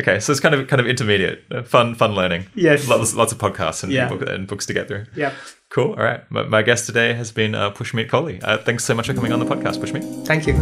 Okay, 0.00 0.20
so 0.20 0.30
it's 0.32 0.40
kind 0.40 0.54
of 0.54 0.66
kind 0.68 0.80
of 0.80 0.86
intermediate, 0.86 1.66
fun 1.66 1.94
fun 1.94 2.14
learning. 2.14 2.46
Yes. 2.54 2.86
lots, 2.88 3.14
lots 3.14 3.32
of 3.32 3.38
podcasts 3.38 3.82
and, 3.82 3.92
Yeah. 3.92 4.08
book, 4.08 4.22
and 4.28 4.46
books 4.46 4.66
to 4.66 4.72
get 4.74 4.88
through. 4.88 5.06
Yep. 5.16 5.34
Cool. 5.70 5.90
All 5.90 6.02
right. 6.04 6.28
My, 6.30 6.44
my 6.44 6.62
guest 6.62 6.86
today 6.86 7.12
has 7.14 7.30
been 7.32 7.54
uh, 7.54 7.70
Pushmeet 7.72 8.08
Kohli. 8.08 8.40
Uh, 8.42 8.58
thanks 8.58 8.84
so 8.84 8.94
much 8.94 9.06
for 9.06 9.14
coming 9.14 9.32
on 9.32 9.38
the 9.40 9.46
podcast, 9.46 9.78
Pushmeet. 9.78 10.26
Thank 10.26 10.46
you. 10.46 10.54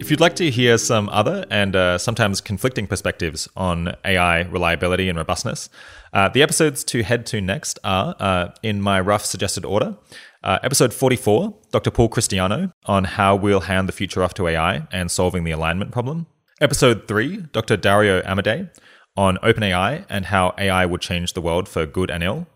If 0.00 0.10
you'd 0.10 0.20
like 0.20 0.36
to 0.36 0.50
hear 0.50 0.78
some 0.78 1.08
other 1.08 1.44
and 1.50 1.74
uh, 1.74 1.98
sometimes 1.98 2.40
conflicting 2.40 2.86
perspectives 2.86 3.48
on 3.56 3.96
AI 4.04 4.42
reliability 4.42 5.08
and 5.08 5.18
robustness, 5.18 5.68
uh, 6.12 6.28
the 6.28 6.42
episodes 6.44 6.84
to 6.84 7.02
head 7.02 7.26
to 7.26 7.40
next 7.40 7.80
are, 7.82 8.14
uh, 8.20 8.48
in 8.62 8.80
my 8.80 9.00
rough 9.00 9.24
suggested 9.24 9.64
order, 9.64 9.96
uh, 10.44 10.58
episode 10.62 10.94
44, 10.94 11.56
Dr. 11.72 11.90
Paul 11.90 12.08
Christiano, 12.08 12.70
on 12.84 13.02
how 13.02 13.34
we'll 13.34 13.60
hand 13.62 13.88
the 13.88 13.92
future 13.92 14.22
off 14.22 14.32
to 14.34 14.46
AI 14.46 14.86
and 14.92 15.10
solving 15.10 15.42
the 15.42 15.50
alignment 15.50 15.90
problem. 15.90 16.26
Episode 16.58 17.06
3, 17.06 17.48
Dr. 17.52 17.76
Dario 17.76 18.22
Amodei, 18.22 18.70
on 19.14 19.36
OpenAI 19.42 20.06
and 20.08 20.24
how 20.24 20.54
AI 20.56 20.86
would 20.86 21.02
change 21.02 21.34
the 21.34 21.42
world 21.42 21.68
for 21.68 21.84
good 21.84 22.10
and 22.10 22.22
ill. 22.22 22.46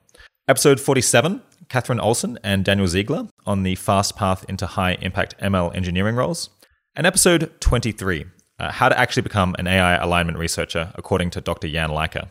Episode 0.48 0.81
47, 0.81 1.43
Catherine 1.68 1.98
Olsson 1.98 2.39
and 2.43 2.64
Daniel 2.64 2.89
Ziegler 2.89 3.28
on 3.44 3.62
the 3.62 3.74
fast 3.74 4.16
path 4.16 4.43
into 4.48 4.66
high 4.66 4.97
impact 5.02 5.39
ML 5.39 5.77
engineering 5.77 6.16
roles. 6.16 6.48
And 6.97 7.06
episode 7.06 7.52
23, 7.60 8.24
uh, 8.59 8.72
how 8.72 8.89
to 8.89 8.98
actually 8.98 9.20
become 9.20 9.55
an 9.59 9.66
AI 9.66 9.97
alignment 9.97 10.39
researcher, 10.39 10.93
according 10.94 11.28
to 11.31 11.43
Dr. 11.43 11.68
Jan 11.68 11.90
Leike. 11.90 12.27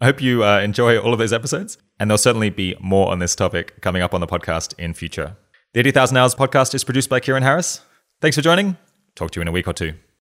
I 0.00 0.04
hope 0.06 0.22
you 0.22 0.42
uh, 0.42 0.60
enjoy 0.60 0.98
all 0.98 1.12
of 1.12 1.18
those 1.18 1.34
episodes, 1.34 1.76
and 2.00 2.08
there'll 2.08 2.16
certainly 2.16 2.48
be 2.48 2.74
more 2.80 3.10
on 3.10 3.18
this 3.18 3.34
topic 3.34 3.82
coming 3.82 4.00
up 4.00 4.14
on 4.14 4.22
the 4.22 4.26
podcast 4.26 4.72
in 4.78 4.94
future. 4.94 5.36
The 5.74 5.80
80,000 5.80 6.16
Hours 6.16 6.34
podcast 6.34 6.74
is 6.74 6.82
produced 6.82 7.10
by 7.10 7.20
Keiran 7.20 7.42
Harris. 7.42 7.82
Thanks 8.22 8.36
for 8.38 8.42
joining. 8.42 8.78
Talk 9.16 9.32
to 9.32 9.40
you 9.40 9.42
in 9.42 9.48
a 9.48 9.52
week 9.52 9.68
or 9.68 9.74
two. 9.74 9.92